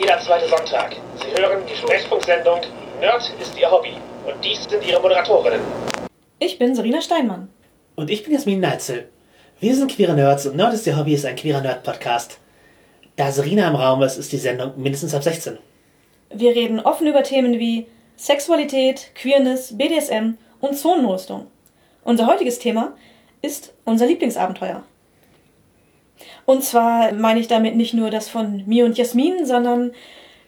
jeder 0.00 0.18
zweite 0.18 0.48
Sonntag. 0.48 0.96
Sie 1.16 1.40
hören 1.40 1.62
die 1.70 1.76
Sprechfunksendung 1.76 2.60
Nerd 3.00 3.32
ist 3.40 3.58
Ihr 3.58 3.70
Hobby. 3.70 3.92
Und 4.26 4.42
dies 4.42 4.64
sind 4.64 4.86
Ihre 4.86 5.00
Moderatorinnen. 5.00 5.60
Ich 6.38 6.58
bin 6.58 6.74
Serena 6.74 7.02
Steinmann. 7.02 7.50
Und 7.96 8.10
ich 8.10 8.24
bin 8.24 8.32
Jasmin 8.32 8.60
Neitzel. 8.60 9.08
Wir 9.58 9.74
sind 9.74 9.94
queere 9.94 10.14
Nerds 10.14 10.46
und 10.46 10.56
Nerd 10.56 10.72
ist 10.72 10.86
Ihr 10.86 10.96
Hobby 10.96 11.14
ist 11.14 11.26
ein 11.26 11.36
queerer 11.36 11.60
Nerd-Podcast. 11.60 12.38
Da 13.16 13.30
Serena 13.30 13.68
im 13.68 13.74
Raum 13.74 14.02
ist, 14.02 14.16
ist 14.16 14.32
die 14.32 14.38
Sendung 14.38 14.72
mindestens 14.76 15.14
ab 15.14 15.22
16. 15.22 15.58
Wir 16.32 16.54
reden 16.54 16.80
offen 16.80 17.06
über 17.06 17.22
Themen 17.22 17.58
wie 17.58 17.86
Sexualität, 18.16 19.14
Queerness, 19.14 19.76
BDSM 19.76 20.38
und 20.60 20.78
Zonenrüstung. 20.78 21.46
Unser 22.04 22.26
heutiges 22.26 22.58
Thema 22.58 22.96
ist 23.42 23.74
unser 23.84 24.06
Lieblingsabenteuer. 24.06 24.82
Und 26.46 26.64
zwar 26.64 27.12
meine 27.12 27.40
ich 27.40 27.48
damit 27.48 27.76
nicht 27.76 27.94
nur 27.94 28.10
das 28.10 28.28
von 28.28 28.64
mir 28.66 28.84
und 28.84 28.98
Jasmin, 28.98 29.46
sondern 29.46 29.92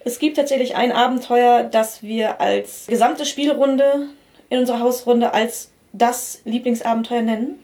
es 0.05 0.19
gibt 0.19 0.37
tatsächlich 0.37 0.75
ein 0.75 0.93
Abenteuer, 0.93 1.65
das 1.65 2.03
wir 2.03 2.41
als 2.41 2.87
gesamte 2.89 3.25
Spielrunde 3.25 4.09
in 4.51 4.59
unserer 4.59 4.81
Hausrunde 4.81 5.33
als 5.33 5.71
das 5.93 6.41
Lieblingsabenteuer 6.45 7.23
nennen. 7.23 7.59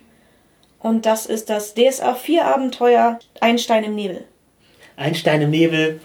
Und 0.78 1.06
das 1.06 1.26
ist 1.26 1.50
das 1.50 1.74
DSA 1.74 2.14
4 2.14 2.44
Abenteuer 2.44 3.18
Einstein 3.40 3.84
im 3.84 3.94
Nebel. 3.94 4.24
Einstein 4.96 5.42
im 5.42 5.50
Nebel 5.50 6.00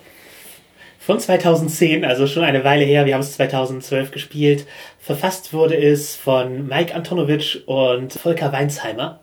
von 1.00 1.20
2010, 1.20 2.06
also 2.06 2.28
schon 2.28 2.44
eine 2.44 2.64
Weile 2.64 2.86
her. 2.86 3.06
Wir 3.06 3.14
haben 3.14 3.22
es 3.22 3.34
2012 3.34 4.12
gespielt. 4.12 4.66
Verfasst 5.00 5.54
wurde 5.54 5.76
es 5.76 6.16
von 6.16 6.68
Mike 6.68 6.96
Antonowitsch 6.96 7.58
und 7.66 8.14
Volker 8.14 8.52
Weinsheimer. 8.52 9.20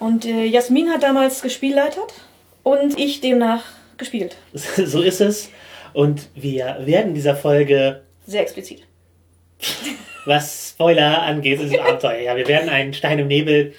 Und 0.00 0.24
äh, 0.24 0.44
Jasmin 0.44 0.88
hat 0.90 1.02
damals 1.02 1.42
gespielleitet 1.42 2.14
und 2.62 2.98
ich 2.98 3.20
demnach 3.20 3.62
gespielt. 3.98 4.36
So 4.52 5.02
ist 5.02 5.20
es. 5.20 5.50
Und 5.92 6.28
wir 6.34 6.78
werden 6.80 7.08
in 7.08 7.14
dieser 7.14 7.36
Folge 7.36 8.02
Sehr 8.26 8.42
explizit. 8.42 8.86
was 10.24 10.70
Spoiler 10.70 11.22
angeht, 11.22 11.60
ist 11.60 11.72
es 11.72 11.78
Abenteuer. 11.86 12.20
Ja, 12.20 12.36
wir 12.36 12.48
werden 12.48 12.68
einen 12.68 12.94
Stein 12.94 13.18
im 13.18 13.28
Nebel 13.28 13.74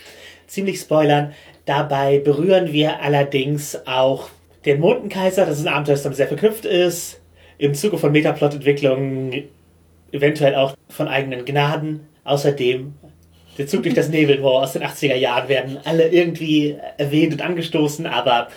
ziemlich 0.47 0.79
spoilern. 0.79 1.33
Dabei 1.65 2.19
berühren 2.19 2.71
wir 2.71 3.01
allerdings 3.01 3.77
auch 3.87 4.29
den 4.65 4.79
Mondenkaiser. 4.79 5.45
Das 5.45 5.59
ist 5.59 5.65
ein 5.65 5.73
Abenteuer, 5.73 5.95
das 5.95 6.03
damit 6.03 6.17
sehr 6.17 6.27
verknüpft 6.27 6.65
ist. 6.65 7.19
Im 7.57 7.73
Zuge 7.73 7.97
von 7.97 8.11
Metaplot-Entwicklungen 8.11 9.43
eventuell 10.11 10.55
auch 10.55 10.75
von 10.89 11.07
eigenen 11.07 11.45
Gnaden. 11.45 12.07
Außerdem 12.23 12.93
der 13.57 13.67
Zug 13.67 13.83
durch 13.83 13.95
das 13.95 14.09
Nebelmoor 14.09 14.63
aus 14.63 14.73
den 14.73 14.83
80er 14.83 15.15
Jahren 15.15 15.47
werden 15.49 15.79
alle 15.83 16.07
irgendwie 16.09 16.77
erwähnt 16.97 17.33
und 17.33 17.41
angestoßen, 17.41 18.05
aber 18.05 18.47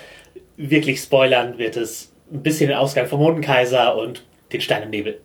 wirklich 0.56 1.01
spoilern 1.01 1.59
wird 1.59 1.77
es 1.77 2.12
ein 2.33 2.42
bisschen 2.42 2.69
den 2.69 2.77
Ausgang 2.77 3.06
vom 3.06 3.20
Mondenkaiser 3.20 3.97
und 3.97 4.23
den 4.53 4.61
Stein 4.61 4.83
im 4.83 4.91
Nebel. 4.91 5.20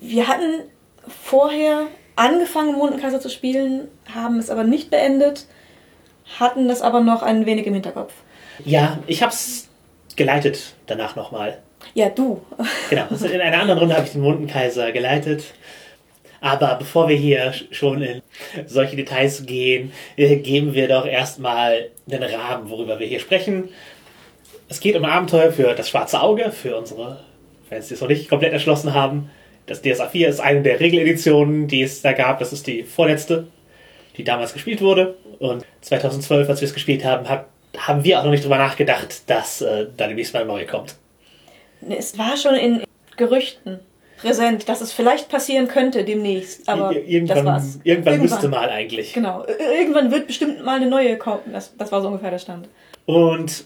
Wir 0.00 0.28
hatten 0.28 0.64
vorher 1.06 1.86
angefangen, 2.16 2.76
Mondenkaiser 2.76 3.20
zu 3.20 3.28
spielen, 3.28 3.88
haben 4.14 4.38
es 4.38 4.50
aber 4.50 4.64
nicht 4.64 4.90
beendet, 4.90 5.46
hatten 6.38 6.68
das 6.68 6.82
aber 6.82 7.00
noch 7.00 7.22
ein 7.22 7.46
wenig 7.46 7.66
im 7.66 7.74
Hinterkopf. 7.74 8.12
Ja, 8.64 8.98
ich 9.06 9.22
hab's 9.22 9.68
geleitet 10.16 10.74
danach 10.86 11.16
nochmal. 11.16 11.58
Ja, 11.94 12.10
du. 12.10 12.42
Genau, 12.90 13.06
also 13.10 13.26
in 13.26 13.40
einer 13.40 13.60
anderen 13.60 13.78
Runde 13.80 13.96
habe 13.96 14.06
ich 14.06 14.12
den 14.12 14.20
Mondenkaiser 14.20 14.92
geleitet. 14.92 15.44
Aber 16.40 16.76
bevor 16.76 17.08
wir 17.08 17.16
hier 17.16 17.52
schon 17.70 18.02
in 18.02 18.22
solche 18.66 18.96
Details 18.96 19.44
gehen, 19.44 19.92
äh, 20.16 20.36
geben 20.36 20.74
wir 20.74 20.88
doch 20.88 21.06
erstmal 21.06 21.90
den 22.06 22.22
Rahmen, 22.22 22.70
worüber 22.70 22.98
wir 22.98 23.06
hier 23.06 23.20
sprechen. 23.20 23.68
Es 24.68 24.80
geht 24.80 24.96
um 24.96 25.04
Abenteuer 25.04 25.52
für 25.52 25.74
das 25.74 25.88
schwarze 25.88 26.20
Auge, 26.20 26.50
für 26.50 26.76
unsere 26.76 27.20
Fans, 27.68 27.88
die 27.88 27.94
es 27.94 28.00
noch 28.00 28.08
nicht 28.08 28.28
komplett 28.28 28.52
erschlossen 28.52 28.94
haben. 28.94 29.30
Das 29.66 29.82
DSA 29.82 30.08
4 30.08 30.28
ist 30.28 30.40
eine 30.40 30.62
der 30.62 30.80
Regeleditionen, 30.80 31.68
die 31.68 31.82
es 31.82 32.02
da 32.02 32.12
gab. 32.12 32.38
Das 32.38 32.52
ist 32.52 32.66
die 32.66 32.82
vorletzte, 32.82 33.48
die 34.16 34.24
damals 34.24 34.52
gespielt 34.52 34.80
wurde. 34.80 35.16
Und 35.38 35.64
2012, 35.82 36.48
als 36.48 36.60
wir 36.60 36.66
es 36.66 36.74
gespielt 36.74 37.04
haben, 37.04 37.28
hab, 37.28 37.48
haben 37.76 38.02
wir 38.02 38.18
auch 38.18 38.24
noch 38.24 38.30
nicht 38.30 38.44
drüber 38.44 38.58
nachgedacht, 38.58 39.28
dass 39.28 39.60
äh, 39.60 39.86
da 39.96 40.08
demnächst 40.08 40.32
mal 40.32 40.40
eine 40.40 40.48
neue 40.48 40.66
kommt. 40.66 40.96
Es 41.88 42.18
war 42.18 42.36
schon 42.36 42.54
in 42.54 42.82
Gerüchten 43.16 43.80
präsent, 44.20 44.68
dass 44.68 44.80
es 44.80 44.92
vielleicht 44.92 45.28
passieren 45.28 45.68
könnte 45.68 46.04
demnächst, 46.04 46.68
aber 46.68 46.92
Ir- 46.92 47.04
irgendwann, 47.06 47.36
das 47.36 47.44
war's. 47.44 47.80
Irgendwann, 47.84 48.20
müsste 48.20 48.48
mal 48.48 48.68
eigentlich. 48.68 49.12
Genau. 49.12 49.42
Ir- 49.44 49.58
Irgendwann 49.80 50.10
wird 50.10 50.26
bestimmt 50.26 50.64
mal 50.64 50.76
eine 50.76 50.88
neue 50.88 51.16
kommen. 51.16 51.52
Das, 51.52 51.76
das 51.76 51.90
war 51.92 52.00
so 52.02 52.08
ungefähr 52.08 52.30
der 52.30 52.38
Stand. 52.38 52.68
Und 53.06 53.64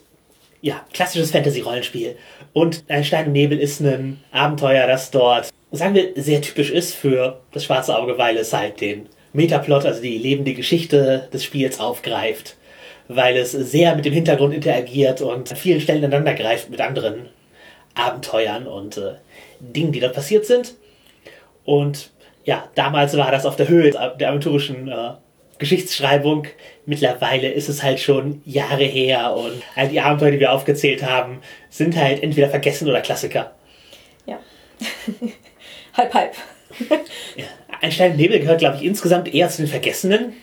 ja, 0.60 0.80
klassisches 0.92 1.30
Fantasy-Rollenspiel. 1.32 2.16
Und 2.52 2.84
ein 2.88 3.04
Stein 3.04 3.26
im 3.26 3.32
Nebel 3.32 3.58
ist 3.58 3.80
ein 3.80 4.20
Abenteuer, 4.32 4.86
das 4.86 5.10
dort, 5.10 5.50
sagen 5.72 5.94
wir, 5.94 6.10
sehr 6.16 6.40
typisch 6.40 6.70
ist 6.70 6.94
für 6.94 7.40
das 7.52 7.64
schwarze 7.64 7.98
Auge, 7.98 8.16
weil 8.16 8.36
es 8.38 8.52
halt 8.52 8.80
den 8.80 9.06
Metaplot, 9.32 9.84
also 9.84 10.00
die 10.00 10.16
lebende 10.16 10.54
Geschichte 10.54 11.28
des 11.32 11.44
Spiels 11.44 11.80
aufgreift. 11.80 12.56
Weil 13.08 13.36
es 13.36 13.52
sehr 13.52 13.94
mit 13.96 14.06
dem 14.06 14.14
Hintergrund 14.14 14.54
interagiert 14.54 15.20
und 15.20 15.50
an 15.50 15.56
vielen 15.58 15.80
Stellen 15.82 15.98
ineinander 16.04 16.32
greift 16.32 16.70
mit 16.70 16.80
anderen 16.80 17.28
Abenteuern 17.94 18.66
und 18.66 18.96
äh, 18.96 19.14
Dingen, 19.72 19.92
die 19.92 20.00
dort 20.00 20.14
passiert 20.14 20.46
sind. 20.46 20.74
Und 21.64 22.10
ja, 22.44 22.68
damals 22.74 23.16
war 23.16 23.30
das 23.30 23.46
auf 23.46 23.56
der 23.56 23.68
Höhe 23.68 23.90
der 23.90 24.28
aventurischen 24.28 24.88
äh, 24.88 25.12
Geschichtsschreibung. 25.58 26.46
Mittlerweile 26.84 27.50
ist 27.50 27.68
es 27.68 27.82
halt 27.82 28.00
schon 28.00 28.42
Jahre 28.44 28.84
her 28.84 29.34
und 29.34 29.62
all 29.76 29.88
die 29.88 30.00
Abenteuer, 30.00 30.32
die 30.32 30.40
wir 30.40 30.52
aufgezählt 30.52 31.02
haben, 31.02 31.40
sind 31.70 31.96
halt 31.96 32.22
entweder 32.22 32.50
vergessen 32.50 32.88
oder 32.88 33.00
Klassiker. 33.00 33.52
Ja. 34.26 34.38
halb, 35.96 36.14
halb. 36.14 36.34
Ja. 37.36 37.44
Ein 37.80 37.92
Stein 37.92 38.16
Nebel 38.16 38.40
gehört, 38.40 38.60
glaube 38.60 38.76
ich, 38.76 38.82
insgesamt 38.82 39.32
eher 39.32 39.48
zu 39.48 39.62
den 39.62 39.70
Vergessenen. 39.70 40.34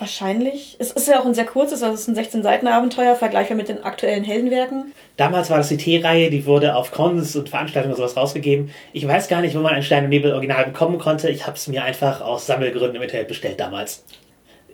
Wahrscheinlich. 0.00 0.76
Es 0.78 0.92
ist 0.92 1.08
ja 1.08 1.20
auch 1.20 1.26
ein 1.26 1.34
sehr 1.34 1.44
kurzes, 1.44 1.82
also 1.82 1.94
es 1.94 2.08
ist 2.08 2.08
ein 2.08 2.16
16-Seiten-Abenteuer, 2.16 3.16
vergleichbar 3.16 3.56
mit 3.56 3.68
den 3.68 3.84
aktuellen 3.84 4.24
Heldenwerken. 4.24 4.92
Damals 5.18 5.50
war 5.50 5.58
das 5.58 5.68
die 5.68 5.76
T-Reihe, 5.76 6.30
die 6.30 6.46
wurde 6.46 6.74
auf 6.74 6.90
Cons 6.90 7.36
und 7.36 7.50
Veranstaltungen 7.50 7.92
und 7.92 7.98
sowas 7.98 8.16
rausgegeben. 8.16 8.70
Ich 8.94 9.06
weiß 9.06 9.28
gar 9.28 9.42
nicht, 9.42 9.54
wo 9.54 9.60
man 9.60 9.74
ein 9.74 9.82
Stein 9.82 10.04
im 10.04 10.10
Nebel 10.10 10.32
Original 10.32 10.64
bekommen 10.64 10.98
konnte. 10.98 11.28
Ich 11.28 11.46
habe 11.46 11.58
es 11.58 11.68
mir 11.68 11.84
einfach 11.84 12.22
aus 12.22 12.46
Sammelgründen 12.46 12.96
im 12.96 13.02
Internet 13.02 13.28
bestellt 13.28 13.60
damals. 13.60 14.02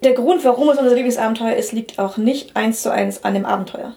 Der 0.04 0.12
Grund, 0.12 0.44
warum 0.44 0.68
es 0.68 0.78
unser 0.78 0.94
Lieblingsabenteuer 0.94 1.56
ist, 1.56 1.72
liegt 1.72 1.98
auch 1.98 2.18
nicht 2.18 2.54
eins 2.54 2.82
zu 2.82 2.92
eins 2.92 3.24
an 3.24 3.34
dem 3.34 3.46
Abenteuer. 3.46 3.94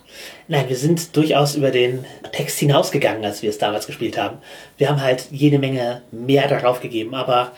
Nein, 0.48 0.68
wir 0.68 0.78
sind 0.78 1.16
durchaus 1.16 1.56
über 1.56 1.72
den 1.72 2.06
Text 2.32 2.58
hinausgegangen, 2.58 3.24
als 3.24 3.44
wir 3.44 3.52
es 3.52 3.60
damals 3.60 3.86
gespielt 3.86 4.18
haben. 4.18 4.38
Wir 4.78 4.90
haben 4.90 5.04
halt 5.04 5.26
jede 5.30 5.60
Menge 5.60 6.02
mehr 6.12 6.48
darauf 6.48 6.80
gegeben, 6.80 7.14
aber 7.14 7.52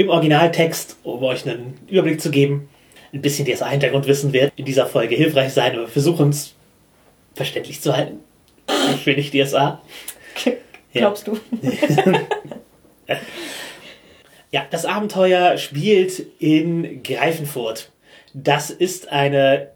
im 0.00 0.08
Originaltext, 0.08 0.96
um 1.02 1.22
euch 1.22 1.46
einen 1.46 1.78
Überblick 1.86 2.22
zu 2.22 2.30
geben, 2.30 2.70
ein 3.12 3.20
bisschen 3.20 3.46
DSA-Hintergrundwissen 3.46 4.32
wird 4.32 4.50
in 4.56 4.64
dieser 4.64 4.86
Folge 4.86 5.14
hilfreich 5.14 5.52
sein, 5.52 5.72
aber 5.72 5.82
wir 5.82 5.88
versuchen 5.88 6.30
es 6.30 6.54
verständlich 7.34 7.82
zu 7.82 7.94
halten. 7.94 8.20
Für 9.04 9.12
nicht 9.12 9.34
DSA. 9.34 9.82
Glaubst 10.92 11.26
du? 11.26 11.38
Ja, 14.52 14.66
das 14.68 14.84
Abenteuer 14.84 15.58
spielt 15.58 16.26
in 16.40 17.04
Greifenfurt. 17.04 17.92
Das 18.34 18.70
ist 18.70 19.08
eine 19.12 19.70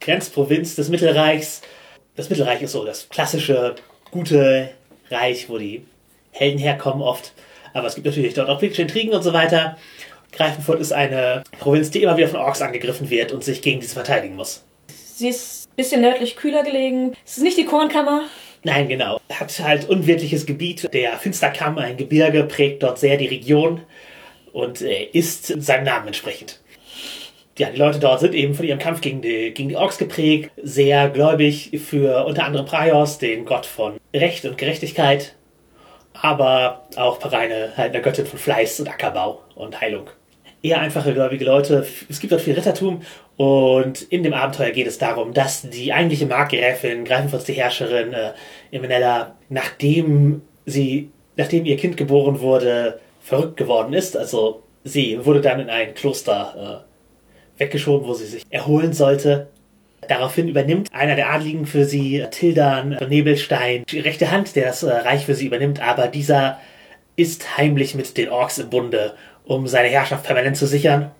Grenzprovinz 0.00 0.76
des 0.76 0.90
Mittelreichs. 0.90 1.62
Das 2.14 2.30
Mittelreich 2.30 2.62
ist 2.62 2.70
so 2.70 2.84
das 2.84 3.08
klassische, 3.08 3.74
gute 4.12 4.70
Reich, 5.10 5.48
wo 5.48 5.58
die 5.58 5.84
Helden 6.30 6.60
herkommen 6.60 7.02
oft. 7.02 7.32
Aber 7.76 7.88
es 7.88 7.94
gibt 7.94 8.06
natürlich 8.06 8.32
dort 8.32 8.48
auch 8.48 8.58
politische 8.58 8.82
Intrigen 8.82 9.12
und 9.12 9.22
so 9.22 9.34
weiter. 9.34 9.76
Greifenfurt 10.32 10.80
ist 10.80 10.92
eine 10.92 11.44
Provinz, 11.58 11.90
die 11.90 12.02
immer 12.02 12.16
wieder 12.16 12.28
von 12.28 12.40
Orks 12.40 12.62
angegriffen 12.62 13.10
wird 13.10 13.32
und 13.32 13.44
sich 13.44 13.60
gegen 13.60 13.80
diese 13.80 13.92
verteidigen 13.92 14.34
muss. 14.34 14.64
Sie 14.88 15.28
ist 15.28 15.68
ein 15.68 15.76
bisschen 15.76 16.00
nördlich 16.00 16.36
kühler 16.36 16.62
gelegen. 16.62 17.12
Es 17.26 17.36
ist 17.36 17.42
nicht 17.42 17.58
die 17.58 17.66
Kornkammer. 17.66 18.22
Nein, 18.64 18.88
genau. 18.88 19.20
Hat 19.30 19.60
halt 19.60 19.90
unwirtliches 19.90 20.46
Gebiet. 20.46 20.88
Der 20.94 21.18
Finsterkamm, 21.18 21.76
ein 21.76 21.98
Gebirge, 21.98 22.44
prägt 22.44 22.82
dort 22.82 22.98
sehr 22.98 23.18
die 23.18 23.26
Region 23.26 23.82
und 24.54 24.80
äh, 24.80 25.04
ist 25.12 25.46
seinem 25.62 25.84
Namen 25.84 26.06
entsprechend. 26.06 26.60
Ja, 27.58 27.68
die 27.68 27.78
Leute 27.78 27.98
dort 27.98 28.20
sind 28.20 28.34
eben 28.34 28.54
von 28.54 28.64
ihrem 28.64 28.78
Kampf 28.78 29.02
gegen 29.02 29.20
die, 29.20 29.52
gegen 29.52 29.68
die 29.68 29.76
Orks 29.76 29.98
geprägt, 29.98 30.50
sehr 30.62 31.10
gläubig 31.10 31.78
für 31.86 32.24
unter 32.24 32.44
anderem 32.44 32.64
Praios, 32.64 33.18
den 33.18 33.44
Gott 33.44 33.66
von 33.66 33.98
Recht 34.14 34.46
und 34.46 34.56
Gerechtigkeit, 34.56 35.34
aber 36.22 36.86
auch 36.96 37.18
Pareine, 37.18 37.72
halt 37.76 37.94
eine 37.94 38.02
Göttin 38.02 38.26
von 38.26 38.38
Fleiß 38.38 38.80
und 38.80 38.88
Ackerbau 38.88 39.42
und 39.54 39.80
Heilung. 39.80 40.08
Eher 40.62 40.80
einfache 40.80 41.12
gläubige 41.12 41.44
Leute. 41.44 41.86
Es 42.08 42.18
gibt 42.20 42.32
dort 42.32 42.42
viel 42.42 42.54
Rittertum 42.54 43.02
und 43.36 44.02
in 44.02 44.22
dem 44.22 44.32
Abenteuer 44.32 44.70
geht 44.70 44.86
es 44.86 44.98
darum, 44.98 45.34
dass 45.34 45.62
die 45.62 45.92
eigentliche 45.92 46.26
Markgräfin, 46.26 47.04
Greifenfurts 47.04 47.44
die 47.44 47.52
Herrscherin, 47.52 48.12
äh, 48.12 48.32
Emenella, 48.72 49.36
nachdem 49.48 50.42
sie, 50.64 51.10
nachdem 51.36 51.66
ihr 51.66 51.76
Kind 51.76 51.96
geboren 51.96 52.40
wurde, 52.40 52.98
verrückt 53.20 53.56
geworden 53.56 53.92
ist. 53.92 54.16
Also 54.16 54.62
sie 54.84 55.24
wurde 55.24 55.40
dann 55.40 55.60
in 55.60 55.70
ein 55.70 55.94
Kloster 55.94 56.84
äh, 57.58 57.60
weggeschoben, 57.60 58.08
wo 58.08 58.14
sie 58.14 58.26
sich 58.26 58.42
erholen 58.50 58.92
sollte. 58.92 59.48
Daraufhin 60.08 60.48
übernimmt 60.48 60.92
einer 60.92 61.16
der 61.16 61.30
Adligen 61.30 61.66
für 61.66 61.84
sie, 61.84 62.24
Tildan 62.30 62.96
Nebelstein, 63.08 63.84
die 63.88 64.00
rechte 64.00 64.30
Hand, 64.30 64.54
der 64.54 64.66
das 64.66 64.82
äh, 64.82 64.90
Reich 64.90 65.26
für 65.26 65.34
sie 65.34 65.46
übernimmt, 65.46 65.80
aber 65.80 66.08
dieser 66.08 66.60
ist 67.16 67.56
heimlich 67.56 67.94
mit 67.94 68.16
den 68.16 68.28
Orks 68.28 68.58
im 68.58 68.70
Bunde, 68.70 69.14
um 69.44 69.66
seine 69.66 69.88
Herrschaft 69.88 70.24
permanent 70.24 70.56
zu 70.56 70.66
sichern, 70.66 71.10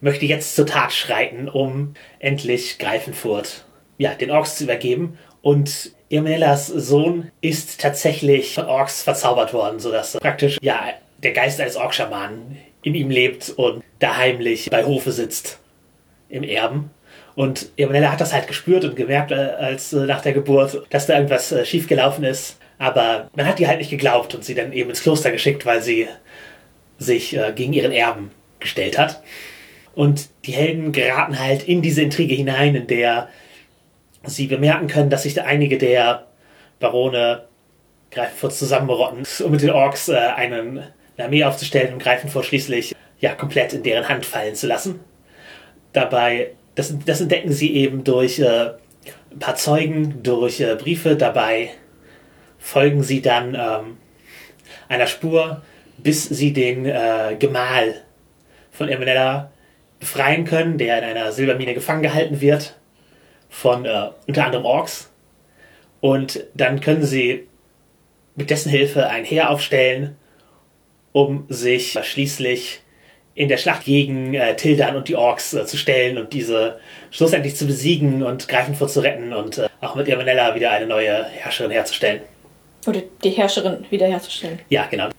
möchte 0.00 0.26
jetzt 0.26 0.56
zur 0.56 0.66
Tat 0.66 0.92
schreiten, 0.92 1.48
um 1.48 1.94
endlich 2.18 2.78
Greifenfurt, 2.78 3.64
ja, 3.98 4.14
den 4.14 4.30
Orks 4.30 4.56
zu 4.56 4.64
übergeben 4.64 5.18
und 5.42 5.92
Irmellas 6.08 6.66
Sohn 6.66 7.30
ist 7.40 7.80
tatsächlich 7.80 8.54
von 8.54 8.66
Orks 8.66 9.02
verzaubert 9.02 9.52
worden, 9.52 9.80
sodass 9.80 10.16
praktisch, 10.18 10.58
ja, 10.60 10.90
der 11.22 11.32
Geist 11.32 11.60
eines 11.60 11.76
Orkschamanen 11.76 12.58
in 12.82 12.94
ihm 12.94 13.10
lebt 13.10 13.50
und 13.50 13.82
da 13.98 14.16
heimlich 14.16 14.70
bei 14.70 14.84
Hofe 14.84 15.10
sitzt 15.10 15.58
im 16.28 16.42
Erben. 16.42 16.90
Und 17.36 17.68
Emanuela 17.76 18.10
hat 18.10 18.20
das 18.20 18.32
halt 18.32 18.48
gespürt 18.48 18.84
und 18.84 18.96
gemerkt, 18.96 19.30
äh, 19.30 19.34
als 19.34 19.92
äh, 19.92 20.06
nach 20.06 20.22
der 20.22 20.32
Geburt, 20.32 20.82
dass 20.90 21.06
da 21.06 21.14
irgendwas 21.14 21.52
äh, 21.52 21.64
schiefgelaufen 21.64 22.24
ist. 22.24 22.58
Aber 22.78 23.30
man 23.36 23.46
hat 23.46 23.60
ihr 23.60 23.68
halt 23.68 23.78
nicht 23.78 23.90
geglaubt 23.90 24.34
und 24.34 24.42
sie 24.42 24.54
dann 24.54 24.72
eben 24.72 24.88
ins 24.88 25.02
Kloster 25.02 25.30
geschickt, 25.30 25.66
weil 25.66 25.82
sie 25.82 26.08
sich 26.98 27.36
äh, 27.36 27.52
gegen 27.54 27.74
ihren 27.74 27.92
Erben 27.92 28.30
gestellt 28.58 28.98
hat. 28.98 29.22
Und 29.94 30.28
die 30.46 30.52
Helden 30.52 30.92
geraten 30.92 31.38
halt 31.38 31.68
in 31.68 31.82
diese 31.82 32.02
Intrige 32.02 32.34
hinein, 32.34 32.74
in 32.74 32.86
der 32.86 33.28
sie 34.24 34.46
bemerken 34.46 34.88
können, 34.88 35.10
dass 35.10 35.24
sich 35.24 35.34
da 35.34 35.44
einige 35.44 35.76
der 35.76 36.26
Barone 36.80 37.44
Greifenfurt 38.10 38.54
zusammenrotten, 38.54 39.24
um 39.44 39.50
mit 39.50 39.60
den 39.60 39.70
Orks 39.70 40.08
äh, 40.08 40.16
einen, 40.16 40.78
eine 40.78 41.26
Armee 41.26 41.44
aufzustellen 41.44 41.92
und 41.92 42.02
Greifenfurt 42.02 42.46
schließlich 42.46 42.94
ja 43.20 43.34
komplett 43.34 43.74
in 43.74 43.82
deren 43.82 44.08
Hand 44.08 44.24
fallen 44.24 44.54
zu 44.54 44.66
lassen. 44.66 45.00
Dabei, 45.92 46.52
das, 46.76 46.94
das 47.04 47.20
entdecken 47.20 47.52
sie 47.52 47.74
eben 47.74 48.04
durch 48.04 48.38
äh, 48.38 48.70
ein 49.30 49.38
paar 49.40 49.56
Zeugen, 49.56 50.22
durch 50.22 50.60
äh, 50.60 50.76
Briefe. 50.76 51.16
Dabei 51.16 51.70
folgen 52.58 53.02
sie 53.02 53.22
dann 53.22 53.54
ähm, 53.54 53.96
einer 54.88 55.06
Spur, 55.06 55.62
bis 55.98 56.24
sie 56.24 56.52
den 56.52 56.86
äh, 56.86 57.36
Gemahl 57.38 58.02
von 58.70 58.88
Eminella 58.88 59.50
befreien 59.98 60.44
können, 60.44 60.78
der 60.78 60.98
in 60.98 61.04
einer 61.04 61.32
Silbermine 61.32 61.74
gefangen 61.74 62.02
gehalten 62.02 62.40
wird 62.40 62.76
von 63.48 63.86
äh, 63.86 64.10
unter 64.26 64.44
anderem 64.44 64.66
Orks. 64.66 65.10
Und 66.00 66.44
dann 66.54 66.80
können 66.80 67.04
sie 67.04 67.48
mit 68.34 68.50
dessen 68.50 68.68
Hilfe 68.70 69.08
ein 69.08 69.24
Heer 69.24 69.48
aufstellen, 69.48 70.16
um 71.12 71.46
sich 71.48 71.98
schließlich 72.02 72.82
in 73.36 73.48
der 73.48 73.58
Schlacht 73.58 73.84
gegen 73.84 74.34
äh, 74.34 74.56
Tildan 74.56 74.96
und 74.96 75.08
die 75.08 75.14
Orks 75.14 75.52
äh, 75.52 75.66
zu 75.66 75.76
stellen 75.76 76.16
und 76.16 76.32
diese 76.32 76.80
schlussendlich 77.10 77.54
zu 77.54 77.66
besiegen 77.66 78.22
und 78.22 78.48
Greifenfurt 78.48 78.90
zu 78.90 79.00
retten 79.00 79.32
und 79.34 79.58
äh, 79.58 79.68
auch 79.82 79.94
mit 79.94 80.08
Irmanella 80.08 80.54
wieder 80.54 80.70
eine 80.70 80.86
neue 80.86 81.24
Herrscherin 81.24 81.70
herzustellen. 81.70 82.22
Oder 82.86 83.02
die 83.22 83.30
Herrscherin 83.30 83.84
wiederherzustellen. 83.90 84.60
Ja, 84.70 84.86
genau. 84.90 85.10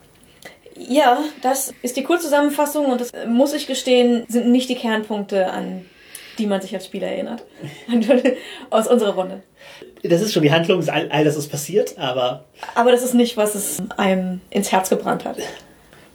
Ja, 0.75 1.19
das 1.43 1.73
ist 1.83 1.95
die 1.95 2.03
Kurzzusammenfassung 2.03 2.87
und 2.87 3.01
das 3.01 3.11
muss 3.27 3.53
ich 3.53 3.67
gestehen, 3.67 4.25
sind 4.27 4.51
nicht 4.51 4.67
die 4.69 4.75
Kernpunkte, 4.75 5.47
an 5.51 5.85
die 6.39 6.47
man 6.47 6.61
sich 6.61 6.73
als 6.73 6.85
Spieler 6.85 7.07
erinnert. 7.07 7.43
Aus 8.69 8.87
unserer 8.87 9.13
Runde. 9.13 9.43
Das 10.03 10.21
ist 10.21 10.33
schon 10.33 10.43
die 10.43 10.51
Handlung, 10.51 10.87
all, 10.89 11.09
all 11.09 11.23
das 11.23 11.35
ist 11.35 11.49
passiert, 11.49 11.97
aber. 11.97 12.45
Aber 12.75 12.91
das 12.91 13.03
ist 13.03 13.13
nicht, 13.13 13.37
was 13.37 13.55
es 13.55 13.77
einem 13.97 14.41
ins 14.49 14.71
Herz 14.71 14.89
gebrannt 14.89 15.25
hat. 15.25 15.37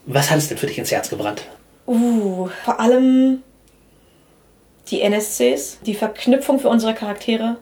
Was 0.06 0.31
hat 0.31 0.38
es 0.38 0.48
denn 0.48 0.58
für 0.58 0.66
dich 0.66 0.78
ins 0.78 0.90
Herz 0.90 1.10
gebrannt? 1.10 1.44
Uh, 1.87 2.49
vor 2.64 2.81
allem 2.81 3.43
die 4.88 5.00
NSCs, 5.02 5.81
die 5.84 5.94
Verknüpfung 5.94 6.58
für 6.58 6.69
unsere 6.69 6.94
Charaktere 6.94 7.56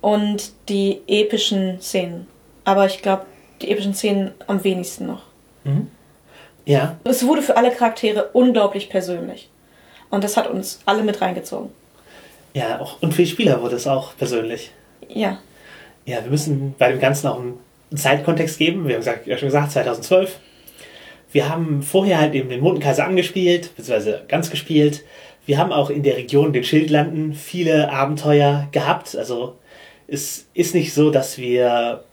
und 0.00 0.52
die 0.68 1.00
epischen 1.06 1.80
Szenen. 1.80 2.26
Aber 2.64 2.86
ich 2.86 3.00
glaube, 3.00 3.26
die 3.62 3.70
epischen 3.70 3.94
Szenen 3.94 4.32
am 4.46 4.64
wenigsten 4.64 5.06
noch. 5.06 5.22
Mhm. 5.64 5.90
Ja. 6.66 6.96
Es 7.04 7.26
wurde 7.26 7.42
für 7.42 7.56
alle 7.56 7.70
Charaktere 7.70 8.30
unglaublich 8.32 8.88
persönlich. 8.88 9.48
Und 10.10 10.24
das 10.24 10.36
hat 10.36 10.48
uns 10.48 10.80
alle 10.86 11.02
mit 11.02 11.20
reingezogen. 11.20 11.70
Ja, 12.54 12.80
auch, 12.80 13.02
und 13.02 13.12
für 13.12 13.22
die 13.22 13.28
Spieler 13.28 13.60
wurde 13.62 13.76
es 13.76 13.86
auch 13.86 14.16
persönlich. 14.16 14.70
Ja. 15.08 15.38
Ja, 16.06 16.22
wir 16.22 16.30
müssen 16.30 16.74
bei 16.78 16.90
dem 16.90 17.00
Ganzen 17.00 17.26
auch 17.26 17.40
einen 17.40 17.58
Zeitkontext 17.96 18.58
geben. 18.58 18.86
Wir 18.86 18.94
haben 18.94 19.00
gesagt, 19.00 19.26
ja 19.26 19.36
schon 19.36 19.48
gesagt, 19.48 19.72
2012. 19.72 20.38
Wir 21.34 21.48
haben 21.48 21.82
vorher 21.82 22.20
halt 22.20 22.32
eben 22.36 22.48
den 22.48 22.60
Mondenkaiser 22.60 23.04
angespielt, 23.04 23.74
beziehungsweise 23.74 24.22
ganz 24.28 24.50
gespielt. 24.52 25.02
Wir 25.46 25.58
haben 25.58 25.72
auch 25.72 25.90
in 25.90 26.04
der 26.04 26.16
Region 26.16 26.52
den 26.52 26.62
Schildlanden 26.62 27.34
viele 27.34 27.90
Abenteuer 27.90 28.68
gehabt. 28.70 29.16
Also 29.16 29.56
es 30.06 30.46
ist 30.54 30.76
nicht 30.76 30.94
so, 30.94 31.10
dass 31.10 31.36
wir 31.36 32.04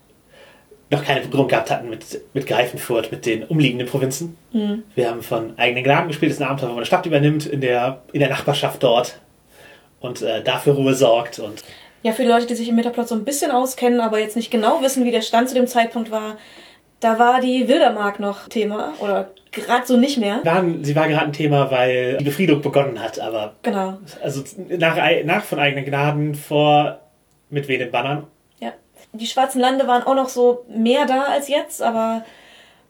noch 0.90 1.04
keine 1.06 1.22
Berührung 1.22 1.48
gehabt 1.48 1.70
hatten 1.70 1.88
mit, 1.88 2.04
mit 2.34 2.48
Greifenfurt, 2.48 3.12
mit 3.12 3.28
den 3.28 3.44
umliegenden 3.44 3.88
Provinzen. 3.88 4.38
Mhm. 4.54 4.82
Wir 4.96 5.12
haben 5.12 5.22
von 5.22 5.54
eigenen 5.56 5.84
Gnaden 5.84 6.08
gespielt, 6.08 6.32
das 6.32 6.40
ist 6.40 6.42
ein 6.42 6.50
Abenteuer, 6.50 6.70
wo 6.70 6.74
man 6.74 6.80
eine 6.80 6.88
Stadt 6.88 7.06
übernimmt, 7.06 7.46
in 7.46 7.62
der, 7.62 8.02
in 8.14 8.22
der 8.22 8.30
Nachbarschaft 8.30 8.82
dort 8.82 9.20
und 10.00 10.24
äh, 10.24 10.42
dafür 10.42 10.74
Ruhe 10.74 10.96
sorgt. 10.96 11.38
Und 11.38 11.64
ja, 12.02 12.12
für 12.14 12.24
die 12.24 12.28
Leute, 12.28 12.48
die 12.48 12.56
sich 12.56 12.70
im 12.70 12.76
Metaplot 12.76 13.08
so 13.08 13.14
ein 13.14 13.24
bisschen 13.24 13.52
auskennen, 13.52 14.00
aber 14.00 14.18
jetzt 14.18 14.36
nicht 14.36 14.50
genau 14.50 14.82
wissen, 14.82 15.06
wie 15.06 15.12
der 15.12 15.22
Stand 15.22 15.48
zu 15.48 15.54
dem 15.54 15.68
Zeitpunkt 15.68 16.10
war, 16.10 16.38
da 17.02 17.20
war 17.20 17.42
die 17.42 17.68
Wildermark 17.68 18.20
noch 18.20 18.48
Thema 18.48 18.94
oder 19.00 19.32
gerade 19.52 19.86
so 19.86 19.98
nicht 19.98 20.18
mehr. 20.18 20.40
Waren, 20.46 20.84
sie 20.84 20.96
war 20.96 21.08
gerade 21.08 21.26
ein 21.26 21.34
Thema, 21.34 21.70
weil 21.70 22.18
die 22.18 22.24
Befriedung 22.24 22.62
begonnen 22.62 23.02
hat, 23.02 23.20
aber. 23.20 23.56
Genau. 23.64 23.98
Also 24.24 24.44
nach, 24.70 24.98
nach 25.26 25.44
von 25.44 25.60
eigenen 25.60 25.84
Gnaden 25.84 26.36
vor 26.36 27.02
mit 27.50 27.68
wenigen 27.68 27.92
Bannern. 27.92 28.28
Ja. 28.60 28.72
Die 29.14 29.28
schwarzen 29.28 29.60
Lande 29.60 29.88
waren 29.88 30.04
auch 30.04 30.16
noch 30.16 30.30
so 30.30 30.64
mehr 30.70 31.06
da 31.06 31.24
als 31.24 31.50
jetzt, 31.50 31.82
aber 31.82 32.24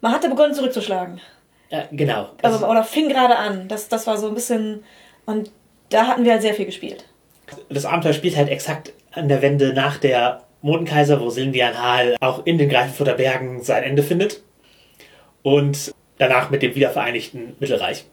man 0.01 0.11
hatte 0.11 0.29
begonnen 0.29 0.53
zurückzuschlagen. 0.53 1.21
Ja, 1.69 1.85
genau. 1.91 2.29
Also, 2.41 2.67
oder 2.67 2.83
fing 2.83 3.07
gerade 3.07 3.37
an. 3.37 3.69
Das, 3.69 3.87
das 3.87 4.05
war 4.05 4.17
so 4.17 4.27
ein 4.27 4.35
bisschen. 4.35 4.83
Und 5.25 5.51
da 5.89 6.07
hatten 6.07 6.25
wir 6.25 6.33
halt 6.33 6.41
sehr 6.41 6.53
viel 6.53 6.65
gespielt. 6.65 7.05
Das 7.69 7.85
Abenteuer 7.85 8.13
spielt 8.13 8.35
halt 8.35 8.49
exakt 8.49 8.91
an 9.13 9.29
der 9.29 9.41
Wende 9.41 9.73
nach 9.73 9.97
der 9.97 10.43
Mondenkaiser, 10.61 11.19
wo 11.19 11.29
Sildian 11.29 11.81
Hal 11.81 12.15
auch 12.19 12.45
in 12.45 12.57
den 12.57 12.69
Greifenfurter 12.69 13.15
Bergen 13.15 13.63
sein 13.63 13.83
Ende 13.83 14.03
findet. 14.03 14.41
Und 15.43 15.93
danach 16.17 16.51
mit 16.51 16.61
dem 16.61 16.75
wiedervereinigten 16.75 17.55
Mittelreich. 17.59 18.05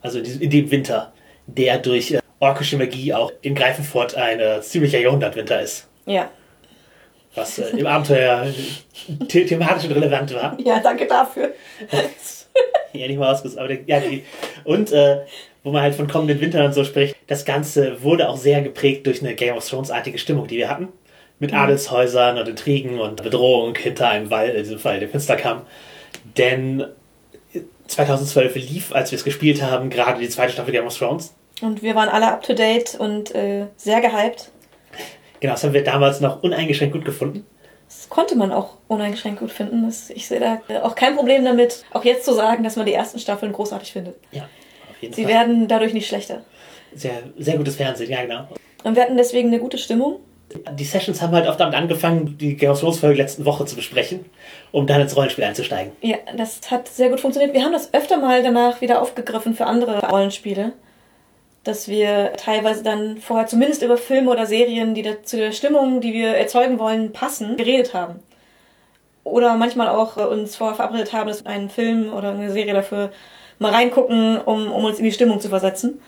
Also 0.00 0.18
in 0.18 0.50
dem 0.50 0.70
Winter, 0.70 1.12
der 1.46 1.78
durch 1.78 2.12
äh, 2.12 2.18
orkische 2.40 2.76
Magie 2.76 3.14
auch 3.14 3.32
in 3.42 3.54
Greifenfurt 3.54 4.16
ein 4.16 4.40
äh, 4.40 4.60
ziemlicher 4.60 4.98
Jahrhundertwinter 4.98 5.62
ist. 5.62 5.88
Ja. 6.06 6.30
Was 7.36 7.58
äh, 7.58 7.68
im 7.76 7.86
Abenteuer 7.86 8.52
the 9.30 9.46
thematisch 9.46 9.88
relevant 9.88 10.34
war. 10.34 10.58
Ja, 10.60 10.80
danke 10.80 11.06
dafür. 11.06 11.54
ja, 12.92 13.06
nicht 13.06 13.18
mal 13.18 13.32
ausgesucht, 13.32 13.60
aber 13.60 13.68
der, 13.68 13.78
ja, 13.86 14.00
die, 14.00 14.24
und 14.64 14.90
äh, 14.90 15.20
wo 15.62 15.70
man 15.70 15.82
halt 15.82 15.94
von 15.94 16.08
kommenden 16.08 16.40
Wintern 16.40 16.66
und 16.66 16.72
so 16.72 16.82
spricht, 16.82 17.14
das 17.28 17.44
Ganze 17.44 18.02
wurde 18.02 18.28
auch 18.28 18.36
sehr 18.36 18.62
geprägt 18.62 19.06
durch 19.06 19.22
eine 19.22 19.36
Game 19.36 19.56
of 19.56 19.66
Thrones-artige 19.68 20.18
Stimmung, 20.18 20.48
die 20.48 20.56
wir 20.56 20.68
hatten 20.68 20.88
mit 21.42 21.50
mhm. 21.50 21.58
Adelshäusern 21.58 22.38
und 22.38 22.48
Intrigen 22.48 23.00
und 23.00 23.22
Bedrohung 23.22 23.74
hinter 23.74 24.08
einem 24.08 24.30
Wall, 24.30 24.50
in 24.50 24.62
diesem 24.62 24.78
Fall 24.78 25.00
der 25.00 25.08
Finsterkamm. 25.08 25.62
Denn 26.38 26.84
2012 27.88 28.54
lief, 28.54 28.94
als 28.94 29.10
wir 29.10 29.16
es 29.16 29.24
gespielt 29.24 29.60
haben, 29.60 29.90
gerade 29.90 30.20
die 30.20 30.28
zweite 30.28 30.52
Staffel 30.52 30.72
Game 30.72 30.86
of 30.86 30.96
Thrones. 30.96 31.34
Und 31.60 31.82
wir 31.82 31.96
waren 31.96 32.08
alle 32.08 32.32
up 32.32 32.42
to 32.42 32.54
date 32.54 32.94
und 32.94 33.34
äh, 33.34 33.66
sehr 33.76 34.00
gehypt. 34.00 34.50
Genau, 35.40 35.54
das 35.54 35.64
haben 35.64 35.74
wir 35.74 35.82
damals 35.82 36.20
noch 36.20 36.44
uneingeschränkt 36.44 36.94
gut 36.94 37.04
gefunden. 37.04 37.44
Das 37.88 38.08
konnte 38.08 38.36
man 38.36 38.52
auch 38.52 38.76
uneingeschränkt 38.86 39.40
gut 39.40 39.50
finden. 39.50 39.84
Das, 39.84 40.10
ich 40.10 40.28
sehe 40.28 40.38
da 40.38 40.60
auch 40.82 40.94
kein 40.94 41.16
Problem 41.16 41.44
damit, 41.44 41.84
auch 41.90 42.04
jetzt 42.04 42.24
zu 42.24 42.32
sagen, 42.34 42.62
dass 42.62 42.76
man 42.76 42.86
die 42.86 42.94
ersten 42.94 43.18
Staffeln 43.18 43.52
großartig 43.52 43.92
findet. 43.92 44.14
Ja, 44.30 44.42
auf 44.90 45.02
jeden 45.02 45.12
Sie 45.12 45.22
Fall. 45.22 45.30
Sie 45.30 45.36
werden 45.36 45.66
dadurch 45.66 45.92
nicht 45.92 46.06
schlechter. 46.06 46.42
Sehr, 46.94 47.24
sehr 47.36 47.56
gutes 47.56 47.74
Fernsehen, 47.74 48.10
ja, 48.10 48.22
genau. 48.22 48.46
Und 48.84 48.94
wir 48.94 49.02
hatten 49.02 49.16
deswegen 49.16 49.48
eine 49.48 49.58
gute 49.58 49.78
Stimmung 49.78 50.20
die 50.72 50.84
Sessions 50.84 51.20
haben 51.22 51.32
halt 51.34 51.48
oft 51.48 51.60
damit 51.60 51.74
angefangen, 51.74 52.36
die 52.38 52.56
Game 52.56 52.70
of 52.70 52.80
Thrones 52.80 52.98
Folge 52.98 53.16
letzten 53.16 53.44
Woche 53.44 53.64
zu 53.64 53.76
besprechen, 53.76 54.24
um 54.70 54.86
dann 54.86 55.00
ins 55.00 55.16
Rollenspiel 55.16 55.44
einzusteigen. 55.44 55.92
Ja, 56.00 56.16
das 56.36 56.70
hat 56.70 56.88
sehr 56.88 57.08
gut 57.10 57.20
funktioniert. 57.20 57.54
Wir 57.54 57.64
haben 57.64 57.72
das 57.72 57.92
öfter 57.94 58.18
mal 58.18 58.42
danach 58.42 58.80
wieder 58.80 59.02
aufgegriffen 59.02 59.54
für 59.54 59.66
andere 59.66 60.06
Rollenspiele. 60.08 60.72
Dass 61.64 61.86
wir 61.86 62.32
teilweise 62.36 62.82
dann 62.82 63.18
vorher 63.18 63.46
zumindest 63.46 63.82
über 63.82 63.96
Filme 63.96 64.30
oder 64.30 64.46
Serien, 64.46 64.94
die 64.94 65.02
da, 65.02 65.22
zu 65.22 65.36
der 65.36 65.52
Stimmung, 65.52 66.00
die 66.00 66.12
wir 66.12 66.34
erzeugen 66.34 66.80
wollen, 66.80 67.12
passen, 67.12 67.56
geredet 67.56 67.94
haben. 67.94 68.16
Oder 69.22 69.56
manchmal 69.56 69.88
auch 69.88 70.16
äh, 70.16 70.22
uns 70.22 70.56
vorher 70.56 70.74
verabredet 70.74 71.12
haben, 71.12 71.28
dass 71.28 71.44
wir 71.44 71.50
einen 71.50 71.70
Film 71.70 72.12
oder 72.12 72.30
eine 72.30 72.50
Serie 72.50 72.74
dafür 72.74 73.12
mal 73.60 73.70
reingucken, 73.70 74.40
um, 74.40 74.72
um 74.72 74.84
uns 74.84 74.98
in 74.98 75.04
die 75.04 75.12
Stimmung 75.12 75.40
zu 75.40 75.48
versetzen. 75.48 76.00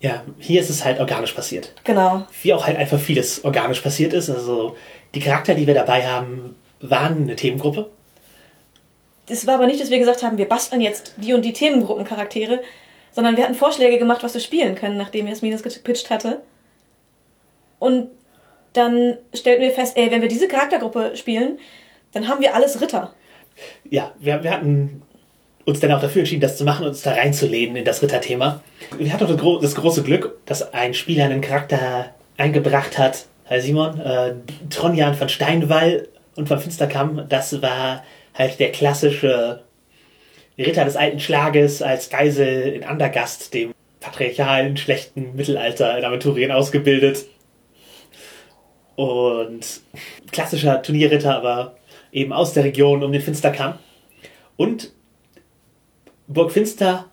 Ja, 0.00 0.24
hier 0.38 0.60
ist 0.60 0.70
es 0.70 0.84
halt 0.84 0.98
organisch 0.98 1.32
passiert. 1.32 1.74
Genau. 1.84 2.26
Wie 2.42 2.54
auch 2.54 2.66
halt 2.66 2.78
einfach 2.78 2.98
vieles 2.98 3.44
organisch 3.44 3.80
passiert 3.80 4.12
ist. 4.12 4.30
Also 4.30 4.76
die 5.14 5.20
Charakter, 5.20 5.54
die 5.54 5.66
wir 5.66 5.74
dabei 5.74 6.06
haben, 6.06 6.56
waren 6.80 7.22
eine 7.22 7.36
Themengruppe. 7.36 7.90
Es 9.28 9.46
war 9.46 9.54
aber 9.54 9.66
nicht, 9.66 9.80
dass 9.80 9.90
wir 9.90 9.98
gesagt 9.98 10.22
haben, 10.22 10.38
wir 10.38 10.48
basteln 10.48 10.80
jetzt 10.80 11.14
die 11.18 11.34
und 11.34 11.44
die 11.44 11.52
Themengruppencharaktere, 11.52 12.60
sondern 13.12 13.36
wir 13.36 13.44
hatten 13.44 13.54
Vorschläge 13.54 13.98
gemacht, 13.98 14.22
was 14.22 14.34
wir 14.34 14.40
spielen 14.40 14.74
können, 14.74 14.96
nachdem 14.96 15.26
Jasmin 15.26 15.52
es 15.52 15.62
gepitcht 15.62 16.10
hatte. 16.10 16.40
Und 17.78 18.10
dann 18.72 19.18
stellten 19.34 19.62
wir 19.62 19.72
fest, 19.72 19.96
ey, 19.96 20.10
wenn 20.10 20.22
wir 20.22 20.28
diese 20.28 20.48
Charaktergruppe 20.48 21.16
spielen, 21.16 21.58
dann 22.12 22.28
haben 22.28 22.40
wir 22.40 22.54
alles 22.54 22.80
Ritter. 22.80 23.14
Ja, 23.88 24.12
wir, 24.18 24.42
wir 24.42 24.50
hatten 24.50 25.02
uns 25.64 25.80
dann 25.80 25.92
auch 25.92 26.00
dafür 26.00 26.20
entschieden, 26.20 26.40
das 26.40 26.56
zu 26.56 26.64
machen 26.64 26.82
und 26.82 26.90
uns 26.90 27.02
da 27.02 27.12
reinzulehnen 27.12 27.76
in 27.76 27.84
das 27.84 28.02
Ritterthema. 28.02 28.62
Wir 28.98 29.12
hatten 29.12 29.24
auch 29.24 29.28
das, 29.28 29.38
gro 29.38 29.58
das 29.58 29.74
große 29.74 30.02
Glück, 30.02 30.38
dass 30.46 30.72
ein 30.72 30.94
Spieler 30.94 31.26
einen 31.26 31.40
Charakter 31.40 32.14
eingebracht 32.36 32.98
hat, 32.98 33.26
Herr 33.44 33.60
Simon, 33.60 34.00
äh, 34.00 34.34
Tronjan 34.70 35.14
von 35.14 35.28
Steinwall 35.28 36.08
und 36.36 36.48
von 36.48 36.58
Finsterkamm. 36.58 37.26
Das 37.28 37.60
war 37.62 38.04
halt 38.34 38.58
der 38.58 38.72
klassische 38.72 39.62
Ritter 40.56 40.84
des 40.84 40.96
alten 40.96 41.20
Schlages 41.20 41.82
als 41.82 42.10
Geisel 42.10 42.72
in 42.72 42.84
Andergast, 42.84 43.52
dem 43.54 43.72
patriarchalen, 44.00 44.76
schlechten 44.76 45.34
Mittelalter 45.34 45.98
in 45.98 46.04
Aventurien 46.04 46.50
ausgebildet. 46.50 47.26
Und 48.96 49.80
klassischer 50.32 50.82
Turnierritter, 50.82 51.34
aber 51.34 51.76
eben 52.12 52.32
aus 52.32 52.52
der 52.52 52.64
Region 52.64 53.02
um 53.02 53.12
den 53.12 53.22
Finsterkamm. 53.22 53.78
Und 54.56 54.92
Burg 56.30 56.52
Finster, 56.52 57.06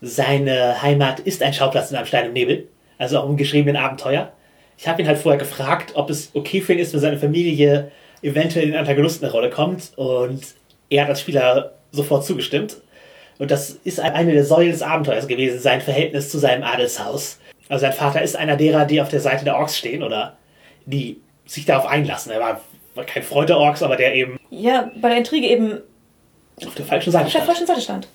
seine 0.00 0.82
Heimat, 0.82 1.20
ist 1.20 1.42
ein 1.42 1.54
Schauplatz 1.54 1.92
in 1.92 1.96
einem 1.96 2.06
Stein 2.06 2.26
im 2.26 2.32
Nebel, 2.32 2.68
also 2.98 3.20
auch 3.20 3.28
im 3.28 3.36
geschriebenen 3.36 3.80
Abenteuer. 3.80 4.32
Ich 4.76 4.88
habe 4.88 5.00
ihn 5.00 5.06
halt 5.06 5.18
vorher 5.18 5.38
gefragt, 5.38 5.92
ob 5.94 6.10
es 6.10 6.32
okay 6.34 6.60
für 6.60 6.72
ihn 6.72 6.80
ist, 6.80 6.92
wenn 6.92 6.98
seine 7.00 7.16
Familie 7.18 7.92
eventuell 8.22 8.68
in 8.68 8.74
Antagonisten 8.74 9.24
eine 9.24 9.32
Rolle 9.32 9.48
kommt. 9.50 9.92
Und 9.94 10.42
er 10.90 11.02
hat 11.04 11.08
als 11.10 11.20
Spieler 11.20 11.74
sofort 11.92 12.24
zugestimmt. 12.26 12.78
Und 13.38 13.52
das 13.52 13.70
ist 13.84 14.00
eine 14.00 14.32
der 14.32 14.44
Säulen 14.44 14.72
des 14.72 14.82
Abenteuers 14.82 15.28
gewesen, 15.28 15.60
sein 15.60 15.80
Verhältnis 15.80 16.30
zu 16.30 16.38
seinem 16.38 16.64
Adelshaus. 16.64 17.38
Also 17.68 17.82
sein 17.82 17.92
Vater 17.92 18.22
ist 18.22 18.34
einer 18.36 18.56
derer, 18.56 18.86
die 18.86 19.00
auf 19.00 19.08
der 19.08 19.20
Seite 19.20 19.44
der 19.44 19.56
Orks 19.56 19.78
stehen 19.78 20.02
oder 20.02 20.36
die 20.86 21.20
sich 21.46 21.64
darauf 21.64 21.86
einlassen. 21.86 22.32
Er 22.32 22.40
war, 22.40 22.60
war 22.96 23.04
kein 23.04 23.22
Freund 23.22 23.48
der 23.50 23.58
Orks, 23.58 23.82
aber 23.84 23.94
der 23.96 24.14
eben 24.16 24.36
Ja, 24.50 24.90
bei 25.00 25.10
der 25.10 25.18
Intrige 25.18 25.46
eben 25.46 25.78
auf 26.66 26.74
der 26.74 26.84
falschen 26.84 27.12
Seite 27.12 27.26
auf 27.26 27.32
der 27.32 27.38
stand. 27.38 27.46
falschen 27.46 27.66
Seite 27.66 27.80
stand. 27.80 28.08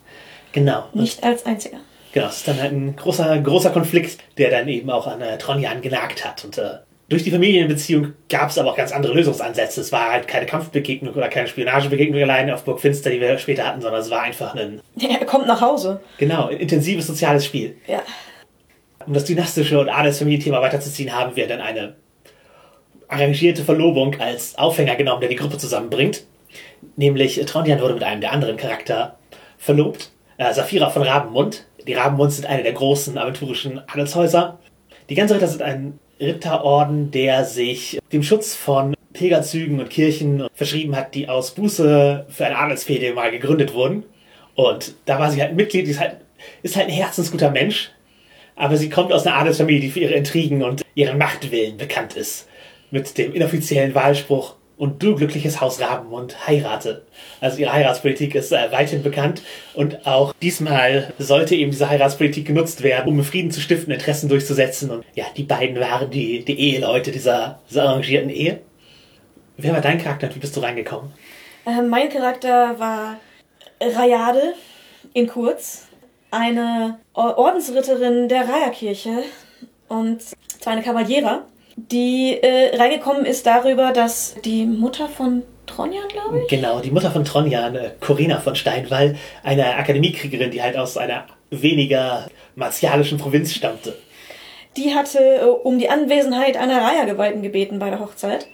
Genau. 0.51 0.85
Nicht 0.93 1.23
als 1.23 1.45
einziger. 1.45 1.77
Genau, 2.11 2.27
es 2.27 2.37
ist 2.37 2.47
dann 2.47 2.59
halt 2.59 2.71
ein 2.71 2.95
großer, 2.95 3.37
großer 3.39 3.69
Konflikt, 3.69 4.17
der 4.37 4.49
dann 4.49 4.67
eben 4.67 4.89
auch 4.89 5.05
an 5.05 5.21
äh, 5.21 5.37
Tronjan 5.37 5.81
genagt 5.81 6.25
hat. 6.25 6.43
Und 6.43 6.57
äh, 6.57 6.77
durch 7.07 7.23
die 7.23 7.31
Familienbeziehung 7.31 8.13
gab 8.29 8.49
es 8.49 8.57
aber 8.57 8.71
auch 8.71 8.75
ganz 8.75 8.91
andere 8.91 9.13
Lösungsansätze. 9.13 9.81
Es 9.81 9.91
war 9.91 10.11
halt 10.11 10.27
keine 10.27 10.45
Kampfbegegnung 10.47 11.13
oder 11.13 11.27
keine 11.27 11.47
Spionagebegegnung 11.47 12.21
alleine 12.21 12.53
auf 12.55 12.63
Burg 12.63 12.79
Finster, 12.79 13.11
die 13.11 13.21
wir 13.21 13.37
später 13.37 13.65
hatten, 13.67 13.81
sondern 13.81 14.01
es 14.01 14.09
war 14.09 14.21
einfach 14.21 14.55
ein, 14.55 14.81
Er 14.99 15.25
kommt 15.25 15.47
nach 15.47 15.61
Hause. 15.61 16.01
genau, 16.17 16.47
ein 16.47 16.57
intensives 16.57 17.07
soziales 17.07 17.45
Spiel. 17.45 17.77
Ja. 17.87 18.01
Um 19.05 19.13
das 19.13 19.25
dynastische 19.25 19.79
und 19.79 19.89
Adelsfamilienthema 19.89 20.61
weiterzuziehen, 20.61 21.15
haben 21.15 21.35
wir 21.35 21.47
dann 21.47 21.61
eine 21.61 21.95
arrangierte 23.07 23.63
Verlobung 23.63 24.19
als 24.19 24.57
Aufhänger 24.57 24.95
genommen, 24.95 25.21
der 25.21 25.29
die 25.29 25.35
Gruppe 25.35 25.57
zusammenbringt. 25.57 26.25
Nämlich 26.95 27.39
äh, 27.39 27.45
Tronjan 27.45 27.81
wurde 27.81 27.95
mit 27.95 28.03
einem 28.03 28.21
der 28.21 28.31
anderen 28.31 28.57
Charakter 28.57 29.17
verlobt. 29.57 30.11
Äh, 30.39 30.53
Saphira 30.53 30.89
von 30.89 31.03
Rabenmund. 31.03 31.65
Die 31.85 31.93
Rabenmund 31.93 32.31
sind 32.31 32.45
eine 32.47 32.63
der 32.63 32.71
großen 32.71 33.17
aventurischen 33.17 33.79
Adelshäuser. 33.87 34.57
Die 35.09 35.15
ganze 35.15 35.35
Ritter 35.35 35.47
sind 35.47 35.61
ein 35.61 35.99
Ritterorden, 36.19 37.11
der 37.11 37.43
sich 37.43 37.99
dem 38.13 38.23
Schutz 38.23 38.55
von 38.55 38.95
Pilgerzügen 39.11 39.81
und 39.81 39.89
Kirchen 39.89 40.47
verschrieben 40.53 40.95
hat, 40.95 41.13
die 41.13 41.27
aus 41.27 41.51
Buße 41.51 42.25
für 42.29 42.45
eine 42.45 42.57
Adelsfehde 42.57 43.13
mal 43.13 43.31
gegründet 43.31 43.73
wurden. 43.73 44.05
Und 44.55 44.95
da 45.05 45.19
war 45.19 45.29
sie 45.29 45.41
halt 45.41 45.51
ein 45.51 45.55
Mitglied, 45.57 45.87
die 45.87 45.91
ist 45.91 45.99
halt, 45.99 46.17
ist 46.63 46.77
halt 46.77 46.87
ein 46.87 46.93
herzensguter 46.93 47.51
Mensch, 47.51 47.91
aber 48.55 48.77
sie 48.77 48.89
kommt 48.89 49.11
aus 49.11 49.27
einer 49.27 49.37
Adelsfamilie, 49.37 49.81
die 49.81 49.91
für 49.91 49.99
ihre 49.99 50.13
Intrigen 50.13 50.63
und 50.63 50.83
ihren 50.95 51.17
Machtwillen 51.17 51.75
bekannt 51.75 52.15
ist. 52.15 52.47
Mit 52.91 53.17
dem 53.17 53.33
inoffiziellen 53.33 53.93
Wahlspruch 53.93 54.55
und 54.79 55.03
du 55.03 55.15
glückliches 55.15 55.59
Haus 55.59 55.81
Rabenmund 55.81 56.47
heirate. 56.47 57.03
Also 57.41 57.57
ihre 57.59 57.73
Heiratspolitik 57.73 58.33
ist 58.33 58.53
äh, 58.53 58.71
weithin 58.71 59.03
bekannt 59.03 59.43
und 59.73 60.07
auch 60.07 60.33
diesmal 60.41 61.13
sollte 61.19 61.53
eben 61.53 61.71
diese 61.71 61.89
Heiratspolitik 61.89 62.47
genutzt 62.47 62.81
werden, 62.81 63.09
um 63.09 63.21
Frieden 63.23 63.51
zu 63.51 63.59
stiften, 63.59 63.91
Interessen 63.91 64.29
durchzusetzen. 64.29 64.89
Und 64.89 65.03
ja, 65.15 65.25
die 65.35 65.43
beiden 65.43 65.77
waren 65.81 66.09
die, 66.09 66.45
die 66.45 66.57
Eheleute 66.57 67.11
dieser, 67.11 67.59
dieser 67.69 67.83
arrangierten 67.89 68.29
Ehe. 68.29 68.61
Wer 69.57 69.73
war 69.73 69.81
dein 69.81 70.01
Charakter 70.01 70.27
und 70.27 70.35
wie 70.35 70.39
bist 70.39 70.55
du 70.55 70.61
reingekommen? 70.61 71.11
Äh, 71.65 71.81
mein 71.81 72.07
Charakter 72.07 72.79
war 72.79 73.17
Rayade 73.81 74.53
in 75.13 75.27
Kurz, 75.27 75.87
eine 76.31 76.99
Or- 77.13 77.37
Ordensritterin 77.37 78.29
der 78.29 78.47
Reiherkirche 78.47 79.23
und 79.89 80.21
zwar 80.21 80.73
eine 80.73 80.83
Kavaliera, 80.83 81.43
die 81.91 82.37
äh, 82.41 82.75
reingekommen 82.75 83.25
ist 83.25 83.45
darüber, 83.45 83.91
dass 83.91 84.35
die 84.43 84.65
Mutter 84.65 85.07
von 85.07 85.43
Tronjan, 85.65 86.07
glaube 86.09 86.39
ich, 86.41 86.47
Genau, 86.47 86.79
die 86.79 86.91
Mutter 86.91 87.11
von 87.11 87.23
Tronjan, 87.23 87.75
äh, 87.75 87.91
Corinna 87.99 88.39
von 88.39 88.55
Steinwall, 88.55 89.15
eine 89.43 89.75
Akademiekriegerin, 89.75 90.51
die 90.51 90.61
halt 90.61 90.77
aus 90.77 90.97
einer 90.97 91.25
weniger 91.51 92.27
martialischen 92.55 93.17
Provinz 93.17 93.53
stammte. 93.53 93.95
die 94.77 94.93
hatte 94.95 95.19
äh, 95.19 95.45
um 95.45 95.79
die 95.79 95.89
Anwesenheit 95.89 96.57
einer 96.57 96.81
Reihergeweihten 96.81 97.41
gebeten 97.41 97.79
bei 97.79 97.89
der 97.89 97.99
Hochzeit 97.99 98.47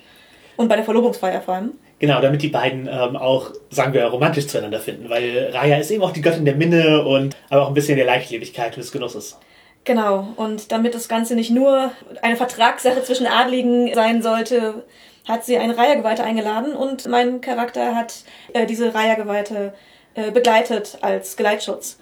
und 0.58 0.68
bei 0.68 0.76
der 0.76 0.86
Verlobungsfeier 0.86 1.42
vor 1.42 1.56
allem. 1.56 1.72
Genau, 2.00 2.20
damit 2.22 2.42
die 2.42 2.50
beiden 2.50 2.88
ähm, 2.92 3.16
auch, 3.16 3.52
sagen 3.70 3.94
wir, 3.94 4.04
romantisch 4.06 4.48
zueinander 4.48 4.80
finden, 4.82 5.10
weil 5.10 5.50
Raya 5.54 5.78
ist 5.78 5.92
eben 5.92 6.04
auch 6.04 6.12
die 6.12 6.22
Göttin 6.22 6.44
der 6.44 6.56
Minne 6.56 7.06
und 7.06 7.36
aber 7.50 7.64
auch 7.64 7.68
ein 7.70 7.74
bisschen 7.74 7.96
der 7.96 8.06
Leichtlebigkeit 8.06 8.76
und 8.76 8.84
des 8.84 8.92
Genusses. 8.92 9.38
Genau, 9.86 10.28
und 10.36 10.72
damit 10.72 10.96
das 10.96 11.08
Ganze 11.08 11.36
nicht 11.36 11.52
nur 11.52 11.92
eine 12.24 12.36
Vertragssache 12.36 13.04
zwischen 13.04 13.28
Adligen 13.28 13.94
sein 13.94 14.24
sollte, 14.24 14.84
hat 15.28 15.46
sie 15.46 15.58
eine 15.58 15.78
Reihergeweihte 15.78 16.24
eingeladen 16.24 16.76
und 16.76 17.08
mein 17.08 17.40
Charakter 17.40 17.96
hat 17.96 18.24
äh, 18.54 18.66
diese 18.66 18.94
Reihergeweihte 18.94 19.74
äh, 20.16 20.32
begleitet 20.32 20.98
als 21.02 21.38
Geleitschutz. 21.38 22.00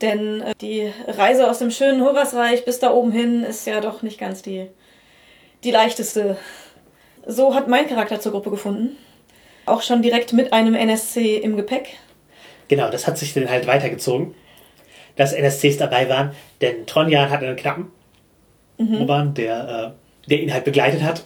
Denn 0.00 0.40
äh, 0.40 0.54
die 0.60 0.92
Reise 1.06 1.50
aus 1.50 1.58
dem 1.58 1.72
schönen 1.72 2.02
Horasreich 2.02 2.64
bis 2.64 2.78
da 2.78 2.92
oben 2.92 3.10
hin 3.10 3.42
ist 3.42 3.66
ja 3.66 3.80
doch 3.80 4.02
nicht 4.02 4.18
ganz 4.18 4.42
die, 4.42 4.68
die 5.64 5.70
leichteste. 5.72 6.36
So 7.26 7.54
hat 7.54 7.68
mein 7.68 7.88
Charakter 7.88 8.20
zur 8.20 8.32
Gruppe 8.32 8.50
gefunden. 8.50 8.96
Auch 9.66 9.82
schon 9.82 10.02
direkt 10.02 10.32
mit 10.32 10.52
einem 10.52 10.74
NSC 10.74 11.38
im 11.38 11.56
Gepäck. 11.56 11.96
Genau, 12.68 12.90
das 12.90 13.06
hat 13.06 13.18
sich 13.18 13.34
dann 13.34 13.48
halt 13.48 13.66
weitergezogen, 13.66 14.34
dass 15.16 15.32
NSCs 15.32 15.76
dabei 15.78 16.08
waren, 16.08 16.32
denn 16.60 16.86
Tronjan 16.86 17.30
hat 17.30 17.42
einen 17.42 17.56
Knappen, 17.56 17.86
Oban, 18.78 19.34
der, 19.34 19.94
äh, 20.26 20.28
der 20.30 20.42
ihn 20.42 20.52
halt 20.52 20.64
begleitet 20.64 21.02
hat 21.02 21.24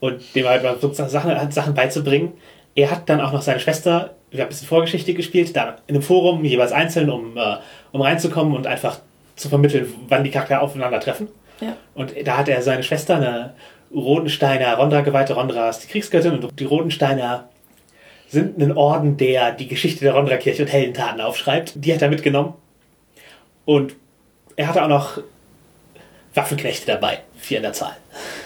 und 0.00 0.22
dem 0.34 0.46
halt 0.46 0.62
mal 0.62 0.78
sozusagen 0.78 1.08
Sachen, 1.08 1.34
hat 1.34 1.52
Sachen 1.52 1.74
beizubringen. 1.74 2.32
Er 2.74 2.90
hat 2.90 3.08
dann 3.08 3.20
auch 3.20 3.32
noch 3.32 3.42
seine 3.42 3.60
Schwester, 3.60 4.14
wir 4.30 4.40
haben 4.40 4.48
ein 4.48 4.50
bisschen 4.50 4.68
Vorgeschichte 4.68 5.14
gespielt, 5.14 5.56
da 5.56 5.76
in 5.86 5.94
einem 5.94 6.02
Forum, 6.02 6.44
jeweils 6.44 6.72
einzeln, 6.72 7.10
um, 7.10 7.36
äh, 7.36 7.56
um 7.92 8.02
reinzukommen 8.02 8.54
und 8.54 8.66
einfach 8.66 8.98
zu 9.34 9.48
vermitteln, 9.48 9.92
wann 10.08 10.24
die 10.24 10.30
Charaktere 10.30 10.60
aufeinandertreffen. 10.60 11.28
Ja. 11.60 11.76
Und 11.94 12.12
da 12.24 12.36
hat 12.36 12.48
er 12.48 12.60
seine 12.60 12.82
Schwester, 12.82 13.16
eine 13.16 13.54
Rodensteiner 13.94 14.74
Rondra-geweihte 14.74 15.34
Rondra 15.34 15.68
ist 15.70 15.80
die 15.80 15.88
Kriegsgöttin 15.88 16.32
und 16.32 16.58
die 16.58 16.64
Rodensteiner 16.64 17.48
sind 18.28 18.58
ein 18.58 18.76
Orden, 18.76 19.16
der 19.16 19.52
die 19.52 19.68
Geschichte 19.68 20.04
der 20.04 20.14
Rondra-Kirche 20.14 20.62
und 20.62 20.72
Heldentaten 20.72 21.20
aufschreibt. 21.20 21.72
Die 21.76 21.94
hat 21.94 22.02
er 22.02 22.10
mitgenommen. 22.10 22.54
Und 23.66 23.94
er 24.56 24.68
hatte 24.68 24.82
auch 24.82 24.88
noch 24.88 25.18
Waffenknechte 26.32 26.86
dabei, 26.86 27.20
vier 27.36 27.58
in 27.58 27.64
der 27.64 27.74
Zahl. 27.74 27.96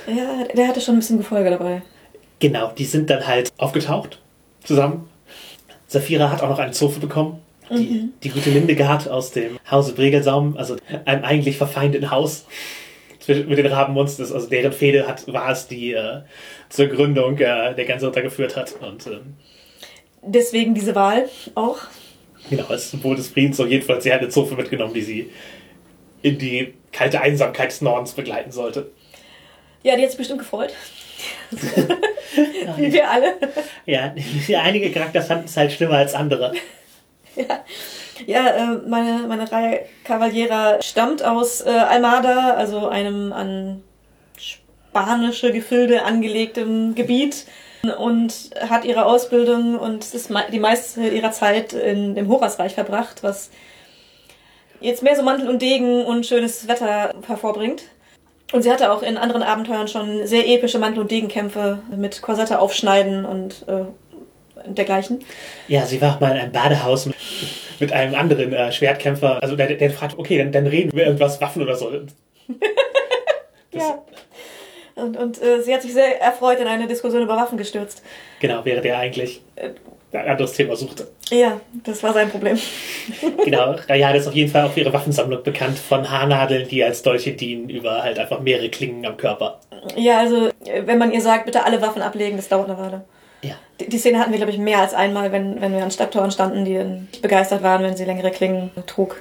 Ja, 0.08 0.44
der 0.52 0.66
hatte 0.66 0.80
schon 0.80 0.96
ein 0.96 0.98
bisschen 0.98 1.18
Gefolge 1.18 1.50
dabei. 1.50 1.82
Genau, 2.40 2.72
die 2.76 2.84
sind 2.84 3.08
dann 3.10 3.26
halt 3.26 3.52
aufgetaucht 3.58 4.18
zusammen. 4.64 5.08
Saphira 5.86 6.30
hat 6.30 6.42
auch 6.42 6.48
noch 6.48 6.58
eine 6.58 6.72
Zofe 6.72 6.98
bekommen. 6.98 7.40
Die, 7.70 8.08
die 8.24 8.30
gute 8.30 8.50
Lindegard 8.50 9.08
aus 9.08 9.30
dem 9.30 9.56
Hause 9.70 9.92
Bregelsaum, 9.92 10.56
also 10.56 10.76
einem 11.04 11.22
eigentlich 11.22 11.56
verfeindeten 11.56 12.10
Haus 12.10 12.46
mit 13.28 13.58
den 13.58 13.66
Rabenmonsters, 13.66 14.32
also 14.32 14.48
deren 14.48 14.72
Fehde 14.72 15.06
hat, 15.06 15.32
war 15.32 15.50
es, 15.50 15.68
die 15.68 15.92
äh, 15.92 16.22
zur 16.68 16.86
Gründung 16.86 17.38
äh, 17.38 17.74
der 17.74 17.84
ganze 17.84 18.10
geführt 18.10 18.56
hat. 18.56 18.74
Und 18.80 19.06
ähm, 19.06 19.36
Deswegen 20.22 20.74
diese 20.74 20.96
Wahl 20.96 21.28
auch. 21.54 21.78
Genau, 22.50 22.66
als 22.66 22.90
Symbol 22.90 23.16
des 23.16 23.28
Friedens 23.28 23.58
auf 23.60 23.68
jeden 23.68 23.84
Fall, 23.84 24.00
sie 24.00 24.12
hat 24.12 24.20
eine 24.20 24.28
Zofe 24.28 24.54
mitgenommen, 24.54 24.92
die 24.92 25.02
sie 25.02 25.30
in 26.22 26.38
die 26.38 26.74
kalte 26.92 27.20
Einsamkeit 27.20 27.70
des 27.70 27.80
Nordens 27.80 28.12
begleiten 28.12 28.52
sollte. 28.52 28.90
Ja, 29.82 29.96
die 29.96 30.02
hat 30.02 30.10
sich 30.10 30.18
bestimmt 30.18 30.40
gefreut. 30.40 30.74
Wie 32.76 32.92
wir 32.92 33.10
alle. 33.10 33.34
Ja, 33.86 34.14
einige 34.62 34.90
Charakter 34.90 35.22
fanden 35.22 35.46
es 35.46 35.56
halt 35.56 35.72
schlimmer 35.72 35.96
als 35.96 36.14
andere. 36.14 36.52
Ja, 37.36 37.64
ja 38.26 38.48
äh, 38.48 38.88
meine, 38.88 39.26
meine 39.26 39.50
Reihe 39.50 39.86
Cavaliera 40.04 40.80
stammt 40.82 41.24
aus 41.24 41.60
äh, 41.60 41.68
Almada, 41.68 42.54
also 42.54 42.88
einem 42.88 43.32
an 43.32 43.82
spanische 44.36 45.52
Gefilde 45.52 46.02
angelegtem 46.02 46.94
Gebiet 46.94 47.46
und 47.98 48.32
hat 48.68 48.84
ihre 48.84 49.06
Ausbildung 49.06 49.78
und 49.78 50.06
die 50.52 50.58
meiste 50.58 51.06
ihrer 51.08 51.32
Zeit 51.32 51.72
in 51.72 52.14
dem 52.14 52.28
Horasreich 52.28 52.74
verbracht, 52.74 53.22
was 53.22 53.50
jetzt 54.80 55.02
mehr 55.02 55.16
so 55.16 55.22
Mantel 55.22 55.48
und 55.48 55.60
Degen 55.62 56.04
und 56.04 56.26
schönes 56.26 56.68
Wetter 56.68 57.14
hervorbringt. 57.26 57.82
Und 58.52 58.62
sie 58.62 58.70
hatte 58.72 58.90
auch 58.92 59.02
in 59.02 59.16
anderen 59.16 59.42
Abenteuern 59.42 59.86
schon 59.88 60.26
sehr 60.26 60.46
epische 60.48 60.78
Mantel- 60.78 61.00
und 61.02 61.10
Degenkämpfe 61.10 61.78
mit 61.96 62.20
Korsette 62.20 62.58
aufschneiden 62.58 63.24
und 63.24 63.64
äh, 63.68 63.84
dergleichen. 64.66 65.20
Ja, 65.68 65.86
sie 65.86 66.00
war 66.02 66.16
auch 66.16 66.20
mal 66.20 66.32
in 66.32 66.38
einem 66.38 66.52
Badehaus 66.52 67.06
mit, 67.06 67.14
mit 67.78 67.92
einem 67.92 68.14
anderen 68.16 68.52
äh, 68.52 68.72
Schwertkämpfer. 68.72 69.40
Also 69.42 69.54
der, 69.56 69.68
der 69.74 69.90
fragt, 69.92 70.18
okay, 70.18 70.36
dann, 70.38 70.50
dann 70.50 70.66
reden 70.66 70.90
wir 70.92 71.04
irgendwas, 71.06 71.40
Waffen 71.40 71.62
oder 71.62 71.76
so. 71.76 71.90
Das- 73.72 73.82
ja. 73.84 74.02
Und, 75.00 75.16
und 75.16 75.42
äh, 75.42 75.62
sie 75.62 75.74
hat 75.74 75.82
sich 75.82 75.92
sehr 75.92 76.20
erfreut 76.20 76.60
in 76.60 76.66
eine 76.66 76.86
Diskussion 76.86 77.22
über 77.22 77.36
Waffen 77.36 77.58
gestürzt. 77.58 78.02
Genau, 78.40 78.60
während 78.64 78.84
er 78.86 78.98
eigentlich 78.98 79.40
ein 80.12 80.28
anderes 80.28 80.52
Thema 80.52 80.76
suchte. 80.76 81.08
Ja, 81.30 81.60
das 81.84 82.02
war 82.02 82.12
sein 82.12 82.30
Problem. 82.30 82.58
Genau, 83.44 83.74
Rayada 83.88 84.18
ist 84.18 84.26
auf 84.26 84.34
jeden 84.34 84.50
Fall 84.50 84.64
auch 84.64 84.72
für 84.72 84.80
ihre 84.80 84.92
Waffensammlung 84.92 85.42
bekannt, 85.42 85.78
von 85.78 86.08
Haarnadeln, 86.10 86.68
die 86.68 86.82
als 86.84 87.02
Dolche 87.02 87.32
dienen, 87.32 87.68
über 87.68 88.02
halt 88.02 88.18
einfach 88.18 88.40
mehrere 88.40 88.68
Klingen 88.68 89.04
am 89.06 89.16
Körper. 89.16 89.60
Ja, 89.96 90.18
also 90.18 90.48
äh, 90.64 90.82
wenn 90.84 90.98
man 90.98 91.12
ihr 91.12 91.20
sagt, 91.20 91.46
bitte 91.46 91.64
alle 91.64 91.80
Waffen 91.80 92.02
ablegen, 92.02 92.36
das 92.36 92.48
dauert 92.48 92.68
eine 92.68 92.78
Weile. 92.78 93.04
Ja. 93.42 93.54
Die, 93.80 93.88
die 93.88 93.98
Szene 93.98 94.18
hatten 94.18 94.30
wir, 94.30 94.38
glaube 94.38 94.52
ich, 94.52 94.58
mehr 94.58 94.78
als 94.78 94.94
einmal, 94.94 95.32
wenn, 95.32 95.60
wenn 95.60 95.72
wir 95.72 95.82
an 95.82 95.90
Stadttoren 95.90 96.30
standen, 96.30 96.64
die 96.64 97.20
begeistert 97.20 97.62
waren, 97.62 97.82
wenn 97.82 97.96
sie 97.96 98.04
längere 98.04 98.30
Klingen 98.30 98.70
trug. 98.86 99.16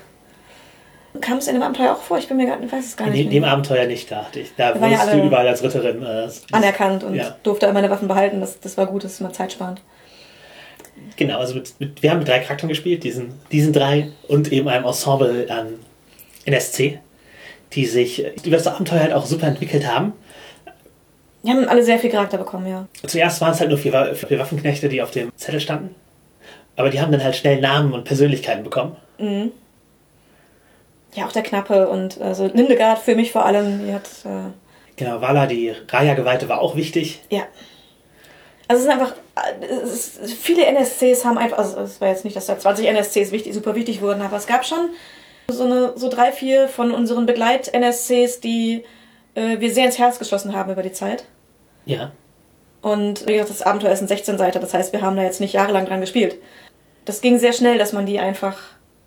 Kam 1.22 1.38
es 1.39 1.48
in 1.48 1.54
dem 1.56 1.63
Abenteuer 1.63 1.94
auch 1.94 2.01
vor? 2.01 2.18
Ich 2.20 2.28
bin 2.28 2.38
mir 2.38 2.46
gar, 2.46 2.62
ich 2.62 2.72
weiß 2.72 2.86
es 2.86 2.96
gar 2.98 3.08
In 3.08 3.13
nicht. 3.13 3.25
dem, 3.25 3.32
dem. 3.32 3.44
Abenteuer 3.44 3.86
nicht, 3.88 4.12
dachte 4.12 4.42
ich. 4.42 4.51
Da 4.56 4.74
Da 4.74 4.82
waren 4.82 4.92
ja 4.92 5.00
wurdest 5.00 5.13
du 5.16 5.24
überall 5.25 5.48
als 5.48 5.63
Ritterin 5.63 6.04
äh, 6.04 6.28
Anerkannt 6.51 7.04
und 7.04 7.16
Ja. 7.16 7.36
durfte 7.44 7.66
all 7.68 7.74
meine 7.74 7.89
Waffen 7.89 8.08
behalten. 8.08 8.39
Das, 8.42 8.60
das 8.60 8.78
war 8.78 8.86
gut, 8.86 9.04
das 9.04 9.13
ist 9.13 9.22
mal 9.22 9.34
zeitsparend. 9.34 9.82
Genau, 11.16 11.39
also 11.39 11.56
mit, 11.56 11.74
mit, 11.80 12.04
wir 12.04 12.12
haben 12.12 12.20
mit 12.20 12.28
drei 12.28 12.39
Charakteren 12.39 12.70
gespielt, 12.70 13.04
diesen, 13.04 13.34
diesen 13.51 13.74
drei 13.74 14.12
und 14.28 14.51
eben 14.51 14.68
einem 14.68 14.86
Ensemble 14.86 15.48
an 15.50 15.80
NSC, 16.46 17.00
die 17.74 17.86
sich 17.86 18.24
über 18.46 18.58
das 18.58 18.68
Abenteuer 18.68 19.00
halt 19.00 19.13
auch 19.13 19.25
super 19.25 19.48
entwickelt 19.48 19.88
haben. 19.92 20.13
Die 21.44 21.50
haben 21.50 21.68
alle 21.70 21.84
sehr 21.84 22.00
viel 22.00 22.10
Charakter 22.12 22.38
bekommen, 22.38 22.68
ja. 22.68 22.88
Zuerst 23.08 23.39
waren 23.42 23.54
es 23.54 23.60
halt 23.60 23.70
nur 23.70 23.78
vier, 23.80 24.13
vier 24.13 24.39
Waffenknechte, 24.39 24.89
die 24.89 25.01
auf 25.01 25.12
dem 25.12 25.32
Zettel 25.38 25.62
standen. 25.62 25.96
Aber 26.75 26.89
die 26.89 27.00
haben 27.01 27.12
dann 27.12 27.24
halt 27.24 27.36
schnell 27.36 27.60
Namen 27.62 27.94
und 27.94 28.04
Persönlichkeiten 28.04 28.63
bekommen. 28.63 28.96
Ja, 31.13 31.25
auch 31.25 31.32
der 31.32 31.44
Knappe 31.44 31.88
und 31.89 32.22
also 32.22 32.46
Lindegard 32.46 33.00
für 33.00 33.16
mich 33.16 33.32
vor 33.32 33.46
allem, 33.46 33.86
die 33.86 33.94
hat, 33.94 34.08
äh, 34.25 34.51
Genau, 34.96 35.22
Vala, 35.22 35.48
die 35.48 35.74
Raya-Geweihte, 35.88 36.50
war 36.50 36.60
auch 36.62 36.75
wichtig. 36.75 37.22
ja. 37.30 37.44
Also 38.68 38.82
es 38.82 38.88
sind 38.88 39.01
einfach, 39.01 39.16
äh, 39.62 39.66
es 39.66 40.18
ist, 40.18 40.34
viele 40.34 40.63
NSCs 40.66 41.25
haben 41.25 41.39
einfach, 41.39 41.58
also 41.58 41.80
es 41.80 42.00
war 42.00 42.10
jetzt 42.10 42.24
nicht, 42.24 42.38
dass 42.38 42.46
da 42.46 42.60
20 42.60 42.86
NSCs 42.86 43.32
wichtig, 43.32 43.56
super 43.56 43.74
wichtig 43.74 44.01
wurden, 44.01 44.22
aber 44.22 44.38
es 44.38 44.46
gab 44.46 44.63
schon 44.63 44.89
so, 45.48 45.63
eine, 45.63 45.94
so 45.96 46.08
drei, 46.08 46.32
vier 46.32 46.68
von 46.68 46.92
unseren 46.92 47.25
Begleit-NSCs, 47.25 48.42
die 48.42 48.84
äh, 49.34 49.60
wir 49.60 49.74
sehr 49.74 49.86
ins 49.86 49.98
Herz 49.98 50.20
geschlossen 50.20 50.56
haben 50.56 50.72
über 50.72 50.84
die 50.84 50.92
Zeit. 50.92 51.25
Ja. 51.86 52.12
Und 52.84 53.25
wie 53.28 53.34
gesagt, 53.34 53.50
das 53.50 53.63
Abenteuer 53.63 53.92
ist 53.92 54.01
ein 54.01 54.08
16 54.08 54.38
Seiter, 54.38 54.60
das 54.60 54.75
heißt, 54.75 54.94
wir 54.94 55.01
haben 55.01 55.16
da 55.16 55.24
jetzt 55.24 55.42
nicht 55.42 55.54
jahrelang 55.54 55.88
dran 55.88 56.01
gespielt. 56.01 56.36
Das 57.06 57.22
ging 57.22 57.39
sehr 57.39 57.54
schnell, 57.54 57.80
dass 57.80 57.92
man 57.92 58.06
die 58.06 58.20
einfach, 58.20 58.58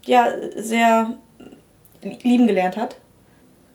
ja, 0.05 0.27
sehr 0.57 1.17
lieben 2.03 2.47
gelernt 2.47 2.77
hat. 2.77 2.97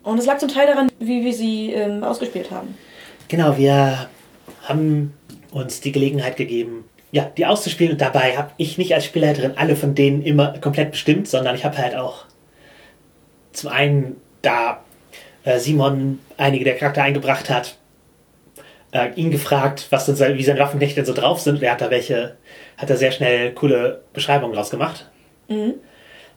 Und 0.04 0.20
es 0.20 0.26
lag 0.26 0.38
zum 0.38 0.50
Teil 0.50 0.68
daran, 0.68 0.90
wie 1.00 1.24
wir 1.24 1.34
sie 1.34 1.74
ähm, 1.74 2.04
ausgespielt 2.04 2.52
haben. 2.52 2.78
Genau, 3.28 3.58
wir 3.58 4.08
haben 4.64 5.14
uns 5.52 5.82
die 5.82 5.92
Gelegenheit 5.92 6.38
gegeben, 6.38 6.86
ja, 7.12 7.30
die 7.38 7.46
auszuspielen. 7.46 7.94
Und 7.94 8.02
dabei 8.02 8.38
habe 8.38 8.52
ich 8.58 8.78
nicht 8.78 8.94
als 8.94 9.06
Spielleiterin 9.06 9.54
alle 9.58 9.76
von 9.76 9.96
denen 9.96 10.22
immer 10.22 10.58
komplett 10.60 10.92
bestimmt, 10.92 11.28
sondern 11.28 11.56
ich 11.56 11.66
habe 11.66 11.78
halt 11.78 11.96
auch 11.96 12.26
zum 13.52 13.70
einen, 13.70 14.18
da 14.42 14.82
äh, 15.44 15.60
Simon 15.60 16.20
einige 16.38 16.64
der 16.64 16.78
Charakter 16.78 17.04
eingebracht 17.04 17.50
hat, 17.50 17.76
äh, 18.92 19.10
ihn 19.16 19.32
gefragt, 19.32 19.88
was 19.90 20.06
denn 20.06 20.16
sein, 20.16 20.38
wie 20.38 20.44
seine 20.44 20.60
Waffenknechte 20.60 20.96
denn 20.96 21.06
so 21.06 21.14
drauf 21.14 21.42
sind. 21.42 21.56
Und 21.56 21.64
er 21.64 21.74
hat 21.74 21.82
da 21.82 21.90
welche, 21.90 22.38
hat 22.78 22.90
er 22.90 22.98
sehr 22.98 23.12
schnell 23.12 23.52
coole 23.54 24.04
Beschreibungen 24.14 24.56
draus 24.56 24.70
gemacht. 24.70 25.10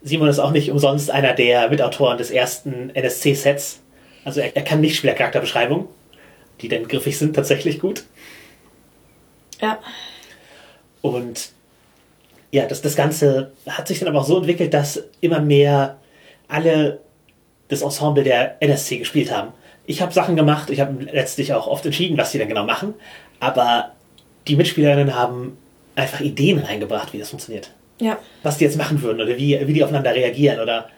Simon 0.02 0.28
ist 0.28 0.38
auch 0.38 0.50
nicht 0.50 0.70
umsonst 0.70 1.10
einer 1.10 1.34
der 1.34 1.68
Mitautoren 1.68 2.18
des 2.18 2.30
ersten 2.30 2.90
NSC-Sets. 2.90 3.80
Also 4.24 4.40
er, 4.40 4.56
er 4.56 4.62
kann 4.62 4.80
nicht 4.80 4.96
Spielercharakterbeschreibungen, 4.96 5.86
die 6.60 6.68
dann 6.68 6.88
griffig 6.88 7.18
sind, 7.18 7.34
tatsächlich 7.34 7.80
gut. 7.80 8.04
Ja. 9.60 9.78
Und 11.02 11.50
ja, 12.50 12.66
das, 12.66 12.82
das 12.82 12.96
Ganze 12.96 13.52
hat 13.68 13.88
sich 13.88 13.98
dann 13.98 14.08
aber 14.08 14.20
auch 14.20 14.26
so 14.26 14.38
entwickelt, 14.38 14.74
dass 14.74 15.02
immer 15.20 15.40
mehr 15.40 15.98
alle 16.48 17.00
das 17.68 17.82
Ensemble 17.82 18.24
der 18.24 18.60
NSC 18.60 18.98
gespielt 18.98 19.30
haben. 19.30 19.52
Ich 19.86 20.02
habe 20.02 20.12
Sachen 20.12 20.36
gemacht, 20.36 20.70
ich 20.70 20.80
habe 20.80 21.04
letztlich 21.04 21.52
auch 21.52 21.66
oft 21.66 21.84
entschieden, 21.86 22.18
was 22.18 22.32
die 22.32 22.38
dann 22.38 22.48
genau 22.48 22.64
machen, 22.64 22.94
aber 23.38 23.92
die 24.48 24.56
Mitspielerinnen 24.56 25.14
haben 25.14 25.56
einfach 25.94 26.20
Ideen 26.20 26.58
reingebracht, 26.58 27.12
wie 27.12 27.18
das 27.18 27.30
funktioniert. 27.30 27.70
Ja. 28.00 28.18
Was 28.42 28.58
die 28.58 28.64
jetzt 28.64 28.76
machen 28.76 29.00
würden 29.02 29.20
oder 29.20 29.36
wie, 29.36 29.58
wie 29.66 29.72
die 29.72 29.84
aufeinander 29.84 30.14
reagieren 30.14 30.58
oder 30.60 30.88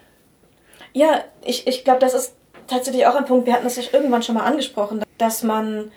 Ja, 0.95 1.23
ich, 1.45 1.67
ich 1.67 1.85
glaube, 1.85 2.01
das 2.01 2.15
ist 2.15 2.35
tatsächlich 2.69 3.07
auch 3.07 3.15
ein 3.17 3.25
Punkt, 3.25 3.47
wir 3.47 3.53
hatten 3.55 3.65
das 3.65 3.77
ja 3.77 3.83
irgendwann 3.93 4.23
schon 4.23 4.35
mal 4.37 4.45
angesprochen, 4.45 5.03
dass 5.19 5.43
man 5.43 5.91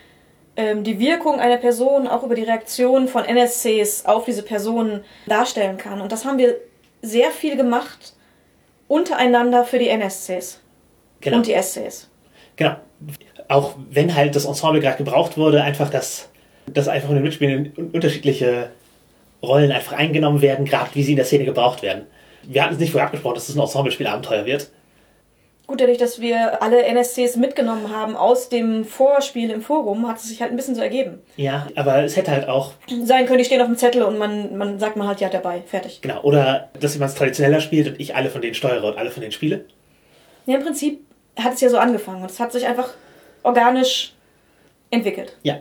ähm, 0.56 0.82
die 0.84 0.98
Wirkung 0.98 1.38
einer 1.40 1.58
Person 1.58 2.08
auch 2.08 2.22
über 2.22 2.34
die 2.34 2.42
Reaktion 2.42 3.08
von 3.08 3.24
NSCs 3.24 4.04
auf 4.06 4.24
diese 4.24 4.42
Person 4.42 5.00
darstellen 5.26 5.76
kann. 5.78 6.00
Und 6.00 6.10
das 6.12 6.24
haben 6.24 6.38
wir 6.38 6.56
sehr 7.02 7.30
viel 7.30 7.56
gemacht 7.56 8.14
untereinander 8.88 9.64
für 9.64 9.78
die 9.78 9.88
NSCs 9.88 10.60
genau. 11.20 11.38
und 11.38 11.46
die 11.46 11.54
SCs. 11.54 12.08
Genau. 12.56 12.76
Auch 13.48 13.74
wenn 13.90 14.14
halt 14.14 14.34
das 14.34 14.44
Ensemble 14.44 14.80
gerade 14.80 14.96
gebraucht 14.98 15.36
wurde, 15.36 15.62
einfach, 15.62 15.90
dass, 15.90 16.28
dass 16.66 16.88
einfach 16.88 17.10
in 17.10 17.16
den 17.16 17.24
Mitspielern 17.24 17.72
un- 17.76 17.90
unterschiedliche 17.90 18.70
Rollen 19.46 19.72
einfach 19.72 19.92
eingenommen 19.92 20.42
werden, 20.42 20.64
gerade 20.64 20.90
wie 20.94 21.02
sie 21.02 21.12
in 21.12 21.16
der 21.16 21.24
Szene 21.24 21.44
gebraucht 21.44 21.82
werden. 21.82 22.06
Wir 22.42 22.62
hatten 22.62 22.74
es 22.74 22.80
nicht 22.80 22.92
vorher 22.92 23.06
abgesprochen, 23.06 23.34
dass 23.34 23.48
es 23.48 23.56
ein 23.56 23.60
Ensemble-Spielabenteuer 23.60 24.44
wird. 24.46 24.70
Gut, 25.66 25.80
dadurch, 25.80 25.98
dass 25.98 26.20
wir 26.20 26.62
alle 26.62 26.84
NSCs 26.84 27.34
mitgenommen 27.36 27.90
haben 27.92 28.14
aus 28.14 28.48
dem 28.48 28.84
Vorspiel 28.84 29.50
im 29.50 29.62
Forum, 29.62 30.06
hat 30.06 30.18
es 30.18 30.28
sich 30.28 30.40
halt 30.40 30.52
ein 30.52 30.56
bisschen 30.56 30.76
so 30.76 30.80
ergeben. 30.80 31.20
Ja, 31.36 31.66
aber 31.74 32.04
es 32.04 32.16
hätte 32.16 32.30
halt 32.30 32.48
auch, 32.48 32.74
Sein 33.02 33.26
können, 33.26 33.38
die 33.38 33.44
stehen 33.44 33.60
auf 33.60 33.66
dem 33.66 33.76
Zettel 33.76 34.04
und 34.04 34.16
man, 34.16 34.56
man 34.56 34.78
sagt 34.78 34.96
man 34.96 35.08
halt 35.08 35.20
ja 35.20 35.28
dabei. 35.28 35.62
Fertig. 35.66 36.00
genau, 36.02 36.20
oder 36.22 36.68
dass 36.78 36.94
jemand 36.94 37.10
es 37.10 37.18
traditioneller 37.18 37.60
spielt 37.60 37.88
und 37.88 38.00
ich 38.00 38.14
alle 38.14 38.30
von 38.30 38.42
denen 38.42 38.54
steuere 38.54 38.84
und 38.84 38.96
alle 38.96 39.10
von 39.10 39.22
denen 39.22 39.32
spiele. 39.32 39.64
Ja, 40.46 40.54
im 40.56 40.62
Prinzip 40.62 41.00
hat 41.36 41.54
es 41.54 41.60
ja 41.60 41.68
so 41.68 41.78
angefangen 41.78 42.22
und 42.22 42.30
es 42.30 42.38
hat 42.38 42.52
sich 42.52 42.64
einfach 42.64 42.90
organisch 43.42 44.12
entwickelt. 44.90 45.36
Ja. 45.42 45.58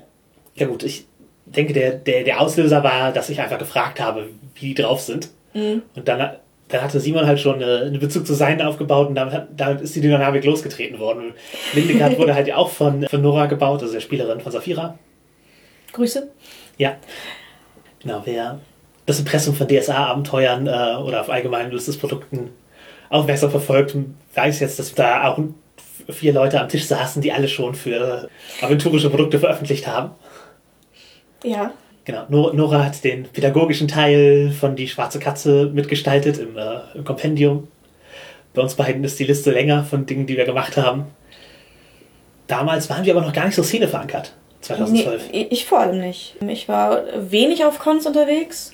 Ja 0.53 0.67
gut, 0.67 0.83
ich 0.83 1.07
denke, 1.45 1.73
der, 1.73 1.91
der, 1.91 2.23
der 2.23 2.41
Auslöser 2.41 2.83
war, 2.83 3.11
dass 3.11 3.29
ich 3.29 3.39
einfach 3.39 3.57
gefragt 3.57 3.99
habe, 3.99 4.29
wie 4.55 4.73
die 4.73 4.81
drauf 4.81 5.01
sind. 5.01 5.29
Und 5.53 6.07
dann, 6.07 6.35
dann 6.67 6.81
hatte 6.81 6.99
Simon 6.99 7.25
halt 7.25 7.39
schon 7.39 7.55
eine, 7.55 7.81
einen 7.81 7.99
Bezug 7.99 8.27
zu 8.27 8.33
seinen 8.33 8.61
aufgebaut 8.61 9.07
und 9.07 9.15
damit, 9.15 9.33
hat, 9.33 9.47
damit 9.55 9.81
ist 9.81 9.95
die 9.95 10.01
Dynamik 10.01 10.43
losgetreten 10.43 10.99
worden. 10.99 11.33
Lindegard 11.73 12.17
wurde 12.19 12.35
halt 12.35 12.51
auch 12.53 12.69
von, 12.69 13.07
von 13.07 13.21
Nora 13.21 13.45
gebaut, 13.45 13.81
also 13.81 13.93
der 13.93 14.01
Spielerin 14.01 14.41
von 14.41 14.51
Safira. 14.51 14.97
Grüße. 15.93 16.29
Ja. 16.77 16.97
Genau, 18.01 18.21
wer 18.25 18.59
das 19.05 19.19
Impressum 19.19 19.55
von 19.55 19.67
DSA-Abenteuern 19.67 20.67
äh, 20.67 21.01
oder 21.01 21.21
auf 21.21 21.29
allgemeinen 21.29 21.71
Lustisprodukten 21.71 22.49
aufmerksam 23.09 23.51
verfolgt, 23.51 23.95
weiß 24.33 24.59
jetzt, 24.59 24.79
dass 24.79 24.93
da 24.93 25.29
auch 25.29 25.39
vier 26.09 26.33
Leute 26.33 26.59
am 26.59 26.67
Tisch 26.67 26.85
saßen, 26.85 27.21
die 27.21 27.31
alle 27.31 27.47
schon 27.47 27.75
für 27.75 28.29
aventurische 28.61 29.09
Produkte 29.09 29.39
veröffentlicht 29.39 29.87
haben. 29.87 30.11
Ja. 31.45 31.71
Genau, 32.05 32.23
Nor- 32.29 32.53
Nora 32.53 32.83
hat 32.85 33.03
den 33.03 33.23
pädagogischen 33.23 33.87
Teil 33.87 34.51
von 34.51 34.75
Die 34.75 34.87
Schwarze 34.87 35.19
Katze 35.19 35.71
mitgestaltet 35.73 36.37
im, 36.37 36.55
äh, 36.57 36.79
im 36.93 37.03
Kompendium. 37.03 37.67
Bei 38.53 38.61
uns 38.61 38.75
beiden 38.75 39.03
ist 39.03 39.19
die 39.19 39.23
Liste 39.23 39.51
länger 39.51 39.83
von 39.83 40.05
Dingen, 40.05 40.27
die 40.27 40.37
wir 40.37 40.45
gemacht 40.45 40.77
haben. 40.77 41.05
Damals 42.47 42.89
waren 42.89 43.05
wir 43.05 43.15
aber 43.15 43.25
noch 43.25 43.33
gar 43.33 43.45
nicht 43.45 43.55
so 43.55 43.63
Szene 43.63 43.87
verankert. 43.87 44.33
2012. 44.61 45.29
Nee, 45.31 45.47
ich 45.49 45.65
vor 45.65 45.79
allem 45.79 45.99
nicht. 45.99 46.35
Ich 46.47 46.67
war 46.67 47.01
wenig 47.31 47.65
auf 47.65 47.79
Cons 47.79 48.05
unterwegs. 48.05 48.71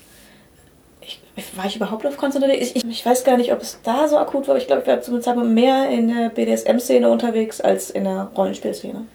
Ich, 1.00 1.18
war 1.56 1.64
ich 1.66 1.76
überhaupt 1.76 2.06
auf 2.06 2.16
Cons 2.18 2.34
unterwegs? 2.36 2.60
Ich, 2.66 2.76
ich, 2.76 2.84
ich 2.84 3.06
weiß 3.06 3.24
gar 3.24 3.36
nicht, 3.38 3.52
ob 3.52 3.60
es 3.62 3.80
da 3.82 4.06
so 4.08 4.18
akut 4.18 4.46
war. 4.46 4.54
aber 4.54 4.60
Ich 4.60 4.66
glaube, 4.66 4.82
ich 4.82 4.88
war 4.88 5.00
zum 5.00 5.20
Zeitpunkt 5.22 5.50
mehr 5.50 5.88
in 5.88 6.08
der 6.08 6.28
BDSM-Szene 6.28 7.08
unterwegs 7.10 7.60
als 7.62 7.88
in 7.90 8.04
der 8.04 8.30
Rollenspielszene. 8.36 9.06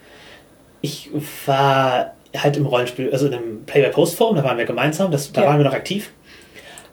Ich 0.82 1.10
war 1.46 2.13
halt 2.43 2.58
im 2.58 2.65
Rollenspiel, 2.65 3.12
also 3.12 3.28
in 3.28 3.34
einem 3.34 3.63
Play-by-Post-Forum, 3.65 4.36
da 4.36 4.43
waren 4.43 4.58
wir 4.58 4.65
gemeinsam, 4.65 5.12
das, 5.12 5.32
da 5.32 5.41
Ja. 5.41 5.47
waren 5.47 5.58
wir 5.60 5.65
noch 5.65 5.73
aktiv. 5.73 6.12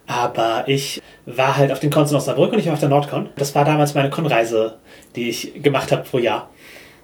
Aber 0.06 0.64
ich 0.66 1.00
war 1.26 1.56
halt 1.56 1.72
auf 1.72 1.80
den 1.80 1.90
Cons 1.90 2.10
in 2.10 2.16
Osnabrück 2.16 2.52
und 2.52 2.58
ich 2.58 2.66
war 2.66 2.74
auf 2.74 2.80
der 2.80 2.88
Nordcon. 2.90 3.30
Das 3.36 3.54
war 3.54 3.64
damals 3.64 3.94
meine 3.94 4.10
Con-Reise, 4.10 4.76
die 5.16 5.30
ich 5.30 5.62
gemacht 5.62 5.90
habe 5.92 6.02
pro 6.02 6.18
Jahr. 6.18 6.50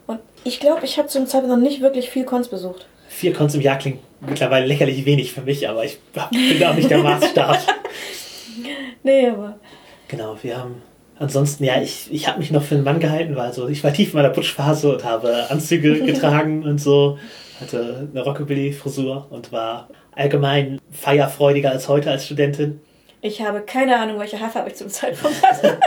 Und 0.07 0.21
ich 0.45 0.61
glaube, 0.61 0.85
ich 0.85 0.99
habe 0.99 1.09
zum 1.09 1.27
Zeitpunkt 1.27 1.57
noch 1.57 1.63
nicht 1.63 1.81
wirklich 1.81 2.11
viel 2.11 2.25
Cons 2.25 2.49
besucht. 2.49 2.87
Vier 3.09 3.33
Cons 3.33 3.55
im 3.55 3.61
Jahr 3.63 3.79
klingt 3.79 4.01
mittlerweile 4.21 4.67
lächerlich 4.67 5.05
wenig 5.07 5.33
für 5.33 5.41
mich, 5.41 5.69
aber 5.69 5.85
ich 5.85 5.99
bin 6.31 6.59
da 6.61 6.71
auch 6.71 6.75
nicht 6.75 6.91
der 6.91 6.99
Maßstab. 6.99 7.59
Nee, 9.03 9.29
aber 9.29 9.59
genau, 10.09 10.37
wir 10.43 10.59
haben 10.59 10.83
Ansonsten, 11.19 11.65
ja, 11.65 11.83
ich, 11.83 12.09
ich 12.11 12.29
habe 12.29 12.39
mich 12.39 12.51
noch 12.51 12.63
für 12.63 12.77
einen 12.77 12.85
Mann 12.85 12.99
gehalten, 12.99 13.37
weil 13.37 13.53
so, 13.53 13.69
ich 13.69 13.85
war 13.85 13.93
tief 13.93 14.11
in 14.11 14.17
meiner 14.17 14.31
Putschphase 14.31 14.91
und 14.95 15.05
habe 15.05 15.51
Anzüge 15.51 16.01
getragen 16.07 16.65
und 16.65 16.79
so, 16.81 17.19
hatte 17.61 18.09
eine 18.11 18.25
Rockabilly-Frisur 18.25 19.29
und 19.31 19.53
war 19.53 19.89
allgemein 20.13 20.81
feierfreudiger 20.91 21.71
als 21.71 21.89
heute 21.89 22.11
als 22.11 22.27
Studentin. 22.27 22.81
Ich 23.23 23.43
habe 23.43 23.61
keine 23.61 23.99
Ahnung, 23.99 24.19
welche 24.19 24.41
Haarfarbe 24.41 24.71
ich 24.71 24.77
zum 24.77 24.89
Zeitpunkt 24.89 25.43
hatte. 25.43 25.79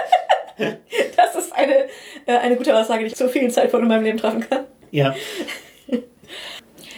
das 1.17 1.35
ist 1.35 1.53
eine, 1.53 1.85
äh, 2.25 2.37
eine 2.37 2.55
gute 2.55 2.77
Aussage, 2.77 3.03
die 3.03 3.07
ich 3.07 3.15
zu 3.15 3.27
vielen 3.27 3.49
Zeitpunkten 3.49 3.89
in 3.89 3.95
meinem 3.95 4.03
Leben 4.03 4.17
treffen 4.17 4.47
kann. 4.47 4.65
Ja, 4.91 5.15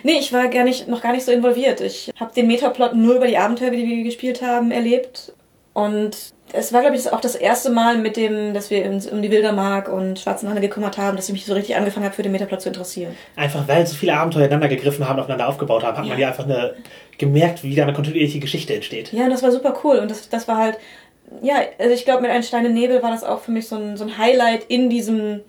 Nee, 0.05 0.19
ich 0.19 0.31
war 0.31 0.49
gar 0.49 0.63
nicht, 0.63 0.87
noch 0.87 1.01
gar 1.01 1.13
nicht 1.13 1.25
so 1.25 1.31
involviert. 1.31 1.81
Ich 1.81 2.11
habe 2.19 2.31
den 2.31 2.45
Metaplot 2.45 2.93
nur 2.93 3.15
über 3.15 3.25
die 3.25 3.39
Abenteuer, 3.39 3.71
die 3.71 3.87
wir 3.87 4.03
gespielt 4.03 4.43
haben, 4.43 4.69
erlebt. 4.69 5.33
Und 5.73 6.34
es 6.55 6.73
war, 6.73 6.81
glaube 6.81 6.95
ich, 6.95 7.11
auch 7.11 7.21
das 7.21 7.35
erste 7.35 7.69
Mal 7.69 7.97
mit 7.97 8.17
dem, 8.17 8.53
dass 8.53 8.69
wir 8.69 8.85
uns 8.85 9.07
um 9.07 9.21
die 9.21 9.31
Wildermark 9.31 9.87
und 9.89 10.19
Schwarzen 10.19 10.49
Hanne 10.49 10.61
gekümmert 10.61 10.97
haben, 10.97 11.15
dass 11.17 11.27
ich 11.27 11.33
mich 11.33 11.45
so 11.45 11.53
richtig 11.53 11.75
angefangen 11.75 12.05
habe, 12.05 12.15
für 12.15 12.23
den 12.23 12.31
Metaplot 12.31 12.61
zu 12.61 12.69
interessieren. 12.69 13.15
einfach 13.35 13.67
weil 13.67 13.85
so 13.85 13.95
viele 13.95 14.13
Abenteuer 14.15 14.43
ineinander 14.45 14.67
gegriffen 14.69 15.07
haben, 15.07 15.19
aufeinander 15.19 15.47
aufgebaut 15.47 15.83
haben, 15.83 15.97
hat 15.97 16.05
man 16.07 16.17
ja 16.19 16.27
einfach 16.29 16.45
eine, 16.45 16.73
gemerkt, 17.17 17.63
wie 17.63 17.75
da 17.75 17.83
eine 17.83 17.93
kontinuierliche 17.93 18.39
Geschichte 18.39 18.73
entsteht. 18.73 19.11
Ja, 19.13 19.25
und 19.25 19.29
das 19.31 19.43
war 19.43 19.51
super 19.51 19.73
cool. 19.83 19.97
Und 19.97 20.09
das, 20.11 20.29
das 20.29 20.47
war 20.47 20.57
halt, 20.57 20.77
ja, 21.41 21.55
also 21.79 21.93
ich 21.93 22.05
glaube, 22.05 22.21
mit 22.21 22.31
Ein 22.31 22.43
Stein 22.43 22.65
im 22.65 22.73
Nebel 22.73 23.01
war 23.03 23.11
das 23.11 23.23
auch 23.23 23.41
für 23.41 23.51
mich 23.51 23.67
so 23.67 23.75
ein, 23.75 23.97
so 23.97 24.03
ein 24.03 24.17
Highlight 24.17 24.65
in 24.67 24.89
diesem, 24.89 25.41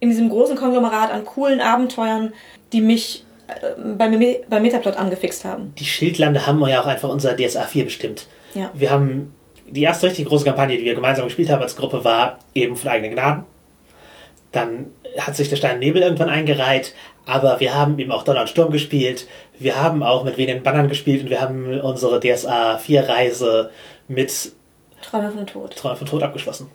in 0.00 0.10
diesem 0.10 0.28
großen 0.28 0.56
Konglomerat 0.56 1.10
an 1.12 1.24
coolen 1.24 1.60
Abenteuern, 1.60 2.32
die 2.72 2.80
mich 2.80 3.24
äh, 3.48 3.80
beim, 3.96 4.18
Me- 4.18 4.40
beim 4.48 4.62
Metaplot 4.62 4.96
angefixt 4.96 5.44
haben. 5.44 5.72
Die 5.78 5.84
Schildlande 5.84 6.46
haben 6.46 6.60
ja 6.68 6.80
auch 6.82 6.86
einfach 6.86 7.08
unser 7.08 7.36
DSA 7.36 7.62
4 7.62 7.84
bestimmt. 7.84 8.26
Ja. 8.54 8.70
Wir 8.74 8.90
haben 8.90 9.32
die 9.68 9.82
erste 9.82 10.06
richtig 10.06 10.26
große 10.26 10.44
Kampagne, 10.44 10.76
die 10.76 10.84
wir 10.84 10.94
gemeinsam 10.94 11.26
gespielt 11.26 11.50
haben 11.50 11.62
als 11.62 11.76
Gruppe, 11.76 12.04
war 12.04 12.38
eben 12.54 12.76
von 12.76 12.90
eigenen 12.90 13.12
Gnaden. 13.12 13.44
Dann 14.52 14.86
hat 15.18 15.36
sich 15.36 15.48
der 15.48 15.56
Stein 15.56 15.78
Nebel 15.78 16.02
irgendwann 16.02 16.28
eingereiht, 16.28 16.94
aber 17.26 17.60
wir 17.60 17.74
haben 17.74 17.98
eben 17.98 18.12
auch 18.12 18.22
Donner 18.22 18.42
und 18.42 18.48
Sturm 18.48 18.70
gespielt. 18.70 19.26
Wir 19.58 19.80
haben 19.82 20.02
auch 20.02 20.24
mit 20.24 20.36
wenigen 20.38 20.62
Bannern 20.62 20.88
gespielt 20.88 21.24
und 21.24 21.30
wir 21.30 21.40
haben 21.40 21.80
unsere 21.80 22.20
DSA 22.20 22.78
4 22.78 23.08
Reise 23.08 23.70
mit 24.08 24.52
Träume 25.02 25.30
vom 25.30 25.46
Tod. 25.46 25.76
Träume 25.76 25.96
von 25.96 26.06
Tod 26.06 26.22
abgeschlossen. 26.22 26.70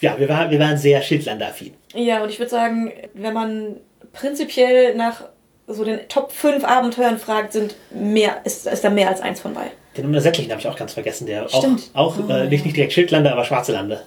Ja, 0.00 0.18
wir 0.18 0.28
waren, 0.28 0.50
wir 0.50 0.58
waren 0.58 0.76
sehr 0.76 1.00
Schildlande-affin. 1.02 1.74
Ja, 1.94 2.22
und 2.22 2.28
ich 2.28 2.38
würde 2.38 2.50
sagen, 2.50 2.92
wenn 3.14 3.32
man 3.32 3.76
prinzipiell 4.12 4.94
nach 4.94 5.24
so 5.66 5.84
den 5.84 6.08
Top 6.08 6.32
5 6.32 6.64
Abenteuern 6.64 7.18
fragt, 7.18 7.52
sind 7.52 7.76
mehr, 7.90 8.40
ist, 8.44 8.66
ist 8.66 8.84
da 8.84 8.90
mehr 8.90 9.08
als 9.08 9.20
eins 9.20 9.40
von 9.40 9.54
bei. 9.54 9.70
Den 9.96 10.06
Unersättlichen 10.06 10.50
habe 10.52 10.60
ich 10.60 10.68
auch 10.68 10.76
ganz 10.76 10.92
vergessen, 10.92 11.26
der 11.26 11.46
auch, 11.46 11.58
Stimmt. 11.58 11.90
auch 11.94 12.16
Oh, 12.18 12.32
äh, 12.32 12.48
nicht, 12.48 12.64
nicht 12.64 12.76
direkt 12.76 12.92
Schildlande, 12.92 13.32
aber 13.32 13.44
Schwarze 13.44 13.72
Lande. 13.72 14.02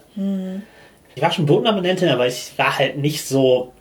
Ich 1.16 1.22
war 1.22 1.32
schon 1.32 1.46
Bodenabonnentin, 1.46 2.10
aber 2.10 2.26
ich 2.28 2.52
war 2.58 2.78
halt 2.78 2.98
nicht 2.98 3.26
so 3.26 3.74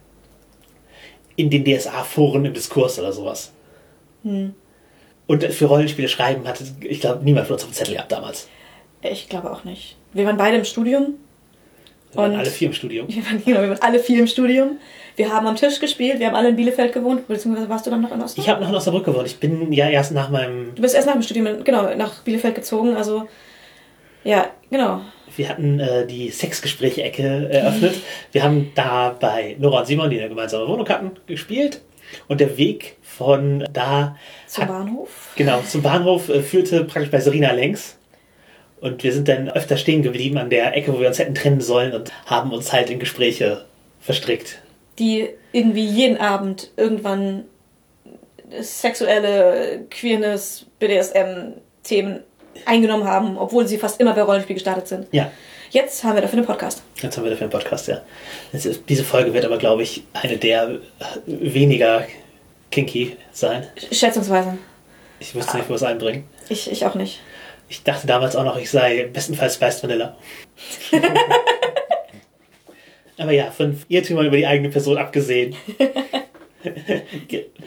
in 1.36 1.48
den 1.48 1.64
DSA-Foren 1.64 2.44
im 2.44 2.52
Diskurs 2.54 2.98
oder 2.98 3.12
sowas. 3.12 3.52
Und 4.24 5.44
für 5.44 5.64
Rollenspiele 5.66 6.08
schreiben 6.08 6.46
hatte, 6.46 6.64
ich 6.80 7.00
glaube, 7.00 7.24
niemand 7.24 7.46
von 7.46 7.54
uns 7.54 7.62
auf 7.64 7.70
dem 7.70 7.74
Zettel 7.74 7.94
gehabt 7.94 8.12
damals. 8.12 8.48
Ich 9.02 9.28
glaube 9.28 9.50
auch 9.50 9.64
nicht. 9.64 9.96
Wir 10.12 10.26
waren 10.26 10.36
beide 10.36 10.56
im 10.58 10.64
Studium. 10.64 11.14
Wir 12.12 12.18
waren 12.22 12.34
alle 12.36 12.50
vier 12.50 12.68
im 12.68 12.74
Studium. 12.74 13.08
Wir 13.14 13.24
waren, 13.24 13.42
genau, 13.44 13.60
wir 13.62 13.68
waren 13.70 13.82
alle 13.82 13.98
viel 13.98 14.18
im 14.18 14.26
Studium. 14.26 14.78
Wir 15.16 15.30
haben 15.32 15.46
am 15.46 15.56
Tisch 15.56 15.78
gespielt, 15.80 16.18
wir 16.20 16.26
haben 16.28 16.34
alle 16.34 16.48
in 16.50 16.56
Bielefeld 16.56 16.92
gewohnt, 16.94 17.28
beziehungsweise 17.28 17.68
warst 17.68 17.84
du 17.86 17.90
dann 17.90 18.00
noch 18.00 18.10
in 18.12 18.20
Osnabrück? 18.22 18.38
Ich 18.38 18.48
habe 18.48 18.62
noch 18.62 18.68
in 18.70 18.74
Osnabrück 18.74 19.04
gewohnt. 19.04 19.26
Ich 19.26 19.38
bin 19.38 19.70
ja 19.72 19.88
erst 19.88 20.12
nach 20.12 20.30
meinem. 20.30 20.74
Du 20.74 20.80
bist 20.82 20.94
erst 20.94 21.06
nach 21.06 21.12
dem 21.14 21.22
Studium, 21.22 21.64
genau, 21.64 21.94
nach 21.94 22.22
Bielefeld 22.22 22.54
gezogen, 22.54 22.96
also 22.96 23.28
ja, 24.24 24.46
genau. 24.70 25.00
Wir 25.36 25.48
hatten 25.48 25.80
äh, 25.80 26.06
die 26.06 26.30
Sexgespräche-Ecke 26.30 27.48
eröffnet. 27.50 27.94
Wir 28.32 28.42
haben 28.42 28.70
da 28.74 29.16
bei 29.18 29.56
Nora 29.58 29.80
und 29.80 29.86
Simon, 29.86 30.10
die 30.10 30.18
eine 30.20 30.28
gemeinsame 30.28 30.66
Wohnung 30.68 30.88
hatten, 30.88 31.10
gespielt. 31.26 31.80
Und 32.28 32.40
der 32.40 32.56
Weg 32.58 32.96
von 33.02 33.64
da 33.72 34.16
Zum 34.46 34.62
hat- 34.64 34.68
Bahnhof. 34.68 35.30
Genau, 35.36 35.60
zum 35.66 35.80
Bahnhof 35.82 36.28
äh, 36.28 36.42
führte 36.42 36.84
praktisch 36.84 37.10
bei 37.10 37.20
Serena 37.20 37.52
längs. 37.52 37.96
Und 38.82 39.02
wir 39.04 39.12
sind 39.12 39.28
dann 39.28 39.48
öfter 39.48 39.76
stehen 39.78 40.02
geblieben 40.02 40.36
an 40.38 40.50
der 40.50 40.76
Ecke, 40.76 40.92
wo 40.92 41.00
wir 41.00 41.08
uns 41.08 41.18
hätten 41.18 41.34
trennen 41.34 41.60
sollen 41.60 41.94
und 41.94 42.12
haben 42.26 42.52
uns 42.52 42.72
halt 42.72 42.90
in 42.90 42.98
Gespräche 42.98 43.64
verstrickt. 44.00 44.58
die 44.98 45.28
irgendwie 45.52 45.84
jeden 45.86 46.18
Abend 46.18 46.70
irgendwann 46.76 47.44
sexuelle 48.60 49.86
Queerness, 49.90 50.66
BDSM-Themen 50.78 52.20
eingenommen 52.66 53.04
haben, 53.04 53.38
obwohl 53.38 53.66
sie 53.66 53.78
fast 53.78 54.00
immer 54.00 54.12
bei 54.14 54.22
Rollenspiel 54.22 54.54
gestartet 54.54 54.88
sind. 54.88 55.06
Ja, 55.12 55.30
Jetzt 55.70 56.04
haben 56.04 56.16
wir 56.16 56.20
dafür 56.20 56.36
einen 56.38 56.46
Podcast. 56.46 56.82
jetzt 57.00 57.16
haben 57.16 57.24
wir 57.24 57.30
dafür 57.30 57.44
einen 57.46 57.50
Podcast, 57.52 57.88
ja. 57.88 58.02
Ist, 58.52 58.82
diese 58.90 59.04
Folge 59.04 59.32
wird 59.32 59.46
aber, 59.46 59.56
glaube 59.56 59.82
ich, 59.82 60.02
eine 60.12 60.36
der 60.36 60.80
weniger 61.24 62.06
kinky 62.70 63.16
sein. 63.32 63.66
Schätzungsweise. 63.90 64.58
Ich 65.18 65.34
wüsste 65.34 65.56
nicht, 65.56 65.70
wo 65.70 65.74
es 65.74 65.82
einbringen. 65.82 66.24
Ich, 66.50 66.70
ich 66.70 66.84
auch 66.84 66.94
nicht. 66.94 67.20
Ich 67.72 67.82
dachte 67.84 68.06
damals 68.06 68.36
auch 68.36 68.44
noch, 68.44 68.58
ich 68.58 68.70
sei 68.70 69.08
bestenfalls 69.10 69.54
Spiced 69.54 69.82
Vanilla. 69.82 70.14
Aber 73.18 73.32
ja, 73.32 73.50
von 73.50 73.80
Irrtümern 73.88 74.26
über 74.26 74.36
die 74.36 74.46
eigene 74.46 74.68
Person 74.68 74.98
abgesehen. 74.98 75.54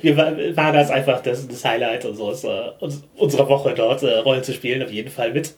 Wir 0.04 0.16
war, 0.56 0.72
das 0.72 0.92
einfach 0.92 1.22
das, 1.24 1.48
das 1.48 1.66
Highlight 1.66 2.06
unseres, 2.06 2.44
äh, 2.44 2.70
uns- 2.80 3.04
unserer 3.16 3.50
Woche 3.50 3.74
dort, 3.74 4.04
äh, 4.04 4.18
Rollen 4.20 4.44
zu 4.44 4.54
spielen, 4.54 4.84
auf 4.84 4.92
jeden 4.92 5.10
Fall 5.10 5.32
mit. 5.34 5.56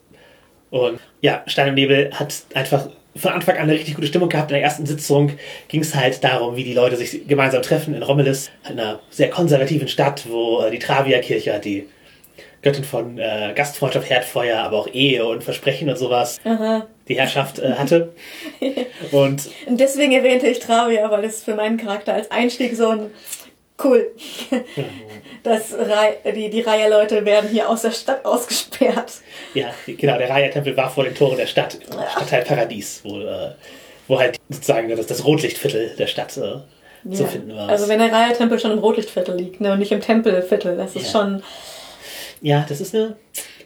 Und 0.70 1.00
ja, 1.22 1.44
Stein 1.46 1.68
im 1.68 1.76
Nebel 1.76 2.12
hat 2.14 2.34
einfach 2.54 2.88
von 3.18 3.32
Anfang 3.34 3.56
an 3.58 3.64
eine 3.64 3.74
richtig 3.74 3.96
gute 3.96 4.08
Stimmung 4.08 4.30
gehabt. 4.30 4.50
In 4.52 4.56
der 4.56 4.64
ersten 4.64 4.86
Sitzung 4.86 5.34
ging 5.68 5.82
es 5.82 5.94
halt 5.94 6.24
darum, 6.24 6.56
wie 6.56 6.64
die 6.64 6.74
Leute 6.74 6.96
sich 6.96 7.28
gemeinsam 7.28 7.62
treffen 7.64 7.94
in 7.94 8.02
Rommelis, 8.02 8.50
einer 8.64 9.02
sehr 9.10 9.30
konservativen 9.30 9.90
Stadt, 9.90 10.24
wo 10.30 10.62
äh, 10.62 10.72
die 10.72 10.80
Travia-Kirche, 10.80 11.60
die 11.62 11.90
Göttin 12.68 12.84
von 12.84 13.18
äh, 13.18 13.54
Gastfreundschaft, 13.56 14.10
Herdfeuer, 14.10 14.58
aber 14.58 14.78
auch 14.78 14.88
Ehe 14.92 15.26
und 15.26 15.42
Versprechen 15.44 15.90
und 15.90 15.98
sowas, 15.98 16.38
Aha. 16.44 16.86
die 17.08 17.16
Herrschaft 17.16 17.60
äh, 17.60 17.72
hatte. 17.74 18.12
Und 19.12 19.50
Und 19.68 19.80
deswegen 19.80 20.12
erwähnte 20.12 20.48
ich 20.48 20.60
Travia, 20.60 21.10
weil 21.10 21.24
es 21.24 21.44
für 21.44 21.56
meinen 21.56 21.78
Charakter 21.78 22.14
als 22.14 22.30
Einstieg 22.30 22.76
so 22.76 22.90
ein 22.90 23.12
cool. 23.84 24.08
Das 25.44 25.74
Rei- 25.74 26.18
die, 26.36 26.50
die 26.50 26.60
Reihe 26.62 26.90
Leute 26.90 27.24
werden 27.24 27.50
hier 27.50 27.70
aus 27.70 27.84
der 27.84 27.92
Stadt 27.92 28.26
ausgesperrt. 28.26 29.14
ja, 29.54 29.68
genau, 29.86 30.18
der 30.18 30.30
Raya-Tempel 30.30 30.76
war 30.76 30.90
vor 30.90 31.06
den 31.06 31.16
Toren 31.16 31.38
der 31.38 31.48
Stadt, 31.48 31.76
im 31.76 31.98
Stadtteil 32.12 32.44
Paradies, 32.44 33.00
wo, 33.06 33.22
äh, 33.22 33.52
wo 34.10 34.20
halt 34.20 34.38
sozusagen 34.50 34.90
das, 34.94 35.08
das 35.08 35.24
Rotlichtviertel 35.24 35.96
der 35.98 36.08
Stadt 36.08 36.36
äh, 36.36 36.42
zu 37.14 37.24
Ja. 37.24 37.28
finden 37.28 37.56
war. 37.56 37.70
Also 37.70 37.88
wenn 37.88 38.00
der 38.00 38.12
Reihe-Tempel 38.12 38.60
schon 38.60 38.72
im 38.72 38.80
Rotlichtviertel 38.80 39.38
liegt, 39.38 39.62
ne, 39.62 39.72
und 39.72 39.80
nicht 39.80 39.92
im 39.94 40.02
Tempelviertel, 40.02 40.76
das 40.76 40.96
ist 40.98 41.12
schon. 41.12 41.42
Ja, 42.42 42.66
das 42.68 42.82
ist 42.82 42.94
eine, 42.94 43.16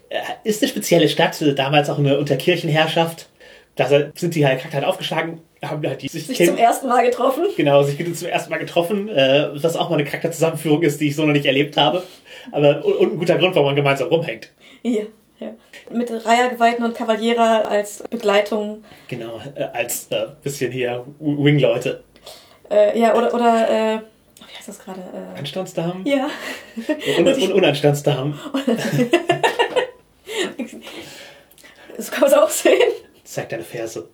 äh, 0.09 0.19
ist 0.43 0.61
eine 0.61 0.69
spezielle 0.69 1.09
Stadt, 1.09 1.41
äh, 1.41 1.53
damals 1.53 1.89
auch 1.89 1.97
eine 1.97 2.17
Unterkirchenherrschaft. 2.17 3.29
Da 3.75 3.87
sind 3.87 4.35
die 4.35 4.45
halt 4.45 4.61
halt 4.73 4.83
aufgeschlagen, 4.83 5.39
haben 5.63 5.87
halt 5.87 6.01
die 6.01 6.09
sich, 6.09 6.27
Sich 6.27 6.45
zum 6.45 6.57
ersten 6.57 6.87
Mal 6.87 7.05
getroffen. 7.05 7.45
Genau, 7.55 7.83
sich 7.83 7.97
zum 8.15 8.27
ersten 8.27 8.49
Mal 8.49 8.57
getroffen, 8.57 9.07
äh, 9.07 9.49
was 9.53 9.77
auch 9.77 9.89
mal 9.89 9.95
eine 9.95 10.03
Charakterzusammenführung 10.03 10.81
ist, 10.83 10.99
die 10.99 11.07
ich 11.07 11.15
so 11.15 11.25
noch 11.25 11.33
nicht 11.33 11.45
erlebt 11.45 11.77
habe. 11.77 12.03
Aber 12.51 12.83
und, 12.83 13.13
ein 13.13 13.17
guter 13.17 13.37
Grund, 13.37 13.55
warum 13.55 13.67
man 13.67 13.75
gemeinsam 13.75 14.09
rumhängt. 14.09 14.51
Ja, 14.83 15.03
ja. 15.39 15.55
Mit 15.91 16.11
Reihergeweihten 16.11 16.83
und 16.83 16.95
Kavaliera 16.95 17.61
als 17.61 18.03
Begleitung. 18.09 18.83
Genau, 19.07 19.39
als 19.73 20.07
äh, 20.11 20.27
bisschen 20.43 20.71
hier 20.71 21.05
Wing-Leute. 21.19 22.03
Äh, 22.69 22.99
ja, 22.99 23.15
oder, 23.15 23.33
oder, 23.33 23.69
äh, 23.69 23.99
heißt 24.61 24.67
das 24.69 24.79
gerade? 24.79 25.01
Äh, 25.01 25.39
Anstandsdamen? 25.39 26.05
ja. 26.05 26.29
Un 27.17 27.27
un 27.27 27.51
Unanstandsdamen. 27.53 28.39
So 31.97 32.11
kann 32.11 32.21
man 32.21 32.29
es 32.31 32.37
auch 32.37 32.49
sehen. 32.49 32.91
Zeig 33.23 33.49
deine 33.49 33.63
Ferse. 33.63 34.07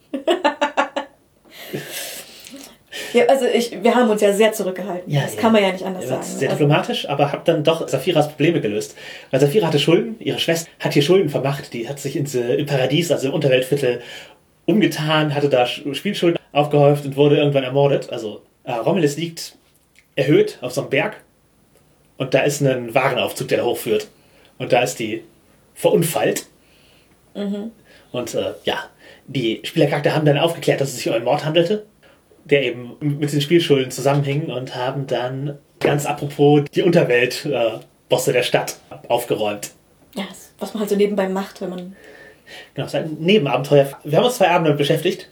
Ja, 3.13 3.25
also 3.25 3.45
ich, 3.45 3.71
wir 3.83 3.95
haben 3.95 4.09
uns 4.09 4.21
ja 4.21 4.33
sehr 4.33 4.51
zurückgehalten. 4.53 5.11
Ja, 5.11 5.21
das 5.21 5.35
ja. 5.35 5.41
kann 5.41 5.51
man 5.53 5.61
ja 5.63 5.71
nicht 5.71 5.83
anders 5.85 6.07
sagen. 6.07 6.23
sehr 6.23 6.49
Also, 6.49 6.63
diplomatisch, 6.63 7.07
aber 7.09 7.31
habt 7.31 7.47
dann 7.47 7.63
doch 7.63 7.87
Saphiras 7.87 8.29
Probleme 8.29 8.59
gelöst. 8.61 8.95
Weil 9.31 9.39
Saphira 9.39 9.67
hatte 9.67 9.79
Schulden, 9.79 10.15
ihre 10.19 10.39
Schwester 10.39 10.69
hat 10.79 10.93
hier 10.93 11.01
Schulden 11.01 11.29
vermacht, 11.29 11.73
die 11.73 11.87
hat 11.87 11.99
sich 11.99 12.15
ins, 12.15 12.35
äh, 12.35 12.55
im 12.55 12.65
Paradies, 12.65 13.11
also 13.11 13.27
im 13.29 13.33
Unterweltviertel, 13.33 14.01
umgetan, 14.65 15.33
hatte 15.33 15.49
da 15.49 15.63
Sch- 15.63 15.93
Spielschulden 15.93 16.37
aufgehäuft 16.51 17.05
und 17.05 17.15
wurde 17.15 17.37
irgendwann 17.37 17.63
ermordet. 17.63 18.09
Also 18.11 18.41
äh, 18.63 18.73
Romulus 18.73 19.15
liegt 19.17 19.55
erhöht 20.17 20.57
auf 20.59 20.73
so 20.73 20.81
einem 20.81 20.89
Berg 20.89 21.23
und 22.17 22.33
da 22.33 22.41
ist 22.41 22.61
ein 22.61 22.93
Warenaufzug, 22.93 23.47
der 23.47 23.59
da 23.59 23.63
hochführt. 23.63 24.07
Und 24.57 24.73
da 24.73 24.81
ist 24.81 24.99
die 24.99 25.23
verunfallt. 25.75 26.47
Und 28.11 28.33
äh, 28.33 28.53
ja, 28.63 28.89
die 29.27 29.61
Spielercharakter 29.63 30.15
haben 30.15 30.25
dann 30.25 30.39
aufgeklärt, 30.39 30.81
dass 30.81 30.89
es 30.89 30.97
sich 30.97 31.07
um 31.07 31.13
einen 31.13 31.23
Mord 31.23 31.45
handelte, 31.45 31.85
der 32.45 32.63
eben 32.63 32.95
mit 32.99 33.31
den 33.31 33.41
Spielschulden 33.41 33.91
zusammenhing 33.91 34.47
und 34.47 34.75
haben 34.75 35.05
dann 35.05 35.59
ganz 35.79 36.07
apropos 36.07 36.63
die 36.73 36.81
Unterwelt-Bosse 36.81 38.33
der 38.33 38.41
Stadt 38.41 38.79
aufgeräumt. 39.07 39.71
ja, 40.15 40.23
was 40.57 40.73
man 40.73 40.81
halt 40.81 40.89
so 40.89 40.95
nebenbei 40.95 41.29
macht, 41.29 41.61
wenn 41.61 41.69
man. 41.69 41.95
Genau, 42.73 42.87
es 42.87 42.93
ist 42.93 42.99
ein 42.99 43.17
Nebenabenteuer. 43.19 43.91
Wir 44.03 44.17
haben 44.17 44.25
uns 44.25 44.37
zwei 44.37 44.49
Abende 44.49 44.73
beschäftigt. 44.73 45.29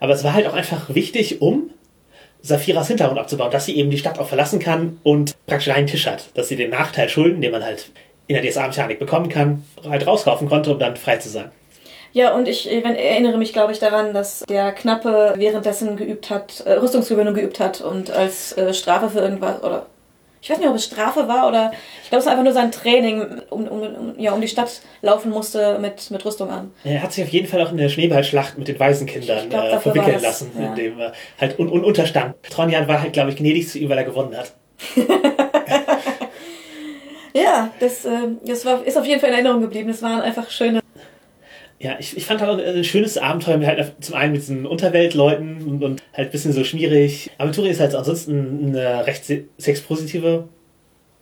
Aber 0.00 0.14
es 0.14 0.24
war 0.24 0.32
halt 0.32 0.46
auch 0.46 0.54
einfach 0.54 0.94
wichtig, 0.94 1.42
um 1.42 1.70
Saphiras 2.42 2.88
Hintergrund 2.88 3.20
abzubauen, 3.20 3.50
dass 3.50 3.66
sie 3.66 3.76
eben 3.76 3.90
die 3.90 3.98
Stadt 3.98 4.18
auch 4.18 4.28
verlassen 4.28 4.58
kann 4.58 4.98
und 5.02 5.34
praktisch 5.46 5.72
einen 5.72 5.86
Tisch 5.86 6.06
hat. 6.06 6.26
Dass 6.34 6.48
sie 6.48 6.56
den 6.56 6.70
Nachteil 6.70 7.08
Schulden, 7.08 7.40
den 7.40 7.52
man 7.52 7.64
halt 7.64 7.90
in 8.26 8.34
der 8.34 8.50
DSA-Mechanik 8.50 8.98
bekommen 8.98 9.28
kann, 9.28 9.64
halt 9.88 10.06
rauskaufen 10.06 10.48
konnte, 10.48 10.72
um 10.72 10.78
dann 10.78 10.96
frei 10.96 11.16
zu 11.16 11.28
sein. 11.28 11.50
Ja, 12.12 12.34
und 12.34 12.46
ich 12.46 12.66
wenn, 12.66 12.94
erinnere 12.94 13.38
mich, 13.38 13.52
glaube 13.52 13.72
ich, 13.72 13.78
daran, 13.78 14.12
dass 14.12 14.44
der 14.48 14.72
Knappe 14.72 15.34
währenddessen 15.36 15.96
geübt 15.96 16.28
hat, 16.28 16.60
äh, 16.66 16.72
Rüstungsgewöhnung 16.72 17.32
geübt 17.32 17.58
hat 17.58 17.80
und 17.80 18.10
als 18.10 18.56
äh, 18.58 18.74
Strafe 18.74 19.08
für 19.08 19.20
irgendwas, 19.20 19.62
oder 19.62 19.86
ich 20.42 20.50
weiß 20.50 20.58
nicht, 20.58 20.68
ob 20.68 20.74
es 20.74 20.84
Strafe 20.84 21.28
war 21.28 21.48
oder 21.48 21.70
ich 22.02 22.08
glaube, 22.10 22.20
es 22.20 22.26
war 22.26 22.32
einfach 22.32 22.44
nur 22.44 22.52
sein 22.52 22.72
Training, 22.72 23.40
um, 23.48 23.68
um, 23.68 23.80
um, 23.80 24.14
ja, 24.18 24.32
um 24.32 24.40
die 24.40 24.48
Stadt 24.48 24.82
laufen 25.00 25.30
musste 25.30 25.78
mit, 25.78 26.10
mit 26.10 26.24
Rüstung 26.24 26.50
an. 26.50 26.72
Er 26.82 27.02
hat 27.02 27.12
sich 27.12 27.24
auf 27.24 27.30
jeden 27.30 27.46
Fall 27.46 27.62
auch 27.62 27.70
in 27.70 27.76
der 27.76 27.88
Schneeballschlacht 27.88 28.58
mit 28.58 28.66
den 28.66 28.78
Waisenkindern 28.78 29.48
glaub, 29.48 29.64
äh, 29.64 29.78
verwickeln 29.78 30.20
lassen, 30.20 30.50
ja. 30.58 30.66
indem 30.66 30.98
er 30.98 31.12
halt 31.40 31.58
un, 31.60 31.70
un 31.70 31.84
unterstand. 31.84 32.34
Tronjan 32.42 32.88
war 32.88 33.00
halt, 33.00 33.12
glaube 33.12 33.30
ich, 33.30 33.36
gnädig 33.36 33.68
zu 33.68 33.78
ihm, 33.78 33.88
weil 33.88 33.98
er 33.98 34.04
gewonnen 34.04 34.36
hat. 34.36 34.52
Ja, 37.34 37.70
das, 37.80 38.04
äh, 38.04 38.10
das 38.44 38.64
war, 38.64 38.84
ist 38.84 38.98
auf 38.98 39.06
jeden 39.06 39.20
Fall 39.20 39.30
in 39.30 39.36
Erinnerung 39.36 39.62
geblieben. 39.62 39.88
Das 39.88 40.02
waren 40.02 40.20
einfach 40.20 40.50
schöne. 40.50 40.81
Ja, 41.82 41.96
ich, 41.98 42.16
ich 42.16 42.24
fand 42.26 42.40
halt 42.40 42.50
auch 42.60 42.64
ein 42.64 42.84
schönes 42.84 43.18
Abenteuer 43.18 43.56
mit 43.56 43.66
halt 43.66 43.92
zum 44.00 44.14
einen 44.14 44.32
mit 44.32 44.42
diesen 44.42 44.66
Unterweltleuten 44.66 45.62
und, 45.66 45.82
und 45.82 46.02
halt 46.14 46.28
ein 46.28 46.30
bisschen 46.30 46.52
so 46.52 46.62
schmierig. 46.62 47.30
Aventurien 47.38 47.72
ist 47.72 47.80
halt 47.80 47.94
ansonsten 47.96 48.66
eine 48.76 49.04
recht 49.04 49.24
se- 49.24 49.44
sexpositive 49.58 50.48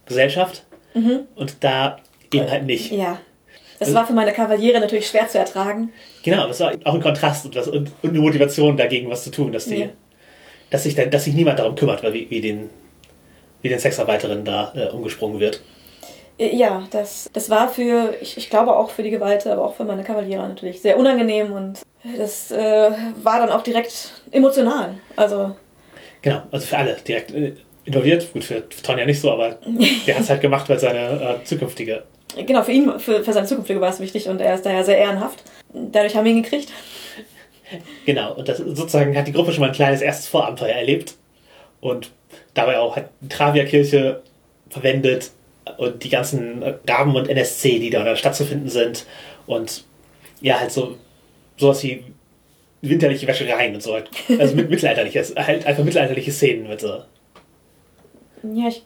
Gesellschaft 0.07 0.67
und 1.35 1.57
da 1.65 1.97
eben 2.33 2.51
halt 2.51 2.67
nicht. 2.67 2.93
Ja. 2.93 3.19
Das 3.79 3.95
war 3.95 4.07
für 4.07 4.13
meine 4.13 4.33
Kavaliere 4.33 4.81
natürlich 4.81 5.07
schwer 5.07 5.27
zu 5.29 5.39
ertragen. 5.39 5.91
Genau, 6.25 6.47
das 6.47 6.61
war 6.61 6.75
auch 6.85 6.95
ein 6.95 7.01
Kontrast 7.01 7.47
und, 7.47 7.57
das, 7.57 7.67
und, 7.67 7.91
und 8.03 8.11
eine 8.11 8.21
Motivation 8.21 8.77
dagegen, 8.77 9.09
was 9.09 9.25
zu 9.25 9.31
tun, 9.31 9.53
dass 9.53 9.65
die, 9.65 9.77
Ja. 9.77 9.87
dass 10.69 10.83
sich 10.83 10.95
dann, 10.95 11.11
dass 11.11 11.25
sich 11.25 11.33
niemand 11.33 11.59
darum 11.59 11.75
kümmert, 11.75 12.03
weil 12.03 12.13
wie, 12.13 12.29
wie 12.29 12.41
den 12.43 12.69
wie 13.63 13.69
den 13.71 13.79
Sexarbeiterinnen 13.79 14.45
da 14.45 14.73
äh, 14.75 14.89
umgesprungen 14.91 15.39
wird. 15.41 15.63
Äh, 16.41 16.57
Ja, 16.57 16.87
das, 16.91 17.31
das 17.33 17.51
war 17.51 17.69
für, 17.69 18.15
ich, 18.21 18.37
ich 18.37 18.51
glaube 18.51 18.75
auch 18.77 18.91
für 18.91 19.03
die 19.03 19.11
Geweihte, 19.11 19.53
aber 19.53 19.65
auch 19.65 19.75
für 19.77 19.85
meine 19.85 20.03
Kavaliere 20.03 20.49
natürlich 20.49 20.81
sehr 20.81 20.99
unangenehm 20.99 21.53
und 21.53 21.81
das 22.17 22.51
äh, 22.51 22.91
war 23.23 23.39
dann 23.41 23.51
auch 23.51 23.63
direkt 23.63 24.23
emotional. 24.33 24.95
Also, 25.17 25.55
Genau, 26.23 26.43
also 26.51 26.67
für 26.67 26.77
alle 26.77 26.97
direkt 27.07 27.33
äh, 27.33 27.55
involviert. 27.85 28.33
Gut, 28.33 28.45
für 28.45 28.69
Tonja 28.69 29.07
nicht 29.07 29.21
so, 29.21 29.31
aber 29.31 29.59
der 30.07 30.15
hat 30.17 30.23
es 30.23 30.31
halt 30.31 30.41
gemacht, 30.41 30.69
weil 30.69 30.79
seine 30.79 31.39
äh, 31.41 31.45
zukünftige. 31.45 32.03
genau, 32.47 32.63
für 32.63 32.73
ihn, 32.73 32.99
für, 32.99 33.23
für 33.25 33.33
seine 33.33 33.47
Zukünftige 33.47 33.81
war 33.81 33.91
es 33.91 34.01
wichtig 34.01 34.29
und 34.29 34.41
er 34.41 34.55
ist 34.55 34.67
daher 34.67 34.85
sehr 34.85 34.99
ehrenhaft. 34.99 35.43
Dadurch 35.73 36.15
haben 36.17 36.25
wir 36.25 36.33
ihn 36.33 36.43
gekriegt. 36.43 36.73
Genau, 38.05 38.35
und 38.35 38.49
das 38.49 38.59
sozusagen 38.59 39.17
hat 39.17 39.29
die 39.29 39.33
Gruppe 39.33 39.53
schon 39.53 39.61
mal 39.61 39.69
ein 39.69 39.73
kleines 39.75 40.03
erstes 40.03 40.27
Vorabenteuer 40.27 40.75
erlebt 40.75 41.15
und 41.81 42.11
dabei 42.55 42.79
auch 42.79 42.97
hat 42.97 43.11
die 43.21 43.29
Travia-Kirche 43.29 44.23
verwendet 44.69 45.31
und 45.79 46.03
die 46.05 46.09
ganzen 46.09 46.63
Raben 46.89 47.15
und 47.15 47.29
NSC, 47.29 47.79
die 47.79 47.91
da 47.91 48.01
in 48.01 48.07
der 48.07 48.17
Stadt 48.17 48.35
zu 48.35 48.45
finden 48.45 48.69
sind 48.69 49.07
und 49.47 49.85
ja, 50.41 50.59
halt 50.61 50.73
so 50.73 50.97
sowas 51.57 51.83
wie 51.83 52.05
winterliche 52.83 53.27
Wäschereien 53.27 53.75
und 53.75 53.83
so. 53.83 53.95
halt. 53.95 54.11
Also 54.39 54.57
mit 54.57 54.71
mittelalterliches, 54.71 55.35
halt 55.37 55.67
einfach 55.67 55.85
mittelalterliche 55.85 56.33
Szenen 56.33 56.69
mit 56.69 56.81
so. 56.81 57.03
Ja, 58.43 58.69
ich, 58.69 58.83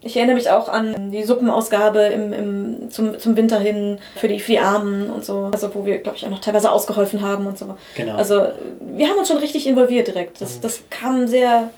ich 0.00 0.16
erinnere 0.16 0.34
mich 0.34 0.50
auch 0.50 0.68
an 0.68 1.12
die 1.12 1.22
Suppenausgabe 1.22 2.00
im, 2.00 2.32
im, 2.32 2.90
zum, 2.90 3.18
zum 3.18 3.36
Winter 3.36 3.60
hin 3.60 3.98
für 4.16 4.26
die, 4.26 4.40
für 4.40 4.52
die 4.52 4.58
Armen 4.58 5.08
und 5.10 5.24
so. 5.24 5.50
Also 5.52 5.72
wo 5.74 5.86
wir, 5.86 5.98
glaube 5.98 6.16
ich, 6.16 6.26
auch 6.26 6.30
noch 6.30 6.40
teilweise 6.40 6.72
ausgeholfen 6.72 7.22
haben 7.22 7.46
und 7.46 7.56
so. 7.56 7.76
Genau. 7.94 8.16
Also 8.16 8.48
wir 8.80 9.08
haben 9.08 9.18
uns 9.18 9.28
schon 9.28 9.38
richtig 9.38 9.66
involviert 9.66 10.08
direkt. 10.08 10.40
Das, 10.40 10.60
das 10.60 10.82
kam 10.90 11.28
sehr. 11.28 11.70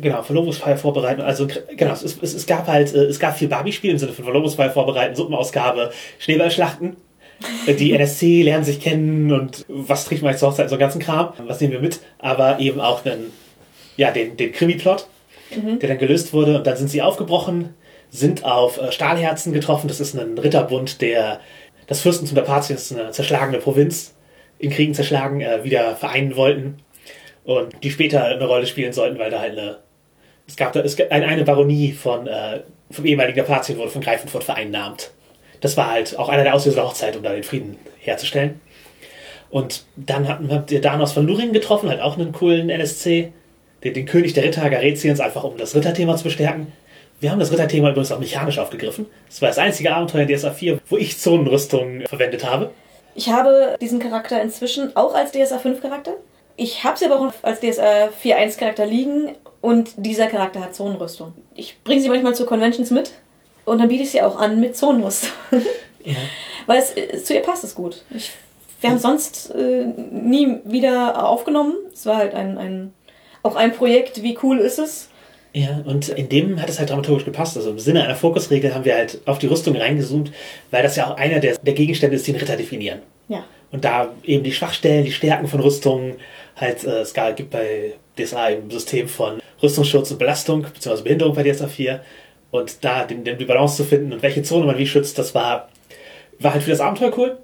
Genau, 0.00 0.22
Verlobungsfeier 0.22 0.76
vorbereiten. 0.76 1.20
Also 1.20 1.46
genau, 1.76 1.92
es, 1.92 2.02
es, 2.02 2.34
es 2.34 2.46
gab 2.46 2.66
halt, 2.66 2.92
äh, 2.94 3.04
es 3.04 3.20
gab 3.20 3.36
vier 3.36 3.48
Barbie-Spiele 3.48 3.92
im 3.92 3.98
Sinne 3.98 4.12
von 4.12 4.24
Verlobungsfeier 4.24 4.70
vorbereiten, 4.70 5.14
Suppenausgabe, 5.14 5.90
Schneeballschlachten. 6.18 6.96
Äh, 7.66 7.74
Die 7.74 7.92
NSC 7.94 8.42
lernen 8.42 8.64
sich 8.64 8.80
kennen 8.80 9.32
und 9.32 9.64
was 9.68 10.04
trinkt 10.04 10.22
man 10.22 10.32
jetzt 10.32 10.40
zur 10.40 10.50
Hochzeit, 10.50 10.68
so 10.68 10.74
einen 10.74 10.80
ganzen 10.80 11.00
Kram. 11.00 11.32
Was 11.46 11.60
nehmen 11.60 11.74
wir 11.74 11.80
mit? 11.80 12.00
Aber 12.18 12.58
eben 12.58 12.80
auch 12.80 13.04
einen, 13.04 13.32
ja, 13.96 14.10
den, 14.10 14.36
den 14.36 14.52
Krimi-Plot, 14.52 15.06
der 15.80 15.88
dann 15.88 15.98
gelöst 15.98 16.32
wurde. 16.32 16.56
Und 16.56 16.66
dann 16.66 16.76
sind 16.76 16.88
sie 16.90 17.02
aufgebrochen, 17.02 17.74
sind 18.10 18.44
auf 18.44 18.80
äh, 18.80 18.90
Stahlherzen 18.90 19.52
getroffen. 19.52 19.86
Das 19.86 20.00
ist 20.00 20.14
ein 20.14 20.36
Ritterbund, 20.38 21.00
der 21.02 21.40
das 21.86 22.00
Fürstentum 22.00 22.34
der 22.34 22.42
Patien 22.42 22.76
ist 22.76 22.92
eine 22.92 23.10
zerschlagene 23.10 23.58
Provinz, 23.58 24.14
in 24.58 24.70
Kriegen 24.70 24.94
zerschlagen, 24.94 25.40
äh, 25.40 25.62
wieder 25.62 25.94
vereinen 25.96 26.34
wollten. 26.36 26.78
Und 27.44 27.74
die 27.82 27.90
später 27.90 28.24
eine 28.24 28.46
Rolle 28.46 28.66
spielen 28.66 28.92
sollten, 28.92 29.18
weil 29.18 29.30
da 29.30 29.40
halt 29.40 29.58
eine 29.58 29.78
es 30.46 30.56
gab 30.56 30.72
da, 30.72 30.80
es 30.80 30.96
gab 30.96 31.10
eine, 31.10 31.44
Baronie 31.44 31.92
von, 31.92 32.26
äh, 32.26 32.60
vom 32.90 33.04
ehemaligen 33.04 33.40
Apatien 33.40 33.78
wurde 33.78 33.90
von 33.90 34.02
Greifenfurt 34.02 34.44
vereinnahmt. 34.44 35.10
Das 35.60 35.76
war 35.76 35.90
halt 35.90 36.18
auch 36.18 36.28
einer 36.28 36.44
der 36.44 36.54
Auslöser 36.54 36.76
der 36.76 36.86
Hochzeit, 36.86 37.16
um 37.16 37.22
da 37.22 37.32
den 37.32 37.42
Frieden 37.42 37.78
herzustellen. 37.98 38.60
Und 39.50 39.84
dann 39.96 40.28
hatten 40.28 40.50
wir 40.50 40.58
den 40.58 40.82
Danos 40.82 41.12
von 41.12 41.26
Luringen 41.26 41.52
getroffen, 41.52 41.88
halt 41.88 42.00
auch 42.00 42.18
einen 42.18 42.32
coolen 42.32 42.68
NSC, 42.68 43.32
den, 43.82 43.94
den 43.94 44.06
König 44.06 44.34
der 44.34 44.44
Ritter 44.44 44.68
Garetiens, 44.68 45.20
einfach 45.20 45.44
um 45.44 45.56
das 45.56 45.74
Ritterthema 45.74 46.16
zu 46.16 46.24
bestärken. 46.24 46.72
Wir 47.20 47.30
haben 47.30 47.38
das 47.38 47.52
Ritterthema 47.52 47.90
übrigens 47.90 48.12
auch 48.12 48.18
mechanisch 48.18 48.58
aufgegriffen. 48.58 49.06
Das 49.28 49.40
war 49.40 49.48
das 49.48 49.58
einzige 49.58 49.94
Abenteuer 49.94 50.22
in 50.22 50.36
DSA 50.36 50.50
4, 50.50 50.80
wo 50.88 50.96
ich 50.96 51.18
Zonenrüstung 51.18 52.02
verwendet 52.06 52.44
habe. 52.44 52.70
Ich 53.14 53.28
habe 53.28 53.76
diesen 53.80 54.00
Charakter 54.00 54.42
inzwischen 54.42 54.94
auch 54.96 55.14
als 55.14 55.30
DSA 55.32 55.58
5 55.58 55.80
Charakter. 55.80 56.14
Ich 56.56 56.84
habe 56.84 56.98
sie 56.98 57.06
aber 57.06 57.20
auch 57.20 57.32
als 57.42 57.60
DSA 57.60 58.08
4.1 58.22 58.58
Charakter 58.58 58.86
liegen 58.86 59.30
und 59.64 59.94
dieser 59.96 60.26
Charakter 60.26 60.60
hat 60.60 60.74
Zonenrüstung. 60.74 61.32
Ich 61.54 61.82
bringe 61.82 62.02
sie 62.02 62.10
manchmal 62.10 62.34
zu 62.34 62.44
Conventions 62.44 62.90
mit 62.90 63.12
und 63.64 63.78
dann 63.78 63.88
biete 63.88 64.02
ich 64.02 64.10
sie 64.10 64.20
auch 64.20 64.38
an 64.38 64.60
mit 64.60 64.76
Zonenrüstung. 64.76 65.30
Ja. 66.04 66.16
Weil 66.66 66.80
es, 66.80 66.94
äh, 66.94 67.22
zu 67.22 67.32
ihr 67.32 67.40
passt 67.40 67.64
es 67.64 67.74
gut. 67.74 68.04
Ich, 68.14 68.30
wir 68.82 68.90
haben 68.90 68.98
sonst 68.98 69.54
äh, 69.54 69.86
nie 70.12 70.58
wieder 70.66 71.26
aufgenommen. 71.26 71.72
Es 71.94 72.04
war 72.04 72.18
halt 72.18 72.34
ein, 72.34 72.58
ein, 72.58 72.92
auch 73.42 73.56
ein 73.56 73.72
Projekt, 73.72 74.22
wie 74.22 74.36
cool 74.42 74.58
ist 74.58 74.78
es? 74.78 75.08
Ja, 75.54 75.80
und 75.86 76.10
in 76.10 76.28
dem 76.28 76.60
hat 76.60 76.68
es 76.68 76.78
halt 76.78 76.90
dramaturgisch 76.90 77.24
gepasst. 77.24 77.56
Also 77.56 77.70
im 77.70 77.78
Sinne 77.78 78.04
einer 78.04 78.16
Fokusregel 78.16 78.74
haben 78.74 78.84
wir 78.84 78.96
halt 78.96 79.20
auf 79.24 79.38
die 79.38 79.46
Rüstung 79.46 79.76
reingezoomt, 79.76 80.30
weil 80.72 80.82
das 80.82 80.96
ja 80.96 81.10
auch 81.10 81.16
einer 81.16 81.40
der, 81.40 81.56
der 81.56 81.74
Gegenstände 81.74 82.16
ist, 82.16 82.26
die 82.26 82.32
den 82.32 82.40
Ritter 82.40 82.58
definieren. 82.58 82.98
Ja. 83.28 83.44
Und 83.72 83.86
da 83.86 84.12
eben 84.24 84.44
die 84.44 84.52
Schwachstellen, 84.52 85.06
die 85.06 85.12
Stärken 85.12 85.48
von 85.48 85.60
Rüstungen, 85.60 86.16
halt, 86.56 86.84
äh, 86.84 87.00
es 87.00 87.14
gibt 87.36 87.50
bei 87.50 87.94
DSA 88.18 88.50
eben 88.50 88.66
ein 88.66 88.70
System 88.70 89.08
von 89.08 89.40
Rüstungsschutz 89.62 90.10
und 90.10 90.18
Belastung, 90.18 90.62
beziehungsweise 90.62 91.04
Behinderung 91.04 91.34
bei 91.34 91.42
DSA 91.42 91.66
4. 91.66 92.00
Und 92.50 92.84
da 92.84 93.04
den, 93.04 93.24
den, 93.24 93.38
die 93.38 93.44
Balance 93.44 93.76
zu 93.76 93.84
finden 93.84 94.12
und 94.12 94.22
welche 94.22 94.42
Zone 94.42 94.66
man 94.66 94.78
wie 94.78 94.86
schützt, 94.86 95.18
das 95.18 95.34
war, 95.34 95.68
war 96.38 96.52
halt 96.52 96.62
für 96.62 96.70
das 96.70 96.80
Abenteuer 96.80 97.12
cool. 97.18 97.38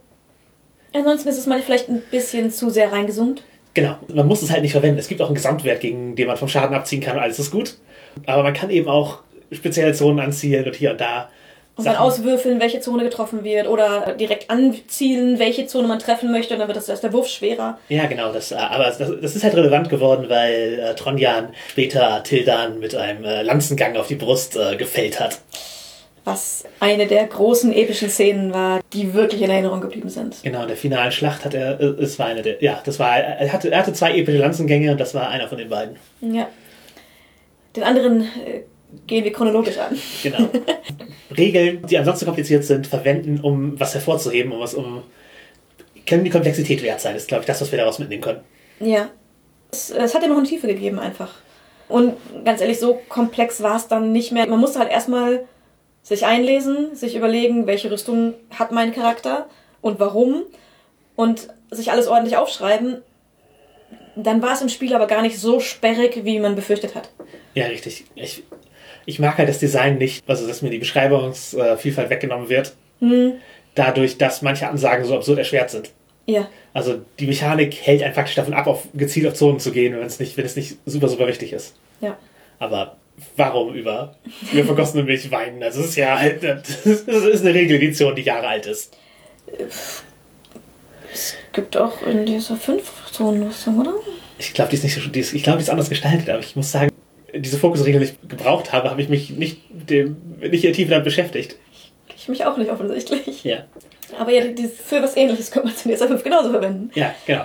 Ansonsten 0.93 1.29
ist 1.29 1.39
es 1.39 1.47
mal 1.47 1.61
vielleicht 1.63 1.89
ein 1.89 2.03
bisschen 2.11 2.51
zu 2.51 2.71
sehr 2.71 2.93
reingezoomt. 2.93 3.43
Genau, 3.75 3.97
man 4.09 4.27
muss 4.27 4.43
es 4.43 4.51
halt 4.51 4.63
nicht 4.63 4.73
verwenden. 4.73 4.99
Es 4.99 5.09
gibt 5.09 5.21
auch 5.21 5.27
einen 5.27 5.37
Gesamtwert, 5.37 5.81
gegen 5.81 6.17
den 6.17 6.27
man 6.27 6.37
vom 6.37 6.49
Schaden 6.49 6.75
abziehen 6.75 7.01
kann 7.01 7.19
alles 7.19 7.39
ist 7.39 7.51
gut. 7.51 7.77
Aber 8.27 8.43
man 8.43 8.55
kann 8.55 8.71
eben 8.71 8.89
auch 8.89 9.21
spezielle 9.53 9.93
Zonen 9.93 10.19
anziehen 10.21 10.65
und 10.65 10.75
hier 10.75 10.93
und 10.93 11.01
da. 11.01 11.31
Und 11.81 11.87
dann 11.87 11.95
Sachen- 11.95 12.07
auswürfeln, 12.07 12.61
welche 12.61 12.81
Zone 12.81 13.03
getroffen 13.03 13.45
wird 13.45 13.67
oder 13.69 14.15
direkt 14.19 14.49
anzielen, 14.51 15.39
welche 15.39 15.67
Zone 15.67 15.89
man 15.89 15.99
treffen 15.99 16.31
möchte 16.31 16.55
und 16.55 16.61
dann 16.61 16.69
wird 16.69 16.77
das, 16.77 16.89
ist 16.89 17.03
der 17.03 17.13
Wurf 17.13 17.29
schwerer. 17.29 17.79
Ja, 17.89 18.07
genau, 18.07 18.33
das, 18.33 18.53
äh, 18.53 18.57
aber 18.57 18.85
das, 18.85 18.99
das 18.99 19.37
ist 19.37 19.43
halt 19.45 19.55
relevant 19.55 19.89
geworden, 19.89 20.27
weil 20.29 20.79
äh, 20.79 20.95
Tronjan 20.95 21.49
später 21.69 22.23
Tildan 22.23 22.79
mit 22.79 22.95
einem 22.95 23.25
äh, 23.25 23.43
Lanzengang 23.43 23.97
auf 23.97 24.07
die 24.07 24.15
Brust 24.15 24.57
äh, 24.57 24.77
gefällt 24.77 25.19
hat. 25.21 25.39
Was 26.25 26.65
eine 26.81 27.07
der 27.07 27.27
großen 27.27 27.73
epischen 27.73 28.11
Szenen 28.11 28.53
war, 28.53 28.81
die 28.93 29.15
wirklich 29.15 29.41
in 29.41 29.51
Erinnerung 29.51 29.81
geblieben 29.81 30.11
sind. 30.11 30.37
Genau, 30.43 30.63
in 30.63 30.69
der 30.69 30.77
finalen 30.77 31.11
Schlacht 31.13 31.45
hat 31.47 31.55
er, 31.55 31.81
äh, 31.81 31.85
es 32.03 32.19
war 32.19 32.27
eine 32.27 32.43
der, 32.43 32.63
ja, 32.63 32.81
das 32.85 32.99
war, 32.99 33.17
er 33.19 33.53
hatte, 33.53 33.71
er 33.71 33.79
hatte 33.79 33.95
zwei 33.95 34.17
epische 34.17 34.39
Lanzengänge 34.39 34.93
und 34.93 35.01
das 35.01 35.15
war 35.15 35.31
einer 35.31 35.49
von 35.49 35.57
den 35.57 35.71
beiden. 35.71 35.97
Ja. 36.21 36.47
Den 37.75 37.85
anderen 37.85 38.23
äh, 38.23 38.63
gehen 39.07 39.25
wir 39.25 39.33
chronologisch 39.33 39.79
an. 39.79 39.99
Genau. 40.23 40.49
Regeln, 41.37 41.87
die 41.87 41.99
ansonsten 41.99 42.27
kompliziert 42.27 42.65
sind, 42.65 42.87
verwenden, 42.87 43.41
um 43.41 43.79
was 43.79 43.95
hervorzuheben, 43.95 44.53
um 44.53 44.61
was, 44.61 44.75
um, 44.75 45.03
können 46.07 46.25
die 46.25 46.31
Komplexität 46.31 46.83
wert 46.83 47.01
sein, 47.01 47.17
ist, 47.17 47.29
glaube 47.29 47.43
ich, 47.43 47.47
das, 47.47 47.61
was 47.61 47.71
wir 47.71 47.79
daraus 47.79 47.99
mitnehmen 47.99 48.23
können. 48.23 48.41
Ja. 48.81 49.11
Es, 49.73 49.91
es 49.91 50.15
hat 50.15 50.23
ja 50.23 50.29
noch 50.29 50.39
eine 50.39 50.47
Tiefe 50.47 50.67
gegeben 50.67 50.99
einfach. 50.99 51.35
Und 51.89 52.15
ganz 52.45 52.61
ehrlich, 52.61 52.79
so 52.79 53.01
komplex 53.09 53.63
war 53.63 53.77
es 53.77 53.89
dann 53.89 54.13
nicht 54.13 54.33
mehr. 54.33 54.47
Man 54.47 54.61
musste 54.61 54.79
halt 54.79 54.91
erstmal 54.91 55.45
sich 56.03 56.25
einlesen, 56.25 56.95
sich 56.95 57.17
überlegen, 57.17 57.67
welche 57.67 57.91
Rüstung 57.91 58.35
hat 58.51 58.73
mein 58.73 58.93
Charakter 58.93 59.49
und 59.81 60.01
warum 60.01 60.43
und 61.17 61.49
sich 61.71 61.91
alles 61.91 62.07
ordentlich 62.07 62.37
aufschreiben. 62.37 63.03
Dann 64.17 64.43
war 64.43 64.53
es 64.53 64.63
im 64.63 64.69
Spiel 64.69 64.95
aber 64.95 65.07
gar 65.07 65.23
nicht 65.23 65.39
so 65.39 65.61
sperrig, 65.61 66.25
wie 66.25 66.41
man 66.41 66.55
befürchtet 66.55 66.95
hat. 66.95 67.11
Ja, 67.55 67.67
richtig. 67.67 68.05
Ich, 68.15 68.45
ich 69.07 69.19
mag 69.19 69.39
halt 69.39 69.49
das 69.49 69.59
Design 69.59 69.99
nicht, 69.99 70.23
also 70.29 70.47
dass 70.47 70.63
mir 70.63 70.71
die 70.71 70.79
Beschreibungsvielfalt 70.79 72.11
weggenommen 72.11 72.49
wird, 72.49 72.75
dadurch, 73.75 74.19
dass 74.19 74.43
manche 74.43 74.69
Ansagen 74.69 75.05
so 75.05 75.17
absurd 75.17 75.39
erschwert 75.39 75.71
sind. 75.71 75.91
Ja. 76.27 76.49
Also 76.73 77.01
die 77.19 77.27
Mechanik 77.27 77.75
hält 77.83 78.03
einen 78.03 78.15
faktisch 78.15 78.37
davon 78.37 78.55
ab, 78.55 78.67
auf, 78.67 78.87
gezielt 78.95 79.27
auf 79.27 79.35
Zonen 79.35 79.59
zu 79.59 79.73
gehen, 79.73 79.99
wenn 79.99 80.07
es 80.07 80.21
nicht, 80.21 80.37
wenn 80.37 80.45
es 80.45 80.55
nicht 80.55 80.77
super, 80.87 81.09
super 81.09 81.27
wichtig 81.27 81.53
ist. 81.53 81.75
Ja. 82.01 82.17
Aber 82.59 82.97
warum 83.37 83.75
über, 83.75 84.15
über 84.53 84.65
vergossene 84.65 85.03
Milch 85.03 85.31
weinen? 85.31 85.63
Also 85.63 85.81
es 85.81 85.89
ist 85.89 85.97
ja 85.97 86.19
halt, 86.19 86.43
das 86.45 86.87
ist 86.87 87.45
eine 87.45 87.55
Regeledition, 87.55 88.15
die 88.15 88.23
Jahre 88.23 88.49
alt 88.49 88.67
ist. 88.67 88.97
Es 91.13 91.35
gibt 91.53 91.77
auch 91.77 92.03
in 92.03 92.25
dieser 92.25 92.55
5-Zonen-Rüstung, 92.55 93.81
oder? 93.81 93.95
Ich 94.39 94.55
glaube, 94.55 94.71
die 94.71 94.77
ist 94.77 94.85
nicht 94.85 94.95
so, 94.95 95.09
die 95.09 95.21
ist, 95.21 95.35
ich 95.35 95.43
glaube, 95.43 95.59
die 95.59 95.65
ist 95.65 95.71
anders 95.71 95.89
gestaltet, 95.89 96.31
aber 96.31 96.39
ich 96.39 96.55
muss 96.55 96.71
sagen, 96.71 96.90
diese 97.35 97.59
Fokusregel, 97.59 98.03
ich 98.03 98.15
gebraucht 98.29 98.73
habe, 98.73 98.91
habe 98.91 99.01
ich 99.03 99.09
mich 99.09 99.31
nicht, 99.31 99.63
dem, 99.71 100.17
nicht 100.41 100.63
tief 100.75 100.89
damit 100.89 101.05
beschäftigt. 101.05 101.57
Ich 102.17 102.29
mich 102.29 102.45
auch 102.45 102.57
nicht 102.57 102.71
offensichtlich. 102.71 103.45
Ja. 103.45 103.65
Aber 104.19 104.33
ja, 104.33 104.43
für 104.85 105.03
was 105.03 105.17
ähnliches 105.17 105.51
könnte 105.51 105.69
man 105.69 105.77
es 105.77 105.85
in 105.85 105.91
dieser 105.91 106.09
5 106.09 106.23
genauso 106.23 106.51
verwenden. 106.51 106.91
Ja, 106.95 107.15
genau. 107.27 107.45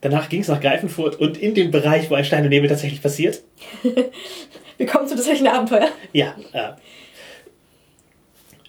Danach 0.00 0.28
ging 0.28 0.40
es 0.40 0.48
nach 0.48 0.60
Greifenfurt 0.60 1.16
und 1.16 1.36
in 1.38 1.54
den 1.54 1.70
Bereich, 1.70 2.10
wo 2.10 2.14
ein 2.14 2.24
Stein 2.24 2.44
und 2.44 2.50
Nebel 2.50 2.68
tatsächlich 2.68 3.02
passiert. 3.02 3.42
Wir 4.76 4.86
kommen 4.86 5.08
zu 5.08 5.16
tatsächlichen 5.16 5.48
Abenteuer. 5.48 5.88
Ja, 6.12 6.36
äh, 6.52 6.72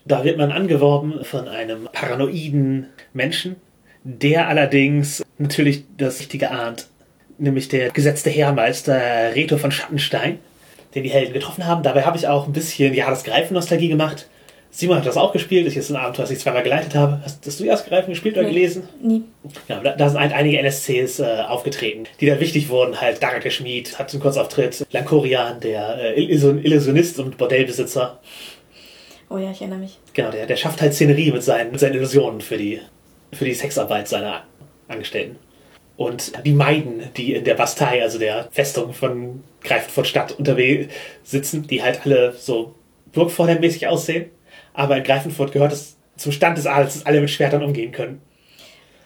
da 0.05 0.23
wird 0.23 0.37
man 0.37 0.51
angeworben 0.51 1.23
von 1.25 1.47
einem 1.47 1.89
paranoiden 1.91 2.87
Menschen, 3.13 3.57
der 4.03 4.47
allerdings 4.47 5.23
natürlich 5.37 5.83
das 5.97 6.21
Richtige 6.21 6.51
ahnt, 6.51 6.87
nämlich 7.37 7.67
der 7.67 7.89
gesetzte 7.91 8.29
Heermeister 8.29 9.35
Reto 9.35 9.57
von 9.57 9.71
Schattenstein, 9.71 10.39
den 10.97 11.03
die 11.03 11.09
Helden 11.09 11.33
getroffen 11.33 11.65
haben. 11.65 11.83
Dabei 11.83 12.03
habe 12.03 12.17
ich 12.17 12.27
auch 12.27 12.47
ein 12.47 12.53
bisschen 12.53 12.93
ja 12.93 13.09
das 13.09 13.23
Greifen-Nostalgie 13.23 13.87
gemacht. 13.89 14.27
Simon 14.69 14.97
hat 14.97 15.05
das 15.05 15.15
auch 15.17 15.31
gespielt. 15.31 15.65
Das 15.65 15.75
ist 15.75 15.89
ein 15.89 15.95
Abenteuer, 15.95 16.23
das 16.25 16.31
ich 16.31 16.39
zweimal 16.39 16.61
geleitet 16.61 16.93
habe. 16.93 17.21
Hast, 17.23 17.45
hast 17.45 17.59
du 17.59 17.63
erst 17.63 17.87
Greifen 17.87 18.09
gespielt 18.09 18.35
oder 18.37 18.45
Nee. 18.47 18.53
gelesen? 18.53 18.89
Nie. 19.01 19.23
Ja, 19.67 19.79
da, 19.79 19.95
da 19.95 20.09
sind 20.09 20.19
halt 20.19 20.33
einige 20.33 20.59
NSCs 20.59 21.19
äh, 21.19 21.43
aufgetreten, 21.47 22.03
die 22.19 22.25
dann 22.25 22.39
wichtig 22.39 22.69
wurden. 22.69 22.99
Halt 22.99 23.23
Darake 23.23 23.49
Schmid 23.49 23.97
hat 23.97 24.11
einen 24.11 24.21
Kurzauftritt, 24.21 24.85
Lankorian, 24.91 25.59
der 25.61 25.97
äh, 26.17 26.21
Illusion- 26.21 26.63
Illusionist 26.63 27.17
und 27.19 27.37
Bordellbesitzer. 27.37 28.19
Oh 29.29 29.37
ja, 29.37 29.51
ich 29.51 29.61
erinnere 29.61 29.79
mich. 29.79 29.97
Genau, 30.13 30.31
der, 30.31 30.45
der 30.45 30.55
schafft 30.57 30.81
halt 30.81 30.93
Szenerie 30.93 31.31
mit 31.31 31.43
seinen, 31.43 31.71
mit 31.71 31.79
seinen 31.79 31.95
Illusionen 31.95 32.41
für 32.41 32.57
die, 32.57 32.79
für 33.33 33.45
die 33.45 33.53
Sexarbeit 33.53 34.07
seiner 34.07 34.43
Angestellten. 34.87 35.37
Und 35.97 36.31
die 36.45 36.53
Meiden, 36.53 37.09
die 37.17 37.33
in 37.33 37.43
der 37.43 37.55
Bastei, 37.55 38.03
also 38.03 38.19
der 38.19 38.47
Festung 38.51 38.93
von 38.93 39.43
Greifenfurt 39.63 40.07
Stadt 40.07 40.31
unterwegs 40.37 40.93
sitzen, 41.23 41.65
die 41.65 41.81
halt 41.81 42.05
alle 42.05 42.33
so 42.33 42.75
burgvordermäßig 43.13 43.87
aussehen. 43.87 44.29
Aber 44.73 44.97
in 44.97 45.03
Greifenfurt 45.03 45.51
gehört 45.51 45.73
es 45.73 45.97
zum 46.15 46.31
Stand 46.31 46.57
des 46.57 46.67
Adels, 46.67 46.93
dass 46.93 47.05
alle 47.05 47.19
mit 47.19 47.31
Schwertern 47.31 47.63
umgehen 47.63 47.91
können. 47.91 48.21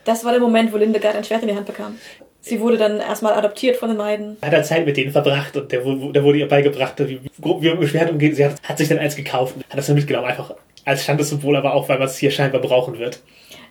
Das 0.03 0.25
war 0.25 0.31
der 0.31 0.41
Moment, 0.41 0.73
wo 0.73 0.77
Lindegard 0.77 1.15
ein 1.15 1.23
Schwert 1.23 1.43
in 1.43 1.47
die 1.47 1.55
Hand 1.55 1.65
bekam. 1.65 1.97
Sie 2.41 2.59
wurde 2.59 2.77
dann 2.77 2.99
erstmal 2.99 3.33
adoptiert 3.33 3.77
von 3.77 3.89
den 3.89 3.97
Meiden. 3.97 4.37
hat 4.41 4.51
er 4.51 4.63
Zeit 4.63 4.85
mit 4.85 4.97
denen 4.97 5.11
verbracht 5.11 5.55
und 5.55 5.71
der, 5.71 5.81
der 5.81 6.23
wurde 6.23 6.39
ihr 6.39 6.47
beigebracht, 6.47 6.95
wie, 6.99 7.21
wie 7.21 7.69
man 7.69 7.79
mit 7.79 7.89
Schwert 7.89 8.09
umgeht. 8.09 8.35
Sie 8.35 8.43
hat, 8.43 8.55
hat 8.63 8.79
sich 8.79 8.89
dann 8.89 8.97
eins 8.97 9.15
gekauft 9.15 9.55
und 9.55 9.63
hat 9.69 9.77
das 9.77 9.85
dann 9.85 9.95
mitgenommen, 9.95 10.27
einfach 10.27 10.55
als 10.83 11.03
Standessymbol, 11.03 11.55
aber 11.55 11.75
auch, 11.75 11.87
weil 11.87 11.99
man 11.99 12.07
es 12.07 12.17
hier 12.17 12.31
scheinbar 12.31 12.59
brauchen 12.59 12.97
wird. 12.97 13.21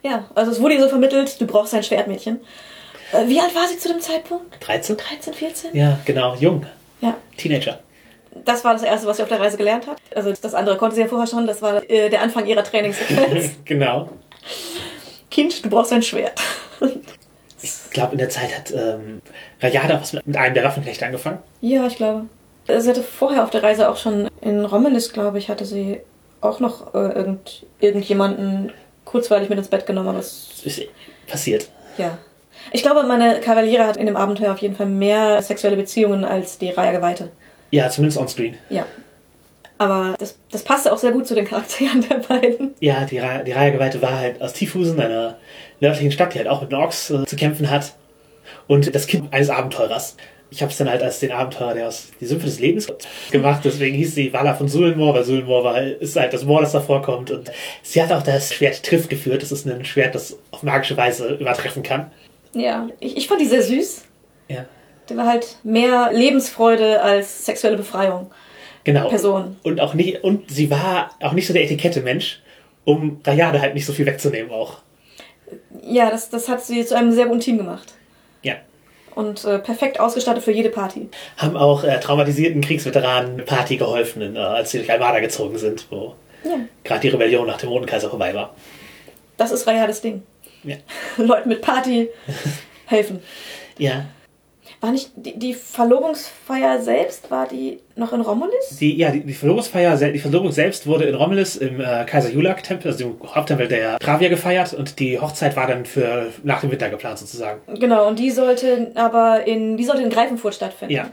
Ja, 0.05 0.31
also 0.37 0.53
es 0.53 0.61
wurde 0.61 0.75
ihr 0.75 0.83
so 0.83 0.89
vermittelt, 0.89 1.41
du 1.41 1.47
brauchst 1.47 1.75
ein 1.75 1.83
Schwertmädchen. 1.83 2.41
Äh, 3.13 3.27
Wie 3.29 3.41
alt 3.41 3.55
war 3.55 3.67
sie 3.69 3.79
zu 3.79 3.89
dem 3.89 4.01
Zeitpunkt? 4.01 4.57
13? 4.67 4.97
13, 4.97 5.35
14? 5.35 5.77
Ja, 5.77 5.99
genau, 6.05 6.35
jung, 6.37 6.67
Ja. 7.01 7.17
Teenager. 7.37 7.81
Das 8.45 8.65
war 8.65 8.73
das 8.75 8.83
Erste, 8.85 9.07
was 9.09 9.17
sie 9.17 9.23
auf 9.25 9.29
der 9.29 9.41
Reise 9.41 9.57
gelernt 9.57 9.87
hat. 9.89 9.99
Also 10.15 10.33
das 10.41 10.55
andere 10.55 10.77
konnte 10.77 10.95
sie 10.95 11.03
ja 11.03 11.09
vorher 11.09 11.27
schon. 11.27 11.47
Das 11.47 11.61
war 11.63 11.83
äh, 11.91 12.09
der 12.09 12.23
Anfang 12.23 12.47
ihrer 12.47 12.63
Trainingssequenz. 12.63 13.51
genau. 13.65 14.09
kind, 15.31 15.65
du 15.65 15.69
brauchst 15.71 15.93
ein 15.93 16.03
Schwert. 16.03 16.41
Ich 17.63 17.73
glaube, 17.91 18.13
in 18.13 18.19
der 18.19 18.29
Zeit 18.31 18.57
hat 18.57 18.71
ähm, 18.71 19.21
Rayada 19.61 20.01
was 20.01 20.13
mit, 20.13 20.27
mit 20.27 20.37
einem 20.37 20.55
der 20.55 20.65
Waffenknechte 20.65 21.05
angefangen. 21.05 21.39
ja, 21.61 21.87
ich 21.87 21.97
glaube. 21.97 22.27
Sie 22.69 22.89
hatte 22.89 23.03
vorher 23.03 23.43
auf 23.43 23.51
der 23.51 23.65
Reise 23.65 23.89
auch 23.91 23.97
schon 23.97 24.29
in 24.43 24.65
Rommelis, 24.65 25.13
glaube 25.13 25.39
ich, 25.39 25.49
hatte 25.49 25.65
sie 25.65 26.01
auch 26.41 26.61
noch 26.61 26.95
äh, 26.95 26.99
irgend, 27.09 27.67
irgendjemanden 27.81 28.73
kurzweilig 29.05 29.49
mit 29.49 29.59
ins 29.59 29.67
Bett 29.69 29.87
genommen. 29.87 30.15
Das 30.15 30.51
ist 30.65 30.83
passiert. 31.27 31.69
ja. 31.99 32.17
Ich 32.73 32.83
glaube, 32.83 33.03
meine 33.05 33.41
Kavaliere 33.41 33.87
hat 33.87 33.97
in 33.97 34.07
dem 34.07 34.17
Abenteuer 34.17 34.53
auf 34.53 34.59
jeden 34.59 34.77
Fall 34.77 34.87
mehr 34.87 35.43
sexuelle 35.43 35.77
Beziehungen 35.77 36.25
als 36.25 36.59
die 36.59 36.71
Reihe 36.71 36.93
Geweihte. 36.93 37.31
Ja, 37.71 37.89
zumindest 37.89 38.19
onscreen. 38.19 38.57
Ja. 38.69 38.87
Aber 39.79 40.15
das, 40.19 40.39
das 40.51 40.63
passte 40.63 40.93
auch 40.93 40.99
sehr 40.99 41.13
gut 41.13 41.27
zu 41.27 41.35
den 41.35 41.47
Charakteren 41.47 42.05
der 42.07 42.17
beiden. 42.17 42.75
Ja, 42.81 43.07
die, 43.07 43.19
Ra 43.19 43.39
die 43.39 43.53
Reihegeweihte 43.53 44.03
war 44.03 44.19
halt 44.19 44.43
aus 44.43 44.53
Tiefhusen, 44.53 45.01
einer 45.01 45.39
nördlichen 45.81 46.13
Stadt, 46.13 46.35
die 46.35 46.39
halt 46.39 46.49
auch 46.49 46.61
mit 46.61 46.71
den 46.71 46.79
Orks 46.79 47.11
äh, 47.11 47.25
zu 47.25 47.35
kämpfen 47.37 47.71
hat. 47.71 47.95
Und 48.67 48.95
das 48.95 49.07
Kind 49.07 49.33
eines 49.33 49.49
Abenteurers. 49.49 50.17
Ich 50.51 50.61
habe 50.63 50.71
es 50.71 50.77
dann 50.77 50.91
halt 50.91 51.03
als 51.03 51.21
den 51.21 51.33
Abenteurer, 51.33 51.75
der 51.75 51.89
aus 51.89 52.09
die 52.21 52.27
Sümpfe 52.27 52.47
des 52.47 52.59
Lebens 52.59 52.89
gemacht. 53.31 53.61
Deswegen 53.65 53.97
hieß 53.97 54.17
sie 54.17 54.33
Vala 54.33 54.55
von 54.55 54.69
Sulnmor, 54.69 55.15
weil 55.15 55.25
Sulnmor 55.25 55.65
war, 55.65 55.81
ist 55.81 56.17
halt 56.17 56.35
das 56.35 56.45
Moor, 56.45 56.61
das 56.61 56.73
da 56.73 56.81
vorkommt. 56.81 57.31
Und 57.31 57.51
sie 57.83 58.03
hat 58.03 58.13
auch 58.13 58.23
das 58.23 58.53
Schwert 58.53 58.83
Triff 58.83 59.09
geführt. 59.09 59.43
Das 59.43 59.53
ist 59.53 59.67
ein 59.67 59.85
Schwert, 59.85 60.15
das 60.15 60.37
auf 60.51 60.63
magische 60.63 60.97
Weise 60.97 61.37
übertreffen 61.37 61.83
kann. 61.83 62.11
Ja. 62.53 62.89
Ich, 63.01 63.17
ich 63.17 63.29
fand 63.29 63.41
die 63.41 63.47
sehr 63.47 63.63
süß. 63.63 64.05
Ja. 64.49 64.65
Der 65.09 65.17
war 65.17 65.27
halt 65.27 65.57
mehr 65.63 66.11
Lebensfreude 66.13 67.01
als 67.03 67.45
sexuelle 67.47 67.77
Befreiung. 67.77 68.31
Genau. 68.85 69.09
Person. 69.09 69.57
Und 69.63 69.81
auch 69.81 69.95
nicht, 69.95 70.25
und 70.25 70.51
sie 70.51 70.71
war 70.71 71.11
auch 71.21 71.33
nicht 71.33 71.47
so 71.47 71.53
der 71.53 71.65
Etikette-Mensch, 71.65 72.41
um 72.85 73.21
Rayade 73.25 73.61
halt 73.61 73.75
nicht 73.75 73.87
so 73.87 73.93
viel 73.93 74.07
wegzunehmen 74.07 74.51
auch. 74.51 74.79
Ja, 75.83 76.11
das, 76.11 76.31
das 76.31 76.49
hat 76.49 76.63
sie 76.65 76.85
zu 76.85 76.97
einem 76.97 77.13
sehr 77.13 77.27
guten 77.27 77.41
Team 77.41 77.59
gemacht. 77.59 77.93
Ja. 78.43 78.55
Und 79.15 79.45
äh, 79.45 79.59
perfekt 79.59 80.01
ausgestattet 80.01 80.43
für 80.45 80.53
jede 80.53 80.71
Party. 80.71 81.09
Haben 81.37 81.57
auch 81.57 81.85
äh, 81.85 81.99
traumatisierten 82.01 82.61
Kriegsveteranen 82.63 83.33
eine 83.35 83.43
Party 83.43 83.77
geholfen, 83.77 84.37
äh, 84.37 84.39
als 84.39 84.71
sie 84.71 84.79
durch 84.79 84.91
Almada 84.91 85.19
gezogen 85.21 85.59
sind, 85.59 85.87
wo 85.91 86.15
Ja. 86.45 86.57
gerade 86.85 87.01
die 87.01 87.09
Rebellion 87.09 87.47
nach 87.47 87.59
dem 87.59 87.69
Rotenkaiser 87.69 88.09
vorbei 88.09 88.33
war. 88.35 88.55
Das 89.37 89.51
ist 89.51 89.67
Rayades 89.67 90.01
Ding. 90.01 90.23
Ja. 90.65 90.77
Leuten 91.17 91.49
mit 91.49 91.63
Party 91.63 92.09
helfen. 92.87 93.21
Ja. 93.79 94.05
War 94.83 94.93
nicht 94.93 95.11
die, 95.17 95.39
die 95.39 95.55
Verlobungsfeier 95.55 96.83
selbst, 96.83 97.31
war 97.31 97.49
die 97.49 97.81
noch 97.97 98.13
in 98.13 98.21
Romulus? 98.21 98.77
Die, 98.79 98.95
ja, 98.95 99.11
die, 99.11 99.21
die 99.21 99.33
Verlobungsfeier, 99.33 99.97
die 99.97 100.19
Verlobung 100.19 100.53
selbst 100.53 100.87
wurde 100.87 101.05
in 101.05 101.15
Romulus 101.15 101.57
im 101.57 101.81
äh, 101.81 102.05
Kaiser 102.05 102.31
Julak-Tempel, 102.31 102.91
also 102.91 103.05
dem 103.05 103.35
Haupttempel 103.35 103.69
der 103.69 103.99
Travier 103.99 104.29
gefeiert 104.29 104.75
und 104.75 104.99
die 104.99 105.19
Hochzeit 105.19 105.57
war 105.57 105.67
dann 105.67 105.87
für 105.87 106.27
nach 106.45 106.61
dem 106.61 106.71
Winter 106.71 106.91
geplant 106.91 107.19
sozusagen. 107.19 107.61
Genau, 107.79 108.07
und 108.07 108.19
die 108.19 108.31
sollte 108.31 108.93
aber 108.97 109.47
in, 109.47 109.79
die 109.79 109.85
sollte 109.85 110.03
in 110.03 110.11
Greifenfurt 110.11 110.55
stattfinden. 110.55 110.95
Ja. 110.95 111.11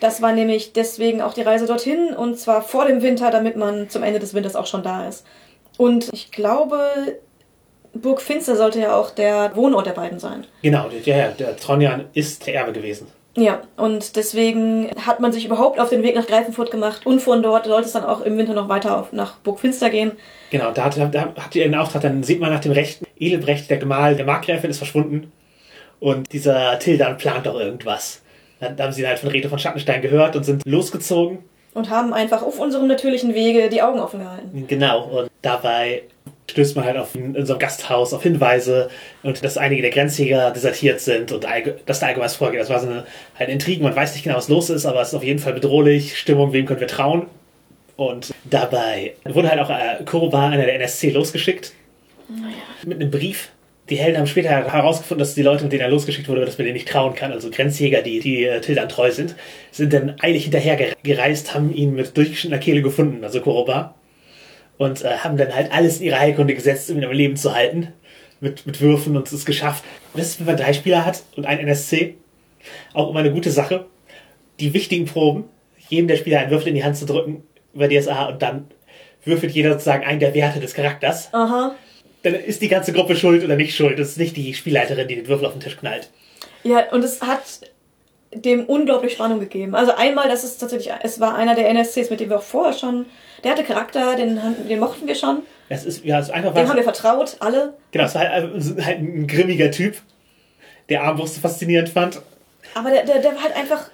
Das 0.00 0.20
war 0.20 0.32
nämlich 0.32 0.72
deswegen 0.72 1.22
auch 1.22 1.34
die 1.34 1.42
Reise 1.42 1.66
dorthin 1.66 2.14
und 2.14 2.38
zwar 2.38 2.62
vor 2.62 2.86
dem 2.86 3.02
Winter, 3.02 3.30
damit 3.30 3.56
man 3.56 3.88
zum 3.88 4.02
Ende 4.02 4.20
des 4.20 4.34
Winters 4.34 4.56
auch 4.56 4.66
schon 4.66 4.82
da 4.82 5.06
ist. 5.06 5.24
Und 5.78 6.10
ich 6.12 6.30
glaube, 6.30 6.78
Burg 8.00 8.20
Finster 8.20 8.56
sollte 8.56 8.80
ja 8.80 8.96
auch 8.96 9.10
der 9.10 9.54
Wohnort 9.54 9.86
der 9.86 9.92
beiden 9.92 10.18
sein. 10.18 10.46
Genau, 10.62 10.88
der, 10.88 11.00
ja, 11.00 11.28
der 11.28 11.56
Tronjan 11.56 12.06
ist 12.12 12.46
der 12.46 12.54
Erbe 12.54 12.72
gewesen. 12.72 13.08
Ja, 13.36 13.60
und 13.76 14.16
deswegen 14.16 14.90
hat 15.04 15.20
man 15.20 15.30
sich 15.30 15.44
überhaupt 15.44 15.78
auf 15.78 15.90
den 15.90 16.02
Weg 16.02 16.14
nach 16.14 16.26
Greifenfurt 16.26 16.70
gemacht 16.70 17.04
und 17.04 17.20
von 17.20 17.42
dort 17.42 17.66
sollte 17.66 17.86
es 17.86 17.92
dann 17.92 18.04
auch 18.04 18.22
im 18.22 18.38
Winter 18.38 18.54
noch 18.54 18.70
weiter 18.70 18.96
auf, 18.98 19.12
nach 19.12 19.36
Burg 19.40 19.60
Finster 19.60 19.90
gehen. 19.90 20.12
Genau, 20.50 20.70
da 20.72 20.84
hat, 20.84 20.96
da 20.96 21.34
hat 21.36 21.54
ihr 21.54 21.66
einen 21.66 21.74
Auftrag, 21.74 22.00
dann 22.00 22.22
sieht 22.22 22.40
man 22.40 22.50
nach 22.50 22.60
dem 22.60 22.72
Rechten, 22.72 23.04
Edelbrecht, 23.18 23.68
der 23.68 23.76
Gemahl 23.76 24.16
der 24.16 24.24
Markgräfin, 24.24 24.70
ist 24.70 24.78
verschwunden. 24.78 25.32
Und 26.00 26.32
dieser 26.32 26.78
Tildan 26.78 27.18
plant 27.18 27.46
doch 27.46 27.58
irgendwas. 27.60 28.22
Dann 28.60 28.78
haben 28.78 28.92
sie 28.92 29.06
halt 29.06 29.18
von 29.18 29.28
Reto 29.28 29.50
von 29.50 29.58
Schattenstein 29.58 30.00
gehört 30.00 30.34
und 30.34 30.44
sind 30.44 30.64
losgezogen. 30.64 31.38
Und 31.74 31.90
haben 31.90 32.14
einfach 32.14 32.42
auf 32.42 32.58
unserem 32.58 32.86
natürlichen 32.86 33.34
Wege 33.34 33.68
die 33.68 33.82
Augen 33.82 34.00
offen 34.00 34.20
gehalten. 34.20 34.64
Genau, 34.66 35.04
und 35.04 35.30
dabei 35.42 36.04
stößt 36.50 36.76
man 36.76 36.84
halt 36.84 36.96
auf 36.96 37.14
in, 37.14 37.36
einem 37.36 37.58
Gasthaus 37.58 38.12
auf 38.12 38.22
Hinweise 38.22 38.88
und 39.22 39.44
dass 39.44 39.58
einige 39.58 39.82
der 39.82 39.90
Grenzjäger 39.90 40.50
desertiert 40.52 41.00
sind 41.00 41.32
und 41.32 41.44
dass 41.86 42.00
da 42.00 42.06
allgemein 42.06 42.26
was 42.26 42.36
vorgeht. 42.36 42.60
Das 42.60 42.70
war 42.70 42.80
so 42.80 42.86
eine, 42.88 43.04
eine 43.38 43.52
Intrigen, 43.52 43.82
man 43.82 43.96
weiß 43.96 44.14
nicht 44.14 44.22
genau, 44.24 44.36
was 44.36 44.48
los 44.48 44.70
ist, 44.70 44.86
aber 44.86 45.00
es 45.00 45.08
ist 45.08 45.14
auf 45.14 45.24
jeden 45.24 45.38
Fall 45.40 45.52
bedrohlich. 45.54 46.16
Stimmung, 46.18 46.52
wem 46.52 46.66
können 46.66 46.80
wir 46.80 46.86
trauen? 46.88 47.26
Und 47.96 48.32
dabei 48.44 49.14
wurde 49.24 49.50
halt 49.50 49.60
auch 49.60 49.70
äh, 49.70 50.04
Kuroba, 50.04 50.48
einer 50.50 50.64
der 50.66 50.74
NSC, 50.76 51.10
losgeschickt. 51.10 51.72
Mit 52.84 53.00
einem 53.00 53.10
Brief. 53.10 53.50
Die 53.88 53.96
Helden 53.96 54.18
haben 54.18 54.26
später 54.26 54.50
herausgefunden, 54.50 55.20
dass 55.20 55.34
die 55.34 55.42
Leute, 55.42 55.62
mit 55.64 55.72
denen 55.72 55.82
er 55.82 55.88
losgeschickt 55.88 56.28
wurde, 56.28 56.44
dass 56.44 56.58
man 56.58 56.64
denen 56.64 56.74
nicht 56.74 56.88
trauen 56.88 57.14
kann. 57.14 57.32
Also 57.32 57.50
Grenzjäger, 57.50 58.02
die, 58.02 58.20
die 58.20 58.44
äh, 58.44 58.60
Tildan 58.60 58.88
treu 58.88 59.10
sind, 59.12 59.34
sind 59.70 59.92
dann 59.92 60.14
eilig 60.20 60.42
hinterher 60.44 60.78
gere- 60.78 60.94
gereist, 61.02 61.54
haben 61.54 61.72
ihn 61.74 61.94
mit 61.94 62.16
durchgeschnittener 62.16 62.60
Kehle 62.60 62.82
gefunden, 62.82 63.24
also 63.24 63.40
Kuroba. 63.40 63.94
Und 64.78 65.02
äh, 65.04 65.18
haben 65.18 65.36
dann 65.36 65.54
halt 65.54 65.72
alles 65.72 66.00
in 66.00 66.06
ihre 66.06 66.18
Heilkunde 66.18 66.54
gesetzt, 66.54 66.90
um 66.90 66.98
ihn 66.98 67.04
am 67.04 67.12
Leben 67.12 67.36
zu 67.36 67.54
halten. 67.54 67.92
Mit, 68.40 68.66
mit 68.66 68.82
Würfen 68.82 69.16
und 69.16 69.26
es 69.26 69.32
ist 69.32 69.46
geschafft. 69.46 69.82
Und 70.12 70.20
das 70.20 70.28
ist, 70.28 70.40
wenn 70.40 70.46
man 70.46 70.58
drei 70.58 70.74
Spieler 70.74 71.06
hat 71.06 71.22
und 71.36 71.46
ein 71.46 71.58
NSC, 71.58 72.16
auch 72.92 73.08
immer 73.08 73.20
eine 73.20 73.32
gute 73.32 73.50
Sache. 73.50 73.86
Die 74.60 74.74
wichtigen 74.74 75.06
Proben, 75.06 75.44
jedem 75.88 76.06
der 76.06 76.16
Spieler 76.16 76.40
einen 76.40 76.50
Würfel 76.50 76.68
in 76.68 76.74
die 76.74 76.84
Hand 76.84 76.96
zu 76.96 77.06
drücken 77.06 77.44
über 77.72 77.88
DSA 77.88 78.26
und 78.26 78.42
dann 78.42 78.66
würfelt 79.24 79.52
jeder 79.52 79.72
sozusagen 79.72 80.04
einen 80.04 80.20
der 80.20 80.34
Werte 80.34 80.60
des 80.60 80.74
Charakters. 80.74 81.32
Aha. 81.32 81.74
dann 82.22 82.34
ist 82.34 82.60
die 82.60 82.68
ganze 82.68 82.92
Gruppe 82.92 83.16
schuld 83.16 83.42
oder 83.42 83.56
nicht 83.56 83.74
schuld. 83.74 83.98
Das 83.98 84.08
ist 84.08 84.18
nicht 84.18 84.36
die 84.36 84.52
Spielleiterin, 84.52 85.08
die 85.08 85.16
den 85.16 85.28
Würfel 85.28 85.46
auf 85.46 85.52
den 85.52 85.60
Tisch 85.60 85.76
knallt. 85.76 86.10
Ja, 86.62 86.90
und 86.92 87.04
es 87.04 87.22
hat 87.22 87.60
dem 88.34 88.64
unglaublich 88.66 89.12
Spannung 89.12 89.40
gegeben. 89.40 89.74
Also 89.74 89.92
einmal, 89.94 90.28
das 90.28 90.44
ist 90.44 90.58
tatsächlich, 90.58 90.92
es 91.02 91.20
war 91.20 91.34
einer 91.34 91.54
der 91.54 91.68
NSCs, 91.70 92.10
mit 92.10 92.20
dem 92.20 92.30
wir 92.30 92.38
auch 92.38 92.42
vorher 92.42 92.72
schon, 92.72 93.06
der 93.44 93.52
hatte 93.52 93.64
Charakter, 93.64 94.16
den, 94.16 94.40
den 94.68 94.80
mochten 94.80 95.06
wir 95.06 95.14
schon. 95.14 95.42
Es 95.68 95.84
ist, 95.84 96.04
ja, 96.04 96.18
es 96.18 96.26
ist 96.26 96.34
einfach 96.34 96.54
Dem 96.54 96.68
haben 96.68 96.76
wir 96.76 96.84
vertraut, 96.84 97.36
alle. 97.40 97.74
Genau, 97.90 98.04
es 98.04 98.14
war 98.14 98.28
halt, 98.28 98.52
halt 98.84 98.98
ein 98.98 99.26
grimmiger 99.26 99.70
Typ, 99.70 99.96
der 100.88 101.02
Armbrust 101.02 101.38
faszinierend 101.38 101.88
fand. 101.88 102.20
Aber 102.74 102.90
der, 102.90 103.04
der, 103.04 103.20
der 103.20 103.34
war 103.34 103.42
halt 103.42 103.56
einfach. 103.56 103.90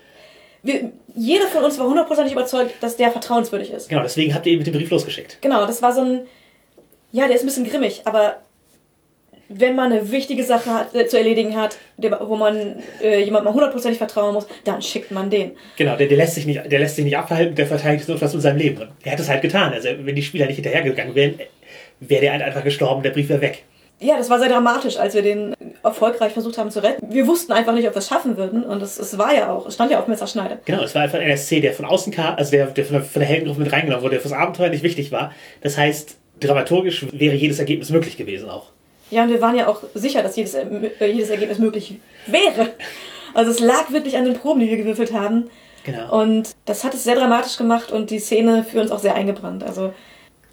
Wir, 0.62 0.93
jeder 1.14 1.47
von 1.49 1.64
uns 1.64 1.78
war 1.78 1.87
hundertprozentig 1.87 2.33
überzeugt, 2.33 2.74
dass 2.80 2.97
der 2.97 3.11
vertrauenswürdig 3.11 3.72
ist. 3.72 3.89
Genau, 3.89 4.03
deswegen 4.03 4.35
habt 4.35 4.47
ihr 4.47 4.53
ihn 4.53 4.59
mit 4.59 4.66
dem 4.66 4.74
Brief 4.74 4.91
losgeschickt. 4.91 5.39
Genau, 5.41 5.66
das 5.66 5.83
war 5.83 5.93
so 5.93 6.03
ein. 6.03 6.20
Ja, 7.11 7.26
der 7.26 7.37
ist 7.37 7.43
ein 7.43 7.47
bisschen 7.47 7.68
grimmig, 7.68 8.03
aber 8.05 8.37
wenn 9.55 9.75
man 9.75 9.93
eine 9.93 10.11
wichtige 10.11 10.45
Sache 10.45 10.71
hat, 10.71 10.95
äh, 10.95 11.07
zu 11.07 11.19
erledigen 11.19 11.57
hat, 11.57 11.77
der, 11.97 12.19
wo 12.27 12.37
man 12.37 12.83
äh, 13.03 13.23
jemandem 13.23 13.45
mal 13.45 13.55
hundertprozentig 13.55 13.99
vertrauen 13.99 14.35
muss, 14.35 14.47
dann 14.65 14.83
schickt 14.83 15.11
man 15.11 15.31
den. 15.31 15.53
Genau, 15.77 15.97
der, 15.97 16.07
der, 16.07 16.17
lässt 16.17 16.35
sich 16.35 16.47
nicht, 16.47 16.61
der 16.71 16.79
lässt 16.79 16.97
sich 16.97 17.05
nicht 17.05 17.17
abhalten, 17.17 17.55
der 17.55 17.67
verteidigt 17.67 18.07
so 18.07 18.15
etwas 18.15 18.33
mit 18.35 18.43
seinem 18.43 18.59
Leben. 18.59 18.83
Und 18.83 18.91
er 19.05 19.13
hat 19.13 19.21
es 19.21 19.29
halt 19.29 19.43
getan. 19.43 19.73
Also, 19.73 19.89
wenn 20.01 20.15
die 20.15 20.23
Spieler 20.23 20.47
nicht 20.47 20.57
hinterhergegangen 20.57 21.15
wären, 21.15 21.35
wäre 22.01 22.21
der 22.21 22.33
halt 22.33 22.43
einfach 22.43 22.65
gestorben, 22.65 23.03
der 23.03 23.11
Brief 23.11 23.29
wäre 23.29 23.41
weg. 23.41 23.65
Ja, 24.01 24.19
das 24.19 24.29
war 24.29 24.41
sehr 24.41 24.49
dramatisch, 24.49 24.97
als 24.97 25.15
wir 25.15 25.23
den 25.23 25.55
erfolgreich 25.85 26.33
versucht 26.33 26.59
haben 26.59 26.73
zu 26.73 26.83
retten. 26.83 27.13
Wir 27.13 27.27
wussten 27.29 27.53
einfach 27.53 27.73
nicht, 27.73 27.87
ob 27.87 27.95
wir 27.95 28.01
es 28.01 28.09
schaffen 28.09 28.37
würden 28.37 28.65
und 28.65 28.83
es, 28.83 28.99
es 28.99 29.17
war 29.17 29.33
ja 29.33 29.53
auch, 29.53 29.67
es 29.67 29.75
stand 29.75 29.93
ja 29.93 30.01
auf 30.01 30.09
Messerschneide. 30.09 30.59
Genau, 30.65 30.83
es 30.83 30.95
war 30.97 31.03
einfach 31.03 31.19
ein 31.19 31.25
NSC, 31.25 31.61
der 31.61 31.73
von 31.73 31.85
außen 31.85 32.13
kam, 32.13 32.35
also 32.35 32.51
der, 32.51 32.67
der 32.67 32.85
von, 32.85 32.95
der, 32.95 33.05
von 33.05 33.21
der 33.21 33.29
Heldengruppe 33.29 33.61
mit 33.61 33.73
reingenommen 33.73 34.03
wurde, 34.03 34.15
der 34.15 34.21
fürs 34.21 34.33
Abenteuer 34.33 34.71
nicht 34.71 34.83
wichtig 34.83 35.13
war. 35.13 35.33
Das 35.61 35.79
heißt, 35.79 36.17
dramaturgisch 36.41 37.07
wäre 37.13 37.37
jedes 37.37 37.61
Ergebnis 37.61 37.91
möglich 37.91 38.17
gewesen 38.17 38.51
auch. 38.51 38.72
Ja, 39.13 39.25
und 39.25 39.29
wir 39.29 39.43
waren 39.43 39.55
ja 39.55 39.69
auch 39.69 39.83
sicher, 39.95 40.23
dass 40.23 40.37
jedes, 40.37 40.55
äh, 40.55 40.65
jedes 41.01 41.29
Ergebnis 41.29 41.59
möglich 41.59 41.97
wäre. 42.27 42.71
Also 43.35 43.51
es 43.51 43.61
lag 43.61 43.93
wirklich 43.93 44.17
an 44.17 44.25
den 44.25 44.35
Proben, 44.35 44.61
die 44.61 44.71
wir 44.71 44.79
gewürfelt 44.79 45.13
haben. 45.13 45.51
Genau. 45.85 46.21
Und 46.23 46.53
das 46.65 46.83
hat 46.83 46.95
es 46.95 47.05
sehr 47.05 47.17
dramatisch 47.17 47.59
gemacht 47.59 47.93
und 47.93 48.11
die 48.11 48.19
Szene 48.19 48.65
für 48.65 48.81
uns 48.81 48.91
auch 48.91 48.99
sehr 49.01 49.15
eingebrannt. 49.15 49.65
Also, 49.65 49.93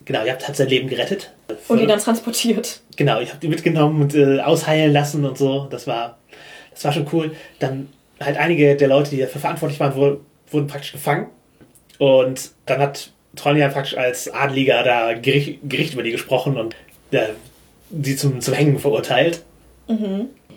Genau, 0.04 0.26
ihr 0.26 0.32
habt 0.32 0.46
halt 0.46 0.58
sein 0.58 0.68
Leben 0.68 0.90
gerettet. 0.90 1.32
und 1.68 1.80
ihn 1.80 1.88
dann 1.88 2.00
transportiert. 2.00 2.82
Genau, 2.98 3.22
ich 3.22 3.30
habe 3.30 3.40
die 3.40 3.48
mitgenommen 3.48 4.02
und 4.02 4.16
äh, 4.16 4.40
ausheilen 4.42 4.92
lassen 4.92 5.24
und 5.24 5.38
so. 5.38 5.68
Das 5.70 5.88
war, 5.88 6.18
das 6.72 6.84
war 6.84 6.92
schon 6.92 7.08
cool. 7.14 7.36
Dann 7.60 7.88
halt 8.20 8.38
einige 8.38 8.76
der 8.76 8.88
Leute, 8.88 9.12
die 9.12 9.18
dafür 9.20 9.40
verantwortlich 9.40 9.80
waren, 9.80 9.96
wurden, 9.96 10.26
wurden 10.50 10.68
praktisch 10.68 10.92
gefangen. 10.92 11.28
Und 11.98 12.52
dann 12.66 12.80
hat 12.82 13.12
Tronja 13.36 13.70
praktisch 13.70 13.96
als 13.98 14.30
Adliger 14.34 14.84
da 14.84 15.14
Gericht, 15.14 15.60
Gericht 15.64 15.94
über 15.94 16.04
die 16.04 16.12
gesprochen 16.12 16.58
und 16.58 16.76
äh, 17.12 17.28
sie 17.92 18.16
zum, 18.16 18.42
zum 18.42 18.54
Hängen 18.54 18.80
verurteilt. 18.80 19.44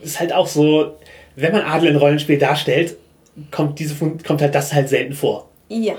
Ist 0.02 0.20
halt 0.20 0.32
auch 0.32 0.46
so, 0.46 0.96
wenn 1.36 1.52
man 1.52 1.62
Adel 1.62 1.90
in 1.90 1.96
Rollenspiel 1.96 2.38
darstellt, 2.38 2.96
kommt, 3.50 3.78
diese, 3.78 3.94
kommt 3.94 4.42
halt 4.42 4.54
das 4.54 4.72
halt 4.72 4.88
selten 4.88 5.14
vor. 5.14 5.48
Ja. 5.68 5.94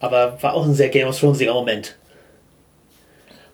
Aber 0.00 0.42
war 0.42 0.54
auch 0.54 0.64
ein 0.64 0.74
sehr 0.74 0.88
Game 0.88 1.08
of 1.08 1.18
Thronesiger 1.18 1.54
Moment. 1.54 1.96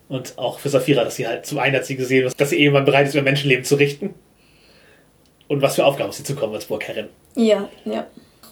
Und 0.08 0.36
auch 0.38 0.58
für 0.58 0.68
Saphira, 0.68 1.04
dass 1.04 1.16
sie 1.16 1.26
halt 1.26 1.46
zum 1.46 1.58
einen 1.58 1.76
hat 1.76 1.86
sie 1.86 1.96
gesehen, 1.96 2.32
dass 2.36 2.50
sie 2.50 2.60
irgendwann 2.60 2.84
bereit 2.84 3.06
ist, 3.06 3.14
ihr 3.14 3.22
Menschenleben 3.22 3.64
zu 3.64 3.76
richten. 3.76 4.14
Und 5.46 5.62
was 5.62 5.76
für 5.76 5.84
Aufgaben 5.84 6.10
auf 6.10 6.16
sie 6.16 6.24
zukommen 6.24 6.54
als 6.54 6.66
Burgherrin. 6.66 7.08
Ja, 7.36 7.68
ja. 7.84 8.06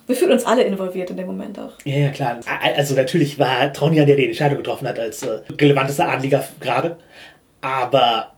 Wir 0.07 0.17
fühlen 0.17 0.33
uns 0.33 0.47
alle 0.47 0.63
involviert 0.63 1.11
in 1.11 1.17
dem 1.17 1.27
Moment 1.27 1.59
auch. 1.59 1.73
Ja, 1.85 1.97
ja, 1.97 2.09
klar. 2.11 2.41
Also 2.77 2.95
natürlich 2.95 3.39
war 3.39 3.73
Tronja, 3.73 4.05
der 4.05 4.17
die 4.17 4.27
Entscheidung 4.27 4.59
getroffen 4.59 4.89
hat, 4.89 4.99
als 4.99 5.23
äh, 5.23 5.41
relevantester 5.61 6.09
Adliger 6.09 6.49
gerade. 6.61 6.97
Aber 7.61 8.33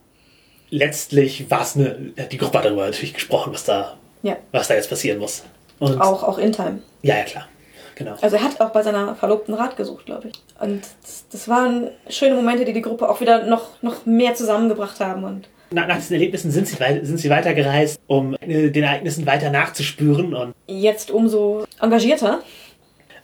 letztlich 0.71 1.51
war 1.51 1.63
es 1.63 1.77
eine, 1.77 1.95
die 2.31 2.39
Gruppe 2.39 2.59
hat 2.59 2.65
darüber 2.65 2.85
natürlich 2.87 3.15
gesprochen, 3.15 3.53
was 3.53 3.65
da, 3.65 3.97
Ja. 4.23 4.37
was 4.53 4.69
da 4.69 4.75
jetzt 4.75 4.89
passieren 4.89 5.19
muss. 5.19 5.45
Und 5.79 6.01
Auch, 6.01 6.23
auch 6.23 6.39
in 6.39 6.53
Time. 6.53 6.81
ja, 7.03 7.17
ja, 7.19 7.25
klar. 7.25 7.49
Genau. 7.97 8.15
Also 8.23 8.37
er 8.37 8.43
hat 8.45 8.59
auch 8.63 8.71
bei 8.71 8.83
seiner 8.83 9.15
Verlobten 9.15 9.53
Rat 9.53 9.77
gesucht, 9.77 10.07
glaube 10.07 10.29
ich. 10.29 10.35
Und 10.59 10.83
das, 11.03 11.25
das 11.31 11.49
waren 11.49 11.91
schöne 12.09 12.35
Momente, 12.35 12.65
die 12.65 12.73
die 12.73 12.81
Gruppe 12.81 13.07
auch 13.07 13.21
wieder 13.21 13.45
noch, 13.45 13.83
noch 13.83 14.07
mehr 14.07 14.35
zusammengebracht 14.35 14.99
haben. 15.01 15.23
Und 15.25 15.49
Nach, 15.71 15.87
nach 15.87 15.97
diesen 15.97 16.15
Erlebnissen 16.15 16.51
sind 16.51 16.67
sie, 16.67 16.77
sind 17.03 17.19
sie 17.19 17.29
weitergereist, 17.29 18.01
um 18.07 18.35
äh, 18.41 18.71
den 18.71 18.85
Ereignissen 18.85 19.27
weiter 19.27 19.51
nachzuspüren. 19.51 20.35
Und 20.35 20.55
jetzt 20.67 21.11
umso 21.11 21.65
engagierter. 21.79 22.41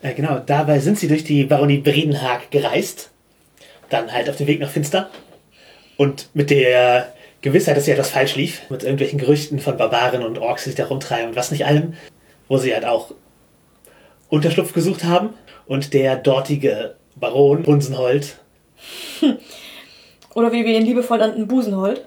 äh, 0.02 0.12
genau, 0.12 0.40
dabei 0.44 0.78
sind 0.78 0.98
sie 0.98 1.08
durch 1.08 1.24
die 1.24 1.44
Baronie 1.44 1.78
Bredenhag 1.78 2.50
gereist. 2.50 3.10
Dann 3.88 4.12
halt 4.12 4.28
auf 4.28 4.36
dem 4.36 4.46
Weg 4.46 4.60
nach 4.60 4.68
Finster. 4.68 5.08
Und 5.96 6.28
mit 6.34 6.50
der 6.50 7.12
Gewissheit, 7.40 7.76
dass 7.76 7.84
hier 7.84 7.94
etwas 7.94 8.10
falsch 8.10 8.36
lief, 8.36 8.68
mit 8.70 8.82
irgendwelchen 8.82 9.18
Gerüchten 9.18 9.58
von 9.58 9.76
Barbaren 9.76 10.24
und 10.24 10.38
Orks, 10.38 10.64
die 10.64 10.70
sich 10.70 10.76
da 10.76 10.86
rumtreiben 10.86 11.28
und 11.30 11.36
was 11.36 11.50
nicht 11.50 11.64
allem, 11.66 11.94
wo 12.48 12.58
sie 12.58 12.74
halt 12.74 12.84
auch 12.84 13.12
Unterschlupf 14.28 14.72
gesucht 14.72 15.04
haben. 15.04 15.30
Und 15.66 15.94
der 15.94 16.16
dortige 16.16 16.96
Baron 17.16 17.62
Bunsenhold, 17.62 18.38
Oder 20.34 20.52
wie 20.52 20.64
wir 20.64 20.78
ihn 20.78 20.84
liebevoll 20.84 21.18
nannten, 21.18 21.48
Busenhold. 21.48 22.06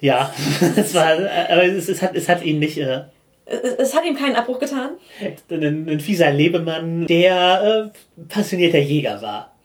ja, 0.00 0.32
es 0.76 0.94
war, 0.94 1.12
aber 1.12 1.64
es, 1.64 1.88
es, 1.88 2.02
hat, 2.02 2.14
es 2.14 2.28
hat 2.28 2.44
ihn 2.44 2.58
nicht, 2.58 2.76
äh, 2.78 3.04
Es, 3.46 3.60
es 3.78 3.96
hat 3.96 4.04
ihm 4.04 4.16
keinen 4.16 4.36
Abbruch 4.36 4.58
getan. 4.58 4.90
ein, 5.50 5.88
ein 5.88 6.00
fieser 6.00 6.30
Lebemann, 6.30 7.06
der 7.06 7.90
äh, 7.94 8.22
passionierter 8.28 8.78
Jäger 8.78 9.22
war. 9.22 9.56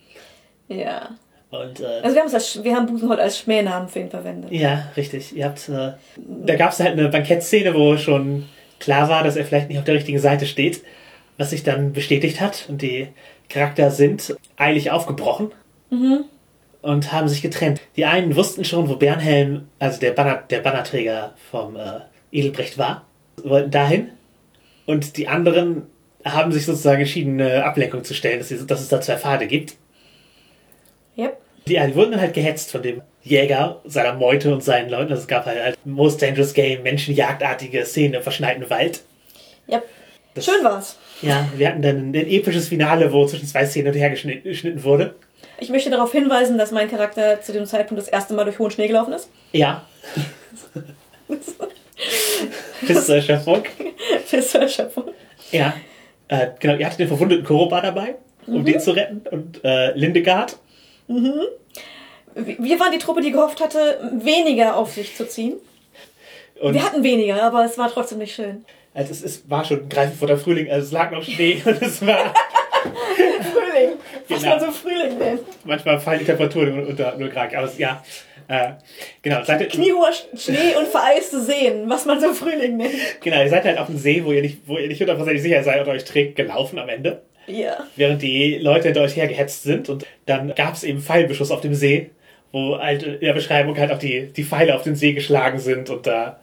Ja. 0.69 1.09
Und 1.49 1.79
äh, 1.79 1.85
Also 2.03 2.15
wir, 2.15 2.21
haben 2.21 2.27
es 2.27 2.33
als, 2.33 2.63
wir 2.63 2.75
haben 2.75 2.87
Busenhold 2.87 3.19
als 3.19 3.39
Schmähnamen 3.39 3.87
für 3.87 3.99
ihn 3.99 4.09
verwendet. 4.09 4.51
ja, 4.51 4.87
richtig. 4.97 5.35
Ihr 5.35 5.45
habt, 5.45 5.69
äh, 5.69 5.91
da 6.17 6.55
gab 6.55 6.71
es 6.71 6.79
halt 6.79 6.93
eine 6.93 7.09
Bankettszene, 7.09 7.73
wo 7.73 7.95
schon 7.97 8.45
klar 8.79 9.07
war, 9.09 9.23
dass 9.23 9.35
er 9.37 9.45
vielleicht 9.45 9.69
nicht 9.69 9.77
auf 9.77 9.85
der 9.85 9.95
richtigen 9.95 10.19
Seite 10.19 10.45
steht, 10.45 10.81
was 11.37 11.51
sich 11.51 11.63
dann 11.63 11.93
bestätigt 11.93 12.41
hat. 12.41 12.65
Und 12.67 12.81
die 12.81 13.07
Charakter 13.49 13.91
sind 13.91 14.35
eilig 14.57 14.91
aufgebrochen 14.91 15.51
und 16.81 17.11
haben 17.13 17.27
sich 17.29 17.41
getrennt. 17.41 17.79
Die 17.95 18.05
einen 18.05 18.35
wussten 18.35 18.65
schon, 18.65 18.89
wo 18.89 18.97
Bernhelm, 18.97 19.67
also 19.79 19.99
der, 19.99 20.11
Banner, 20.11 20.43
der 20.49 20.59
Bannerträger 20.59 21.33
vom 21.49 21.75
äh, 21.77 22.01
Edelbrecht 22.31 22.77
war, 22.77 23.05
wollten 23.41 23.71
dahin. 23.71 24.09
Und 24.85 25.15
die 25.17 25.27
anderen 25.27 25.83
haben 26.25 26.51
sich 26.51 26.65
sozusagen 26.65 26.99
entschieden, 27.01 27.39
eine 27.39 27.63
Ablenkung 27.63 28.03
zu 28.03 28.13
stellen, 28.13 28.39
dass, 28.39 28.49
sie, 28.49 28.65
dass 28.67 28.81
es 28.81 28.89
da 28.89 28.99
zwei 28.99 29.15
Pfade 29.17 29.47
gibt. 29.47 29.75
Yep. 31.17 31.37
Die, 31.67 31.73
die 31.75 31.95
wurden 31.95 32.11
dann 32.11 32.21
halt 32.21 32.33
gehetzt 32.33 32.71
von 32.71 32.81
dem 32.81 33.01
Jäger, 33.23 33.81
seiner 33.85 34.13
Meute 34.13 34.53
und 34.53 34.63
seinen 34.63 34.89
Leuten. 34.89 35.11
Also 35.11 35.23
es 35.23 35.27
gab 35.27 35.45
halt, 35.45 35.61
halt 35.61 35.77
Most 35.85 36.21
Dangerous 36.21 36.53
Game, 36.53 36.83
Menschenjagdartige 36.83 37.83
Szenen 37.85 38.13
im 38.15 38.21
verschneiten 38.23 38.69
Wald. 38.69 39.01
Yep. 39.69 39.83
Das- 40.33 40.45
Schön 40.45 40.63
war's. 40.63 40.97
Ja, 41.21 41.47
wir 41.55 41.67
hatten 41.69 41.81
dann 41.81 42.11
ein 42.11 42.13
episches 42.13 42.67
Finale, 42.69 43.11
wo 43.11 43.25
zwischen 43.25 43.47
zwei 43.47 43.65
Szenen 43.65 43.87
und 43.87 43.95
her 43.99 44.11
geschnitten, 44.11 44.83
wurde. 44.83 45.15
Ich 45.59 45.69
möchte 45.69 45.89
darauf 45.89 46.11
hinweisen, 46.11 46.57
dass 46.59 46.71
mein 46.71 46.89
Charakter 46.89 47.41
zu 47.41 47.51
dem 47.53 47.65
Zeitpunkt 47.65 48.01
das 48.01 48.07
erste 48.07 48.35
Mal 48.35 48.43
durch 48.45 48.59
hohen 48.59 48.69
Schnee 48.69 48.87
gelaufen 48.87 49.13
ist. 49.13 49.29
Ja. 49.51 49.83
Bis 52.87 53.05
zur 53.07 53.15
Erschöpfung. 53.15 53.63
Bis 54.31 54.51
zur 54.51 54.61
Erschöpfung. 54.61 55.05
Ja. 55.51 55.73
Äh, 56.27 56.47
genau, 56.59 56.75
ihr 56.75 56.85
hattet 56.85 56.99
den 56.99 57.07
verwundeten 57.07 57.43
Koroba 57.45 57.81
dabei, 57.81 58.15
um 58.45 58.63
den 58.63 58.79
zu 58.79 58.91
retten. 58.91 59.21
Und 59.31 59.63
äh, 59.63 59.91
Lindegard. 59.93 60.57
Wir 61.07 62.79
waren 62.79 62.91
die 62.91 62.97
Truppe, 62.99 63.21
die 63.21 63.31
gehofft 63.31 63.61
hatte, 63.61 64.11
weniger 64.21 64.75
auf 64.75 64.91
sich 64.93 65.15
zu 65.15 65.27
ziehen. 65.27 65.55
Und 66.59 66.73
Wir 66.73 66.83
hatten 66.83 67.03
weniger, 67.03 67.41
aber 67.43 67.65
es 67.65 67.77
war 67.77 67.91
trotzdem 67.91 68.17
nicht 68.19 68.33
schön. 68.35 68.65
also 68.93 69.11
es 69.11 69.21
ist, 69.21 69.49
war 69.49 69.63
schon 69.63 69.87
greifen 69.89 70.17
vor 70.17 70.27
der 70.27 70.37
Frühling, 70.37 70.69
also 70.71 70.85
es 70.85 70.91
lag 70.91 71.11
noch 71.11 71.23
Schnee 71.23 71.61
und 71.65 71.81
es 71.81 72.05
war. 72.05 72.33
Frühling. 73.53 73.91
Was 74.27 74.41
Genau. 74.41 74.55
man 74.55 74.59
so 74.65 74.71
Frühling 74.71 75.17
nennt. 75.17 75.41
Manchmal 75.65 75.99
fallen 75.99 76.19
die 76.19 76.25
Temperaturen 76.25 76.85
unter 76.85 77.15
0 77.17 77.29
Grad, 77.29 77.53
aber 77.55 77.67
es, 77.67 77.77
ja. 77.77 78.03
Äh, 78.49 78.71
genau, 79.21 79.43
seid 79.43 79.59
ihr, 79.61 79.67
Kniehoher 79.67 80.09
Sch- 80.11 80.37
Schnee 80.39 80.75
und 80.77 80.87
vereiste 80.87 81.41
Seen, 81.41 81.89
was 81.89 82.05
man 82.05 82.19
so 82.21 82.33
Frühling 82.33 82.77
nennt. 82.77 82.93
genau, 83.21 83.41
ihr 83.41 83.49
seid 83.49 83.65
halt 83.65 83.77
auf 83.77 83.87
dem 83.87 83.97
See, 83.97 84.23
wo 84.23 84.31
ihr 84.31 84.41
nicht, 84.41 84.59
wo 84.65 84.77
ihr 84.77 84.87
nicht 84.87 84.99
hundertprozentig 85.01 85.41
sicher 85.43 85.63
seid 85.63 85.81
und 85.81 85.89
euch 85.89 86.05
trägt, 86.05 86.35
gelaufen 86.37 86.79
am 86.79 86.87
Ende. 86.89 87.21
Ja. 87.47 87.87
Während 87.95 88.21
die 88.21 88.57
Leute 88.57 88.85
hinter 88.85 89.01
euch 89.01 89.15
hergehetzt 89.15 89.63
sind 89.63 89.89
und 89.89 90.05
dann 90.25 90.53
gab 90.55 90.73
es 90.73 90.83
eben 90.83 91.01
Pfeilbeschuss 91.01 91.51
auf 91.51 91.61
dem 91.61 91.73
See, 91.73 92.11
wo 92.51 92.77
halt 92.77 93.03
in 93.03 93.19
der 93.19 93.33
Beschreibung 93.33 93.77
halt 93.77 93.91
auch 93.91 93.99
die, 93.99 94.27
die 94.27 94.43
Pfeile 94.43 94.75
auf 94.75 94.83
den 94.83 94.95
See 94.95 95.13
geschlagen 95.13 95.59
sind 95.59 95.89
und 95.89 96.05
da 96.05 96.39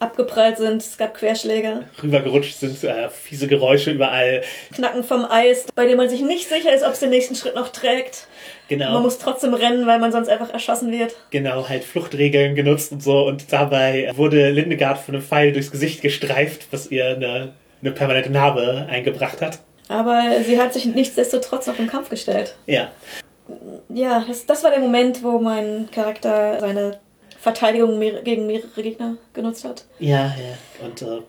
Abgeprallt 0.00 0.58
sind, 0.58 0.80
es 0.80 0.96
gab 0.96 1.14
Querschläge, 1.14 1.84
rübergerutscht 2.00 2.60
sind, 2.60 2.84
äh, 2.84 3.08
fiese 3.08 3.48
Geräusche 3.48 3.90
überall. 3.90 4.42
Knacken 4.72 5.02
vom 5.02 5.24
Eis, 5.24 5.66
bei 5.74 5.86
dem 5.86 5.96
man 5.96 6.08
sich 6.08 6.20
nicht 6.20 6.48
sicher 6.48 6.72
ist, 6.72 6.84
ob 6.84 6.92
es 6.92 7.00
den 7.00 7.10
nächsten 7.10 7.34
Schritt 7.34 7.56
noch 7.56 7.70
trägt. 7.70 8.28
Genau. 8.68 8.92
Man 8.92 9.02
muss 9.02 9.18
trotzdem 9.18 9.54
rennen, 9.54 9.88
weil 9.88 9.98
man 9.98 10.12
sonst 10.12 10.28
einfach 10.28 10.52
erschossen 10.52 10.92
wird. 10.92 11.16
Genau, 11.30 11.68
halt 11.68 11.82
Fluchtregeln 11.82 12.54
genutzt 12.54 12.92
und 12.92 13.02
so. 13.02 13.26
Und 13.26 13.52
dabei 13.52 14.12
wurde 14.14 14.50
Lindegard 14.50 14.98
von 14.98 15.16
einem 15.16 15.24
Pfeil 15.24 15.52
durchs 15.52 15.72
Gesicht 15.72 16.00
gestreift, 16.00 16.68
was 16.70 16.92
ihr 16.92 17.06
eine, 17.06 17.54
eine 17.82 17.90
permanente 17.90 18.30
Narbe 18.30 18.86
eingebracht 18.88 19.42
hat. 19.42 19.58
Aber 19.88 20.42
sie 20.44 20.60
hat 20.60 20.74
sich 20.74 20.84
nichtsdestotrotz 20.84 21.66
noch 21.66 21.78
im 21.78 21.86
Kampf 21.86 22.10
gestellt. 22.10 22.54
Ja. 22.66 22.90
ja, 23.88 24.24
das, 24.26 24.46
das 24.46 24.62
war 24.62 24.70
der 24.70 24.80
Moment, 24.80 25.22
wo 25.22 25.38
mein 25.38 25.88
Charakter 25.90 26.60
seine 26.60 27.00
Verteidigung 27.40 27.98
mehr, 27.98 28.22
gegen 28.22 28.46
mehrere 28.46 28.82
Gegner 28.82 29.16
genutzt 29.32 29.64
hat. 29.64 29.84
Ja, 29.98 30.26
ja. 30.26 30.84
Und, 30.84 31.02
äh, 31.02 31.22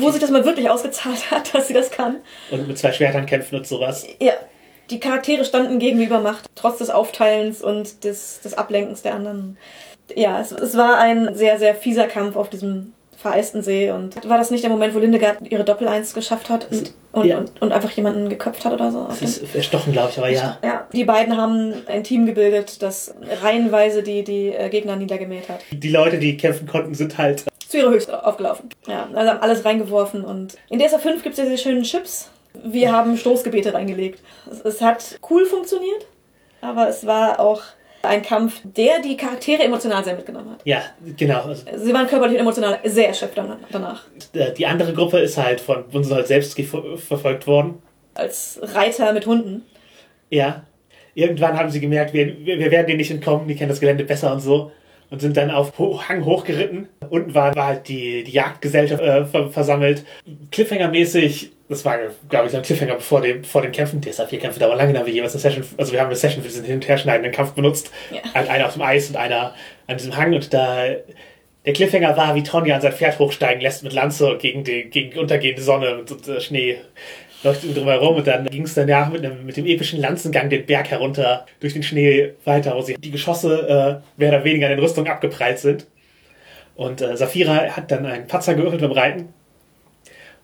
Wo 0.00 0.10
sich 0.10 0.20
das 0.20 0.30
mal 0.30 0.44
wirklich 0.44 0.68
ausgezahlt 0.70 1.30
hat, 1.30 1.54
dass 1.54 1.68
sie 1.68 1.74
das 1.74 1.90
kann. 1.90 2.16
und 2.50 2.66
mit 2.66 2.78
zwei 2.78 2.92
Schwertern 2.92 3.26
kämpfen 3.26 3.56
und 3.56 3.66
sowas. 3.66 4.06
Ja, 4.20 4.32
die 4.90 4.98
Charaktere 4.98 5.44
standen 5.44 5.78
gegen 5.78 5.98
die 5.98 6.06
Übermacht, 6.06 6.46
trotz 6.54 6.78
des 6.78 6.90
Aufteilens 6.90 7.62
und 7.62 8.04
des, 8.04 8.40
des 8.40 8.54
Ablenkens 8.54 9.02
der 9.02 9.14
anderen. 9.14 9.56
Ja, 10.16 10.40
es, 10.40 10.50
es 10.50 10.76
war 10.76 10.98
ein 10.98 11.34
sehr, 11.36 11.58
sehr 11.58 11.74
fieser 11.74 12.08
Kampf 12.08 12.36
auf 12.36 12.50
diesem 12.50 12.94
vereisten 13.20 13.62
See. 13.62 13.90
Und 13.90 14.28
war 14.28 14.38
das 14.38 14.50
nicht 14.50 14.62
der 14.64 14.70
Moment, 14.70 14.94
wo 14.94 14.98
Lindegard 14.98 15.38
ihre 15.50 15.64
Doppel-Eins 15.64 16.14
geschafft 16.14 16.48
hat 16.48 16.66
und, 16.70 16.92
und, 17.12 17.26
Ja. 17.26 17.38
und, 17.38 17.60
und 17.60 17.72
einfach 17.72 17.90
jemanden 17.90 18.28
geköpft 18.28 18.64
hat 18.64 18.72
oder 18.72 18.90
so? 18.90 19.06
Das 19.08 19.18
dem- 19.18 19.26
ist 19.44 19.54
erstochen, 19.54 19.92
glaube 19.92 20.10
ich, 20.10 20.18
aber 20.18 20.28
ja. 20.28 20.58
ja, 20.64 20.86
die 20.92 21.04
beiden 21.04 21.36
haben 21.36 21.74
ein 21.86 22.02
Team 22.04 22.26
gebildet, 22.26 22.82
das 22.82 23.14
reihenweise 23.42 24.02
die, 24.02 24.24
die 24.24 24.48
äh, 24.54 24.68
Gegner 24.70 24.96
niedergemäht 24.96 25.48
hat. 25.48 25.60
Die 25.70 25.90
Leute, 25.90 26.18
die 26.18 26.36
kämpfen 26.36 26.66
konnten, 26.66 26.94
sind 26.94 27.18
halt. 27.18 27.44
Zu 27.68 27.78
ihrer 27.78 27.90
Höchst 27.90 28.12
aufgelaufen. 28.12 28.68
Ja, 28.88 29.08
also 29.14 29.30
haben 29.30 29.40
alles 29.42 29.64
reingeworfen 29.64 30.24
und 30.24 30.56
in 30.70 30.78
DSA 30.80 30.98
5 30.98 31.22
gibt 31.22 31.34
es 31.34 31.38
ja 31.38 31.44
diese 31.44 31.58
schönen 31.62 31.82
Chips. 31.84 32.30
Wir 32.64 32.90
haben 32.92 33.16
Stoßgebete 33.16 33.72
reingelegt. 33.74 34.20
Es, 34.50 34.60
es 34.62 34.80
hat 34.82 35.18
cool 35.30 35.44
funktioniert, 35.46 36.06
aber 36.62 36.88
es 36.88 37.06
war 37.06 37.38
auch 37.38 37.62
ein 38.02 38.22
Kampf, 38.22 38.60
der 38.64 39.00
die 39.00 39.16
Charaktere 39.16 39.62
emotional 39.62 40.02
sehr 40.04 40.14
mitgenommen 40.16 40.50
hat. 40.52 40.60
Ja, 40.64 40.82
genau. 41.16 41.52
Sie 41.76 41.92
waren 41.92 42.06
körperlich 42.06 42.34
und 42.36 42.40
emotional 42.40 42.78
sehr 42.84 43.08
erschöpft 43.08 43.36
dan- 43.36 43.58
danach. 43.70 44.04
äh, 44.34 44.52
die 44.52 44.66
andere 44.66 44.92
Gruppe 44.94 45.18
ist 45.18 45.36
halt 45.36 45.60
von 45.60 45.84
uns 45.92 46.10
halt 46.10 46.26
selbst 46.26 46.58
verfolgt 46.96 47.46
worden. 47.46 47.82
Als 48.14 48.58
Reiter 48.62 49.12
mit 49.12 49.26
Hunden. 49.26 49.64
Ja. 50.30 50.64
Irgendwann 51.14 51.58
haben 51.58 51.70
sie 51.70 51.80
gemerkt, 51.80 52.12
wir, 52.14 52.26
wir 52.46 52.58
wir 52.58 52.70
werden 52.70 52.86
denen 52.86 52.98
nicht 52.98 53.10
entkommen, 53.10 53.46
die 53.48 53.56
kennen 53.56 53.68
das 53.70 53.80
Gelände 53.80 54.04
besser 54.04 54.32
und 54.32 54.40
so. 54.40 54.70
Und 55.10 55.20
sind 55.20 55.36
dann 55.36 55.50
auf 55.50 55.76
Ho- 55.78 56.00
Hang 56.08 56.24
hochgeritten. 56.24 56.88
Unten 57.08 57.34
war, 57.34 57.54
war 57.56 57.66
halt 57.66 57.88
die, 57.88 58.22
die 58.22 58.30
Jagdgesellschaft 58.30 59.02
äh, 59.02 59.24
ver 59.26 59.50
versammelt. 59.50 60.04
Cliffhanger-mäßig, 60.52 61.50
das 61.68 61.84
war, 61.84 61.98
glaube 62.28 62.46
ich, 62.48 62.54
ein 62.56 62.62
Cliffhanger 62.62 63.00
vor 63.00 63.20
dem, 63.20 63.42
vor 63.44 63.62
den 63.62 63.72
Kämpfen. 63.72 64.00
DSA 64.00 64.26
4 64.26 64.38
Kämpfe 64.38 64.60
dauern 64.60 64.78
lange, 64.78 64.92
da 64.92 65.00
haben 65.00 65.06
wir 65.06 65.12
jeweils 65.14 65.32
eine 65.32 65.40
Session, 65.40 65.64
also 65.76 65.92
wir 65.92 66.00
haben 66.00 66.06
eine 66.06 66.16
Session 66.16 66.42
für 66.42 66.48
diesen 66.48 66.64
hin 66.64 66.76
und 66.76 66.86
her 66.88 66.98
schneidenden 66.98 67.32
Kampf 67.32 67.52
benutzt. 67.52 67.90
Ja. 68.12 68.20
Halt 68.34 68.48
einer 68.48 68.66
auf 68.66 68.74
dem 68.74 68.82
Eis 68.82 69.08
und 69.08 69.16
einer 69.16 69.54
an 69.86 69.96
diesem 69.96 70.16
Hang. 70.16 70.32
Und 70.34 70.52
da, 70.54 70.84
der 71.66 71.72
Cliffhanger 71.72 72.16
war, 72.16 72.34
wie 72.36 72.42
Tonja 72.42 72.76
an 72.76 72.80
sein 72.80 72.92
Pferd 72.92 73.18
hochsteigen 73.18 73.60
lässt 73.60 73.82
mit 73.82 73.92
Lanze 73.92 74.36
gegen 74.38 74.62
die, 74.64 74.84
gegen 74.84 75.18
untergehende 75.18 75.62
Sonne 75.62 75.98
und, 75.98 76.10
und 76.12 76.28
äh, 76.28 76.40
Schnee 76.40 76.78
leuchtet 77.42 77.76
drumherum 77.76 78.16
und 78.16 78.26
dann 78.26 78.46
ging 78.46 78.64
es 78.64 78.74
danach 78.74 79.10
mit, 79.10 79.24
einem, 79.24 79.44
mit 79.44 79.56
dem 79.56 79.66
epischen 79.66 80.00
Lanzengang 80.00 80.50
den 80.50 80.66
Berg 80.66 80.90
herunter 80.90 81.46
durch 81.60 81.72
den 81.72 81.82
Schnee 81.82 82.32
weiter, 82.44 82.74
wo 82.76 82.82
sie 82.82 82.94
die 82.94 83.10
Geschosse 83.10 84.02
äh, 84.16 84.20
mehr 84.20 84.28
oder 84.30 84.44
weniger 84.44 84.66
an 84.66 84.72
den 84.72 84.80
Rüstungen 84.80 85.10
abgeprallt 85.10 85.58
sind. 85.58 85.86
Und 86.74 87.00
äh, 87.00 87.16
Saphira 87.16 87.76
hat 87.76 87.90
dann 87.90 88.06
einen 88.06 88.26
Patzer 88.26 88.54
geöffnet 88.54 88.80
beim 88.80 88.92
Reiten 88.92 89.28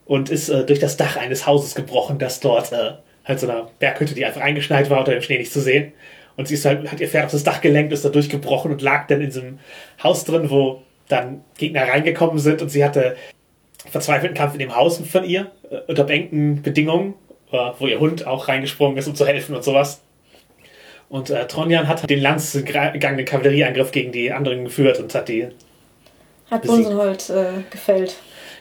und 0.06 0.30
ist 0.30 0.48
äh, 0.48 0.64
durch 0.64 0.78
das 0.78 0.96
Dach 0.96 1.16
eines 1.16 1.46
Hauses 1.46 1.74
gebrochen, 1.74 2.18
das 2.18 2.40
dort 2.40 2.72
äh, 2.72 2.92
halt 3.24 3.40
so 3.40 3.48
einer 3.48 3.70
Berghütte, 3.78 4.14
die 4.14 4.24
einfach 4.24 4.40
eingeschneit 4.40 4.88
war, 4.88 5.00
unter 5.00 5.12
dem 5.12 5.22
Schnee 5.22 5.38
nicht 5.38 5.52
zu 5.52 5.60
sehen. 5.60 5.92
Und 6.36 6.48
sie 6.48 6.54
ist 6.54 6.64
halt, 6.64 6.90
hat 6.90 7.00
ihr 7.00 7.08
Pferd 7.08 7.26
auf 7.26 7.32
das 7.32 7.44
Dach 7.44 7.60
gelenkt, 7.60 7.92
ist 7.92 8.04
da 8.04 8.10
durchgebrochen 8.10 8.70
und 8.70 8.82
lag 8.82 9.06
dann 9.06 9.20
in 9.20 9.26
diesem 9.26 9.58
Haus 10.02 10.24
drin, 10.24 10.50
wo 10.50 10.82
dann 11.08 11.42
Gegner 11.56 11.88
reingekommen 11.88 12.38
sind 12.38 12.62
und 12.62 12.68
sie 12.68 12.84
hatte 12.84 13.16
verzweifelten 13.90 14.36
Kampf 14.36 14.54
in 14.54 14.58
dem 14.58 14.74
Haus 14.74 14.98
von 14.98 15.24
ihr, 15.24 15.50
äh, 15.70 15.78
unter 15.86 16.04
beengten 16.04 16.62
Bedingungen, 16.62 17.14
äh, 17.52 17.70
wo 17.78 17.86
ihr 17.86 18.00
Hund 18.00 18.26
auch 18.26 18.48
reingesprungen 18.48 18.96
ist, 18.96 19.06
um 19.06 19.14
zu 19.14 19.26
helfen 19.26 19.54
und 19.54 19.64
sowas. 19.64 20.02
Und 21.08 21.30
äh, 21.30 21.46
Tronjan 21.46 21.86
hat 21.88 22.08
den 22.08 22.20
lanzgegangenen 22.20 23.24
Kavallerieangriff 23.24 23.92
gegen 23.92 24.12
die 24.12 24.32
anderen 24.32 24.64
geführt 24.64 24.98
und 24.98 25.14
hat 25.14 25.28
die, 25.28 25.48
Hat. 26.50 26.62
Bunsenhold 26.62 27.30
äh, 27.30 27.62
gefällt. 27.70 28.16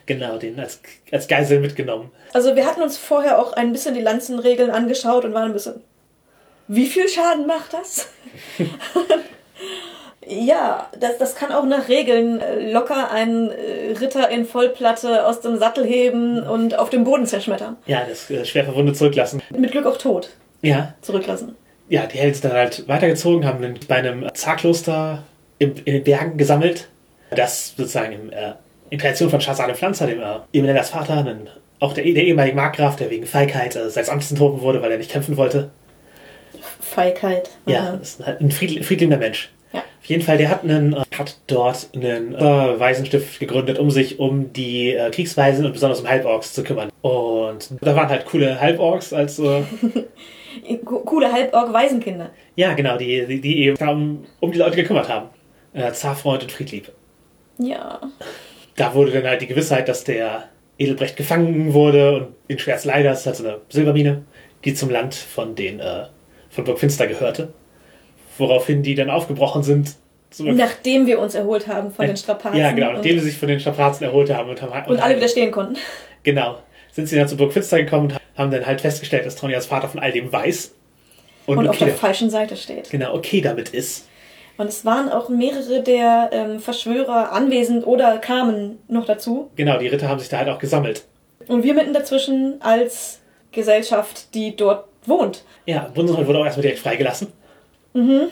genau, 0.05 0.37
den 0.37 0.59
als, 0.59 0.81
als 1.11 1.27
Geisel 1.27 1.59
mitgenommen. 1.59 2.11
Also 2.33 2.55
wir 2.55 2.65
hatten 2.65 2.81
uns 2.81 2.97
vorher 2.97 3.39
auch 3.39 3.53
ein 3.53 3.71
bisschen 3.71 3.95
die 3.95 4.01
Lanzenregeln 4.01 4.69
angeschaut 4.69 5.25
und 5.25 5.33
waren 5.33 5.49
ein 5.49 5.53
bisschen. 5.53 5.81
Wie 6.67 6.85
viel 6.87 7.07
Schaden 7.07 7.47
macht 7.47 7.73
das? 7.73 8.09
ja, 10.27 10.89
das, 10.99 11.17
das 11.17 11.35
kann 11.35 11.51
auch 11.51 11.65
nach 11.65 11.87
Regeln 11.89 12.39
äh, 12.41 12.71
locker 12.71 13.11
einen 13.11 13.51
äh, 13.51 13.91
Ritter 13.99 14.29
in 14.29 14.45
Vollplatte 14.45 15.25
aus 15.25 15.41
dem 15.41 15.57
Sattel 15.57 15.85
heben 15.85 16.41
und 16.43 16.77
auf 16.79 16.89
dem 16.89 17.03
Boden 17.03 17.25
zerschmettern. 17.25 17.77
Ja, 17.85 18.03
das 18.07 18.29
äh, 18.29 18.43
schwer 18.45 18.63
verwundet 18.65 18.97
zurücklassen. 18.97 19.41
Mit 19.55 19.71
Glück 19.71 19.85
auch 19.85 19.97
tot 19.97 20.29
Ja, 20.61 20.93
zurücklassen. 21.01 21.55
ja, 21.89 22.05
die 22.05 22.17
Helden 22.17 22.33
sind 22.33 22.45
dann 22.45 22.53
halt 22.57 22.87
weitergezogen, 22.87 23.45
haben 23.45 23.75
bei 23.87 23.95
einem 23.95 24.25
Zarkloster 24.33 25.23
in 25.59 25.75
den 25.85 26.03
Bergen 26.03 26.37
gesammelt, 26.37 26.89
das 27.31 27.73
sozusagen 27.77 28.13
im, 28.13 28.29
äh, 28.31 28.53
in 28.89 28.97
Kreation 28.99 29.29
von 29.29 29.41
Shazade 29.41 29.75
Pflanzer, 29.75 30.07
dem 30.07 30.21
äh, 30.21 30.83
Vater, 30.83 31.17
einen, 31.19 31.49
auch 31.79 31.93
der, 31.93 32.03
der 32.03 32.23
ehemalige 32.23 32.55
Markgraf, 32.55 32.95
der 32.95 33.09
wegen 33.09 33.25
Feigheit 33.25 33.75
äh, 33.75 33.89
seines 33.89 34.09
Amtes 34.09 34.31
enthoben 34.31 34.61
wurde, 34.61 34.81
weil 34.81 34.91
er 34.91 34.97
nicht 34.97 35.11
kämpfen 35.11 35.37
wollte. 35.37 35.69
Feigheit. 36.79 37.49
Ja, 37.65 37.79
Aha. 37.79 37.99
ist 38.01 38.25
halt 38.25 38.41
ein 38.41 38.51
friedl 38.51 38.83
friedliebender 38.83 39.17
Mensch. 39.17 39.49
Auf 40.05 40.09
jeden 40.11 40.21
Fall, 40.21 40.37
der 40.37 40.49
hat, 40.49 40.63
einen, 40.63 40.93
äh, 40.93 41.01
hat 41.17 41.39
dort 41.47 41.89
einen 41.95 42.35
äh, 42.35 42.39
Waisenstift 42.79 43.39
gegründet, 43.39 43.79
um 43.79 43.89
sich 43.89 44.19
um 44.19 44.53
die 44.53 44.93
äh, 44.93 45.09
Kriegsweisen 45.09 45.65
und 45.65 45.73
besonders 45.73 45.99
um 46.01 46.07
Halborgs 46.07 46.53
zu 46.53 46.63
kümmern. 46.63 46.91
Und 47.01 47.71
da 47.81 47.95
waren 47.95 48.07
halt 48.09 48.27
coole 48.27 48.61
Halborgs 48.61 49.13
als 49.13 49.39
äh, 49.39 49.63
Co- 50.85 50.99
Coole 51.05 51.31
Halborg-Waisenkinder. 51.33 52.29
Ja, 52.55 52.73
genau, 52.75 52.97
die, 52.97 53.25
die, 53.25 53.41
die 53.41 53.63
eben 53.63 53.89
um, 53.89 54.23
um 54.41 54.51
die 54.51 54.59
Leute 54.59 54.75
gekümmert 54.75 55.09
haben. 55.09 55.29
Äh, 55.73 55.91
Zarfreund 55.91 56.43
und 56.43 56.51
Friedlieb. 56.51 56.91
Ja. 57.57 57.99
Da 58.75 58.93
wurde 58.93 59.09
dann 59.11 59.23
halt 59.23 59.41
die 59.41 59.47
Gewissheit, 59.47 59.89
dass 59.89 60.03
der 60.03 60.49
Edelbrecht 60.77 61.17
gefangen 61.17 61.73
wurde 61.73 62.15
und 62.15 62.27
in 62.47 62.59
Schwerzleider, 62.59 63.09
das 63.09 63.21
ist 63.21 63.25
halt 63.25 63.35
so 63.37 63.43
eine 63.47 63.57
Silbermine, 63.69 64.21
die 64.65 64.75
zum 64.75 64.91
Land 64.91 65.15
von 65.15 65.55
den 65.55 65.79
äh, 65.79 66.03
von 66.51 66.63
Burg 66.63 66.77
Finster 66.77 67.07
gehörte. 67.07 67.53
Woraufhin 68.37 68.83
die 68.83 68.95
dann 68.95 69.09
aufgebrochen 69.09 69.63
sind. 69.63 69.95
Zum 70.29 70.53
Nachdem 70.55 71.07
wir 71.07 71.19
uns 71.19 71.33
erholt 71.33 71.67
haben 71.67 71.91
von 71.91 72.05
den 72.05 72.17
Strapazen. 72.17 72.59
ja, 72.59 72.71
genau, 72.71 72.93
nachdem 72.93 73.13
und, 73.13 73.19
sie 73.19 73.29
sich 73.29 73.37
von 73.37 73.47
den 73.47 73.59
Strapazen 73.59 74.05
erholt 74.05 74.29
haben 74.29 74.49
und 74.49 74.61
haben 74.61 74.91
und 74.91 74.99
alle 74.99 75.15
widerstehen 75.15 75.51
konnten. 75.51 75.77
Genau. 76.23 76.59
Sind 76.91 77.07
sie 77.07 77.15
dann 77.15 77.27
zu 77.27 77.37
Burg 77.37 77.53
Finster 77.53 77.77
gekommen 77.77 78.11
und 78.11 78.19
haben 78.37 78.51
dann 78.51 78.65
halt 78.65 78.81
festgestellt, 78.81 79.25
dass 79.25 79.35
Tronias 79.35 79.65
Vater 79.65 79.87
von 79.87 79.99
all 79.99 80.11
dem 80.11 80.31
weiß. 80.31 80.73
Und, 81.45 81.59
Und 81.59 81.67
auf 81.67 81.75
okay, 81.75 81.85
der 81.85 81.93
falschen 81.95 82.29
Seite 82.29 82.57
steht. 82.57 82.89
genau, 82.89 83.13
okay 83.13 83.39
damit 83.41 83.69
ist. 83.69 84.07
Und 84.57 84.67
es 84.67 84.85
waren 84.85 85.09
auch 85.09 85.29
mehrere 85.29 85.83
der 85.83 86.29
ähm, 86.31 86.59
Verschwörer 86.59 87.31
anwesend 87.31 87.85
oder 87.85 88.17
kamen 88.17 88.79
noch 88.87 89.05
dazu. 89.05 89.51
Genau, 89.55 89.77
die 89.77 89.87
Ritter 89.87 90.07
haben 90.07 90.19
sich 90.19 90.29
da 90.29 90.39
halt 90.39 90.49
auch 90.49 90.59
gesammelt. 90.59 91.05
Und 91.47 91.63
wir 91.63 91.73
mitten 91.73 91.93
dazwischen 91.93 92.61
als 92.61 93.19
Gesellschaft, 93.51 94.33
die 94.33 94.55
dort 94.55 94.87
wohnt. 95.05 95.43
Ja, 95.65 95.91
Bunsenhold 95.93 96.27
wurde 96.27 96.39
auch 96.39 96.45
erstmal 96.45 96.63
direkt 96.63 96.79
freigelassen. 96.79 97.27
Mhm. 97.95 98.27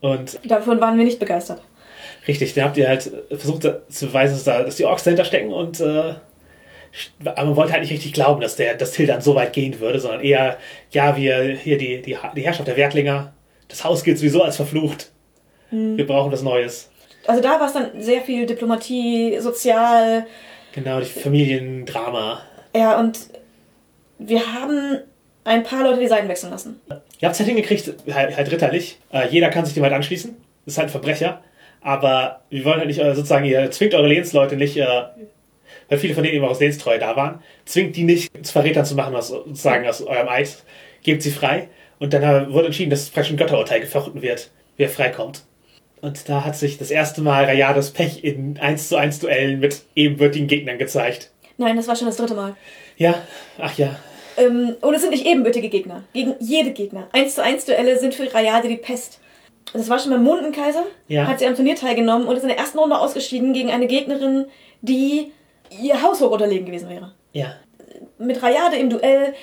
Und 0.00 0.38
Davon 0.44 0.80
waren 0.80 0.96
wir 0.96 1.04
nicht 1.04 1.18
begeistert. 1.18 1.60
richtig, 2.28 2.54
dann 2.54 2.64
habt 2.64 2.76
ihr 2.76 2.88
halt 2.88 3.10
versucht 3.30 3.68
zu 3.88 4.06
beweisen, 4.06 4.34
dass, 4.34 4.44
da, 4.44 4.62
dass 4.62 4.76
die 4.76 4.84
Orks 4.84 5.04
dahinter 5.04 5.24
stecken 5.24 5.52
und 5.52 5.80
äh, 5.80 6.14
aber 7.24 7.44
man 7.44 7.56
wollte 7.56 7.72
halt 7.72 7.82
nicht 7.82 7.92
richtig 7.92 8.12
glauben, 8.12 8.40
dass 8.40 8.56
der 8.56 8.74
dass 8.74 8.92
Tildan 8.92 9.20
so 9.20 9.34
weit 9.34 9.52
gehen 9.52 9.78
würde, 9.80 10.00
sondern 10.00 10.22
eher, 10.22 10.58
ja, 10.90 11.16
wir 11.16 11.42
hier 11.56 11.78
die, 11.78 12.02
die, 12.02 12.16
die 12.34 12.42
Herrschaft 12.42 12.66
der 12.66 12.76
Wertlinger, 12.76 13.32
das 13.68 13.84
Haus 13.84 14.02
gilt 14.02 14.18
sowieso 14.18 14.42
als 14.42 14.56
verflucht. 14.56 15.12
Wir 15.70 16.04
brauchen 16.04 16.32
was 16.32 16.42
Neues. 16.42 16.90
Also 17.28 17.40
da 17.40 17.60
war 17.60 17.68
es 17.68 17.74
dann 17.74 18.02
sehr 18.02 18.22
viel 18.22 18.44
Diplomatie, 18.44 19.38
sozial. 19.38 20.26
Genau, 20.72 20.98
die 20.98 21.06
Familiendrama. 21.06 22.42
Ja, 22.74 22.98
und 22.98 23.20
wir 24.18 24.40
haben 24.52 24.98
ein 25.44 25.62
paar 25.62 25.84
Leute 25.84 26.00
die 26.00 26.08
Seiten 26.08 26.28
wechseln 26.28 26.50
lassen. 26.50 26.80
Ihr 27.20 27.28
habt 27.28 27.34
es 27.34 27.40
halt 27.40 27.48
hingekriegt, 27.48 27.92
halt, 28.12 28.36
halt 28.36 28.50
ritterlich. 28.50 28.98
Äh, 29.12 29.28
jeder 29.28 29.50
kann 29.50 29.64
sich 29.64 29.74
dem 29.74 29.82
halt 29.82 29.92
anschließen. 29.92 30.36
Das 30.64 30.74
ist 30.74 30.78
halt 30.78 30.88
ein 30.88 30.92
Verbrecher. 30.92 31.42
Aber 31.82 32.42
wir 32.50 32.64
wollen 32.64 32.78
halt 32.78 32.88
nicht 32.88 33.00
äh, 33.00 33.14
sozusagen, 33.14 33.44
ihr 33.44 33.70
zwingt 33.70 33.94
eure 33.94 34.08
Lehnsleute 34.08 34.56
nicht, 34.56 34.76
äh, 34.76 34.86
weil 35.88 35.98
viele 35.98 36.14
von 36.14 36.22
denen 36.22 36.36
eben 36.36 36.44
auch 36.44 36.50
aus 36.50 36.60
Lehnstreue 36.60 36.98
da 36.98 37.16
waren, 37.16 37.42
zwingt 37.64 37.96
die 37.96 38.04
nicht 38.04 38.30
zu 38.46 38.52
Verrätern 38.52 38.84
zu 38.84 38.94
machen, 38.94 39.14
aus, 39.14 39.28
sozusagen 39.28 39.86
aus 39.86 40.02
eurem 40.02 40.28
Eid. 40.28 40.62
Gebt 41.02 41.22
sie 41.22 41.30
frei. 41.30 41.68
Und 41.98 42.14
dann 42.14 42.22
äh, 42.22 42.52
wurde 42.52 42.66
entschieden, 42.66 42.90
dass 42.90 43.10
praktisch 43.10 43.32
ein 43.32 43.36
Götterurteil 43.36 43.80
gefochten 43.80 44.22
wird, 44.22 44.50
wer 44.76 44.88
freikommt. 44.88 45.44
Und 46.00 46.28
da 46.30 46.44
hat 46.44 46.56
sich 46.56 46.78
das 46.78 46.90
erste 46.90 47.20
Mal 47.20 47.44
Rayades 47.44 47.90
Pech 47.90 48.24
in 48.24 48.58
1 48.58 48.88
zu 48.88 48.96
1 48.96 49.18
Duellen 49.18 49.60
mit 49.60 49.82
ebenbürtigen 49.94 50.48
Gegnern 50.48 50.78
gezeigt. 50.78 51.30
Nein, 51.58 51.76
das 51.76 51.88
war 51.88 51.96
schon 51.96 52.06
das 52.06 52.16
dritte 52.16 52.34
Mal. 52.34 52.56
Ja, 52.96 53.22
ach 53.58 53.76
ja. 53.76 53.96
Ähm, 54.40 54.76
und 54.80 54.94
es 54.94 55.02
sind 55.02 55.10
nicht 55.10 55.26
ebenbürtige 55.26 55.68
Gegner. 55.68 56.04
Gegen 56.12 56.34
jede 56.40 56.70
Gegner. 56.70 57.08
1 57.12 57.34
zu 57.34 57.42
1 57.42 57.66
Duelle 57.66 57.98
sind 57.98 58.14
für 58.14 58.32
Rayade 58.32 58.68
die 58.68 58.76
Pest. 58.76 59.20
Das 59.72 59.88
war 59.88 59.98
schon 59.98 60.10
beim 60.10 60.24
Mondenkaiser. 60.24 60.84
Ja. 61.08 61.26
Hat 61.26 61.38
sie 61.38 61.46
am 61.46 61.54
Turnier 61.54 61.76
teilgenommen 61.76 62.26
und 62.26 62.36
ist 62.36 62.42
in 62.42 62.48
der 62.48 62.58
ersten 62.58 62.78
Runde 62.78 62.98
ausgeschieden 62.98 63.52
gegen 63.52 63.70
eine 63.70 63.86
Gegnerin, 63.86 64.46
die 64.80 65.32
ihr 65.70 66.02
haushoch 66.02 66.30
unterlegen 66.30 66.66
gewesen 66.66 66.88
wäre. 66.88 67.12
Ja. 67.32 67.54
Mit 68.18 68.42
Rayade 68.42 68.76
im 68.76 68.90
Duell, 68.90 69.34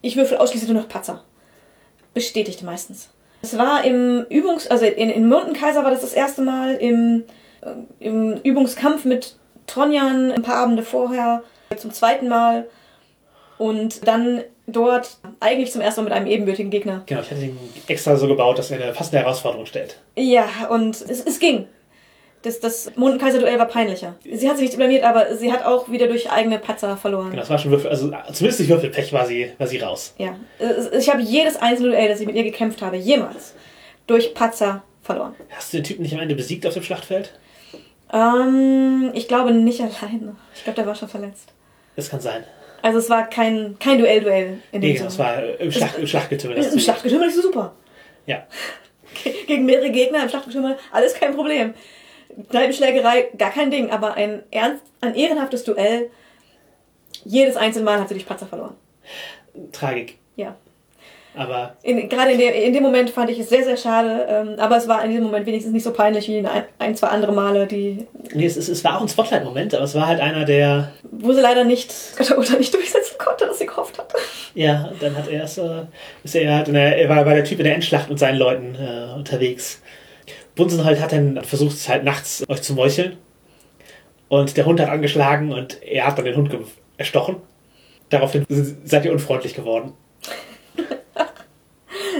ich 0.00 0.16
würfel 0.16 0.38
ausschließlich 0.38 0.70
nur 0.70 0.82
noch 0.82 0.88
Patzer. 0.88 1.24
Bestätigt 2.14 2.62
meistens. 2.62 3.10
Es 3.42 3.58
war 3.58 3.84
im 3.84 4.24
Übungs-, 4.30 4.68
also 4.68 4.84
in, 4.86 5.10
in 5.10 5.28
Myrtenkaiser 5.28 5.84
war 5.84 5.90
das 5.90 6.00
das 6.00 6.12
erste 6.12 6.42
Mal 6.42 6.76
im, 6.76 7.24
äh, 7.60 8.04
im 8.04 8.34
Übungskampf 8.42 9.04
mit 9.04 9.36
Tronjan 9.66 10.32
ein 10.32 10.42
paar 10.42 10.56
Abende 10.56 10.82
vorher 10.82 11.42
zum 11.76 11.92
zweiten 11.92 12.28
Mal 12.28 12.66
und 13.58 14.06
dann 14.06 14.42
dort 14.66 15.18
eigentlich 15.40 15.72
zum 15.72 15.80
ersten 15.80 16.02
Mal 16.02 16.10
mit 16.10 16.12
einem 16.12 16.26
ebenbürtigen 16.26 16.70
Gegner. 16.70 17.02
Genau, 17.06 17.20
ich 17.20 17.30
hatte 17.30 17.42
ihn 17.42 17.58
extra 17.86 18.16
so 18.16 18.28
gebaut, 18.28 18.58
dass 18.58 18.70
er 18.70 18.80
eine 18.82 18.92
passende 18.92 19.18
Herausforderung 19.18 19.66
stellt. 19.66 19.98
Ja, 20.16 20.46
und 20.70 20.94
es, 21.00 21.24
es 21.24 21.38
ging. 21.38 21.66
Das, 22.42 22.60
das 22.60 22.92
Mondenkaiser-Duell 22.94 23.58
war 23.58 23.66
peinlicher. 23.66 24.14
Sie 24.22 24.48
hat 24.48 24.58
sich 24.58 24.68
nicht 24.68 24.76
blamiert, 24.76 25.02
aber 25.02 25.34
sie 25.36 25.52
hat 25.52 25.64
auch 25.64 25.90
wieder 25.90 26.06
durch 26.06 26.30
eigene 26.30 26.60
Patzer 26.60 26.96
verloren. 26.96 27.30
Genau, 27.30 27.40
das 27.40 27.50
war 27.50 27.58
schon 27.58 27.72
Würfel, 27.72 27.90
also 27.90 28.12
zumindest 28.32 28.60
durch 28.60 28.68
Würfelpech 28.68 29.12
war 29.12 29.26
sie, 29.26 29.50
war 29.58 29.66
sie 29.66 29.78
raus. 29.78 30.14
Ja. 30.18 30.36
Ich 30.96 31.10
habe 31.10 31.20
jedes 31.20 31.56
einzelne 31.56 31.90
Duell, 31.90 32.08
das 32.08 32.20
ich 32.20 32.26
mit 32.26 32.36
ihr 32.36 32.44
gekämpft 32.44 32.80
habe, 32.80 32.96
jemals, 32.96 33.54
durch 34.06 34.34
Patzer 34.34 34.84
verloren. 35.02 35.34
Hast 35.50 35.72
du 35.72 35.78
den 35.78 35.84
Typen 35.84 36.02
nicht 36.02 36.14
am 36.14 36.20
Ende 36.20 36.36
besiegt 36.36 36.64
auf 36.64 36.74
dem 36.74 36.84
Schlachtfeld? 36.84 37.32
Ähm, 38.12 39.10
ich 39.14 39.26
glaube 39.26 39.52
nicht 39.52 39.80
alleine. 39.80 40.36
Ich 40.54 40.62
glaube, 40.62 40.76
der 40.76 40.86
war 40.86 40.94
schon 40.94 41.08
verletzt. 41.08 41.52
Das 41.96 42.08
kann 42.08 42.20
sein. 42.20 42.44
Also 42.82 42.98
es 42.98 43.10
war 43.10 43.28
kein, 43.28 43.76
kein 43.78 43.98
Duell-Duell 43.98 44.58
in 44.72 44.80
dem 44.80 44.90
Nee, 44.90 44.96
Sinne. 44.96 45.08
das 45.08 45.18
war 45.18 45.42
im, 45.58 45.72
Schlacht, 45.72 45.98
im 45.98 46.06
Schlachtgetümmel. 46.06 46.56
das 46.56 46.72
Im 46.72 46.78
Schlachtgetümmel 46.78 47.28
ist 47.28 47.42
super. 47.42 47.74
Ja. 48.26 48.46
Gegen 49.46 49.64
mehrere 49.66 49.90
Gegner 49.90 50.22
im 50.22 50.28
Schlachtgetümmel, 50.28 50.76
alles 50.92 51.14
kein 51.14 51.34
Problem. 51.34 51.74
Kneipenschlägerei, 52.50 53.30
gar 53.36 53.50
kein 53.50 53.70
Ding, 53.70 53.90
aber 53.90 54.14
ein 54.14 54.42
ernst, 54.50 54.84
ein 55.00 55.14
ehrenhaftes 55.14 55.64
Duell, 55.64 56.10
jedes 57.24 57.56
einzelne 57.56 57.84
Mal 57.84 57.98
hat 58.00 58.08
sie 58.08 58.14
durch 58.14 58.26
Patzer 58.26 58.46
verloren. 58.46 58.74
Tragik. 59.72 60.18
Ja. 60.36 60.54
Aber 61.38 61.76
In, 61.84 62.08
gerade 62.08 62.32
in, 62.32 62.38
der, 62.38 62.52
in 62.52 62.72
dem 62.72 62.82
Moment 62.82 63.10
fand 63.10 63.30
ich 63.30 63.38
es 63.38 63.48
sehr, 63.48 63.62
sehr 63.62 63.76
schade, 63.76 64.26
ähm, 64.28 64.54
aber 64.58 64.76
es 64.76 64.88
war 64.88 65.04
in 65.04 65.10
diesem 65.10 65.24
Moment 65.24 65.46
wenigstens 65.46 65.72
nicht 65.72 65.84
so 65.84 65.92
peinlich 65.92 66.26
wie 66.26 66.38
ein, 66.38 66.64
ein 66.80 66.96
zwei 66.96 67.06
andere 67.06 67.30
Male, 67.30 67.68
die, 67.68 68.08
nee, 68.34 68.44
es, 68.44 68.56
es, 68.56 68.68
es 68.68 68.82
war 68.82 68.96
auch 68.96 69.02
ein 69.02 69.08
Spotlight-Moment, 69.08 69.72
aber 69.72 69.84
es 69.84 69.94
war 69.94 70.08
halt 70.08 70.18
einer, 70.18 70.44
der. 70.44 70.90
wo 71.12 71.32
sie 71.32 71.40
leider 71.40 71.62
nicht, 71.62 71.94
oder 72.36 72.58
nicht 72.58 72.74
durchsetzen 72.74 73.18
konnte, 73.18 73.46
was 73.48 73.60
sie 73.60 73.66
gehofft 73.66 73.96
hatte. 73.98 74.16
Ja, 74.54 74.90
dann 74.98 75.16
hat 75.16 75.28
er 75.28 75.44
es. 75.44 75.56
Äh, 75.58 75.82
ist 76.24 76.34
er, 76.34 76.56
halt 76.56 76.66
der, 76.66 76.98
er 76.98 77.08
war 77.08 77.24
bei 77.24 77.34
der 77.34 77.44
Typ 77.44 77.58
in 77.60 77.64
der 77.66 77.74
Endschlacht 77.74 78.10
mit 78.10 78.18
seinen 78.18 78.38
Leuten 78.38 78.74
äh, 78.74 79.14
unterwegs. 79.14 79.80
Bunsenhold 80.56 81.00
hat 81.00 81.12
dann 81.12 81.44
versucht, 81.44 81.88
halt 81.88 82.02
nachts 82.02 82.44
euch 82.48 82.62
zu 82.62 82.74
meucheln. 82.74 83.16
Und 84.28 84.56
der 84.56 84.66
Hund 84.66 84.80
hat 84.80 84.88
angeschlagen 84.88 85.52
und 85.52 85.80
er 85.84 86.08
hat 86.08 86.18
dann 86.18 86.24
den 86.24 86.34
Hund 86.34 86.50
erstochen. 86.96 87.36
Daraufhin 88.10 88.44
seid 88.84 89.04
ihr 89.04 89.12
unfreundlich 89.12 89.54
geworden. 89.54 89.92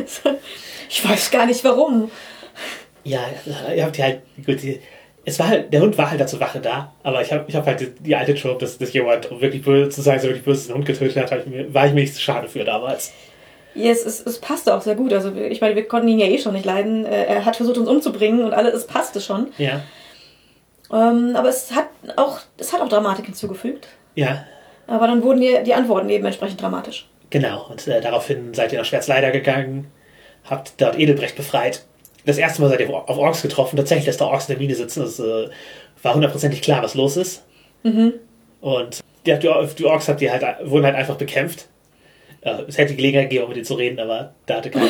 Ich 0.90 1.06
weiß 1.06 1.30
gar 1.30 1.44
nicht 1.46 1.62
warum. 1.64 2.10
Ja, 3.04 3.20
ihr 3.74 3.84
habt 3.84 3.98
ja 3.98 4.06
halt, 4.06 4.22
gut, 4.44 4.58
es 5.24 5.38
war 5.38 5.48
halt, 5.48 5.72
der 5.72 5.82
Hund 5.82 5.98
war 5.98 6.10
halt 6.10 6.20
dazu 6.20 6.40
Wache 6.40 6.60
da, 6.60 6.92
aber 7.02 7.20
ich 7.20 7.30
habe 7.32 7.44
ich 7.46 7.54
hab 7.54 7.66
halt 7.66 7.80
die, 7.80 7.90
die 8.00 8.16
alte 8.16 8.34
Trope, 8.34 8.60
dass, 8.60 8.78
dass 8.78 8.92
jemand, 8.94 9.30
um 9.30 9.40
wirklich 9.40 9.62
böse 9.62 9.90
zu 9.90 10.00
sein, 10.00 10.18
so 10.18 10.28
wirklich 10.28 10.44
böse 10.44 10.68
den 10.68 10.76
Hund 10.76 10.86
getötet 10.86 11.30
hat, 11.30 11.44
war 11.74 11.86
ich 11.86 11.92
mir 11.92 12.00
nicht 12.00 12.14
zu 12.14 12.20
schade 12.22 12.48
für 12.48 12.64
damals. 12.64 13.12
Ja, 13.74 13.90
es, 13.90 14.04
es, 14.06 14.20
es 14.24 14.38
passte 14.40 14.74
auch 14.74 14.80
sehr 14.80 14.94
gut. 14.94 15.12
Also 15.12 15.30
ich 15.34 15.60
meine, 15.60 15.76
wir 15.76 15.86
konnten 15.86 16.08
ihn 16.08 16.18
ja 16.18 16.26
eh 16.26 16.38
schon 16.38 16.54
nicht 16.54 16.64
leiden. 16.64 17.04
Äh, 17.04 17.24
Er 17.26 17.44
hat 17.44 17.56
versucht, 17.56 17.76
uns 17.76 17.88
umzubringen 17.88 18.44
und 18.44 18.54
alles, 18.54 18.72
es 18.74 18.86
passte 18.86 19.20
schon. 19.20 19.48
Ja, 19.58 19.82
Ähm, 20.90 21.36
aber 21.36 21.50
es 21.50 21.70
hat 21.72 21.88
auch, 22.16 22.40
es 22.56 22.72
hat 22.72 22.80
auch 22.80 22.88
Dramatik 22.88 23.26
hinzugefügt. 23.26 23.86
ja, 24.14 24.44
Aber 24.86 25.06
dann 25.06 25.22
wurden 25.22 25.40
die, 25.42 25.58
die 25.64 25.74
Antworten 25.74 26.08
eben 26.08 26.24
entsprechend 26.24 26.60
dramatisch. 26.62 27.06
Genau. 27.30 27.66
Und 27.68 27.86
äh, 27.86 28.00
daraufhin 28.00 28.54
seid 28.54 28.72
ihr 28.72 28.78
nach 28.78 28.86
Schwarzleider 28.86 29.30
gegangen, 29.30 29.90
habt 30.44 30.72
dort 30.80 30.98
Edelbrecht 30.98 31.36
befreit. 31.36 31.84
Das 32.26 32.38
erste 32.38 32.60
Mal 32.60 32.68
seid 32.68 32.80
ihr 32.80 32.90
auf 32.90 33.18
Orks 33.18 33.42
getroffen, 33.42 33.76
tatsächlich, 33.76 34.06
dass 34.06 34.16
da 34.16 34.26
Orks 34.26 34.48
in 34.48 34.54
der 34.54 34.58
Mine 34.58 34.74
sitzen. 34.74 35.02
Es 35.02 35.18
äh, 35.18 35.48
war 36.02 36.14
hundertprozentig 36.14 36.62
klar, 36.62 36.82
was 36.82 36.94
los 36.94 37.16
ist. 37.16 37.44
Und 38.60 39.00
ja, 39.26 39.36
die, 39.36 39.48
die 39.78 39.84
Orks 39.84 40.08
habt 40.08 40.20
ihr 40.20 40.32
halt, 40.32 40.44
wurden 40.64 40.84
halt 40.84 40.96
einfach 40.96 41.16
bekämpft. 41.16 41.68
Äh, 42.40 42.62
es 42.68 42.78
hätte 42.78 42.94
Gelegenheit 42.94 43.30
gegeben, 43.30 43.44
um 43.44 43.48
mit 43.50 43.56
denen 43.56 43.66
zu 43.66 43.74
reden, 43.74 43.98
aber 43.98 44.34
da 44.46 44.56
hatte 44.56 44.70
keiner, 44.70 44.86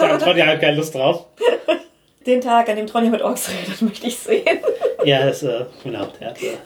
da 0.00 0.08
hat 0.08 0.22
Tronja 0.22 0.46
halt 0.46 0.60
keine 0.60 0.76
Lust 0.76 0.94
drauf. 0.94 1.26
Den 2.26 2.40
Tag, 2.40 2.68
an 2.68 2.76
dem 2.76 2.86
Tronja 2.86 3.10
mit 3.10 3.22
Orks 3.22 3.50
redet, 3.50 3.80
möchte 3.82 4.06
ich 4.06 4.18
sehen. 4.18 4.58
Ja, 5.04 5.26
das, 5.26 5.42
äh, 5.42 5.64
genau. 5.82 6.08
Er 6.20 6.30
hat, 6.30 6.42
äh, 6.42 6.56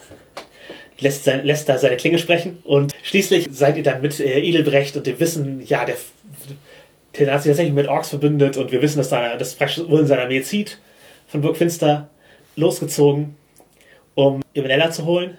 lässt, 1.02 1.24
sein, 1.24 1.44
lässt 1.44 1.68
da 1.68 1.78
seine 1.78 1.96
Klinge 1.96 2.18
sprechen. 2.18 2.58
Und 2.64 2.92
schließlich 3.02 3.48
seid 3.52 3.76
ihr 3.76 3.82
dann 3.82 4.00
mit 4.00 4.18
äh, 4.20 4.40
Edelbrecht 4.40 4.96
und 4.96 5.06
dem 5.06 5.18
Wissen, 5.20 5.62
ja, 5.66 5.84
der, 5.84 5.96
der 7.18 7.34
hat 7.34 7.42
sich 7.42 7.50
tatsächlich 7.50 7.74
mit 7.74 7.88
Orks 7.88 8.10
verbündet 8.10 8.56
und 8.56 8.72
wir 8.72 8.82
wissen, 8.82 8.98
dass 8.98 9.10
da 9.10 9.36
das 9.36 9.58
wohl 9.88 10.00
in 10.00 10.06
seiner 10.06 10.22
Armee 10.22 10.42
zieht, 10.42 10.78
von 11.26 11.40
Burg 11.40 11.56
Finster 11.56 12.08
losgezogen, 12.56 13.36
um 14.14 14.42
Ivanella 14.54 14.90
zu 14.90 15.04
holen. 15.04 15.38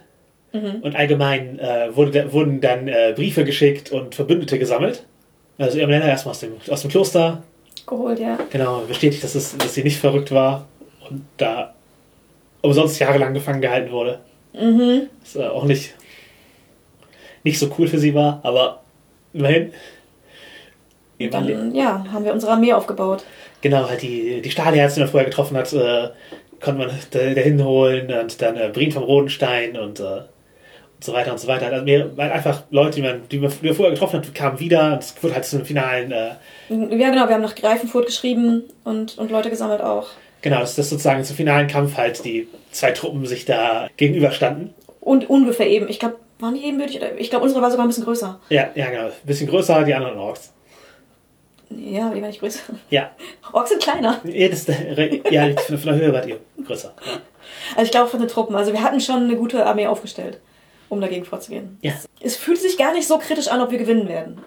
Und 0.84 0.96
allgemein 0.96 1.58
äh, 1.58 1.96
wurde, 1.96 2.32
wurden 2.32 2.62
dann 2.62 2.88
äh, 2.88 3.14
Briefe 3.16 3.44
geschickt 3.44 3.92
und 3.92 4.14
Verbündete 4.14 4.60
gesammelt. 4.60 5.04
Also 5.58 5.80
Ivanella 5.80 6.06
erstmal 6.06 6.34
aus 6.34 6.42
dem, 6.42 6.52
aus 6.70 6.82
dem 6.82 6.92
Kloster, 6.92 7.42
Geholt, 7.86 8.20
ja. 8.20 8.38
Genau, 8.50 8.82
bestätigt, 8.88 9.24
dass, 9.24 9.36
es, 9.36 9.58
dass 9.58 9.74
sie 9.74 9.84
nicht 9.84 10.00
verrückt 10.00 10.32
war 10.32 10.68
und 11.10 11.26
da 11.38 11.74
umsonst 12.62 13.00
jahrelang 13.00 13.34
gefangen 13.34 13.62
gehalten 13.62 13.92
wurde. 13.92 14.20
Mhm. 14.54 15.08
Was 15.22 15.36
äh, 15.36 15.48
auch 15.48 15.66
nicht, 15.66 15.94
nicht 17.44 17.60
so 17.60 17.74
cool 17.78 17.88
für 17.88 18.00
sie 18.00 18.14
war, 18.14 18.40
aber 18.44 18.82
immerhin. 19.34 19.74
Dann, 21.32 21.74
ja, 21.74 22.06
haben 22.12 22.26
wir 22.26 22.34
unsere 22.34 22.52
Armee 22.52 22.74
aufgebaut. 22.74 23.24
Genau, 23.62 23.88
halt 23.88 24.02
die, 24.02 24.42
die 24.42 24.52
Stahlherzen, 24.52 24.96
die 24.96 25.02
man 25.02 25.10
vorher 25.10 25.30
getroffen 25.30 25.56
hat, 25.56 25.72
äh, 25.72 26.10
konnte 26.60 26.80
man 26.80 26.90
da, 27.12 27.20
dahin 27.34 27.64
holen 27.64 28.12
und 28.12 28.42
dann 28.42 28.58
äh, 28.58 28.70
Brien 28.74 28.92
vom 28.92 29.04
Rodenstein 29.04 29.78
und, 29.78 30.00
äh, 30.00 30.04
und 30.04 31.04
so 31.04 31.14
weiter 31.14 31.32
und 31.32 31.40
so 31.40 31.48
weiter. 31.48 31.68
Also 31.68 31.86
mehr, 31.86 32.18
weil 32.18 32.32
einfach 32.32 32.64
Leute, 32.72 32.96
die 32.96 33.02
man, 33.04 33.22
die 33.30 33.40
man 33.40 33.52
vorher 33.52 33.92
getroffen 33.92 34.20
hat, 34.20 34.36
kamen 34.36 34.60
wieder 34.60 34.94
und 34.94 35.04
es 35.04 35.16
wurde 35.22 35.36
halt 35.36 35.46
zu 35.46 35.58
einem 35.58 35.66
finalen, 35.66 36.12
äh, 36.12 36.32
Ja, 36.70 37.10
genau, 37.12 37.28
wir 37.28 37.36
haben 37.36 37.42
nach 37.42 37.56
Greifenfurt 37.56 38.08
geschrieben 38.08 38.64
und, 38.84 39.18
und 39.18 39.32
Leute 39.32 39.50
gesammelt 39.50 39.82
auch. 39.82 40.10
Genau, 40.44 40.60
dass 40.60 40.76
das 40.76 40.92
sozusagen 40.92 41.24
zum 41.24 41.36
finalen 41.36 41.68
Kampf 41.68 41.98
halt 41.98 42.24
die 42.24 42.48
zwei 42.72 42.92
Truppen 42.92 43.26
sich 43.26 43.46
da 43.46 43.90
gegenüberstanden. 43.98 44.76
Und 45.00 45.28
ungefähr 45.30 45.68
eben. 45.68 45.90
Ich 45.90 46.00
glaube, 46.00 46.18
waren 46.40 46.54
die 46.54 46.64
ebenbürtig? 46.66 46.98
Oder 46.98 47.18
ich 47.18 47.32
glaube, 47.32 47.46
unsere 47.46 47.62
war 47.64 47.72
sogar 47.72 47.86
ein 47.86 47.90
bisschen 47.90 48.04
größer. 48.04 48.40
Ja, 48.50 48.70
ja, 48.76 48.90
genau. 48.92 49.06
Ein 49.06 49.12
bisschen 49.24 49.50
größer, 49.50 49.84
die 49.84 49.94
anderen 49.96 50.18
Orks. 50.20 50.54
Ja, 51.70 52.12
die 52.12 52.22
war 52.22 52.28
nicht 52.28 52.40
größer. 52.40 52.60
Ja. 52.92 53.12
Orks 53.52 53.72
sind 53.72 53.82
kleiner. 53.82 54.20
Ja, 54.26 54.48
das, 54.50 54.68
ja 55.32 55.50
von, 55.66 55.78
von 55.78 55.90
der 55.92 55.96
Höhe 55.96 56.14
wart 56.14 56.28
ihr 56.28 56.40
größer. 56.64 56.94
Ja. 57.06 57.12
Also 57.76 57.86
ich 57.86 57.92
glaube 57.92 58.10
von 58.10 58.20
den 58.20 58.30
Truppen. 58.30 58.56
Also 58.56 58.74
wir 58.74 58.84
hatten 58.84 59.00
schon 59.00 59.24
eine 59.24 59.36
gute 59.36 59.66
Armee 59.66 59.88
aufgestellt, 59.88 60.40
um 60.90 61.02
dagegen 61.02 61.26
vorzugehen. 61.26 61.78
ja. 61.82 61.94
Es 62.26 62.38
fühlt 62.38 62.60
sich 62.60 62.78
gar 62.78 62.94
nicht 62.94 63.06
so 63.06 63.18
kritisch 63.18 63.50
an, 63.50 63.60
ob 63.60 63.72
wir 63.72 63.78
gewinnen 63.78 64.08
werden. 64.08 64.40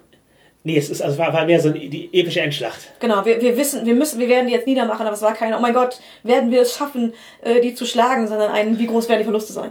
Nee, 0.66 0.78
es 0.78 0.90
ist, 0.90 1.00
also 1.00 1.16
war, 1.16 1.32
war 1.32 1.46
mehr 1.46 1.60
so 1.60 1.68
eine, 1.68 1.78
die 1.78 2.10
epische 2.12 2.40
Endschlacht. 2.40 2.90
Genau, 2.98 3.24
wir, 3.24 3.40
wir 3.40 3.56
wissen, 3.56 3.86
wir 3.86 3.94
müssen, 3.94 4.18
wir 4.18 4.28
werden 4.28 4.48
die 4.48 4.52
jetzt 4.52 4.66
niedermachen, 4.66 5.06
aber 5.06 5.14
es 5.14 5.22
war 5.22 5.32
kein, 5.32 5.54
oh 5.54 5.60
mein 5.60 5.72
Gott, 5.72 6.00
werden 6.24 6.50
wir 6.50 6.62
es 6.62 6.76
schaffen, 6.76 7.12
äh, 7.42 7.60
die 7.60 7.72
zu 7.72 7.86
schlagen, 7.86 8.26
sondern 8.26 8.50
ein, 8.50 8.76
wie 8.76 8.88
groß 8.88 9.08
werden 9.08 9.20
die 9.20 9.24
Verluste 9.26 9.52
sein. 9.52 9.70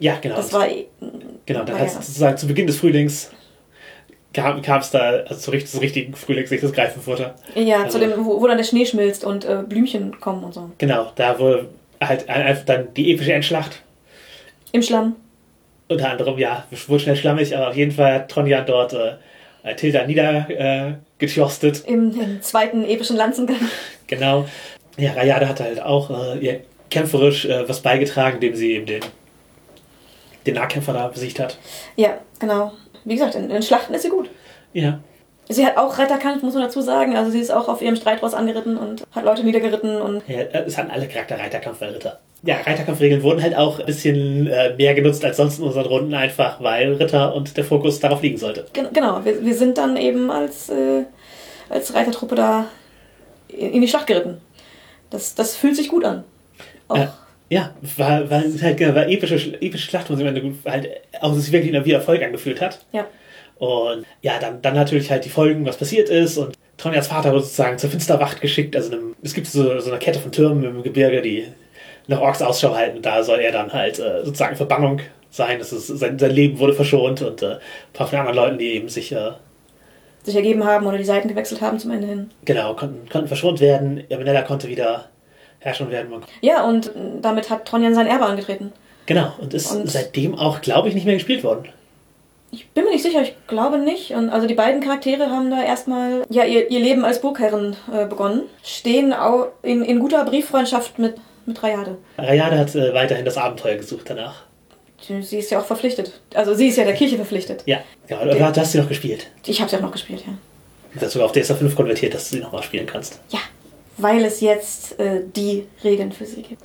Ja, 0.00 0.18
genau. 0.20 0.34
Das 0.34 0.52
war, 0.52 0.66
genau, 1.46 1.62
dann 1.62 1.68
war 1.68 1.78
hat 1.78 1.86
ja. 1.86 2.02
sozusagen 2.02 2.36
zu 2.36 2.48
Beginn 2.48 2.66
des 2.66 2.78
Frühlings 2.78 3.30
kam 4.32 4.80
es 4.80 4.90
da, 4.90 4.98
also 4.98 5.36
zu 5.36 5.52
richtig, 5.52 5.70
zum 5.70 5.78
richtigen 5.78 6.14
Frühlings, 6.16 6.50
nicht 6.50 6.64
das 6.64 6.72
Greifenfutter. 6.72 7.36
ja, 7.54 7.84
Also- 7.84 8.00
zu 8.00 8.04
dem, 8.04 8.26
wo, 8.26 8.40
wo 8.40 8.48
dann 8.48 8.56
der 8.56 8.64
Schnee 8.64 8.86
schmilzt 8.86 9.24
und 9.24 9.44
äh, 9.44 9.62
Blümchen 9.64 10.18
kommen 10.18 10.42
und 10.42 10.52
so. 10.52 10.68
Genau, 10.78 11.12
da 11.14 11.38
wurde 11.38 11.68
halt 12.00 12.28
einfach 12.28 12.64
dann 12.64 12.92
die 12.94 13.12
epische 13.12 13.32
Endschlacht. 13.32 13.82
Im 14.72 14.82
Schlamm. 14.82 15.14
Unter 15.86 16.10
anderem, 16.10 16.36
ja, 16.38 16.64
wurde 16.88 17.04
schnell 17.04 17.14
schlammig, 17.14 17.56
aber 17.56 17.68
auf 17.68 17.76
jeden 17.76 17.92
Fall 17.92 18.14
hat 18.14 18.30
Tronja 18.32 18.62
dort 18.62 18.94
äh, 18.94 19.12
Tilda 19.76 20.06
niedergetjostet. 20.06 21.86
Äh. 21.86 21.92
Im, 21.92 22.20
Im 22.20 22.42
zweiten 22.42 22.84
epischen 22.84 23.16
Lanzengang. 23.16 23.56
Genau. 24.06 24.46
Ja, 24.96 25.12
Rayade 25.12 25.48
hat 25.48 25.60
halt 25.60 25.80
auch 25.80 26.10
äh, 26.10 26.38
ihr 26.38 26.60
kämpferisch 26.90 27.46
äh, 27.46 27.68
was 27.68 27.80
beigetragen, 27.80 28.36
indem 28.36 28.54
sie 28.54 28.72
eben 28.72 28.86
den, 28.86 29.00
den 30.46 30.54
Nahkämpfer 30.54 30.92
da 30.92 31.08
besiegt 31.08 31.40
hat. 31.40 31.58
Ja, 31.96 32.18
genau. 32.38 32.72
Wie 33.04 33.14
gesagt, 33.14 33.34
in, 33.34 33.50
in 33.50 33.62
Schlachten 33.62 33.94
ist 33.94 34.02
sie 34.02 34.10
gut. 34.10 34.30
Ja. 34.72 35.00
Sie 35.48 35.66
hat 35.66 35.76
auch 35.76 35.98
Retterkampf, 35.98 36.42
muss 36.42 36.54
man 36.54 36.62
dazu 36.62 36.80
sagen. 36.80 37.16
Also 37.16 37.30
sie 37.30 37.40
ist 37.40 37.50
auch 37.50 37.68
auf 37.68 37.82
ihrem 37.82 37.96
Streitross 37.96 38.32
angeritten 38.34 38.76
und 38.78 39.04
hat 39.12 39.24
Leute 39.24 39.44
niedergeritten 39.44 40.00
und 40.00 40.22
ja 40.28 40.38
äh, 40.38 40.64
es 40.66 40.78
hatten 40.78 40.90
alle 40.90 41.06
Charakter 41.06 41.38
Reiterkampf 41.38 41.78
bei 41.78 41.88
Ritter. 41.90 42.18
Ja, 42.42 42.56
Reiterkampfregeln 42.56 43.22
wurden 43.22 43.42
halt 43.42 43.56
auch 43.56 43.78
ein 43.80 43.86
bisschen 43.86 44.46
äh, 44.46 44.74
mehr 44.76 44.94
genutzt 44.94 45.24
als 45.24 45.36
sonst 45.38 45.58
in 45.58 45.64
unseren 45.64 45.86
Runden, 45.86 46.14
einfach 46.14 46.62
weil 46.62 46.94
Ritter 46.94 47.34
und 47.34 47.56
der 47.56 47.64
Fokus 47.64 48.00
darauf 48.00 48.22
liegen 48.22 48.36
sollte. 48.38 48.66
Gen- 48.72 48.88
Genau, 48.92 49.24
wir, 49.24 49.44
wir 49.44 49.54
sind 49.54 49.78
dann 49.78 49.96
eben 49.96 50.30
als, 50.30 50.68
äh, 50.68 51.04
als 51.70 51.94
Reitertruppe 51.94 52.34
da 52.34 52.66
in, 53.48 53.70
die 53.82 53.88
Schlacht 53.88 54.06
geritten. 54.06 54.40
Das, 55.10 55.34
das 55.34 55.56
fühlt 55.56 55.76
sich 55.76 55.88
gut 55.88 56.04
an. 56.04 56.24
Auch, 56.88 56.96
Äh, 56.96 57.06
ja, 57.50 57.70
war, 57.96 58.28
war 58.30 58.42
halt 58.62 58.76
genau, 58.76 58.94
war 58.94 59.08
epische, 59.08 59.36
epische 59.60 59.86
Schlacht, 59.88 60.10
wo 60.10 60.16
gut- 60.42 60.56
halt 60.66 60.88
auch 61.20 61.32
sich 61.34 61.50
wirklich 61.52 61.72
wie 61.84 61.92
Erfolg 61.92 62.22
angefühlt 62.22 62.60
hat. 62.60 62.80
ja. 62.92 63.06
Und 63.58 64.04
ja, 64.22 64.38
dann, 64.40 64.60
dann 64.62 64.74
natürlich 64.74 65.10
halt 65.10 65.24
die 65.24 65.30
Folgen, 65.30 65.64
was 65.66 65.76
passiert 65.76 66.08
ist 66.08 66.38
und 66.38 66.56
Tronjans 66.76 67.06
Vater 67.06 67.30
wurde 67.32 67.42
sozusagen 67.44 67.78
zur 67.78 67.88
Finsterwacht 67.90 68.40
geschickt. 68.40 68.74
Also 68.74 68.92
einem, 68.92 69.14
es 69.22 69.32
gibt 69.34 69.46
so, 69.46 69.78
so 69.80 69.90
eine 69.90 69.98
Kette 70.00 70.18
von 70.18 70.32
Türmen 70.32 70.64
im 70.64 70.82
Gebirge, 70.82 71.22
die 71.22 71.46
nach 72.08 72.20
Orks 72.20 72.42
Ausschau 72.42 72.74
halten. 72.74 73.00
Da 73.00 73.22
soll 73.22 73.38
er 73.40 73.52
dann 73.52 73.72
halt 73.72 73.98
äh, 73.98 74.24
sozusagen 74.24 74.56
Verbannung 74.56 75.00
sein. 75.30 75.58
Das 75.60 75.72
ist, 75.72 75.86
sein, 75.86 76.18
sein 76.18 76.30
Leben 76.32 76.58
wurde 76.58 76.72
verschont 76.74 77.22
und 77.22 77.42
äh, 77.42 77.52
ein 77.52 77.58
paar 77.92 78.06
von 78.08 78.18
anderen 78.18 78.36
Leuten, 78.36 78.58
die 78.58 78.72
eben 78.74 78.88
sich 78.88 79.12
äh, 79.12 79.30
Sich 80.24 80.34
ergeben 80.34 80.64
haben 80.64 80.86
oder 80.86 80.98
die 80.98 81.04
Seiten 81.04 81.28
gewechselt 81.28 81.60
haben 81.60 81.78
zum 81.78 81.92
Ende 81.92 82.08
hin. 82.08 82.30
genau 82.44 82.74
konnten, 82.74 83.08
konnten 83.08 83.28
verschont 83.28 83.60
werden. 83.60 84.02
Yamanella 84.08 84.42
konnte 84.42 84.68
wieder 84.68 85.06
herrschen 85.60 85.90
werden. 85.90 86.10
Ja, 86.42 86.64
und 86.66 86.90
damit 87.22 87.48
hat 87.50 87.64
Tronjan 87.66 87.94
sein 87.94 88.06
Erbe 88.08 88.26
angetreten. 88.26 88.72
Genau, 89.06 89.32
und 89.40 89.54
ist 89.54 89.70
Und- 89.72 89.88
seitdem 89.90 90.34
auch, 90.34 90.60
glaube 90.60 90.88
ich, 90.88 90.94
nicht 90.94 91.06
mehr 91.06 91.14
gespielt 91.14 91.44
worden. 91.44 91.68
Ich 92.54 92.68
bin 92.68 92.84
mir 92.84 92.90
nicht 92.90 93.02
sicher, 93.02 93.22
ich 93.22 93.34
glaube 93.48 93.78
nicht. 93.78 94.12
Und 94.12 94.30
also 94.30 94.46
die 94.46 94.54
beiden 94.54 94.80
Charaktere 94.80 95.28
haben 95.28 95.50
da 95.50 95.62
erstmal 95.62 96.24
ja, 96.30 96.44
ihr, 96.44 96.70
ihr 96.70 96.78
Leben 96.78 97.04
als 97.04 97.20
Burgherren 97.20 97.76
äh, 97.92 98.06
begonnen. 98.06 98.42
Stehen 98.62 99.12
auch 99.12 99.48
in, 99.62 99.82
in 99.82 99.98
guter 99.98 100.24
Brieffreundschaft 100.24 100.98
mit, 100.98 101.16
mit 101.46 101.60
Rayade. 101.62 101.98
Rayade 102.16 102.58
hat 102.58 102.74
äh, 102.76 102.94
weiterhin 102.94 103.24
das 103.24 103.36
Abenteuer 103.36 103.76
gesucht 103.76 104.08
danach. 104.08 104.44
Sie 105.00 105.38
ist 105.38 105.50
ja 105.50 105.60
auch 105.60 105.66
verpflichtet. 105.66 106.20
Also 106.32 106.54
sie 106.54 106.68
ist 106.68 106.76
ja 106.76 106.84
der 106.84 106.94
Kirche 106.94 107.16
verpflichtet. 107.16 107.62
Ja, 107.66 107.80
ja 108.08 108.22
oder 108.22 108.34
du 108.34 108.60
hast 108.60 108.72
sie 108.72 108.78
noch 108.78 108.88
gespielt. 108.88 109.26
Ich 109.44 109.60
habe 109.60 109.68
sie 109.68 109.76
auch 109.76 109.82
noch 109.82 109.92
gespielt, 109.92 110.22
ja. 110.26 110.32
Du 110.94 111.04
hast 111.04 111.12
sogar 111.12 111.26
auf 111.26 111.32
DSA 111.32 111.56
5 111.56 111.74
konvertiert, 111.74 112.14
dass 112.14 112.30
du 112.30 112.36
sie 112.36 112.42
nochmal 112.42 112.62
spielen 112.62 112.86
kannst. 112.86 113.20
Ja, 113.30 113.40
weil 113.96 114.24
es 114.24 114.40
jetzt 114.40 114.98
äh, 115.00 115.22
die 115.34 115.66
Regeln 115.82 116.12
für 116.12 116.24
sie 116.24 116.42
gibt. 116.42 116.62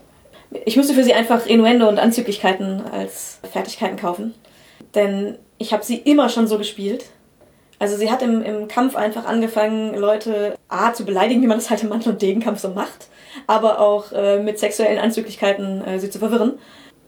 Ich 0.66 0.78
musste 0.78 0.94
für 0.94 1.04
sie 1.04 1.14
einfach 1.14 1.48
Innuendo 1.48 1.90
und 1.90 2.00
Anzüglichkeiten 2.00 2.82
als 2.92 3.40
Fertigkeiten 3.52 3.98
kaufen. 3.98 4.36
Denn 4.96 5.36
ich 5.60 5.74
habe 5.74 5.84
sie 5.84 5.98
immer 5.98 6.30
schon 6.30 6.48
so 6.48 6.58
gespielt. 6.58 7.06
Also 7.78 7.96
sie 7.96 8.12
hat 8.12 8.22
im, 8.22 8.42
im 8.42 8.68
Kampf 8.68 8.96
einfach 8.96 9.26
angefangen, 9.26 9.94
Leute 9.96 10.58
A 10.68 10.94
zu 10.94 11.06
beleidigen, 11.06 11.42
wie 11.42 11.48
man 11.48 11.60
das 11.60 11.70
halt 11.70 11.84
im 11.84 11.90
Mantel- 11.90 12.14
und 12.14 12.22
Degenkampf 12.22 12.60
so 12.60 12.70
macht, 12.70 13.08
aber 13.48 13.80
auch 13.80 14.12
äh, 14.12 14.40
mit 14.42 14.60
sexuellen 14.60 15.00
Anzüglichkeiten 15.00 15.86
äh, 15.86 16.00
sie 16.00 16.10
zu 16.10 16.20
verwirren. 16.20 16.58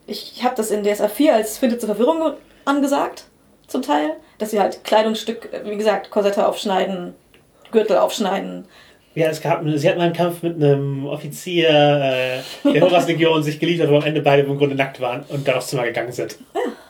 Ich 0.08 0.44
habe 0.44 0.56
das 0.56 0.72
in 0.72 0.84
DSA 0.84 1.08
4 1.08 1.36
als 1.36 1.58
Finte 1.58 1.78
zur 1.78 1.88
Verwirrung 1.88 2.34
angesagt, 2.64 3.26
zum 3.68 3.82
Teil. 3.82 4.12
Dass 4.38 4.52
sie 4.52 4.60
halt 4.60 4.84
Kleidungsstück, 4.84 5.50
äh, 5.52 5.70
wie 5.70 5.78
gesagt, 5.78 6.10
Korsette 6.10 6.48
aufschneiden, 6.48 7.16
Gürtel 7.72 7.98
aufschneiden, 7.98 8.66
Ja, 9.14 9.28
es 9.28 9.42
gab, 9.42 9.64
sie 9.66 9.90
hat 9.90 9.98
mal 9.98 10.06
einen 10.06 10.14
Kampf 10.14 10.42
mit 10.42 10.56
einem 10.56 11.06
Offizier 11.06 11.70
äh, 11.70 12.40
der 12.72 12.82
Horus-Legion 12.90 13.44
sich 13.44 13.60
geliefert, 13.60 13.90
wo 13.90 13.98
am 13.98 14.04
Ende 14.04 14.22
beide 14.22 14.44
im 14.44 14.58
Grunde 14.58 14.76
nackt 14.76 15.02
waren 15.02 15.24
und 15.28 15.46
dann 15.48 15.56
aufs 15.56 15.68
Zimmer 15.68 15.84
gegangen 15.84 16.14
sind. 16.14 16.38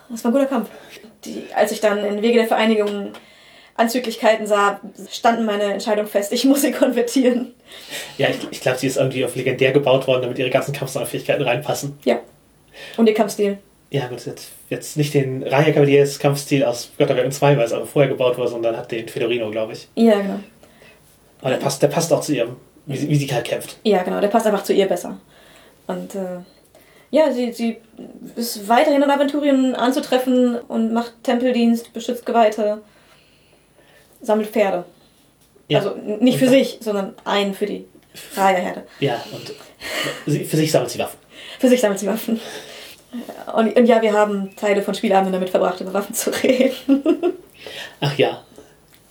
Das 0.08 0.22
war 0.24 0.30
ein 0.30 0.34
guter 0.34 0.46
Kampf. 0.46 0.68
Die, 1.24 1.44
als 1.54 1.72
ich 1.72 1.80
dann 1.80 2.04
in 2.04 2.22
Wege 2.22 2.38
der 2.38 2.48
Vereinigung 2.48 3.12
Anzüglichkeiten 3.74 4.46
sah, 4.46 4.80
standen 5.10 5.44
meine 5.44 5.64
Entscheidung 5.64 6.06
fest, 6.06 6.32
ich 6.32 6.44
muss 6.44 6.62
sie 6.62 6.72
konvertieren. 6.72 7.54
Ja, 8.18 8.28
ich, 8.28 8.38
ich 8.50 8.60
glaube, 8.60 8.78
sie 8.78 8.86
ist 8.86 8.96
irgendwie 8.96 9.24
auf 9.24 9.34
legendär 9.34 9.72
gebaut 9.72 10.06
worden, 10.06 10.22
damit 10.22 10.38
ihre 10.38 10.50
ganzen 10.50 10.74
Kampfsfähigkeiten 10.74 11.42
reinpassen. 11.42 11.98
Ja. 12.04 12.20
Und 12.96 13.08
ihr 13.08 13.14
Kampfstil. 13.14 13.58
Ja, 13.90 14.06
gut, 14.08 14.24
jetzt, 14.24 14.50
jetzt 14.70 14.96
nicht 14.96 15.12
den 15.14 15.42
Raya 15.42 15.72
Cavaliers 15.72 16.18
Kampfstil 16.18 16.64
aus 16.64 16.90
Götterwerken 16.96 17.32
2, 17.32 17.56
weil 17.56 17.64
es 17.64 17.72
aber 17.72 17.86
vorher 17.86 18.10
gebaut 18.10 18.38
wurde, 18.38 18.48
sondern 18.48 18.76
hat 18.76 18.90
den 18.90 19.08
Fedorino, 19.08 19.50
glaube 19.50 19.74
ich. 19.74 19.88
Ja, 19.94 20.20
genau. 20.20 20.40
Aber 21.40 21.50
der 21.50 21.58
passt, 21.58 21.82
der 21.82 21.88
passt 21.88 22.12
auch 22.12 22.22
zu 22.22 22.34
ihrem, 22.34 22.56
wie 22.86 22.96
sie, 22.96 23.08
wie 23.08 23.16
sie 23.16 23.26
halt 23.32 23.44
kämpft. 23.44 23.76
Ja, 23.82 24.02
genau. 24.02 24.20
Der 24.20 24.28
passt 24.28 24.46
einfach 24.46 24.64
zu 24.64 24.72
ihr 24.72 24.86
besser. 24.86 25.18
Und 25.86 26.14
äh, 26.14 26.38
ja, 27.12 27.30
sie, 27.30 27.52
sie 27.52 27.76
ist 28.36 28.66
weiterhin 28.68 29.02
in 29.02 29.10
Aventurien 29.10 29.74
anzutreffen 29.74 30.58
und 30.60 30.94
macht 30.94 31.12
Tempeldienst, 31.22 31.92
beschützt 31.92 32.24
Geweihte, 32.24 32.80
sammelt 34.22 34.48
Pferde. 34.48 34.84
Ja. 35.68 35.78
Also 35.78 35.94
nicht 36.20 36.38
für 36.38 36.48
sich, 36.48 36.78
sondern 36.80 37.14
ein 37.24 37.52
für 37.52 37.66
die 37.66 37.84
Raya-Herde. 38.34 38.84
Ja, 39.00 39.22
und 39.30 39.54
für 40.46 40.56
sich 40.56 40.72
sammelt 40.72 40.90
sie 40.90 40.98
Waffen. 40.98 41.18
Für 41.58 41.68
sich 41.68 41.82
sammelt 41.82 42.00
sie 42.00 42.06
Waffen. 42.06 42.40
Und, 43.54 43.76
und 43.76 43.86
ja, 43.86 44.00
wir 44.00 44.14
haben 44.14 44.56
Teile 44.56 44.80
von 44.80 44.94
Spielabenden 44.94 45.34
damit 45.34 45.50
verbracht, 45.50 45.82
über 45.82 45.92
Waffen 45.92 46.14
zu 46.14 46.30
reden. 46.42 47.02
Ach 48.00 48.16
ja. 48.16 48.42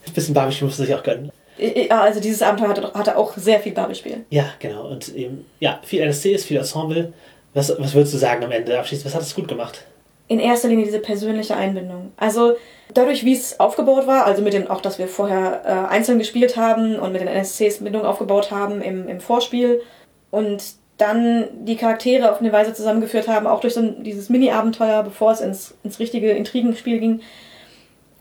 Ein 0.04 0.12
bisschen 0.12 0.34
Barbie 0.34 0.64
muss 0.64 0.76
sich 0.76 0.92
auch 0.92 1.04
gönnen. 1.04 1.30
Ja, 1.56 2.00
also 2.00 2.18
dieses 2.18 2.42
Abenteuer 2.42 2.70
hatte, 2.70 2.92
hatte 2.94 3.16
auch 3.16 3.36
sehr 3.36 3.60
viel 3.60 3.72
Barbie-Spiel. 3.72 4.24
Ja, 4.30 4.46
genau. 4.58 4.88
Und 4.88 5.14
eben, 5.14 5.44
ja, 5.60 5.78
viel 5.84 6.00
NSCs, 6.00 6.44
viel 6.44 6.56
Ensemble. 6.56 7.12
Was, 7.54 7.70
was 7.78 7.94
würdest 7.94 8.14
du 8.14 8.18
sagen 8.18 8.44
am 8.44 8.52
Ende 8.52 8.78
abschließend? 8.78 9.06
Was 9.06 9.14
hat 9.14 9.22
es 9.22 9.34
gut 9.34 9.48
gemacht? 9.48 9.84
In 10.28 10.40
erster 10.40 10.68
Linie 10.68 10.86
diese 10.86 11.00
persönliche 11.00 11.56
Einbindung. 11.56 12.12
Also 12.16 12.54
dadurch, 12.94 13.24
wie 13.24 13.34
es 13.34 13.60
aufgebaut 13.60 14.06
war, 14.06 14.24
also 14.24 14.42
mit 14.42 14.54
dem 14.54 14.70
auch, 14.70 14.80
dass 14.80 14.98
wir 14.98 15.08
vorher 15.08 15.62
äh, 15.64 15.92
einzeln 15.92 16.18
gespielt 16.18 16.56
haben 16.56 16.96
und 16.96 17.12
mit 17.12 17.20
den 17.20 17.28
NSCs 17.28 17.80
Bindung 17.80 18.04
aufgebaut 18.04 18.50
haben 18.50 18.80
im, 18.80 19.08
im 19.08 19.20
Vorspiel 19.20 19.82
und 20.30 20.62
dann 20.96 21.48
die 21.64 21.76
Charaktere 21.76 22.30
auf 22.30 22.40
eine 22.40 22.52
Weise 22.52 22.72
zusammengeführt 22.74 23.28
haben, 23.28 23.46
auch 23.46 23.60
durch 23.60 23.74
so 23.74 23.80
ein, 23.80 24.04
dieses 24.04 24.28
Mini-Abenteuer, 24.28 25.02
bevor 25.02 25.32
es 25.32 25.40
ins, 25.40 25.74
ins 25.82 25.98
richtige 25.98 26.30
Intrigenspiel 26.30 27.00
ging 27.00 27.20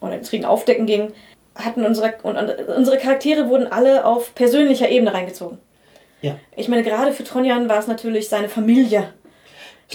oder 0.01 0.15
Intrigenaufdecken 0.15 0.85
ging, 0.85 1.13
hatten 1.55 1.85
unsere, 1.85 2.15
und, 2.23 2.37
und 2.37 2.67
unsere 2.75 2.97
Charaktere 2.97 3.49
wurden 3.49 3.67
alle 3.67 4.05
auf 4.05 4.33
persönlicher 4.35 4.89
Ebene 4.89 5.13
reingezogen. 5.13 5.59
Ja. 6.21 6.37
Ich 6.55 6.67
meine, 6.67 6.83
gerade 6.83 7.13
für 7.13 7.23
Tronjan 7.23 7.69
war 7.69 7.79
es 7.79 7.87
natürlich 7.87 8.29
seine 8.29 8.49
Familie. 8.49 9.13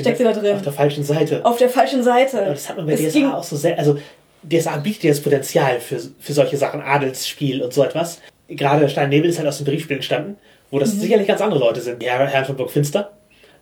Steckte 0.03 0.25
da 0.25 0.33
drin. 0.33 0.57
Auf 0.57 0.63
der 0.63 0.73
falschen 0.73 1.05
Seite. 1.05 1.45
Auf 1.45 1.59
der 1.59 1.69
falschen 1.71 2.03
Seite. 2.03 2.41
Aber 2.43 2.51
das 2.51 2.69
hat 2.69 2.77
man 2.77 2.87
bei 2.87 2.93
Es 2.93 3.01
DSA 3.01 3.11
ging- 3.19 3.31
auch 3.31 3.43
so 3.45 3.57
sehr. 3.57 3.79
Also, 3.79 3.99
DSA 4.43 4.77
bietet 4.77 5.03
ja 5.05 5.11
das 5.11 5.21
Potenzial 5.23 5.81
für, 5.81 5.99
für 6.21 6.33
solche 6.33 6.57
Sachen, 6.57 6.81
Adelsspiel 6.81 7.63
und 7.63 7.73
so 7.73 7.83
etwas. 7.83 8.21
Gerade 8.49 8.89
Stein 8.89 9.09
Nebel 9.09 9.29
ist 9.31 9.39
halt 9.39 9.49
aus 9.49 9.57
dem 9.59 9.65
Briefspiel 9.67 9.97
entstanden, 9.97 10.37
wo 10.71 10.77
Mhm. 10.77 10.81
das 10.81 10.93
sicherlich 10.93 11.27
ganz 11.27 11.41
andere 11.41 11.59
Leute 11.61 11.81
sind, 11.81 12.03
Herr, 12.05 12.27
Herrn 12.27 12.45
von 12.45 12.57
Burg 12.57 12.71
Finster. 12.71 13.11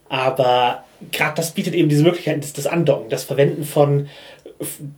Aber 0.09 0.85
gerade 1.11 1.35
das 1.37 1.53
bietet 1.53 1.74
eben 1.74 1.89
diese 1.89 2.03
Möglichkeit 2.03 2.43
des, 2.43 2.53
des 2.53 2.66
Andocken, 2.66 3.09
das 3.09 3.24
Verwenden 3.24 3.64
von, 3.64 4.09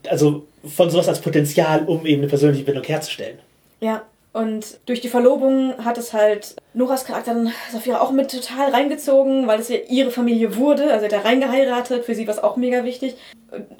also 0.09 0.45
von 0.66 0.91
sowas 0.91 1.09
als 1.09 1.20
Potenzial, 1.20 1.84
um 1.87 2.05
eben 2.07 2.22
eine 2.22 2.28
persönliche 2.28 2.64
Bindung 2.64 2.82
herzustellen. 2.84 3.39
Ja, 3.80 4.03
und 4.37 4.80
durch 4.84 5.01
die 5.01 5.09
Verlobung 5.09 5.82
hat 5.82 5.97
es 5.97 6.12
halt 6.12 6.57
Noras 6.74 7.07
Charakter 7.07 7.32
dann 7.32 7.53
Saphira 7.72 8.03
auch 8.03 8.11
mit 8.11 8.30
total 8.30 8.70
reingezogen, 8.70 9.47
weil 9.47 9.61
es 9.61 9.70
ja 9.70 9.78
ihre 9.89 10.11
Familie 10.11 10.57
wurde. 10.57 10.93
Also 10.93 11.07
er 11.07 11.12
hat 11.12 11.12
da 11.12 11.20
reingeheiratet, 11.20 12.05
für 12.05 12.14
sie 12.14 12.26
war 12.26 12.34
es 12.34 12.43
auch 12.43 12.57
mega 12.57 12.84
wichtig. 12.84 13.14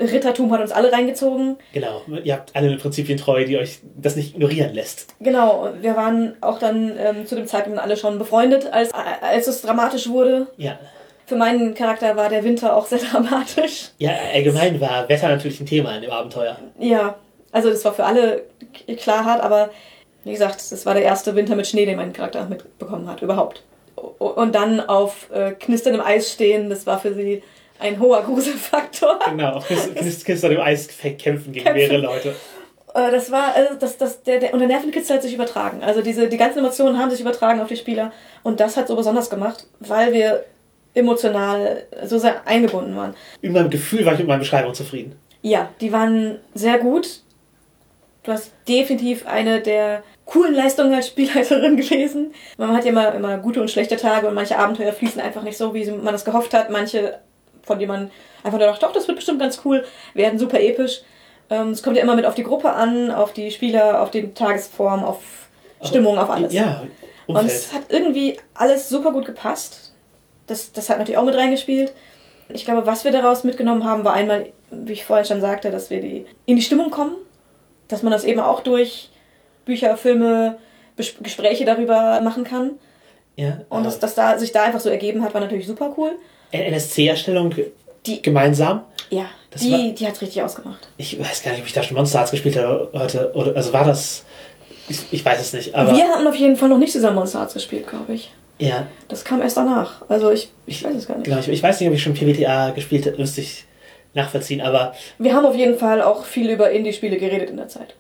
Rittertum 0.01 0.51
hat 0.53 0.63
uns 0.63 0.73
alle 0.73 0.91
reingezogen. 0.91 1.59
Genau, 1.75 2.01
ihr 2.25 2.33
habt 2.33 2.57
alle 2.57 2.75
Prinzipien 2.79 3.19
treu, 3.19 3.45
die 3.45 3.59
euch 3.59 3.81
das 3.99 4.17
nicht 4.17 4.35
ignorieren 4.35 4.73
lässt. 4.73 5.15
Genau, 5.21 5.69
wir 5.79 5.95
waren 5.95 6.37
auch 6.41 6.59
dann 6.59 6.97
ähm, 6.99 7.27
zu 7.27 7.35
dem 7.35 7.47
Zeitpunkt 7.47 7.79
alle 7.79 7.99
schon 7.99 8.19
befreundet, 8.19 8.73
als, 8.73 8.93
als 9.21 9.49
es 9.49 9.61
dramatisch 9.61 10.09
wurde. 10.09 10.47
Ja. 10.57 10.79
Für 11.27 11.37
meinen 11.37 11.75
Charakter 11.75 12.17
war 12.17 12.31
der 12.31 12.45
Winter 12.45 12.75
auch 12.75 12.87
sehr 12.87 12.99
dramatisch. 13.13 13.91
Ja, 13.99 14.13
allgemein 14.33 14.81
war 14.81 15.07
Wetter 15.07 15.29
natürlich 15.29 15.61
ein 15.61 15.67
Thema 15.67 15.95
in 15.97 16.01
dem 16.01 16.13
Abenteuer. 16.13 16.57
Ja, 16.79 17.17
also 17.53 17.69
das 17.69 17.85
war 17.85 17.93
für 17.93 18.05
alle 18.05 18.45
klar 18.97 19.27
hart, 19.27 19.43
aber 19.43 19.69
wie 20.27 20.33
gesagt, 20.33 20.57
das 20.71 20.85
war 20.87 20.95
der 20.95 21.05
erste 21.05 21.35
Winter 21.37 21.55
mit 21.57 21.67
Schnee, 21.67 21.87
den 21.87 21.97
mein 21.97 22.13
Charakter 22.13 22.45
mitbekommen 22.47 23.09
hat, 23.09 23.23
überhaupt. 23.23 23.63
Und 24.19 24.55
dann 24.55 24.81
auf 24.81 25.31
äh, 25.33 25.53
knisterndem 25.53 26.03
Eis 26.05 26.33
stehen, 26.33 26.69
das 26.69 26.87
war 26.87 26.99
für 27.01 27.15
sie 27.15 27.43
ein 27.79 27.99
hoher 28.01 28.23
Gruselfaktor. 28.23 29.19
Genau, 29.31 29.53
auf 29.55 29.69
Knist- 29.69 29.95
Knist- 29.97 30.25
Knister 30.25 30.49
dem 30.49 30.61
Eis 30.61 30.89
kämpfen 31.19 31.53
gegen 31.53 31.73
mehrere 31.73 31.99
Leute. 31.99 32.35
Äh, 32.95 33.11
das 33.11 33.31
war, 33.31 33.55
also 33.55 33.75
das, 33.79 33.97
das, 33.97 34.23
der, 34.23 34.41
der, 34.41 34.53
und 34.53 34.59
der 34.59 34.69
Nervenkitzel 34.69 35.17
hat 35.17 35.23
sich 35.23 35.33
übertragen. 35.35 35.83
Also 35.83 36.03
diese, 36.03 36.29
die 36.29 36.37
ganzen 36.37 36.59
Emotionen 36.59 36.99
haben 36.99 37.11
sich 37.11 37.21
übertragen 37.21 37.61
auf 37.61 37.69
die 37.69 37.77
Spieler 37.77 38.13
und 38.43 38.61
das 38.61 38.77
hat 38.77 38.89
so 38.89 38.97
besonders 38.97 39.31
gemacht, 39.31 39.67
weil 39.81 40.13
wir 40.13 40.45
emotional 40.95 41.85
so 42.05 42.19
sehr 42.19 42.47
eingebunden 42.47 42.97
waren. 42.97 43.15
In 43.43 43.53
meinem 43.53 43.71
Gefühl 43.71 44.05
war 44.05 44.15
ich 44.15 44.19
mit 44.19 44.29
meiner 44.29 44.41
Beschreibung 44.41 44.75
zufrieden. 44.75 45.17
Ja, 45.43 45.69
die 45.81 45.93
waren 45.93 46.39
sehr 46.55 46.79
gut. 46.79 47.21
Du 48.23 48.33
hast 48.33 48.51
definitiv 48.69 49.27
eine 49.27 49.61
der 49.61 50.03
coolen 50.27 50.55
Leistungen 50.55 50.93
als 50.93 51.07
Spielleiterin 51.09 51.77
gewesen. 51.79 52.35
Man 52.59 52.77
hat 52.77 52.85
ja 52.85 52.91
immer, 52.91 53.15
immer 53.15 53.39
gute 53.39 53.61
und 53.61 53.71
schlechte 53.71 53.97
Tage 53.97 54.29
und 54.29 54.35
manche 54.35 54.59
Abenteuer 54.59 54.93
fließen 54.93 55.21
einfach 55.21 55.43
nicht 55.43 55.57
so, 55.57 55.73
wie 55.75 55.91
man 55.91 56.15
es 56.15 56.25
gehofft 56.25 56.53
hat. 56.53 56.69
Manche, 56.71 57.19
von 57.63 57.79
denen 57.79 57.91
man 57.93 58.11
einfach 58.45 58.59
nur 58.59 58.67
dachte, 58.69 58.85
doch, 58.85 58.93
das 58.93 59.07
wird 59.09 59.17
bestimmt 59.17 59.41
ganz 59.41 59.61
cool, 59.65 59.85
werden 60.15 60.39
super 60.39 60.61
episch. 60.61 61.01
Ähm, 61.49 61.71
Es 61.71 61.83
kommt 61.83 61.97
ja 61.97 62.03
immer 62.03 62.17
mit 62.17 62.27
auf 62.27 62.35
die 62.35 62.43
Gruppe 62.43 62.73
an, 62.73 63.11
auf 63.11 63.33
die 63.33 63.51
Spieler, 63.51 64.03
auf 64.03 64.11
die 64.11 64.35
Tagesform, 64.35 65.05
auf 65.05 65.19
Stimmung, 65.83 66.19
auf 66.19 66.29
alles. 66.31 66.53
Ja, 66.53 66.83
Und 67.27 67.37
Umfeld. 67.37 67.53
es 67.53 67.73
hat 67.73 67.83
irgendwie 67.89 68.37
alles 68.55 68.89
super 68.89 69.13
gut 69.13 69.27
gepasst. 69.27 69.93
Das, 70.49 70.73
das 70.73 70.91
hat 70.91 70.99
natürlich 70.99 71.19
auch 71.19 71.25
mit 71.25 71.37
reingespielt. 71.37 71.93
Ich 72.49 72.65
glaube, 72.65 72.87
was 72.87 73.05
wir 73.05 73.13
daraus 73.13 73.45
mitgenommen 73.45 73.85
haben, 73.85 74.05
war 74.05 74.13
einmal, 74.15 74.47
wie 74.71 74.93
ich 74.93 75.05
vorhin 75.05 75.25
schon 75.27 75.41
sagte, 75.41 75.71
dass 75.71 75.91
wir 75.91 76.01
die, 76.01 76.27
in 76.47 76.57
die 76.57 76.63
Stimmung 76.63 76.91
kommen. 76.91 77.15
Dass 77.89 78.03
man 78.03 78.11
das 78.13 78.25
eben 78.25 78.41
auch 78.41 78.61
durch 78.61 79.11
Bücher, 79.67 79.97
Filme, 79.99 80.57
Bes- 80.99 81.23
Gespräche 81.23 81.67
darüber 81.67 82.21
machen 82.23 82.45
kann. 82.45 82.71
ja, 83.37 83.59
Und 83.69 83.83
äh, 83.83 83.85
dass 83.85 83.99
das 83.99 84.15
da, 84.15 84.39
sich 84.39 84.53
da 84.53 84.63
einfach 84.65 84.81
so 84.81 84.89
ergeben 84.89 85.23
hat, 85.23 85.35
war 85.35 85.43
natürlich 85.43 85.67
super 85.67 85.93
cool. 85.99 86.13
NSC-Erstellung 86.53 87.55
Die- 88.07 88.23
gemeinsam. 88.23 88.83
Ja, 89.11 89.27
Das 89.51 89.69
war- 89.71 89.79
die, 89.79 89.95
die 89.95 90.07
hat 90.07 90.21
richtig 90.21 90.43
ausgemacht. 90.43 90.89
Ich 90.97 91.19
weiß 91.19 91.43
gar 91.43 91.51
nicht, 91.53 91.61
ob 91.61 91.67
ich 91.67 91.73
da 91.73 91.83
schon 91.83 91.97
Monster 91.97 92.21
Arts 92.21 92.31
gespielt 92.31 92.57
habe 92.57 92.91
heute. 92.95 93.33
Oder, 93.35 93.55
also 93.55 93.73
war 93.73 93.85
das. 93.85 94.25
Ich, 94.89 95.01
ich 95.13 95.25
weiß 95.25 95.41
es 95.41 95.53
nicht, 95.53 95.75
aber. 95.75 95.95
Wir 95.97 96.05
hatten 96.09 96.27
auf 96.27 96.35
jeden 96.37 96.57
Fall 96.57 96.69
noch 96.69 96.79
nicht 96.79 96.93
zusammen 96.93 97.17
Monster 97.17 97.41
Arts 97.41 97.55
gespielt, 97.55 97.87
glaube 97.89 98.15
ich. 98.15 98.33
ja, 98.59 98.87
Das 99.09 99.25
kam 99.25 99.43
erst 99.43 99.57
danach. 99.57 100.03
Also 100.09 100.31
ich, 100.31 100.49
ich 100.67 100.83
weiß 100.83 100.95
es 100.95 101.07
gar 101.07 101.17
nicht. 101.17 101.25
genau. 101.25 101.39
Ich, 101.41 101.49
ich 101.49 101.63
weiß 101.63 101.81
nicht, 101.81 101.89
ob 101.89 101.95
ich 101.95 102.03
schon 102.03 102.15
PBTA 102.15 102.71
gespielt 102.71 103.07
habe, 103.07 103.17
müsste 103.19 103.41
ich 103.41 103.65
nachvollziehen, 104.15 104.61
aber 104.61 104.95
Wir 105.19 105.35
haben 105.35 105.45
auf 105.45 105.57
jeden 105.57 105.77
Fall 105.79 106.01
auch 106.03 106.25
viel 106.25 106.49
über 106.51 106.71
Indie-Spiele 106.71 107.17
geredet 107.19 107.51
in 107.51 107.57
der 107.59 107.69
Zeit. 107.69 107.95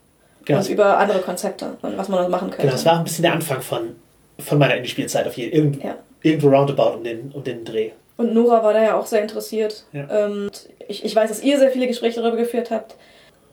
Genau, 0.46 0.60
Und 0.60 0.68
über 0.70 0.96
andere 0.98 1.18
Konzepte 1.20 1.76
und 1.82 1.98
was 1.98 2.08
man 2.08 2.22
noch 2.22 2.28
machen 2.30 2.48
könnte. 2.50 2.62
genau, 2.62 2.74
es 2.74 2.86
war 2.86 2.96
ein 2.98 3.04
bisschen 3.04 3.22
der 3.22 3.34
Anfang 3.34 3.60
von, 3.60 3.96
von 4.38 4.58
meiner 4.58 4.76
Indie-Spielzeit 4.76 5.26
auf 5.26 5.36
jeden 5.36 5.52
Irgend, 5.52 5.84
Ja. 5.84 5.96
Irgendwo 6.22 6.48
roundabout 6.48 6.96
um 6.96 7.04
den, 7.04 7.30
um 7.32 7.44
den 7.44 7.64
Dreh. 7.64 7.90
Und 8.16 8.32
Nora 8.32 8.64
war 8.64 8.72
da 8.72 8.82
ja 8.82 8.96
auch 8.98 9.06
sehr 9.06 9.20
interessiert. 9.20 9.84
Ja. 9.92 10.08
Ähm, 10.10 10.50
ich, 10.88 11.04
ich 11.04 11.14
weiß, 11.14 11.28
dass 11.28 11.42
ihr 11.42 11.58
sehr 11.58 11.70
viele 11.70 11.86
Gespräche 11.86 12.20
darüber 12.20 12.38
geführt 12.38 12.70
habt. 12.70 12.96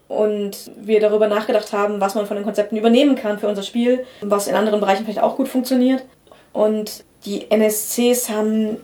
Und 0.08 0.72
wir 0.78 1.00
darüber 1.00 1.28
nachgedacht 1.28 1.74
haben, 1.74 2.00
was 2.00 2.16
man 2.16 2.26
von 2.26 2.36
den 2.38 2.46
Konzepten 2.46 2.78
übernehmen 2.78 3.16
kann 3.16 3.40
für 3.40 3.48
unser 3.48 3.64
Spiel, 3.64 4.06
was 4.22 4.48
in 4.48 4.56
anderen 4.56 4.80
Bereichen 4.80 5.04
vielleicht 5.04 5.22
auch 5.22 5.36
gut 5.36 5.48
funktioniert. 5.48 6.04
Und 6.52 7.04
die 7.26 7.50
NSCs 7.52 8.30
haben 8.30 8.78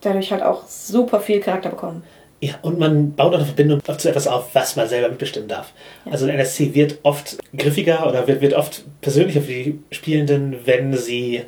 dadurch 0.00 0.32
halt 0.32 0.42
auch 0.42 0.66
super 0.66 1.20
viel 1.20 1.40
Charakter 1.40 1.70
bekommen. 1.70 2.02
Ja, 2.44 2.54
und 2.62 2.76
man 2.76 3.14
baut 3.14 3.34
auch 3.34 3.36
eine 3.36 3.46
Verbindung 3.46 3.80
zu 3.84 4.08
etwas 4.08 4.26
auf, 4.26 4.52
was 4.52 4.74
man 4.74 4.88
selber 4.88 5.08
mitbestimmen 5.08 5.48
darf. 5.48 5.72
Ja. 6.04 6.10
Also 6.10 6.26
ein 6.26 6.32
NSC 6.32 6.74
wird 6.74 6.98
oft 7.04 7.38
griffiger 7.56 8.04
oder 8.04 8.26
wird, 8.26 8.40
wird 8.40 8.54
oft 8.54 8.82
persönlicher 9.00 9.42
für 9.42 9.52
die 9.52 9.78
Spielenden, 9.92 10.56
wenn 10.64 10.92
sie 10.96 11.44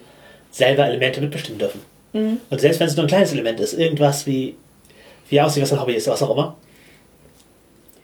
selber 0.53 0.87
Elemente 0.87 1.21
mitbestimmen 1.21 1.59
dürfen. 1.59 1.83
Mhm. 2.13 2.41
Und 2.49 2.61
selbst 2.61 2.79
wenn 2.79 2.87
es 2.87 2.95
nur 2.95 3.07
ein 3.07 3.09
kleines 3.09 3.33
Element 3.33 3.59
ist, 3.59 3.73
irgendwas 3.73 4.25
wie, 4.25 4.55
wie 5.31 5.41
aussieht, 5.41 5.65
was 5.65 5.73
ein 5.73 5.81
Hobby 5.81 5.95
ist, 5.95 6.07
was 6.07 6.23
auch 6.23 6.31
immer. 6.31 6.55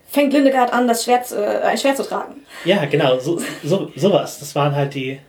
Fängt 0.08 0.32
Lindegard 0.32 0.72
an, 0.72 0.88
das 0.88 1.04
Schwert, 1.04 1.30
äh, 1.30 1.60
ein 1.62 1.78
Schwert 1.78 1.96
zu 1.96 2.02
tragen. 2.02 2.42
Ja, 2.64 2.84
genau, 2.86 3.20
so, 3.20 3.40
so, 3.62 3.92
sowas. 3.94 4.40
Das 4.40 4.52
waren 4.56 4.74
halt 4.74 4.94
die, 4.94 5.20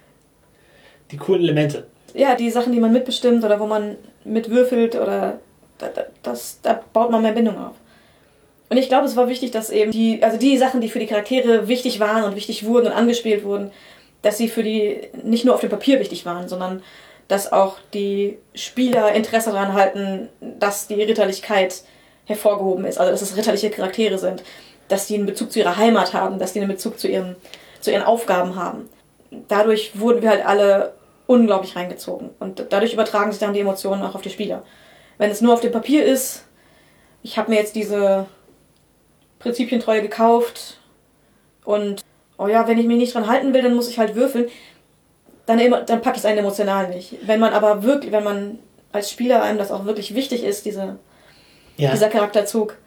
die 1.12 1.18
coolen 1.18 1.43
Elemente. 1.43 1.86
Ja, 2.16 2.34
die 2.34 2.49
Sachen, 2.49 2.74
die 2.74 2.80
man 2.80 2.91
mitbestimmt 2.91 3.43
oder 3.43 3.59
wo 3.59 3.68
man 3.68 3.97
mitwürfelt 4.24 4.95
oder 4.95 5.39
da, 5.82 5.88
da, 5.88 6.05
das, 6.23 6.59
da 6.61 6.79
baut 6.93 7.11
man 7.11 7.21
mehr 7.21 7.34
Bindung 7.34 7.57
auf. 7.57 7.75
Und 8.69 8.77
ich 8.77 8.88
glaube, 8.88 9.05
es 9.05 9.17
war 9.17 9.27
wichtig, 9.27 9.51
dass 9.51 9.69
eben 9.69 9.91
die, 9.91 10.23
also 10.23 10.38
die 10.38 10.57
Sachen, 10.57 10.79
die 10.79 10.89
für 10.89 10.99
die 10.99 11.07
Charaktere 11.07 11.67
wichtig 11.67 11.99
waren 11.99 12.23
und 12.23 12.36
wichtig 12.36 12.65
wurden 12.65 12.88
und 12.88 12.93
angespielt 12.93 13.43
wurden, 13.43 13.71
dass 14.21 14.38
sie 14.38 14.47
für 14.47 14.63
die 14.63 15.09
nicht 15.23 15.43
nur 15.43 15.55
auf 15.55 15.61
dem 15.61 15.69
Papier 15.69 15.99
wichtig 15.99 16.25
waren, 16.25 16.47
sondern 16.47 16.82
dass 17.27 17.51
auch 17.51 17.77
die 17.93 18.38
Spieler 18.55 19.13
Interesse 19.13 19.51
daran 19.51 19.73
halten, 19.73 20.29
dass 20.39 20.88
die 20.88 21.01
Ritterlichkeit 21.01 21.84
hervorgehoben 22.25 22.86
ist, 22.86 22.97
also 22.97 23.11
dass 23.11 23.21
es 23.21 23.36
ritterliche 23.36 23.69
Charaktere 23.69 24.17
sind, 24.17 24.43
dass 24.88 25.07
die 25.07 25.15
einen 25.15 25.25
Bezug 25.25 25.51
zu 25.51 25.59
ihrer 25.59 25.77
Heimat 25.77 26.13
haben, 26.13 26.39
dass 26.39 26.53
die 26.53 26.59
einen 26.59 26.69
Bezug 26.69 26.99
zu 26.99 27.07
ihren, 27.07 27.36
zu 27.79 27.91
ihren 27.91 28.03
Aufgaben 28.03 28.55
haben. 28.55 28.89
Dadurch 29.47 29.99
wurden 29.99 30.21
wir 30.21 30.29
halt 30.29 30.45
alle 30.45 30.93
unglaublich 31.27 31.75
reingezogen 31.75 32.29
und 32.39 32.65
dadurch 32.69 32.93
übertragen 32.93 33.32
sich 33.32 33.39
dann 33.39 33.53
die 33.53 33.61
Emotionen 33.61 34.03
auch 34.03 34.15
auf 34.15 34.21
die 34.21 34.29
Spieler. 34.29 34.63
Wenn 35.18 35.30
es 35.32 35.41
nur 35.41 35.53
auf 35.53 35.62
dem 35.62 35.72
Papier 35.72 36.05
ist, 36.05 36.45
ich 37.24 37.38
habe 37.38 37.51
mir 37.51 37.57
jetzt 37.57 37.76
diese 37.76 38.26
Prinzipientreue 39.39 40.01
gekauft 40.01 40.78
und 41.66 42.03
oh 42.38 42.47
ja, 42.47 42.68
wenn 42.68 42.78
ich 42.78 42.86
mich 42.88 42.97
nicht 42.97 43.14
dran 43.14 43.28
halten 43.28 43.53
will, 43.53 43.62
dann 43.62 43.76
muss 43.76 43.89
ich 43.89 43.99
halt 43.99 44.16
würfeln, 44.16 44.47
dann, 45.45 45.59
dann 45.86 46.01
packt 46.01 46.18
es 46.18 46.26
einen 46.26 46.39
emotional 46.39 46.89
nicht. 46.89 47.16
Wenn 47.26 47.39
man 47.39 47.53
aber 47.53 47.84
wirklich, 47.84 48.12
wenn 48.12 48.24
man 48.24 48.59
als 48.91 49.09
Spieler 49.12 49.41
einem 49.43 49.57
das 49.57 49.72
auch 49.72 49.86
wirklich 49.86 50.16
wichtig 50.16 50.43
ist, 50.43 50.66
diese, 50.66 50.97
Ja, 51.78 51.91
dieser 51.91 52.09
Charakterzug, 52.09 52.78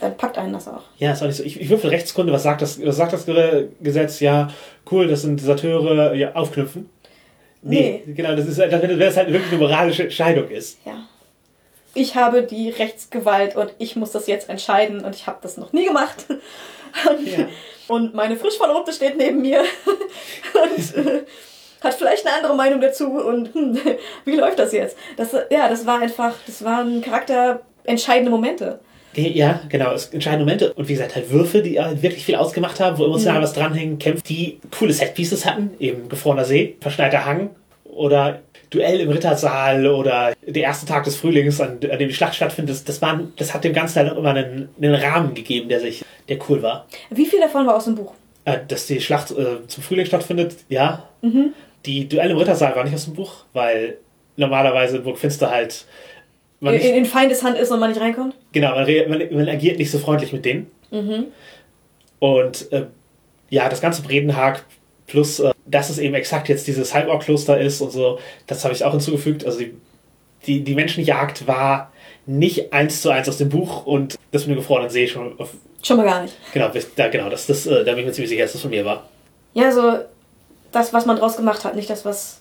dann 0.00 0.16
packt 0.16 0.36
einen 0.38 0.52
das 0.52 0.68
auch. 0.68 0.82
ja 0.98 1.12
ist 1.12 1.22
auch 1.22 1.26
nicht 1.26 1.36
so. 1.36 1.44
Ich, 1.44 1.60
ich 1.60 1.68
würfel 1.70 1.90
Rechtskunde, 1.90 2.32
was 2.32 2.42
sagt 2.42 2.62
das, 2.62 2.84
was 2.84 2.96
sagt 2.96 3.12
das 3.12 3.26
Ge- 3.26 3.68
Gesetz? 3.80 4.20
Ja, 4.20 4.48
cool, 4.90 5.06
das 5.08 5.22
sind 5.22 5.40
Deserteure, 5.40 6.14
ja, 6.14 6.34
aufknüpfen. 6.34 6.90
Nee, 7.62 8.02
genau, 8.06 8.34
das 8.36 8.46
ist, 8.46 8.58
halt- 8.58 8.72
wenn 8.72 9.00
es 9.00 9.16
halt 9.16 9.32
wirklich 9.32 9.50
eine 9.52 9.60
moralische 9.60 10.02
Entscheidung 10.04 10.48
ist. 10.50 10.78
Ja. 10.84 11.08
Ich 11.94 12.16
habe 12.16 12.42
die 12.42 12.70
Rechtsgewalt 12.70 13.56
und 13.56 13.72
ich 13.78 13.96
muss 13.96 14.10
das 14.12 14.26
jetzt 14.26 14.48
entscheiden 14.48 15.04
und 15.04 15.14
ich 15.14 15.26
habe 15.26 15.38
das 15.42 15.56
noch 15.56 15.72
nie 15.72 15.86
gemacht. 15.86 16.26
Und, 17.08 17.26
Ja. 17.26 17.46
und 17.88 18.14
meine 18.14 18.36
frisch 18.36 18.56
Verlobte 18.56 18.92
steht 18.92 19.16
neben 19.16 19.40
mir 19.42 19.60
und 20.54 20.96
äh, 21.06 21.22
hat 21.82 21.94
vielleicht 21.94 22.26
eine 22.26 22.36
andere 22.36 22.54
Meinung 22.54 22.80
dazu 22.80 23.06
und 23.10 23.52
hm, 23.54 23.78
wie 24.24 24.36
läuft 24.36 24.58
das 24.58 24.72
jetzt? 24.72 24.96
Das, 25.16 25.32
ja, 25.50 25.68
das 25.68 25.84
war 25.86 26.00
einfach, 26.00 26.34
das 26.46 26.64
waren 26.64 27.00
charakterentscheidende 27.02 28.30
Momente. 28.30 28.80
Ja, 29.16 29.60
genau, 29.68 29.92
es 29.92 30.06
entscheidende 30.06 30.44
Momente. 30.44 30.72
Und 30.74 30.88
wie 30.88 30.94
gesagt, 30.94 31.14
halt 31.14 31.30
Würfe, 31.30 31.62
die 31.62 31.80
halt 31.80 32.02
wirklich 32.02 32.24
viel 32.24 32.34
ausgemacht 32.34 32.80
haben, 32.80 32.98
wo 32.98 33.04
emotional 33.04 33.38
Mhm. 33.38 33.42
was 33.44 33.52
dranhängen, 33.52 33.98
Kämpfe, 34.00 34.24
die 34.24 34.58
coole 34.76 34.92
Setpieces 34.92 35.46
hatten, 35.46 35.70
eben 35.78 36.08
gefrorener 36.08 36.44
See, 36.44 36.76
verschneiter 36.80 37.24
Hang 37.24 37.50
oder 37.84 38.40
Duell 38.70 39.00
im 39.00 39.10
Rittersaal 39.10 39.86
oder 39.86 40.34
der 40.46 40.62
erste 40.62 40.86
Tag 40.86 41.04
des 41.04 41.16
Frühlings, 41.16 41.60
an, 41.60 41.78
an 41.90 41.98
dem 41.98 42.08
die 42.08 42.14
Schlacht 42.14 42.34
stattfindet. 42.34 42.88
Das, 42.88 43.02
waren, 43.02 43.32
das 43.36 43.54
hat 43.54 43.64
dem 43.64 43.72
Ganzen 43.72 43.96
halt 43.96 44.16
immer 44.16 44.30
einen, 44.30 44.68
einen 44.80 44.94
Rahmen 44.94 45.34
gegeben, 45.34 45.68
der 45.68 45.80
sich, 45.80 46.04
der 46.28 46.38
cool 46.48 46.62
war. 46.62 46.86
Wie 47.10 47.26
viel 47.26 47.40
davon 47.40 47.66
war 47.66 47.76
aus 47.76 47.84
dem 47.84 47.94
Buch? 47.94 48.14
Äh, 48.44 48.58
dass 48.68 48.86
die 48.86 49.00
Schlacht 49.00 49.30
äh, 49.30 49.66
zum 49.66 49.82
Frühling 49.82 50.06
stattfindet, 50.06 50.56
ja. 50.68 51.08
Mhm. 51.22 51.52
Die 51.86 52.08
Duell 52.08 52.30
im 52.30 52.36
Rittersaal 52.36 52.74
war 52.76 52.84
nicht 52.84 52.94
aus 52.94 53.04
dem 53.04 53.14
Buch, 53.14 53.44
weil 53.52 53.98
normalerweise 54.36 54.98
in 54.98 55.04
Burg 55.04 55.18
Finster 55.18 55.50
halt 55.50 55.86
man 56.60 56.74
In, 56.74 56.80
nicht, 56.80 56.94
in 56.94 57.04
Feindeshand 57.04 57.58
ist 57.58 57.70
und 57.70 57.80
man 57.80 57.90
nicht 57.90 58.00
reinkommt? 58.00 58.34
Genau, 58.52 58.74
man, 58.74 58.86
man, 59.08 59.34
man 59.34 59.48
agiert 59.48 59.78
nicht 59.78 59.90
so 59.90 59.98
freundlich 59.98 60.32
mit 60.32 60.44
denen. 60.44 60.70
Mhm. 60.90 61.26
Und 62.18 62.72
äh, 62.72 62.86
ja, 63.50 63.68
das 63.68 63.80
ganze 63.80 64.02
Bredenhag 64.02 64.60
plus, 65.06 65.40
äh, 65.40 65.52
dass 65.66 65.90
es 65.90 65.98
eben 65.98 66.14
exakt 66.14 66.48
jetzt 66.48 66.66
dieses 66.66 66.92
Halborg-Kloster 66.94 67.58
ist 67.58 67.80
und 67.80 67.90
so, 67.90 68.18
das 68.46 68.64
habe 68.64 68.74
ich 68.74 68.84
auch 68.84 68.90
hinzugefügt. 68.92 69.44
Also 69.46 69.60
die, 69.60 69.74
die, 70.46 70.62
die 70.64 70.74
Menschenjagd 70.74 71.46
war 71.46 71.92
nicht 72.26 72.72
eins 72.72 73.02
zu 73.02 73.10
eins 73.10 73.28
aus 73.28 73.38
dem 73.38 73.48
Buch 73.48 73.86
und 73.86 74.18
das 74.32 74.46
mit 74.46 74.56
dem 74.56 74.60
gefrorenen 74.60 74.90
See 74.90 75.06
schon 75.06 75.38
auf, 75.38 75.50
Schon 75.82 75.98
mal 75.98 76.06
gar 76.06 76.22
nicht. 76.22 76.34
genau, 76.52 76.70
da, 76.96 77.08
genau, 77.08 77.28
das, 77.28 77.46
das, 77.46 77.66
äh, 77.66 77.84
da 77.84 77.92
bin 77.92 78.00
ich 78.00 78.06
mir 78.06 78.12
ziemlich 78.12 78.30
sicher, 78.30 78.42
dass 78.42 78.52
das 78.52 78.62
von 78.62 78.70
mir 78.70 78.84
war. 78.84 79.08
Ja, 79.52 79.70
so 79.70 79.98
das, 80.72 80.92
was 80.92 81.06
man 81.06 81.16
draus 81.16 81.36
gemacht 81.36 81.64
hat, 81.64 81.76
nicht 81.76 81.90
das, 81.90 82.04
was 82.04 82.40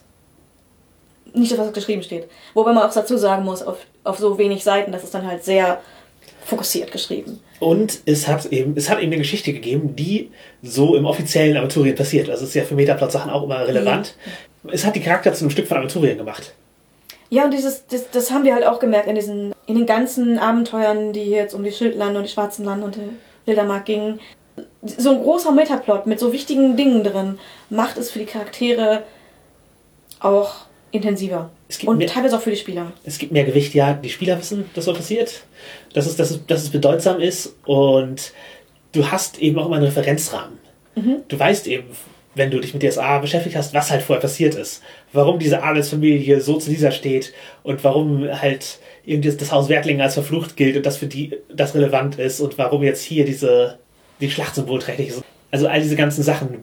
nicht 1.34 1.52
das, 1.52 1.60
was 1.60 1.74
geschrieben 1.74 2.04
steht. 2.04 2.28
Wobei 2.54 2.74
man 2.74 2.84
auch 2.84 2.94
dazu 2.94 3.18
sagen 3.18 3.44
muss, 3.44 3.62
auf, 3.64 3.78
auf 4.04 4.18
so 4.20 4.38
wenig 4.38 4.64
Seiten, 4.64 4.92
das 4.92 5.04
ist 5.04 5.14
dann 5.14 5.28
halt 5.28 5.44
sehr 5.44 5.82
fokussiert 6.46 6.92
geschrieben. 6.92 7.40
Und 7.60 8.00
es 8.06 8.28
hat 8.28 8.46
eben, 8.48 8.74
es 8.76 8.90
hat 8.90 9.00
eben 9.00 9.08
eine 9.08 9.18
Geschichte 9.18 9.54
gegeben, 9.54 9.96
die 9.96 10.32
so 10.62 10.96
im 10.96 11.06
offiziellen 11.06 11.58
Aventurien 11.58 11.96
passiert. 11.96 12.30
Also 12.30 12.44
es 12.44 12.50
ist 12.50 12.56
ja 12.56 12.64
für 12.64 12.76
Metaplot-Sachen 12.76 13.32
auch 13.32 13.44
immer 13.44 13.66
relevant. 13.68 14.16
Es 14.72 14.86
hat 14.86 14.96
die 14.96 15.02
Charakter 15.02 15.34
zu 15.34 15.44
einem 15.44 15.52
Stück 15.52 15.68
von 15.68 15.78
Aventurien 15.78 16.18
gemacht. 16.18 16.54
Ja, 17.30 17.46
und 17.46 17.52
dieses, 17.52 17.88
das, 17.88 18.12
das 18.12 18.32
haben 18.32 18.44
wir 18.44 18.54
halt 18.54 18.66
auch 18.66 18.80
gemerkt 18.80 19.08
in 19.08 19.16
diesen, 19.16 19.54
in 19.66 19.76
den 19.76 19.86
ganzen 19.86 20.38
Abenteuern, 20.38 21.14
die 21.14 21.30
jetzt 21.30 21.54
um 21.54 21.64
die 21.64 21.72
Schildlande 21.72 22.20
und 22.20 22.28
die 22.28 22.32
Schwarzen 22.32 22.66
Lande 22.66 22.86
und 22.86 22.96
die 22.96 23.10
Wildermark 23.46 23.86
gingen. 23.86 24.20
So 24.84 25.12
ein 25.12 25.24
großer 25.24 25.52
Metaplot 25.52 26.06
mit 26.06 26.20
so 26.20 26.32
wichtigen 26.32 26.78
Dingen 26.78 27.04
drin 27.04 27.40
macht 27.70 27.98
es 27.98 28.12
für 28.12 28.20
die 28.20 28.26
Charaktere 28.26 29.04
auch 30.20 30.68
intensiver. 30.94 31.50
Es 31.68 31.80
gibt 31.80 31.90
Und 31.90 31.98
mehr- 31.98 32.08
teilweise 32.08 32.38
auch 32.38 32.42
für 32.42 32.52
die 32.52 32.56
Spieler. 32.56 32.92
Es 33.04 33.18
gibt 33.18 33.32
mehr 33.32 33.44
Gewicht, 33.44 33.74
ja, 33.74 33.94
die 33.94 34.10
Spieler 34.10 34.38
wissen, 34.40 34.66
dass 34.76 34.86
so 34.86 34.94
passiert, 34.94 35.44
dass 35.94 36.06
es, 36.06 36.16
dass 36.16 36.32
es, 36.32 36.46
dass 36.46 36.62
es 36.64 36.70
bedeutsam 36.70 37.20
ist 37.20 37.56
und 37.66 38.32
du 38.94 39.10
hast 39.12 39.40
eben 39.40 39.58
auch 39.60 39.66
immer 39.66 39.76
einen 39.78 39.86
Referenzrahmen. 39.86 40.60
Du 41.28 41.40
weißt 41.40 41.66
eben, 41.68 41.86
wenn 42.36 42.52
du 42.52 42.60
dich 42.60 42.74
mit 42.76 42.84
DSA 42.84 43.18
beschäftigt 43.18 43.56
hast, 43.56 43.74
was 43.74 43.90
halt 43.90 44.04
vorher 44.04 44.22
passiert 44.22 44.54
ist. 44.54 44.84
Warum 45.12 45.40
diese 45.40 45.64
Adelsfamilie 45.64 46.40
so 46.40 46.58
zu 46.58 46.70
dieser 46.70 46.92
steht 46.92 47.34
und 47.64 47.84
warum 47.84 48.28
halt 48.42 48.78
irgendwie 49.04 49.32
das 49.36 49.52
Haus 49.52 49.70
Wertling 49.70 50.02
als 50.02 50.14
verflucht 50.14 50.56
gilt 50.56 50.78
und 50.78 50.86
das 50.86 50.98
für 50.98 51.08
die 51.08 51.36
das 51.54 51.74
relevant 51.74 52.20
ist 52.20 52.40
und 52.40 52.58
warum 52.60 52.84
jetzt 52.84 53.02
hier 53.04 53.26
diese 53.26 53.80
die 54.22 54.30
Schlacht 54.30 54.54
symbolträchtig 54.56 55.10
ist. 55.10 55.24
Also 55.50 55.68
all 55.68 55.82
diese 55.82 55.96
ganzen 55.96 56.22
Sachen 56.24 56.60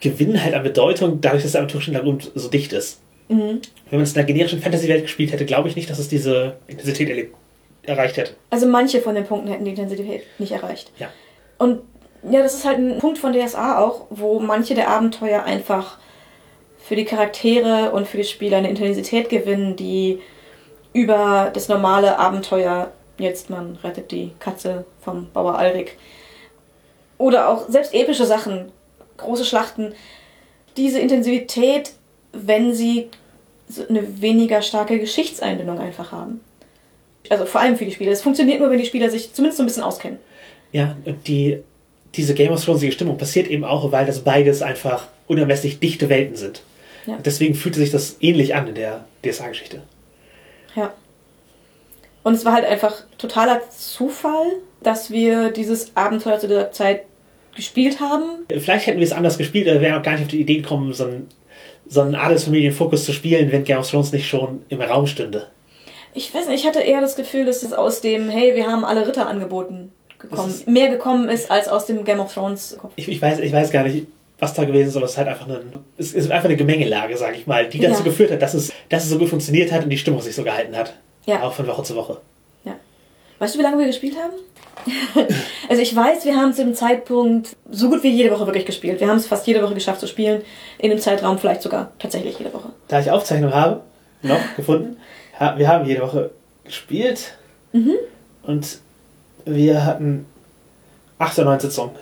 gewinnen 0.00 0.42
halt 0.42 0.54
an 0.54 0.62
Bedeutung, 0.64 1.20
dadurch, 1.20 1.42
dass 1.44 1.52
der 1.52 1.60
aventurische 1.60 1.92
Hintergrund 1.92 2.32
so 2.34 2.48
dicht 2.48 2.72
ist. 2.72 3.00
Wenn 3.30 3.60
man 3.92 4.00
es 4.02 4.12
in 4.12 4.18
einer 4.18 4.26
generischen 4.26 4.60
Fantasy-Welt 4.60 5.02
gespielt 5.02 5.32
hätte, 5.32 5.46
glaube 5.46 5.68
ich 5.68 5.76
nicht, 5.76 5.88
dass 5.88 5.98
es 5.98 6.08
diese 6.08 6.56
Intensität 6.66 7.08
erlebt, 7.08 7.36
erreicht 7.82 8.16
hätte. 8.16 8.34
Also 8.50 8.66
manche 8.66 9.00
von 9.00 9.14
den 9.14 9.24
Punkten 9.24 9.48
hätten 9.48 9.64
die 9.64 9.70
Intensität 9.70 10.22
nicht 10.38 10.52
erreicht. 10.52 10.90
Ja. 10.98 11.08
Und 11.58 11.80
ja, 12.28 12.42
das 12.42 12.54
ist 12.54 12.66
halt 12.66 12.78
ein 12.78 12.98
Punkt 12.98 13.18
von 13.18 13.32
DSA 13.32 13.78
auch, 13.78 14.06
wo 14.10 14.40
manche 14.40 14.74
der 14.74 14.88
Abenteuer 14.88 15.44
einfach 15.44 15.98
für 16.82 16.96
die 16.96 17.04
Charaktere 17.04 17.92
und 17.92 18.08
für 18.08 18.16
die 18.16 18.24
Spieler 18.24 18.58
eine 18.58 18.68
Intensität 18.68 19.28
gewinnen, 19.28 19.76
die 19.76 20.18
über 20.92 21.50
das 21.54 21.68
normale 21.68 22.18
Abenteuer, 22.18 22.90
jetzt 23.16 23.48
man 23.48 23.78
rettet 23.84 24.10
die 24.10 24.32
Katze 24.40 24.84
vom 25.00 25.30
Bauer 25.32 25.56
Alrik, 25.56 25.96
oder 27.16 27.48
auch 27.48 27.68
selbst 27.68 27.94
epische 27.94 28.26
Sachen, 28.26 28.72
große 29.18 29.44
Schlachten, 29.44 29.94
diese 30.76 30.98
Intensität, 30.98 31.92
wenn 32.32 32.74
sie 32.74 33.08
so 33.68 33.86
eine 33.88 34.20
weniger 34.20 34.62
starke 34.62 34.98
Geschichtseinbindung 34.98 35.78
einfach 35.78 36.12
haben. 36.12 36.40
Also 37.28 37.44
vor 37.46 37.60
allem 37.60 37.76
für 37.76 37.84
die 37.84 37.92
Spieler. 37.92 38.12
Es 38.12 38.22
funktioniert 38.22 38.60
nur, 38.60 38.70
wenn 38.70 38.78
die 38.78 38.86
Spieler 38.86 39.10
sich 39.10 39.32
zumindest 39.32 39.58
so 39.58 39.62
ein 39.62 39.66
bisschen 39.66 39.82
auskennen. 39.82 40.18
Ja, 40.72 40.96
und 41.04 41.28
die, 41.28 41.58
diese 42.14 42.34
Game 42.34 42.52
of 42.52 42.64
Thrones 42.64 42.92
Stimmung 42.92 43.18
passiert 43.18 43.48
eben 43.48 43.64
auch, 43.64 43.92
weil 43.92 44.06
das 44.06 44.20
beides 44.20 44.62
einfach 44.62 45.08
unermesslich 45.26 45.78
dichte 45.78 46.08
Welten 46.08 46.36
sind. 46.36 46.62
Ja. 47.06 47.18
Deswegen 47.24 47.54
fühlte 47.54 47.78
sich 47.78 47.90
das 47.90 48.16
ähnlich 48.20 48.54
an 48.54 48.68
in 48.68 48.74
der 48.74 49.04
DSA-Geschichte. 49.24 49.82
Ja. 50.74 50.92
Und 52.22 52.34
es 52.34 52.44
war 52.44 52.52
halt 52.52 52.66
einfach 52.66 53.04
totaler 53.18 53.62
Zufall, 53.70 54.46
dass 54.82 55.10
wir 55.10 55.50
dieses 55.50 55.96
Abenteuer 55.96 56.38
zu 56.38 56.48
dieser 56.48 56.72
Zeit 56.72 57.02
gespielt 57.54 58.00
haben. 58.00 58.46
Vielleicht 58.48 58.86
hätten 58.86 58.98
wir 58.98 59.06
es 59.06 59.12
anders 59.12 59.38
gespielt, 59.38 59.66
aber 59.68 59.80
wir 59.80 59.88
wären 59.88 59.98
auch 59.98 60.02
gar 60.02 60.12
nicht 60.12 60.22
auf 60.22 60.28
die 60.28 60.40
Idee 60.40 60.56
gekommen, 60.56 60.92
so 60.92 61.04
einen, 61.04 61.28
so 61.90 62.00
einen 62.00 62.14
Adelsfamilienfokus 62.14 63.04
zu 63.04 63.12
spielen, 63.12 63.50
wenn 63.52 63.64
Game 63.64 63.78
of 63.78 63.90
Thrones 63.90 64.12
nicht 64.12 64.26
schon 64.28 64.62
im 64.68 64.80
Raum 64.80 65.06
stünde. 65.06 65.48
Ich 66.14 66.32
weiß 66.32 66.48
nicht, 66.48 66.60
ich 66.60 66.66
hatte 66.66 66.80
eher 66.80 67.00
das 67.00 67.16
Gefühl, 67.16 67.44
dass 67.44 67.62
es 67.62 67.72
aus 67.72 68.00
dem, 68.00 68.30
hey, 68.30 68.54
wir 68.56 68.66
haben 68.66 68.84
alle 68.84 69.06
Ritter 69.06 69.26
angeboten, 69.28 69.92
gekommen, 70.18 70.54
mehr 70.66 70.88
gekommen 70.88 71.28
ist 71.28 71.50
als 71.50 71.68
aus 71.68 71.86
dem 71.86 72.04
Game 72.04 72.20
of 72.20 72.32
Thrones. 72.32 72.78
Ich, 72.96 73.08
ich, 73.08 73.20
weiß, 73.20 73.40
ich 73.40 73.52
weiß 73.52 73.70
gar 73.70 73.84
nicht, 73.84 74.06
was 74.38 74.54
da 74.54 74.64
gewesen 74.64 74.88
ist, 74.88 74.96
aber 74.96 75.04
es 75.04 75.12
ist 75.12 75.18
halt 75.18 75.28
einfach 75.28 75.46
eine, 75.46 75.60
es 75.98 76.14
ist 76.14 76.30
einfach 76.30 76.46
eine 76.46 76.56
Gemengelage, 76.56 77.16
sage 77.16 77.36
ich 77.36 77.46
mal, 77.46 77.68
die 77.68 77.78
dazu 77.80 77.98
Ja. 77.98 78.04
geführt 78.04 78.30
hat, 78.30 78.40
dass 78.42 78.54
es, 78.54 78.72
dass 78.88 79.04
es 79.04 79.10
so 79.10 79.18
gut 79.18 79.28
funktioniert 79.28 79.70
hat 79.72 79.84
und 79.84 79.90
die 79.90 79.98
Stimmung 79.98 80.20
sich 80.20 80.34
so 80.34 80.42
gehalten 80.44 80.76
hat. 80.76 80.94
Ja. 81.26 81.42
Auch 81.42 81.52
von 81.52 81.66
Woche 81.66 81.82
zu 81.82 81.94
Woche. 81.96 82.18
Weißt 83.40 83.54
du, 83.54 83.58
wie 83.58 83.62
lange 83.62 83.78
wir 83.78 83.86
gespielt 83.86 84.16
haben? 84.16 84.34
also 85.68 85.82
ich 85.82 85.94
weiß, 85.94 86.24
wir 86.24 86.36
haben 86.36 86.52
zu 86.54 86.62
dem 86.64 86.74
Zeitpunkt 86.74 87.56
so 87.70 87.88
gut 87.90 88.02
wie 88.02 88.10
jede 88.10 88.30
Woche 88.30 88.46
wirklich 88.46 88.66
gespielt. 88.66 89.00
Wir 89.00 89.08
haben 89.08 89.16
es 89.16 89.26
fast 89.26 89.46
jede 89.46 89.62
Woche 89.62 89.74
geschafft 89.74 90.00
zu 90.00 90.06
spielen. 90.06 90.42
In 90.78 90.90
dem 90.90 90.98
Zeitraum 91.00 91.38
vielleicht 91.38 91.62
sogar 91.62 91.90
tatsächlich 91.98 92.38
jede 92.38 92.52
Woche. 92.54 92.70
Da 92.88 93.00
ich 93.00 93.10
Aufzeichnung 93.10 93.52
habe, 93.52 93.80
noch 94.22 94.40
gefunden, 94.56 94.96
wir 95.56 95.68
haben 95.68 95.84
jede 95.86 96.02
Woche 96.02 96.30
gespielt 96.64 97.34
Mhm. 97.72 97.94
und 98.42 98.78
wir 99.44 99.84
hatten 99.84 100.26
acht 101.18 101.38
oder 101.38 101.50
neun 101.50 101.60
Sitzungen. 101.60 101.94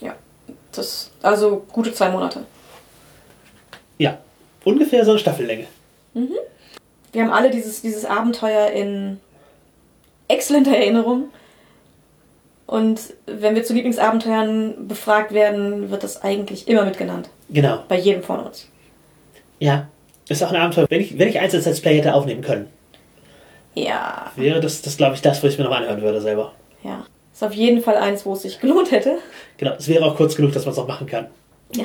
Ja. 0.00 0.14
Das, 0.72 1.10
also 1.22 1.64
gute 1.72 1.92
zwei 1.94 2.10
Monate. 2.10 2.44
Ja, 3.96 4.18
ungefähr 4.64 5.04
so 5.04 5.12
eine 5.12 5.18
Staffellänge. 5.20 5.66
Wir 7.12 7.22
haben 7.22 7.32
alle 7.32 7.50
dieses, 7.50 7.80
dieses 7.80 8.04
Abenteuer 8.04 8.68
in 8.70 9.18
exzellenter 10.28 10.76
Erinnerung. 10.76 11.24
Und 12.66 13.00
wenn 13.26 13.54
wir 13.54 13.64
zu 13.64 13.72
Lieblingsabenteuern 13.72 14.86
befragt 14.88 15.32
werden, 15.32 15.90
wird 15.90 16.02
das 16.02 16.22
eigentlich 16.22 16.68
immer 16.68 16.84
mitgenannt. 16.84 17.30
Genau. 17.48 17.82
Bei 17.88 17.98
jedem 17.98 18.22
von 18.22 18.40
uns. 18.40 18.68
Ja, 19.58 19.88
ist 20.28 20.42
auch 20.44 20.50
ein 20.52 20.60
Abenteuer. 20.60 20.86
Wenn 20.90 21.00
ich, 21.00 21.18
wenn 21.18 21.28
ich 21.28 21.40
eins 21.40 21.54
als 21.54 21.64
Let's 21.64 21.80
Play 21.80 21.96
hätte 21.96 22.12
aufnehmen 22.14 22.42
können, 22.42 22.68
Ja, 23.74 24.30
wäre 24.36 24.60
das, 24.60 24.82
das 24.82 24.96
glaube 24.98 25.14
ich, 25.14 25.22
das, 25.22 25.42
was 25.42 25.52
ich 25.52 25.58
mir 25.58 25.64
nochmal 25.64 25.82
anhören 25.82 26.02
würde 26.02 26.20
selber. 26.20 26.52
ja. 26.82 27.04
Ist 27.32 27.44
auf 27.44 27.52
jeden 27.54 27.80
Fall 27.82 27.96
eins, 27.96 28.26
wo 28.26 28.32
es 28.32 28.42
sich 28.42 28.58
gelohnt 28.58 28.90
hätte. 28.90 29.18
Genau, 29.58 29.72
es 29.78 29.86
wäre 29.86 30.04
auch 30.04 30.16
kurz 30.16 30.34
genug, 30.34 30.52
dass 30.54 30.64
man 30.64 30.72
es 30.72 30.78
auch 30.78 30.88
machen 30.88 31.06
kann. 31.06 31.28
Ja. 31.72 31.84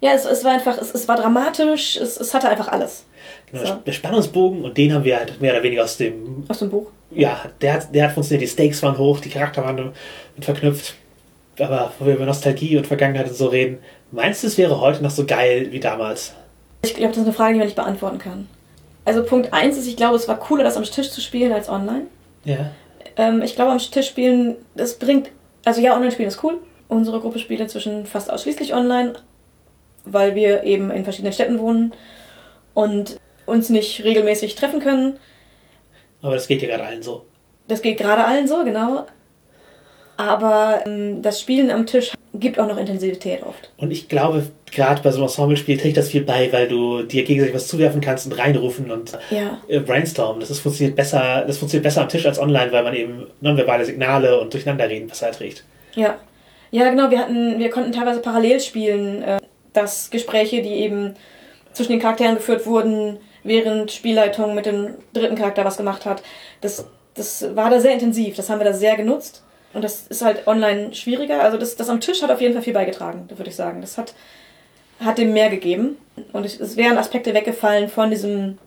Ja, 0.00 0.10
es, 0.14 0.24
es 0.24 0.42
war 0.42 0.50
einfach, 0.50 0.76
es, 0.78 0.92
es 0.92 1.06
war 1.06 1.14
dramatisch, 1.16 1.96
es, 1.96 2.16
es 2.18 2.34
hatte 2.34 2.48
einfach 2.48 2.66
alles. 2.66 3.04
So. 3.54 3.74
Der 3.86 3.92
Spannungsbogen 3.92 4.64
und 4.64 4.76
den 4.76 4.92
haben 4.92 5.04
wir 5.04 5.16
halt 5.16 5.40
mehr 5.40 5.52
oder 5.52 5.62
weniger 5.62 5.84
aus 5.84 5.96
dem. 5.96 6.44
Aus 6.48 6.58
dem 6.58 6.70
Buch. 6.70 6.90
Ja, 7.10 7.40
der 7.60 7.74
hat, 7.74 7.94
der 7.94 8.06
hat 8.06 8.12
funktioniert. 8.12 8.42
Die 8.42 8.52
Stakes 8.52 8.82
waren 8.82 8.98
hoch, 8.98 9.20
die 9.20 9.28
Charakter 9.28 9.62
waren 9.62 9.92
mit 10.34 10.44
verknüpft. 10.44 10.94
Aber 11.58 11.92
wo 11.98 12.06
wir 12.06 12.14
über 12.14 12.26
Nostalgie 12.26 12.76
und 12.76 12.86
Vergangenheit 12.86 13.28
und 13.28 13.36
so 13.36 13.46
reden, 13.46 13.78
meinst 14.10 14.42
du, 14.42 14.48
es 14.48 14.58
wäre 14.58 14.80
heute 14.80 15.02
noch 15.02 15.10
so 15.10 15.24
geil 15.24 15.68
wie 15.70 15.78
damals? 15.78 16.34
Ich 16.82 16.94
glaube, 16.94 17.10
das 17.10 17.18
ist 17.18 17.24
eine 17.24 17.32
Frage, 17.32 17.52
die 17.52 17.58
man 17.58 17.66
nicht 17.68 17.76
beantworten 17.76 18.18
kann. 18.18 18.48
Also 19.04 19.22
Punkt 19.22 19.52
eins 19.52 19.76
ist, 19.76 19.86
ich 19.86 19.96
glaube, 19.96 20.16
es 20.16 20.26
war 20.26 20.38
cooler, 20.38 20.64
das 20.64 20.76
am 20.76 20.82
Tisch 20.82 21.10
zu 21.10 21.20
spielen 21.20 21.52
als 21.52 21.68
online. 21.68 22.06
Ja. 22.44 22.70
Ähm, 23.16 23.42
ich 23.42 23.54
glaube, 23.54 23.70
am 23.70 23.78
Tisch 23.78 24.08
spielen, 24.08 24.56
das 24.74 24.98
bringt, 24.98 25.30
also 25.64 25.80
ja, 25.80 25.94
online 25.94 26.10
spielen 26.10 26.28
ist 26.28 26.42
cool. 26.42 26.58
Unsere 26.88 27.20
Gruppe 27.20 27.38
spielt 27.38 27.60
inzwischen 27.60 28.06
fast 28.06 28.32
ausschließlich 28.32 28.74
online, 28.74 29.14
weil 30.04 30.34
wir 30.34 30.64
eben 30.64 30.90
in 30.90 31.04
verschiedenen 31.04 31.32
Städten 31.32 31.58
wohnen 31.58 31.92
und 32.74 33.18
uns 33.46 33.68
nicht 33.70 34.02
regelmäßig 34.04 34.54
treffen 34.54 34.80
können. 34.80 35.18
Aber 36.22 36.34
das 36.34 36.46
geht 36.48 36.62
ja 36.62 36.68
gerade 36.68 36.84
allen 36.84 37.02
so. 37.02 37.24
Das 37.68 37.82
geht 37.82 37.98
gerade 37.98 38.24
allen 38.24 38.46
so, 38.48 38.64
genau. 38.64 39.06
Aber 40.16 40.82
ähm, 40.86 41.22
das 41.22 41.40
Spielen 41.40 41.70
am 41.70 41.86
Tisch 41.86 42.12
gibt 42.34 42.58
auch 42.58 42.66
noch 42.68 42.76
Intensivität 42.78 43.42
oft. 43.42 43.70
Und 43.76 43.90
ich 43.90 44.08
glaube, 44.08 44.46
gerade 44.70 45.02
bei 45.02 45.10
so 45.10 45.18
einem 45.18 45.24
Ensemble-Spiel 45.26 45.78
trägt 45.78 45.96
das 45.96 46.08
viel 46.08 46.22
bei, 46.22 46.52
weil 46.52 46.68
du 46.68 47.02
dir 47.02 47.24
gegenseitig 47.24 47.54
was 47.54 47.68
zuwerfen 47.68 48.00
kannst 48.00 48.26
und 48.26 48.32
reinrufen 48.38 48.90
und 48.90 49.16
Ja. 49.30 49.58
äh, 49.68 49.80
brainstormen. 49.80 50.40
Das 50.40 50.50
ist, 50.50 50.60
funktioniert 50.60 50.96
besser, 50.96 51.44
das 51.46 51.58
funktioniert 51.58 51.84
besser 51.84 52.02
am 52.02 52.08
Tisch 52.08 52.26
als 52.26 52.38
online, 52.38 52.70
weil 52.72 52.82
man 52.84 52.94
eben 52.94 53.26
nonverbale 53.40 53.84
Signale 53.84 54.40
und 54.40 54.52
Durcheinanderreden 54.52 55.08
besser 55.08 55.28
erträgt. 55.28 55.64
Ja. 55.94 56.18
Ja, 56.70 56.90
genau, 56.90 57.10
wir 57.10 57.18
hatten, 57.20 57.58
wir 57.60 57.70
konnten 57.70 57.92
teilweise 57.92 58.20
parallel 58.20 58.60
spielen, 58.60 59.22
äh, 59.22 59.38
dass 59.72 60.10
Gespräche, 60.10 60.60
die 60.62 60.74
eben 60.74 61.14
zwischen 61.72 61.92
den 61.92 62.00
Charakteren 62.00 62.36
geführt 62.36 62.66
wurden, 62.66 63.18
während 63.44 63.92
Spielleitung 63.92 64.54
mit 64.54 64.66
dem 64.66 64.94
dritten 65.12 65.36
Charakter 65.36 65.64
was 65.64 65.76
gemacht 65.76 66.04
hat. 66.06 66.22
Das, 66.60 66.86
das 67.14 67.54
war 67.54 67.70
da 67.70 67.78
sehr 67.78 67.92
intensiv, 67.92 68.34
das 68.36 68.50
haben 68.50 68.58
wir 68.58 68.64
da 68.64 68.72
sehr 68.72 68.96
genutzt. 68.96 69.44
Und 69.74 69.82
das 69.82 70.06
ist 70.06 70.24
halt 70.24 70.46
online 70.46 70.94
schwieriger. 70.94 71.42
Also 71.42 71.58
das, 71.58 71.76
das 71.76 71.88
am 71.88 72.00
Tisch 72.00 72.22
hat 72.22 72.30
auf 72.30 72.40
jeden 72.40 72.54
Fall 72.54 72.62
viel 72.62 72.72
beigetragen, 72.72 73.28
würde 73.28 73.50
ich 73.50 73.56
sagen. 73.56 73.80
Das 73.80 73.98
hat, 73.98 74.14
hat 75.00 75.18
dem 75.18 75.32
mehr 75.32 75.50
gegeben. 75.50 75.98
Und 76.32 76.46
es, 76.46 76.76
wären 76.76 76.96
Aspekte 76.96 77.34
weggefallen 77.34 77.88
von 77.88 78.10
diesem 78.10 78.58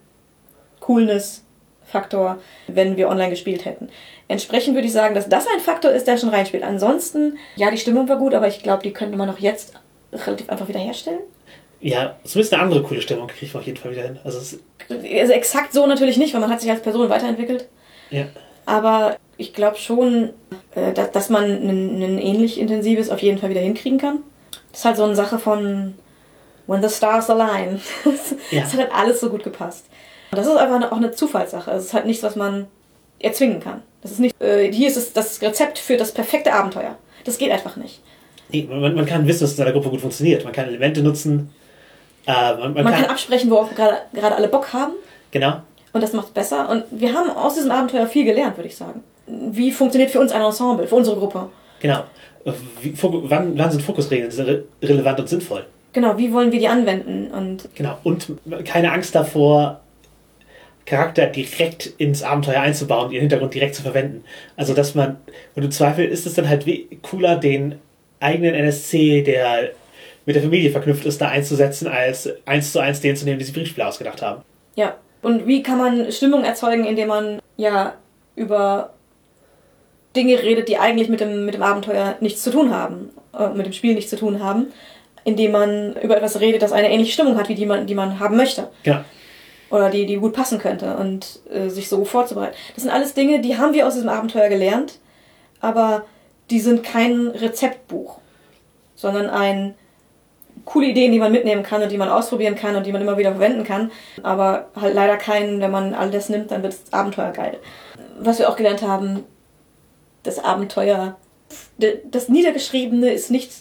Coolness-Faktor, 0.82 2.39
wenn 2.67 2.97
wir 2.97 3.07
online 3.07 3.30
gespielt 3.30 3.63
hätten. 3.63 3.89
Entsprechend 4.28 4.75
würde 4.75 4.88
ich 4.88 4.93
sagen, 4.93 5.15
dass 5.15 5.30
das 5.30 5.47
ein 5.47 5.61
Faktor 5.61 5.91
ist, 5.91 6.07
der 6.07 6.17
schon 6.17 6.30
reinspielt. 6.30 6.63
Ansonsten, 6.63 7.38
ja, 7.55 7.71
die 7.71 7.78
Stimmung 7.78 8.09
war 8.09 8.17
gut, 8.17 8.34
aber 8.34 8.49
ich 8.49 8.61
glaube, 8.61 8.84
die 8.84 8.91
könnte 8.91 9.17
man 9.17 9.30
auch 9.30 9.39
jetzt 9.39 9.75
relativ 10.11 10.49
einfach 10.49 10.67
wieder 10.67 10.80
herstellen. 10.80 11.21
Ja, 11.80 12.17
zumindest 12.23 12.53
eine 12.53 12.63
andere 12.63 12.84
coole 12.84 13.01
Stimmung 13.01 13.28
kriegt 13.28 13.53
man 13.53 13.61
auf 13.61 13.67
jeden 13.67 13.78
Fall 13.78 13.91
wieder 13.91 14.03
hin. 14.03 14.19
Also, 14.23 14.39
es, 14.39 14.59
Also 14.89 15.34
exakt 15.34 15.73
so 15.73 15.86
natürlich 15.86 16.17
nicht, 16.17 16.34
weil 16.34 16.41
man 16.41 16.49
hat 16.49 16.61
sich 16.61 16.69
als 16.71 16.82
Person 16.82 17.09
weiterentwickelt. 17.09 17.67
ja. 18.09 18.25
Aber 18.65 19.15
ich 19.38 19.53
glaube 19.53 19.78
schon, 19.78 20.32
äh, 20.75 20.91
dass, 20.91 21.30
man 21.30 21.45
ein, 21.45 22.17
ähnlich 22.17 22.59
intensives 22.59 23.09
auf 23.09 23.21
jeden 23.21 23.38
Fall 23.38 23.49
wieder 23.49 23.61
hinkriegen 23.61 23.97
kann. 23.97 24.19
Das 24.71 24.80
ist 24.82 24.86
halt 24.86 24.97
so 24.97 25.03
eine 25.05 25.15
Sache 25.15 25.39
von 25.39 25.93
When 26.65 26.82
the 26.82 26.89
Stars 26.89 27.30
Align. 27.30 27.80
Das, 28.03 28.36
Ja. 28.51 28.61
das 28.63 28.73
hat 28.73 28.80
halt 28.80 28.91
alles 28.93 29.21
so 29.21 29.30
gut 29.30 29.45
gepasst. 29.45 29.86
Und 30.32 30.38
das 30.38 30.47
ist 30.47 30.57
einfach 30.57 30.91
auch 30.91 30.97
eine 30.97 31.11
Zufallssache. 31.11 31.71
Es 31.71 31.86
ist 31.86 31.93
halt 31.93 32.05
nichts, 32.05 32.23
was 32.23 32.36
man 32.36 32.67
erzwingen 33.19 33.61
kann. 33.61 33.84
Das 34.01 34.11
ist 34.11 34.19
nicht, 34.19 34.36
äh, 34.41 34.69
hier 34.71 34.89
ist 34.89 34.97
es 34.97 35.13
das 35.13 35.41
Rezept 35.41 35.80
für 35.80 35.95
das 35.95 36.11
perfekte 36.11 36.51
Abenteuer. 36.53 36.97
Das 37.23 37.38
geht 37.38 37.51
einfach 37.51 37.78
nicht. 37.78 38.01
Nee, 38.49 38.67
man, 38.69 38.95
man 38.95 39.05
kann 39.05 39.25
wissen, 39.28 39.41
dass 39.41 39.51
es 39.51 39.57
in 39.57 39.63
einer 39.63 39.73
Gruppe 39.73 39.89
gut 39.89 40.01
funktioniert. 40.01 40.43
Man 40.43 40.51
kann 40.53 40.67
Elemente 40.67 41.01
nutzen. 41.01 41.53
Äh, 42.28 42.32
man, 42.32 42.59
man, 42.59 42.73
Man 42.73 42.86
kann, 42.86 43.01
kann 43.03 43.11
absprechen, 43.11 43.49
worauf 43.49 43.73
gerade 43.73 43.97
gerade 44.13 44.36
alle 44.36 44.49
Bock 44.49 44.73
haben. 44.73 44.93
Genau. 45.32 45.61
Und 45.93 46.01
das 46.01 46.13
macht 46.13 46.28
es 46.28 46.34
besser. 46.34 46.69
Und 46.69 46.84
wir 46.91 47.13
haben 47.13 47.30
aus 47.32 47.55
diesem 47.55 47.71
Abenteuer 47.71 48.05
viel 48.05 48.25
gelernt, 48.25 48.57
würde 48.57 48.67
ich 48.67 48.75
sagen. 48.75 49.03
Wie 49.25 49.71
funktioniert 49.71 50.11
für 50.11 50.19
uns 50.19 50.32
ein 50.32 50.41
Ensemble, 50.41 50.88
für 50.88 50.95
unsere 50.95 51.17
Gruppe? 51.17 51.49
Genau. 51.80 52.03
Wie, 52.82 52.93
wann, 53.01 53.57
wann 53.57 53.71
sind 53.71 53.82
Fokusregeln 53.82 54.32
re 54.32 54.63
relevant 54.82 55.19
und 55.19 55.30
sinnvoll? 55.30 55.65
Genau, 55.93 56.17
wie 56.17 56.32
wollen 56.32 56.51
wir 56.51 56.59
die 56.59 56.67
anwenden? 56.67 57.32
Und 57.32 57.69
Genau. 57.75 57.97
Und 58.03 58.28
keine 58.65 58.91
Angst 58.91 59.15
davor, 59.15 59.82
Charakter 60.86 61.28
direkt 61.28 61.88
ins 61.97 62.23
Abenteuer 62.23 62.61
einzubauen, 62.61 63.11
ihren 63.11 63.21
Hintergrund 63.21 63.53
direkt 63.53 63.75
zu 63.75 63.82
verwenden. 63.82 64.23
Also, 64.55 64.73
dass 64.73 64.95
man, 64.95 65.17
und 65.55 65.63
im 65.63 65.71
Zweifel 65.71 66.05
ist 66.05 66.25
es 66.25 66.36
dann 66.36 66.47
halt 66.47 66.65
cooler, 67.01 67.36
den 67.36 67.75
eigenen 68.19 68.53
NSC, 68.53 69.23
der 69.23 69.71
mit 70.28 70.36
der 70.36 70.43
Familie 70.43 70.69
verknüpft 70.69 71.05
ist, 71.05 71.21
da 71.21 71.30
einzusetzen, 71.30 71.88
als 71.88 72.30
eins 72.45 72.73
zu 72.73 72.80
eins 72.80 72.99
den 72.99 73.15
zu 73.15 73.23
nehmen, 73.25 73.39
die 73.39 73.45
sich 73.45 73.53
Brettspieler 73.55 73.88
ausgedacht 73.88 74.21
haben. 74.21 74.43
ja, 74.75 74.95
und 75.23 75.47
wie 75.47 75.63
kann 75.63 75.78
man 75.78 76.11
Stimmung 76.11 76.43
erzeugen, 76.43 76.86
indem 76.86 77.07
man 77.07 77.39
ja 77.55 77.93
über 78.36 78.93
Dinge 80.15 80.41
redet, 80.43 80.67
die 80.67 80.78
eigentlich 80.78 81.09
mit 81.09 81.21
dem, 81.21 81.45
mit 81.45 81.55
dem 81.55 81.63
Abenteuer 81.63 82.15
nichts 82.19 82.43
zu 82.43 82.51
tun 82.51 82.73
haben, 82.73 83.09
äh, 83.38 83.49
mit 83.49 83.65
dem 83.65 83.73
Spiel 83.73 83.95
nichts 83.95 84.09
zu 84.09 84.17
tun 84.17 84.43
haben, 84.43 84.67
indem 85.23 85.51
man 85.53 85.95
über 86.01 86.17
etwas 86.17 86.39
redet, 86.39 86.61
das 86.61 86.71
eine 86.71 86.91
ähnliche 86.91 87.13
Stimmung 87.13 87.38
hat, 87.38 87.49
wie 87.49 87.55
die 87.55 87.65
man, 87.65 87.88
die 87.88 87.95
man 87.95 88.19
haben 88.19 88.38
möchte. 88.38 88.67
Genau. 88.84 88.99
oder 89.69 89.89
die, 89.89 90.05
die 90.05 90.15
gut 90.17 90.34
passen 90.34 90.59
könnte 90.59 90.97
und 90.97 91.39
äh, 91.51 91.69
sich 91.69 91.89
so 91.89 92.05
vorzubereiten. 92.05 92.55
Das 92.75 92.84
sind 92.84 92.93
alles 92.93 93.13
Dinge, 93.13 93.41
die 93.41 93.57
haben 93.57 93.73
wir 93.73 93.88
aus 93.88 93.95
diesem 93.95 94.09
Abenteuer 94.09 94.49
gelernt, 94.49 94.99
aber 95.61 96.05
die 96.49 96.59
sind 96.59 96.84
kein 96.84 97.28
Rezeptbuch, 97.28 98.19
sondern 98.95 99.30
ein 99.30 99.75
coole 100.68 100.88
Ideen, 100.88 101.13
die 101.13 101.20
man 101.20 101.32
mitnehmen 101.32 101.63
kann 101.63 101.82
und 101.82 101.91
die 101.91 101.97
man 101.97 102.09
ausprobieren 102.09 102.55
kann 102.55 102.76
und 102.76 102.86
die 102.86 102.91
man 102.91 103.01
immer 103.01 103.18
wieder 103.18 103.32
verwenden 103.32 103.63
kann, 103.63 103.89
aber 104.22 104.68
halt 104.80 104.93
leider 104.93 105.15
keinen, 105.18 105.61
wenn 105.61 105.72
man 105.72 105.95
all 105.95 106.11
das 106.11 106.30
nimmt, 106.30 106.51
dann 106.51 106.61
wird 106.61 106.74
das 106.74 106.93
Abenteuer 106.93 107.32
geil. 107.32 107.57
Was 108.20 108.38
wir 108.38 108.49
auch 108.49 108.57
gelernt 108.57 108.82
haben, 108.82 109.24
das 110.24 110.39
Abenteuer, 110.39 111.15
das 111.78 112.28
Niedergeschriebene 112.28 113.11
ist 113.11 113.32
nicht 113.32 113.51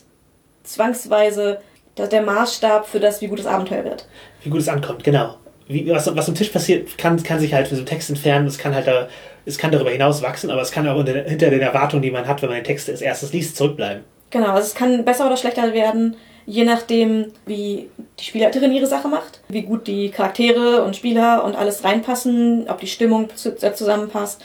zwangsweise 0.65 1.61
der 1.97 2.09
der 2.09 2.23
Maßstab 2.23 2.87
für 2.87 3.01
das, 3.01 3.23
wie 3.23 3.29
gut 3.29 3.39
das 3.39 3.47
Abenteuer 3.47 3.85
wird. 3.85 4.07
Wie 4.43 4.51
gut 4.51 4.61
es 4.61 4.69
ankommt, 4.69 5.03
genau. 5.05 5.37
Wie, 5.69 5.89
was, 5.89 6.15
was 6.15 6.29
am 6.29 6.35
Tisch 6.35 6.51
passiert, 6.51 6.99
kann, 6.99 7.23
kann 7.23 7.41
sich 7.41 7.55
halt 7.55 7.69
für 7.69 7.77
so 7.77 7.81
einen 7.81 7.87
Text 7.87 8.11
entfernen, 8.11 8.47
es 8.47 8.59
kann 8.59 8.75
halt 8.75 8.87
da, 8.87 9.09
es 9.47 9.59
kann 9.59 9.71
darüber 9.71 9.91
hinaus 9.91 10.23
wachsen, 10.23 10.51
aber 10.51 10.61
es 10.61 10.73
kann 10.73 10.87
auch 10.89 10.97
unter, 10.97 11.15
hinter 11.23 11.51
den 11.51 11.61
Erwartungen, 11.61 12.03
die 12.03 12.11
man 12.11 12.27
hat, 12.27 12.43
wenn 12.43 12.49
man 12.49 12.59
den 12.59 12.65
Text 12.65 12.91
als 12.91 13.01
erstes 13.01 13.33
liest, 13.33 13.57
zurückbleiben. 13.57 14.05
Genau, 14.31 14.49
also 14.49 14.67
es 14.67 14.75
kann 14.75 15.05
besser 15.05 15.27
oder 15.27 15.37
schlechter 15.37 15.73
werden, 15.73 16.17
je 16.47 16.65
nachdem, 16.65 17.33
wie 17.45 17.91
die 18.19 18.25
Spielleiterin 18.25 18.73
ihre 18.73 18.87
Sache 18.87 19.09
macht, 19.09 19.41
wie 19.49 19.63
gut 19.63 19.87
die 19.87 20.11
Charaktere 20.11 20.85
und 20.85 20.97
Spieler 20.97 21.45
und 21.45 21.57
alles 21.57 21.85
reinpassen, 21.85 22.67
ob 22.69 22.81
die 22.81 22.87
Stimmung 22.87 23.29
zusammenpasst. 23.35 24.41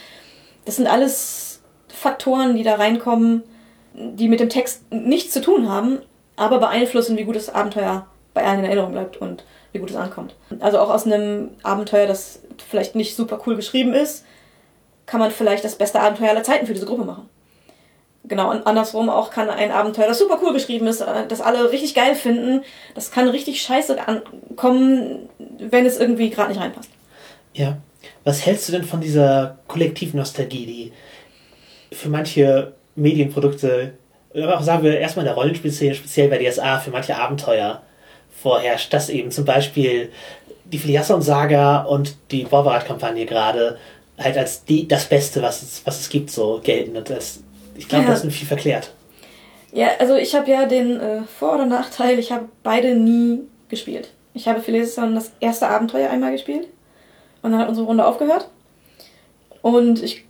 Das 0.66 0.76
sind 0.76 0.88
alles 0.88 1.62
Faktoren, 1.88 2.56
die 2.56 2.64
da 2.64 2.76
reinkommen, 2.76 3.44
die 3.94 4.28
mit 4.28 4.40
dem 4.40 4.50
Text 4.50 4.92
nichts 4.92 5.32
zu 5.32 5.42
tun 5.42 5.70
haben, 5.70 6.00
aber 6.36 6.60
beeinflussen, 6.60 7.18
wie 7.18 7.24
gut 7.24 7.36
das 7.36 7.54
Abenteuer 7.54 8.08
bei 8.34 8.44
allen 8.44 8.60
in 8.60 8.66
Erinnerung 8.66 8.94
bleibt 8.94 9.18
und 9.18 9.44
wie 9.72 9.80
gut 9.80 9.92
es 9.92 9.96
ankommt. 9.96 10.36
Also 10.60 10.80
auch 10.80 10.90
aus 10.90 11.06
einem 11.06 11.52
Abenteuer, 11.62 12.08
das 12.08 12.42
vielleicht 12.70 12.96
nicht 12.96 13.16
super 13.16 13.40
cool 13.46 13.56
geschrieben 13.56 13.94
ist, 13.94 14.26
kann 15.06 15.20
man 15.20 15.32
vielleicht 15.32 15.64
das 15.64 15.76
beste 15.76 16.00
Abenteuer 16.00 16.30
aller 16.30 16.44
Zeiten 16.44 16.66
für 16.66 16.74
diese 16.74 16.86
Gruppe 16.86 17.06
machen. 17.06 17.30
Genau, 18.24 18.52
und 18.52 18.68
andersrum 18.68 19.10
auch 19.10 19.32
kann 19.32 19.50
ein 19.50 19.72
Abenteuer, 19.72 20.08
das 20.08 20.20
super 20.20 20.40
cool 20.44 20.54
geschrieben 20.54 20.88
ist, 20.88 21.02
äh, 21.02 21.28
das 21.28 21.42
alle 21.42 21.72
richtig 21.72 21.96
geil 21.96 22.16
finden, 22.16 22.64
das 22.94 23.12
kann 23.12 23.28
richtig 23.28 23.62
scheiße 23.62 23.98
ankommen, 24.08 25.30
wenn 25.58 25.86
es 25.86 25.98
irgendwie 25.98 26.30
gerade 26.30 26.50
nicht 26.50 26.62
reinpasst. 26.62 26.90
Ja. 27.54 27.78
Was 28.24 28.46
hältst 28.46 28.68
du 28.68 28.72
denn 28.72 28.84
von 28.84 29.02
dieser 29.02 29.58
Kollektivnostalgie, 29.68 30.66
die 30.66 30.94
für 31.96 32.10
manche 32.10 32.74
Medienprodukte, 32.96 33.94
aber 34.34 34.58
auch 34.58 34.64
sagen 34.64 34.84
wir 34.84 35.00
erstmal 35.00 35.26
in 35.26 35.28
der 35.28 35.36
Rollenspielszene, 35.36 35.96
speziell 35.96 36.30
bei 36.30 36.38
DSA, 36.38 36.80
für 36.80 36.92
manche 36.92 37.18
Abenteuer 37.18 37.82
vorherrscht, 38.42 38.94
dass 38.94 39.10
eben 39.10 39.32
zum 39.32 39.46
Beispiel 39.46 40.10
die 40.66 40.78
Filiasson-Saga 40.78 41.82
und 41.82 42.16
die 42.32 42.44
Borbarat-Kampagne 42.44 43.26
gerade 43.26 43.78
halt 44.18 44.38
als 44.38 44.64
die, 44.64 44.88
das 44.88 45.06
Beste, 45.06 45.42
was 45.42 45.62
es, 45.62 45.82
was 45.86 46.00
es 46.00 46.10
gibt, 46.10 46.32
so 46.32 46.62
gelten. 46.64 46.96
Und 46.96 47.10
das, 47.10 47.44
ich 47.82 47.90
glaube, 47.90 48.06
ja. 48.06 48.12
das 48.12 48.24
ist 48.24 48.36
viel 48.36 48.48
verklärt. 48.48 48.94
Ja, 49.74 49.88
also 50.00 50.16
ich 50.16 50.36
habe 50.36 50.50
ja 50.52 50.66
den 50.66 51.00
äh, 51.00 51.22
Vor- 51.40 51.56
oder 51.56 51.66
Nachteil, 51.66 52.20
ich 52.20 52.32
habe 52.32 52.50
beide 52.64 52.96
nie 52.96 53.42
gespielt. 53.70 54.12
Ich 54.34 54.48
habe 54.48 54.62
Filiasson 54.62 55.16
das 55.16 55.32
erste 55.40 55.68
Abenteuer 55.68 56.10
einmal 56.10 56.32
gespielt 56.32 56.68
und 57.42 57.52
dann 57.52 57.62
hat 57.62 57.70
unsere 57.70 57.88
Runde 57.88 58.06
aufgehört. 58.06 58.50
Und 59.62 60.04
ich, 60.04 60.26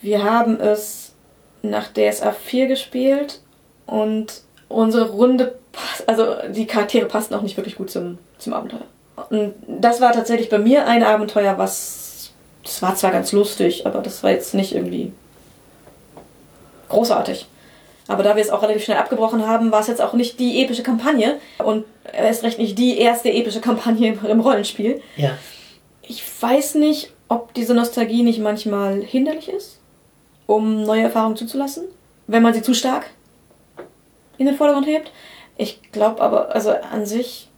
wir 0.00 0.24
haben 0.24 0.58
es 0.60 1.12
nach 1.62 1.88
DSA 1.92 2.32
4 2.32 2.66
gespielt 2.66 3.40
und 3.86 4.42
unsere 4.68 5.10
Runde 5.10 5.58
also 6.06 6.36
die 6.48 6.66
Charaktere 6.66 7.06
passen 7.06 7.34
auch 7.34 7.42
nicht 7.42 7.56
wirklich 7.56 7.76
gut 7.76 7.90
zum, 7.90 8.18
zum 8.38 8.52
Abenteuer. 8.52 8.86
Und 9.30 9.54
das 9.66 10.00
war 10.00 10.12
tatsächlich 10.12 10.48
bei 10.48 10.58
mir 10.58 10.86
ein 10.86 11.02
Abenteuer, 11.02 11.58
was, 11.58 12.32
das 12.62 12.82
war 12.82 12.94
zwar 12.96 13.10
ganz 13.10 13.32
lustig, 13.32 13.86
aber 13.86 14.00
das 14.00 14.22
war 14.22 14.30
jetzt 14.30 14.54
nicht 14.54 14.74
irgendwie 14.74 15.12
großartig. 16.88 17.46
Aber 18.06 18.22
da 18.22 18.36
wir 18.36 18.42
es 18.42 18.50
auch 18.50 18.62
relativ 18.62 18.84
schnell 18.84 18.98
abgebrochen 18.98 19.46
haben, 19.46 19.72
war 19.72 19.80
es 19.80 19.86
jetzt 19.86 20.02
auch 20.02 20.12
nicht 20.12 20.38
die 20.38 20.62
epische 20.62 20.82
Kampagne 20.82 21.38
und 21.58 21.84
erst 22.12 22.42
recht 22.42 22.58
nicht 22.58 22.78
die 22.78 22.98
erste 22.98 23.32
epische 23.32 23.60
Kampagne 23.60 24.18
im 24.28 24.40
Rollenspiel. 24.40 25.00
Ja. 25.16 25.38
Ich 26.02 26.22
weiß 26.42 26.74
nicht, 26.74 27.12
ob 27.28 27.54
diese 27.54 27.74
Nostalgie 27.74 28.22
nicht 28.22 28.40
manchmal 28.40 29.00
hinderlich 29.00 29.48
ist, 29.48 29.80
um 30.46 30.82
neue 30.82 31.02
Erfahrungen 31.02 31.36
zuzulassen, 31.36 31.84
wenn 32.26 32.42
man 32.42 32.52
sie 32.52 32.62
zu 32.62 32.74
stark 32.74 33.06
in 34.36 34.46
den 34.46 34.56
Vordergrund 34.56 34.86
hebt. 34.86 35.10
Ich 35.56 35.80
glaube 35.92 36.20
aber, 36.20 36.54
also 36.54 36.72
an 36.72 37.06
sich 37.06 37.48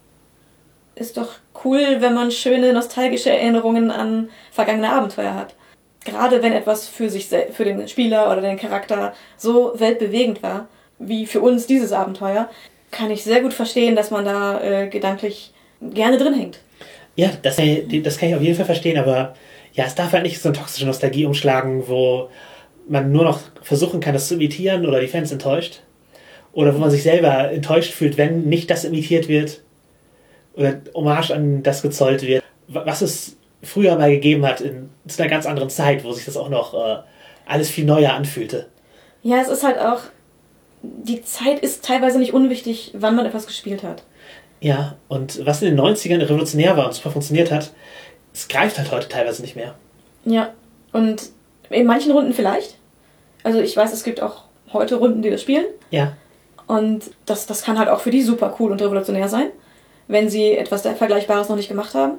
ist 0.94 1.16
doch 1.16 1.30
cool, 1.64 1.96
wenn 2.00 2.14
man 2.14 2.30
schöne 2.30 2.72
nostalgische 2.72 3.30
Erinnerungen 3.30 3.90
an 3.90 4.30
vergangene 4.52 4.92
Abenteuer 4.92 5.34
hat. 5.34 5.54
Gerade 6.06 6.42
wenn 6.42 6.52
etwas 6.52 6.88
für 6.88 7.10
sich 7.10 7.26
für 7.26 7.64
den 7.64 7.86
Spieler 7.88 8.30
oder 8.30 8.40
den 8.40 8.58
Charakter 8.58 9.12
so 9.36 9.72
weltbewegend 9.76 10.42
war, 10.42 10.68
wie 10.98 11.26
für 11.26 11.40
uns 11.40 11.66
dieses 11.66 11.92
Abenteuer, 11.92 12.48
kann 12.90 13.10
ich 13.10 13.24
sehr 13.24 13.42
gut 13.42 13.52
verstehen, 13.52 13.96
dass 13.96 14.10
man 14.10 14.24
da 14.24 14.60
äh, 14.62 14.88
gedanklich 14.88 15.52
gerne 15.80 16.16
drin 16.16 16.34
hängt. 16.34 16.60
Ja, 17.16 17.30
das, 17.42 17.56
das 17.56 18.18
kann 18.18 18.28
ich 18.28 18.34
auf 18.34 18.42
jeden 18.42 18.54
Fall 18.54 18.64
verstehen, 18.64 18.98
aber 18.98 19.34
ja, 19.72 19.84
es 19.84 19.94
darf 19.94 20.12
halt 20.12 20.22
nicht 20.22 20.40
so 20.40 20.48
eine 20.48 20.56
toxische 20.56 20.86
Nostalgie 20.86 21.26
umschlagen, 21.26 21.88
wo 21.88 22.30
man 22.88 23.10
nur 23.10 23.24
noch 23.24 23.40
versuchen 23.62 24.00
kann, 24.00 24.14
das 24.14 24.28
zu 24.28 24.34
imitieren 24.34 24.86
oder 24.86 25.00
die 25.00 25.08
Fans 25.08 25.32
enttäuscht. 25.32 25.82
Oder 26.52 26.74
wo 26.74 26.78
man 26.78 26.90
sich 26.90 27.02
selber 27.02 27.50
enttäuscht 27.50 27.92
fühlt, 27.92 28.16
wenn 28.16 28.44
nicht 28.44 28.70
das 28.70 28.84
imitiert 28.84 29.28
wird 29.28 29.62
oder 30.54 30.80
Hommage 30.94 31.32
an 31.32 31.62
das 31.62 31.82
gezollt 31.82 32.22
wird, 32.22 32.42
was 32.68 33.02
es 33.02 33.35
früher 33.62 33.96
mal 33.96 34.10
gegeben 34.10 34.46
hat, 34.46 34.60
in, 34.60 34.90
zu 35.06 35.20
einer 35.20 35.30
ganz 35.30 35.46
anderen 35.46 35.70
Zeit, 35.70 36.04
wo 36.04 36.12
sich 36.12 36.24
das 36.24 36.36
auch 36.36 36.48
noch 36.48 36.74
äh, 36.74 36.98
alles 37.46 37.70
viel 37.70 37.84
neuer 37.84 38.12
anfühlte. 38.12 38.68
Ja, 39.22 39.40
es 39.40 39.48
ist 39.48 39.64
halt 39.64 39.78
auch, 39.78 40.00
die 40.82 41.22
Zeit 41.22 41.60
ist 41.60 41.84
teilweise 41.84 42.18
nicht 42.18 42.34
unwichtig, 42.34 42.92
wann 42.94 43.16
man 43.16 43.26
etwas 43.26 43.46
gespielt 43.46 43.82
hat. 43.82 44.02
Ja, 44.60 44.96
und 45.08 45.44
was 45.44 45.62
in 45.62 45.74
den 45.74 45.80
90ern 45.80 46.20
revolutionär 46.20 46.76
war 46.76 46.86
und 46.86 46.94
super 46.94 47.10
funktioniert 47.10 47.50
hat, 47.50 47.72
es 48.32 48.48
greift 48.48 48.78
halt 48.78 48.90
heute 48.90 49.08
teilweise 49.08 49.42
nicht 49.42 49.56
mehr. 49.56 49.74
Ja, 50.24 50.52
und 50.92 51.30
in 51.70 51.86
manchen 51.86 52.12
Runden 52.12 52.32
vielleicht. 52.32 52.76
Also 53.42 53.60
ich 53.60 53.76
weiß, 53.76 53.92
es 53.92 54.04
gibt 54.04 54.22
auch 54.22 54.44
heute 54.72 54.96
Runden, 54.96 55.22
die 55.22 55.30
das 55.30 55.42
spielen. 55.42 55.66
Ja. 55.90 56.16
Und 56.66 57.10
das, 57.26 57.46
das 57.46 57.62
kann 57.62 57.78
halt 57.78 57.88
auch 57.88 58.00
für 58.00 58.10
die 58.10 58.22
super 58.22 58.56
cool 58.58 58.72
und 58.72 58.82
revolutionär 58.82 59.28
sein, 59.28 59.50
wenn 60.08 60.28
sie 60.28 60.56
etwas 60.56 60.82
Vergleichbares 60.82 61.48
noch 61.48 61.56
nicht 61.56 61.68
gemacht 61.68 61.94
haben. 61.94 62.18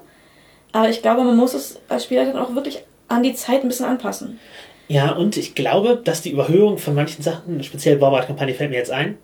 Aber 0.77 0.89
ich 0.89 1.01
glaube, 1.01 1.23
man 1.23 1.35
muss 1.35 1.55
es 1.55 1.79
als 1.89 2.03
Spieler 2.03 2.25
dann 2.25 2.37
auch 2.37 2.53
wirklich 2.53 2.83
an 3.07 3.23
die 3.23 3.33
Zeit 3.33 3.63
ein 3.63 3.67
bisschen 3.67 3.87
anpassen. 3.87 4.39
Ja, 4.87 5.13
und 5.13 5.35
ich 5.35 5.55
glaube, 5.55 5.99
dass 6.03 6.21
die 6.21 6.29
Überhöhung 6.29 6.77
von 6.77 6.93
manchen 6.93 7.23
Sachen, 7.23 7.63
speziell 7.63 7.97
Borbard-Kampagne 7.97 8.53
fällt 8.53 8.69
mir 8.69 8.77
jetzt 8.77 8.91
ein, 8.91 9.17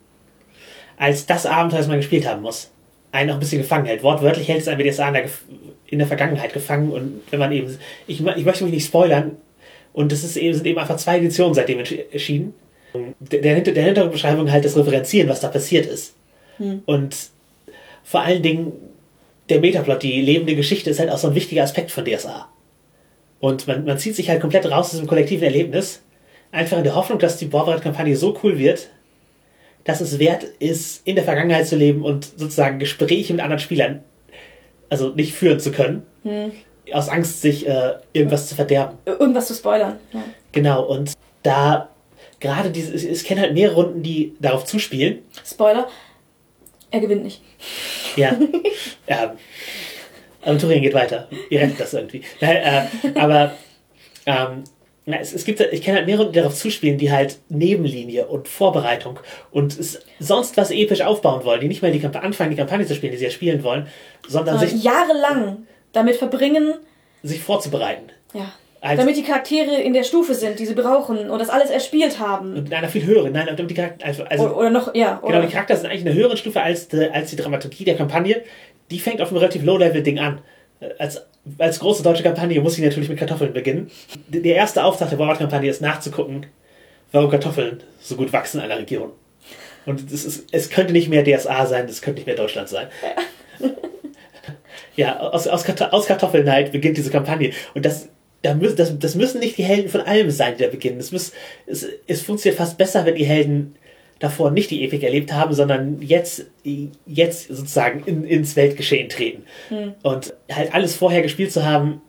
als 0.97 1.27
das 1.27 1.45
Abenteuer, 1.45 1.77
das 1.77 1.87
man 1.87 1.97
gespielt 1.97 2.27
haben 2.27 2.41
muss, 2.41 2.71
einen 3.11 3.29
auch 3.29 3.35
ein 3.35 3.39
bisschen 3.39 3.61
gefangen 3.61 3.85
hält. 3.85 4.01
Wortwörtlich 4.01 4.47
hält 4.47 4.61
es 4.61 4.67
einen 4.67 4.79
BDSA 4.79 5.09
in 5.09 5.13
der, 5.13 5.25
in 5.85 5.99
der 5.99 6.07
Vergangenheit 6.07 6.53
gefangen 6.53 6.91
und 6.91 7.21
wenn 7.29 7.39
man 7.39 7.51
eben, 7.51 7.77
ich, 8.07 8.19
ich 8.19 8.45
möchte 8.45 8.63
mich 8.63 8.73
nicht 8.73 8.87
spoilern, 8.87 9.37
und 9.93 10.11
es 10.11 10.23
ist 10.23 10.37
eben, 10.37 10.55
sind 10.55 10.65
eben 10.65 10.79
einfach 10.79 10.97
zwei 10.97 11.19
Editionen 11.19 11.53
seitdem 11.53 11.83
erschienen 12.11 12.55
der, 13.19 13.61
der 13.61 13.83
Hintergrundbeschreibung 13.83 14.51
halt 14.51 14.65
das 14.65 14.75
Referenzieren, 14.75 15.29
was 15.29 15.39
da 15.39 15.49
passiert 15.49 15.85
ist. 15.85 16.15
Hm. 16.57 16.81
Und 16.87 17.15
vor 18.03 18.21
allen 18.21 18.41
Dingen 18.41 18.73
der 19.53 19.61
Metaplot, 19.61 20.03
die 20.03 20.21
lebende 20.21 20.55
Geschichte, 20.55 20.89
ist 20.89 20.99
halt 20.99 21.09
auch 21.09 21.17
so 21.17 21.29
ein 21.29 21.35
wichtiger 21.35 21.63
Aspekt 21.63 21.91
von 21.91 22.03
DSA. 22.03 22.49
Und 23.39 23.67
man, 23.67 23.85
man 23.85 23.97
zieht 23.97 24.15
sich 24.15 24.29
halt 24.29 24.41
komplett 24.41 24.65
raus 24.65 24.85
aus 24.85 24.91
diesem 24.91 25.07
kollektiven 25.07 25.43
Erlebnis, 25.43 26.01
einfach 26.51 26.77
in 26.77 26.83
der 26.83 26.95
Hoffnung, 26.95 27.19
dass 27.19 27.37
die 27.37 27.45
Borberat-Kampagne 27.45 28.15
so 28.15 28.37
cool 28.43 28.57
wird, 28.57 28.89
dass 29.83 30.01
es 30.01 30.17
wert 30.17 30.43
ist, 30.59 31.05
in 31.05 31.15
der 31.15 31.23
Vergangenheit 31.23 31.67
zu 31.67 31.75
leben 31.75 32.03
und 32.03 32.25
sozusagen 32.25 32.79
Gespräche 32.79 33.33
mit 33.33 33.41
anderen 33.41 33.59
Spielern, 33.59 34.03
also 34.89 35.09
nicht 35.09 35.33
führen 35.33 35.59
zu 35.59 35.71
können, 35.71 36.03
hm. 36.23 36.51
aus 36.93 37.09
Angst, 37.09 37.41
sich 37.41 37.67
äh, 37.67 37.95
irgendwas 38.13 38.47
zu 38.47 38.55
verderben. 38.55 38.97
Irgendwas 39.05 39.47
zu 39.47 39.53
spoilern. 39.53 39.97
Ja. 40.13 40.23
Genau, 40.51 40.83
und 40.83 41.13
da 41.43 41.89
gerade 42.39 42.71
diese, 42.71 42.93
ich 42.95 43.23
kenne 43.23 43.41
halt 43.41 43.53
mehrere 43.53 43.75
Runden, 43.75 44.03
die 44.03 44.35
darauf 44.39 44.65
zuspielen. 44.65 45.19
Spoiler, 45.45 45.87
er 46.93 46.99
gewinnt 46.99 47.23
nicht. 47.23 47.41
Ja. 48.15 48.37
ja. 49.09 49.35
Aventurieren 50.43 50.83
geht 50.83 50.93
weiter. 50.93 51.27
Ihr 51.49 51.61
rettet 51.61 51.79
das 51.79 51.93
irgendwie. 51.93 52.21
Nein, 52.39 52.57
äh, 52.57 53.19
aber 53.19 53.53
ähm, 54.25 54.63
na, 55.05 55.17
es, 55.17 55.33
es 55.33 55.43
gibt, 55.43 55.59
ich 55.59 55.81
kenne 55.81 55.97
halt 55.97 56.05
mehrere, 56.05 56.27
die 56.27 56.39
darauf 56.39 56.53
zuspielen, 56.53 56.97
die 56.97 57.11
halt 57.11 57.39
Nebenlinie 57.49 58.27
und 58.27 58.47
Vorbereitung 58.47 59.19
und 59.51 59.75
sonst 60.19 60.55
was 60.55 60.69
episch 60.69 61.01
aufbauen 61.01 61.43
wollen, 61.43 61.61
die 61.61 61.67
nicht 61.67 61.81
mal 61.81 61.91
die 61.91 61.99
Kamp 61.99 62.15
anfangen, 62.15 62.51
die 62.51 62.57
Kampagne 62.57 62.85
zu 62.85 62.93
spielen, 62.93 63.11
die 63.11 63.17
sie 63.17 63.25
ja 63.25 63.31
spielen 63.31 63.63
wollen, 63.63 63.87
sondern 64.27 64.59
sich 64.59 64.83
jahrelang 64.83 65.65
damit 65.91 66.17
verbringen, 66.17 66.75
sich 67.23 67.41
vorzubereiten. 67.41 68.11
Ja. 68.33 68.53
Also 68.83 69.01
damit 69.01 69.15
die 69.15 69.23
Charaktere 69.23 69.81
in 69.81 69.93
der 69.93 70.03
Stufe 70.03 70.35
sind, 70.35 70.59
die 70.59 70.65
sie 70.65 70.73
brauchen 70.73 71.29
und 71.29 71.39
das 71.39 71.47
alles 71.47 71.69
erspielt 71.69 72.19
haben. 72.19 72.57
In 72.57 72.73
einer 72.73 72.89
viel 72.89 73.05
höheren, 73.05 73.31
nein, 73.31 73.45
damit 73.47 73.69
die 73.69 73.75
Charaktere, 73.75 74.05
also, 74.09 74.23
also 74.25 74.43
oder, 74.43 74.57
oder 74.57 74.69
noch, 74.71 74.93
ja. 74.93 75.21
Genau, 75.25 75.41
die 75.41 75.47
Charaktere 75.47 75.79
sind 75.79 75.89
eigentlich 75.89 76.01
in 76.01 76.09
einer 76.09 76.17
höheren 76.17 76.35
Stufe 76.35 76.61
als, 76.61 76.89
die, 76.89 77.09
als 77.09 77.29
die 77.29 77.37
Dramaturgie 77.37 77.85
der 77.85 77.95
Kampagne. 77.95 78.41
Die 78.91 78.99
fängt 78.99 79.21
auf 79.21 79.29
einem 79.29 79.37
relativ 79.37 79.63
Low-Level-Ding 79.63 80.19
an. 80.19 80.41
Als, 80.99 81.25
als 81.57 81.79
große 81.79 82.03
deutsche 82.03 82.23
Kampagne 82.23 82.59
muss 82.59 82.75
sie 82.75 82.83
natürlich 82.83 83.07
mit 83.07 83.17
Kartoffeln 83.17 83.53
beginnen. 83.53 83.89
Der 84.27 84.55
erste 84.57 84.83
Auftrag 84.83 85.09
der 85.09 85.15
Bauart-Kampagne 85.15 85.69
ist 85.69 85.81
nachzugucken, 85.81 86.47
warum 87.13 87.31
Kartoffeln 87.31 87.81
so 88.01 88.17
gut 88.17 88.33
wachsen 88.33 88.57
in 88.57 88.65
einer 88.65 88.79
Region. 88.79 89.11
Und 89.85 90.11
es, 90.11 90.25
ist, 90.25 90.49
es 90.51 90.69
könnte 90.69 90.91
nicht 90.91 91.07
mehr 91.07 91.23
DSA 91.23 91.67
sein, 91.67 91.85
es 91.85 92.01
könnte 92.01 92.19
nicht 92.19 92.27
mehr 92.27 92.35
Deutschland 92.35 92.67
sein. 92.67 92.87
Ja, 93.57 93.69
ja 95.13 95.19
aus, 95.21 95.47
aus, 95.47 95.65
aus 95.69 96.05
Kartoffelneid 96.05 96.73
beginnt 96.73 96.97
diese 96.97 97.11
Kampagne. 97.11 97.51
Und 97.73 97.85
das 97.85 98.09
da 98.43 98.53
müssen, 98.53 98.75
das, 98.75 98.97
das 98.99 99.15
müssen 99.15 99.39
nicht 99.39 99.57
die 99.57 99.63
Helden 99.63 99.89
von 99.89 100.01
allem 100.01 100.29
sein, 100.29 100.55
die 100.57 100.63
da 100.63 100.69
beginnen. 100.69 100.99
Es, 100.99 101.11
muss, 101.11 101.31
es, 101.65 101.87
es 102.05 102.21
funktioniert 102.21 102.57
fast 102.57 102.77
besser, 102.77 103.05
wenn 103.05 103.15
die 103.15 103.25
Helden 103.25 103.75
davor 104.19 104.51
nicht 104.51 104.69
die 104.69 104.83
Epik 104.85 105.03
erlebt 105.03 105.33
haben, 105.33 105.53
sondern 105.53 106.01
jetzt, 106.01 106.45
jetzt 107.05 107.47
sozusagen 107.47 108.03
in, 108.05 108.23
ins 108.23 108.55
Weltgeschehen 108.55 109.09
treten. 109.09 109.43
Hm. 109.69 109.95
Und 110.03 110.33
halt 110.51 110.73
alles 110.73 110.95
vorher 110.95 111.21
gespielt 111.21 111.51
zu 111.51 111.65
haben, 111.65 112.01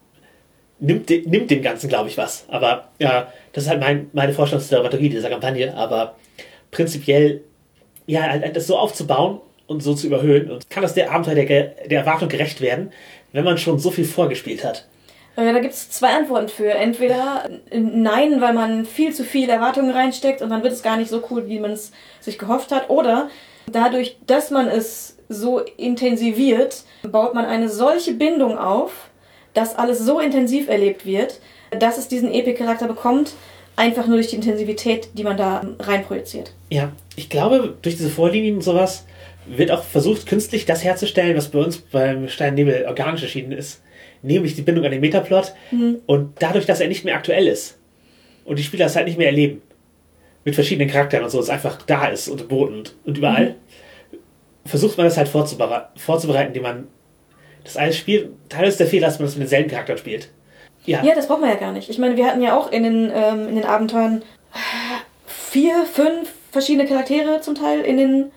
nimmt, 0.80 1.08
nimmt 1.08 1.50
dem 1.50 1.62
Ganzen, 1.62 1.88
glaube 1.88 2.08
ich, 2.08 2.18
was. 2.18 2.44
Aber 2.48 2.88
ja, 2.98 3.32
das 3.52 3.64
ist 3.64 3.70
halt 3.70 3.80
mein, 3.80 4.10
meine 4.12 4.32
Vorstellung 4.32 4.64
zur 4.64 4.78
Dramaturgie 4.78 5.08
dieser 5.08 5.30
Kampagne. 5.30 5.74
Aber 5.76 6.16
prinzipiell 6.70 7.42
ja, 8.06 8.22
halt 8.22 8.56
das 8.56 8.66
so 8.66 8.76
aufzubauen 8.76 9.40
und 9.66 9.82
so 9.82 9.94
zu 9.94 10.08
überhöhen. 10.08 10.50
Und 10.50 10.68
kann 10.68 10.82
das 10.82 10.94
der 10.94 11.12
Abenteuer 11.12 11.36
der, 11.36 11.64
der 11.86 12.00
Erwartung 12.00 12.28
gerecht 12.28 12.60
werden, 12.60 12.92
wenn 13.32 13.44
man 13.44 13.56
schon 13.56 13.78
so 13.78 13.90
viel 13.90 14.04
vorgespielt 14.04 14.64
hat? 14.64 14.86
Ja, 15.36 15.52
da 15.52 15.58
gibt 15.58 15.74
es 15.74 15.90
zwei 15.90 16.14
Antworten 16.14 16.48
für. 16.48 16.70
Entweder 16.70 17.48
nein, 17.72 18.40
weil 18.40 18.52
man 18.52 18.84
viel 18.84 19.12
zu 19.12 19.24
viel 19.24 19.48
Erwartungen 19.50 19.90
reinsteckt 19.90 20.42
und 20.42 20.50
dann 20.50 20.62
wird 20.62 20.72
es 20.72 20.82
gar 20.82 20.96
nicht 20.96 21.10
so 21.10 21.22
cool, 21.30 21.48
wie 21.48 21.58
man 21.58 21.72
es 21.72 21.92
sich 22.20 22.38
gehofft 22.38 22.70
hat. 22.70 22.88
Oder 22.88 23.28
dadurch, 23.70 24.16
dass 24.26 24.50
man 24.50 24.68
es 24.68 25.16
so 25.28 25.60
intensiviert, 25.60 26.84
baut 27.02 27.34
man 27.34 27.46
eine 27.46 27.68
solche 27.68 28.14
Bindung 28.14 28.58
auf, 28.58 29.10
dass 29.54 29.76
alles 29.76 29.98
so 29.98 30.20
intensiv 30.20 30.68
erlebt 30.68 31.06
wird, 31.06 31.40
dass 31.70 31.98
es 31.98 32.08
diesen 32.08 32.32
Epic-Charakter 32.32 32.86
bekommt, 32.86 33.32
einfach 33.76 34.06
nur 34.06 34.16
durch 34.16 34.28
die 34.28 34.36
Intensivität, 34.36 35.08
die 35.14 35.24
man 35.24 35.36
da 35.36 35.62
reinprojiziert. 35.80 36.52
Ja, 36.70 36.92
ich 37.16 37.28
glaube, 37.28 37.76
durch 37.82 37.96
diese 37.96 38.10
Vorlinien 38.10 38.56
und 38.56 38.62
sowas 38.62 39.04
wird 39.46 39.70
auch 39.70 39.82
versucht, 39.82 40.26
künstlich 40.26 40.64
das 40.64 40.84
herzustellen, 40.84 41.36
was 41.36 41.48
bei 41.48 41.58
uns 41.58 41.78
beim 41.78 42.28
Stein 42.28 42.54
Nebel 42.54 42.86
organisch 42.86 43.22
erschienen 43.22 43.52
ist. 43.52 43.80
Nämlich 44.24 44.56
die 44.56 44.62
Bindung 44.62 44.84
an 44.84 44.90
den 44.90 45.00
Metaplot. 45.00 45.54
Mhm. 45.70 46.00
Und 46.06 46.32
dadurch, 46.38 46.66
dass 46.66 46.80
er 46.80 46.88
nicht 46.88 47.04
mehr 47.04 47.14
aktuell 47.14 47.46
ist 47.46 47.78
und 48.44 48.58
die 48.58 48.62
Spieler 48.62 48.86
es 48.86 48.96
halt 48.96 49.06
nicht 49.06 49.18
mehr 49.18 49.28
erleben, 49.28 49.62
mit 50.44 50.54
verschiedenen 50.54 50.90
Charakteren 50.90 51.24
und 51.24 51.30
so, 51.30 51.40
es 51.40 51.48
einfach 51.48 51.80
da 51.82 52.08
ist 52.08 52.28
und 52.28 52.38
geboten 52.38 52.74
und, 52.74 52.94
und 53.04 53.18
überall, 53.18 53.56
mhm. 54.10 54.18
versucht 54.66 54.96
man 54.98 55.06
das 55.06 55.16
halt 55.16 55.28
vorzubereiten, 55.28 55.98
vorzubereiten, 55.98 56.48
indem 56.48 56.62
man 56.62 56.88
das 57.64 57.76
alles 57.76 57.96
spielt. 57.96 58.30
Teilweise 58.48 58.70
ist 58.70 58.80
der 58.80 58.86
Fehler, 58.86 59.06
dass 59.06 59.18
man 59.18 59.26
das 59.26 59.36
mit 59.36 59.42
denselben 59.42 59.70
Charakteren 59.70 59.98
spielt. 59.98 60.30
Ja. 60.86 61.02
ja, 61.02 61.14
das 61.14 61.28
braucht 61.28 61.40
man 61.40 61.48
ja 61.48 61.56
gar 61.56 61.72
nicht. 61.72 61.88
Ich 61.88 61.98
meine, 61.98 62.16
wir 62.16 62.26
hatten 62.26 62.42
ja 62.42 62.58
auch 62.58 62.70
in 62.70 62.82
den, 62.82 63.10
ähm, 63.14 63.48
in 63.48 63.54
den 63.54 63.64
Abenteuern 63.64 64.22
vier, 65.26 65.86
fünf 65.90 66.30
verschiedene 66.52 66.86
Charaktere 66.86 67.40
zum 67.40 67.54
Teil 67.54 67.80
in 67.80 67.96
den 67.96 68.32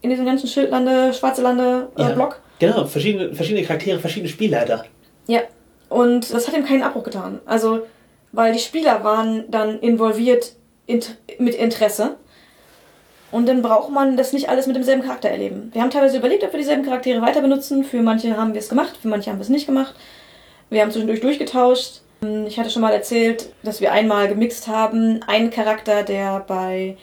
in 0.00 0.10
diesem 0.10 0.26
ganzen 0.26 0.46
Schildlande, 0.46 1.12
Schwarze 1.12 1.42
Lande 1.42 1.88
äh, 1.96 2.02
ja. 2.02 2.08
Block. 2.10 2.40
Genau, 2.58 2.84
verschiedene, 2.86 3.34
verschiedene 3.34 3.66
Charaktere, 3.66 3.98
verschiedene 3.98 4.28
Spielleiter. 4.28 4.84
Ja. 5.28 5.42
Und 5.88 6.32
das 6.32 6.48
hat 6.48 6.56
ihm 6.56 6.66
keinen 6.66 6.82
Abbruch 6.82 7.04
getan. 7.04 7.40
Also, 7.46 7.86
weil 8.32 8.52
die 8.52 8.58
Spieler 8.58 9.04
waren 9.04 9.48
dann 9.50 9.78
involviert 9.78 10.54
int 10.86 11.16
mit 11.38 11.54
Interesse. 11.54 12.16
Und 13.30 13.46
dann 13.46 13.62
braucht 13.62 13.90
man 13.90 14.16
das 14.16 14.32
nicht 14.32 14.48
alles 14.48 14.66
mit 14.66 14.74
demselben 14.74 15.02
Charakter 15.02 15.28
erleben. 15.28 15.70
Wir 15.72 15.82
haben 15.82 15.90
teilweise 15.90 16.16
überlegt, 16.16 16.44
ob 16.44 16.52
wir 16.52 16.58
dieselben 16.58 16.84
Charaktere 16.84 17.20
weiter 17.20 17.42
benutzen. 17.42 17.84
Für 17.84 18.00
manche 18.00 18.36
haben 18.36 18.54
wir 18.54 18.60
es 18.60 18.70
gemacht, 18.70 18.96
für 19.00 19.08
manche 19.08 19.30
haben 19.30 19.38
wir 19.38 19.42
es 19.42 19.50
nicht 19.50 19.66
gemacht. 19.66 19.94
Wir 20.70 20.80
haben 20.80 20.90
zwischendurch 20.90 21.20
durchgetauscht. 21.20 22.00
Ich 22.46 22.58
hatte 22.58 22.70
schon 22.70 22.82
mal 22.82 22.92
erzählt, 22.92 23.52
dass 23.62 23.80
wir 23.80 23.92
einmal 23.92 24.28
gemixt 24.28 24.66
haben. 24.66 25.22
Einen 25.26 25.50
Charakter, 25.50 26.02
der 26.02 26.40
bei 26.40 26.96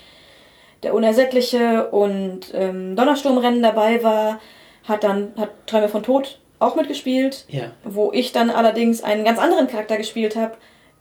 der 0.84 0.93
Unersättliche 0.93 1.89
und 1.89 2.52
ähm, 2.53 2.95
Donnersturmrennen 2.95 3.61
dabei 3.61 4.03
war, 4.03 4.39
hat 4.84 5.03
dann 5.03 5.31
hat 5.38 5.49
Träume 5.68 5.89
von 5.89 6.03
Tod 6.03 6.39
auch 6.60 6.76
mitgespielt. 6.76 7.45
Ja. 7.49 7.72
Wo 7.84 8.11
ich 8.11 8.32
dann 8.32 8.49
allerdings 8.49 9.03
einen 9.03 9.26
ganz 9.26 9.40
anderen 9.40 9.68
Charakter 9.68 9.98
gespielt 9.98 10.36
habe, 10.36 10.53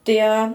der 0.07 0.55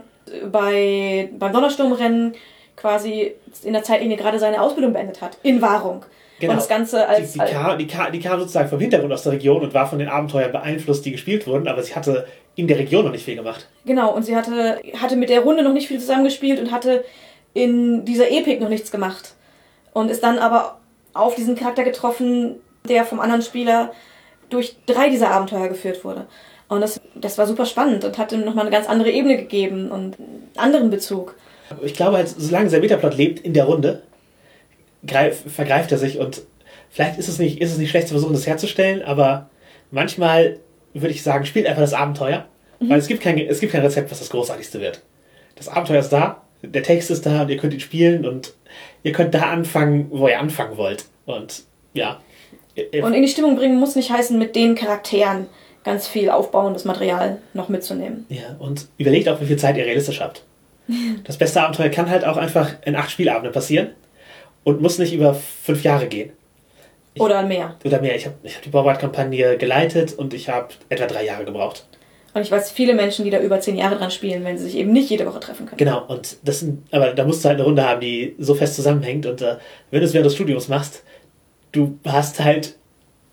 bei, 0.50 1.30
beim 1.38 1.52
Donnersturmrennen 1.52 2.34
quasi 2.76 3.32
in 3.62 3.72
der 3.72 3.82
Zeitlinie 3.82 4.16
gerade 4.16 4.38
seine 4.38 4.60
Ausbildung 4.60 4.92
beendet 4.92 5.20
hat. 5.20 5.38
In 5.42 5.60
Wahrung. 5.60 6.04
Genau. 6.38 6.52
Und 6.52 6.58
das 6.58 6.68
Ganze 6.68 7.06
als. 7.06 7.32
Die, 7.32 7.38
die, 7.38 7.44
kam, 7.44 7.78
die, 7.78 7.86
kam, 7.86 8.12
die 8.12 8.20
kam 8.20 8.40
sozusagen 8.40 8.68
vom 8.68 8.80
Hintergrund 8.80 9.12
aus 9.12 9.22
der 9.22 9.32
Region 9.32 9.60
und 9.60 9.74
war 9.74 9.86
von 9.86 9.98
den 9.98 10.08
Abenteuern 10.08 10.50
beeinflusst, 10.50 11.04
die 11.04 11.12
gespielt 11.12 11.46
wurden, 11.46 11.68
aber 11.68 11.82
sie 11.82 11.94
hatte 11.94 12.26
in 12.56 12.66
der 12.66 12.78
Region 12.78 13.04
noch 13.04 13.12
nicht 13.12 13.24
viel 13.24 13.36
gemacht. 13.36 13.68
Genau, 13.84 14.14
und 14.14 14.22
sie 14.22 14.34
hatte, 14.34 14.80
hatte 15.00 15.16
mit 15.16 15.28
der 15.28 15.40
Runde 15.40 15.62
noch 15.62 15.72
nicht 15.72 15.88
viel 15.88 16.00
zusammengespielt 16.00 16.58
und 16.58 16.72
hatte 16.72 17.04
in 17.52 18.04
dieser 18.04 18.30
Epik 18.30 18.60
noch 18.60 18.68
nichts 18.68 18.90
gemacht. 18.90 19.34
Und 19.92 20.10
ist 20.10 20.22
dann 20.22 20.38
aber 20.38 20.78
auf 21.12 21.34
diesen 21.34 21.56
Charakter 21.56 21.84
getroffen, 21.84 22.56
der 22.88 23.04
vom 23.04 23.20
anderen 23.20 23.42
Spieler 23.42 23.92
durch 24.50 24.76
drei 24.86 25.08
dieser 25.08 25.30
Abenteuer 25.30 25.68
geführt 25.68 26.04
wurde. 26.04 26.26
Und 26.68 26.82
das, 26.82 27.00
das 27.14 27.36
war 27.38 27.46
super 27.46 27.66
spannend 27.66 28.04
und 28.04 28.16
hat 28.18 28.32
ihm 28.32 28.44
nochmal 28.44 28.66
eine 28.66 28.74
ganz 28.74 28.88
andere 28.88 29.10
Ebene 29.10 29.36
gegeben 29.36 29.90
und 29.90 30.18
einen 30.18 30.50
anderen 30.56 30.90
Bezug. 30.90 31.34
Ich 31.82 31.94
glaube 31.94 32.16
halt, 32.16 32.28
solange 32.28 32.70
sein 32.70 32.80
Metaplot 32.80 33.16
lebt 33.16 33.40
in 33.40 33.54
der 33.54 33.64
Runde, 33.64 34.02
greif, 35.06 35.42
vergreift 35.52 35.90
er 35.92 35.98
sich 35.98 36.18
und 36.18 36.42
vielleicht 36.90 37.18
ist 37.18 37.28
es, 37.28 37.38
nicht, 37.38 37.60
ist 37.60 37.72
es 37.72 37.78
nicht 37.78 37.90
schlecht 37.90 38.08
zu 38.08 38.14
versuchen, 38.14 38.34
das 38.34 38.46
herzustellen, 38.46 39.02
aber 39.02 39.50
manchmal 39.90 40.58
würde 40.94 41.14
ich 41.14 41.22
sagen, 41.22 41.46
spielt 41.46 41.66
einfach 41.66 41.82
das 41.82 41.94
Abenteuer, 41.94 42.46
mhm. 42.78 42.90
weil 42.90 42.98
es 42.98 43.08
gibt, 43.08 43.22
kein, 43.22 43.38
es 43.38 43.60
gibt 43.60 43.72
kein 43.72 43.82
Rezept, 43.82 44.10
was 44.10 44.18
das 44.18 44.30
Großartigste 44.30 44.80
wird. 44.80 45.02
Das 45.56 45.68
Abenteuer 45.68 46.00
ist 46.00 46.10
da, 46.10 46.42
der 46.62 46.82
Text 46.82 47.10
ist 47.10 47.26
da 47.26 47.42
und 47.42 47.48
ihr 47.48 47.56
könnt 47.56 47.74
ihn 47.74 47.80
spielen 47.80 48.26
und 48.26 48.54
ihr 49.02 49.12
könnt 49.12 49.34
da 49.34 49.50
anfangen, 49.50 50.08
wo 50.10 50.28
ihr 50.28 50.38
anfangen 50.38 50.76
wollt. 50.76 51.06
Und 51.26 51.64
ja. 51.94 52.20
Und 53.02 53.14
in 53.14 53.22
die 53.22 53.28
Stimmung 53.28 53.56
bringen 53.56 53.78
muss 53.78 53.96
nicht 53.96 54.10
heißen, 54.10 54.38
mit 54.38 54.56
den 54.56 54.74
Charakteren 54.74 55.46
ganz 55.84 56.06
viel 56.06 56.30
aufbauendes 56.30 56.84
Material 56.84 57.38
noch 57.54 57.68
mitzunehmen. 57.68 58.26
Ja, 58.28 58.56
und 58.58 58.88
überlegt 58.98 59.28
auch, 59.28 59.40
wie 59.40 59.46
viel 59.46 59.56
Zeit 59.56 59.76
ihr 59.76 59.84
realistisch 59.84 60.20
habt. 60.20 60.44
Das 61.24 61.36
beste 61.36 61.62
Abenteuer 61.62 61.88
kann 61.88 62.10
halt 62.10 62.24
auch 62.24 62.36
einfach 62.36 62.72
in 62.84 62.96
acht 62.96 63.10
Spielabenden 63.10 63.52
passieren 63.52 63.90
und 64.64 64.82
muss 64.82 64.98
nicht 64.98 65.12
über 65.12 65.34
fünf 65.34 65.84
Jahre 65.84 66.08
gehen. 66.08 66.32
Ich, 67.14 67.22
oder 67.22 67.42
mehr. 67.44 67.76
Oder 67.84 68.00
mehr. 68.00 68.16
Ich 68.16 68.26
habe 68.26 68.36
ich 68.42 68.56
hab 68.56 68.62
die 68.62 68.70
Baubart-Kampagne 68.70 69.56
geleitet 69.56 70.12
und 70.12 70.34
ich 70.34 70.48
habe 70.48 70.68
etwa 70.88 71.06
drei 71.06 71.24
Jahre 71.24 71.44
gebraucht. 71.44 71.86
Und 72.32 72.42
ich 72.42 72.50
weiß 72.50 72.70
viele 72.70 72.94
Menschen, 72.94 73.24
die 73.24 73.30
da 73.30 73.40
über 73.40 73.58
zehn 73.58 73.76
Jahre 73.76 73.96
dran 73.96 74.10
spielen, 74.10 74.44
wenn 74.44 74.56
sie 74.56 74.64
sich 74.64 74.76
eben 74.76 74.92
nicht 74.92 75.10
jede 75.10 75.26
Woche 75.26 75.40
treffen 75.40 75.66
können. 75.66 75.78
Genau, 75.78 76.04
und 76.06 76.36
das 76.44 76.60
sind, 76.60 76.82
aber 76.92 77.12
da 77.12 77.24
musst 77.24 77.44
du 77.44 77.48
halt 77.48 77.58
eine 77.58 77.64
Runde 77.64 77.84
haben, 77.84 78.00
die 78.00 78.36
so 78.38 78.54
fest 78.54 78.76
zusammenhängt. 78.76 79.26
Und 79.26 79.42
äh, 79.42 79.56
wenn 79.90 80.00
du 80.00 80.06
es 80.06 80.12
während 80.12 80.26
des 80.26 80.34
Studiums 80.34 80.68
machst, 80.68 81.02
du 81.72 81.98
hast 82.06 82.40
halt 82.40 82.76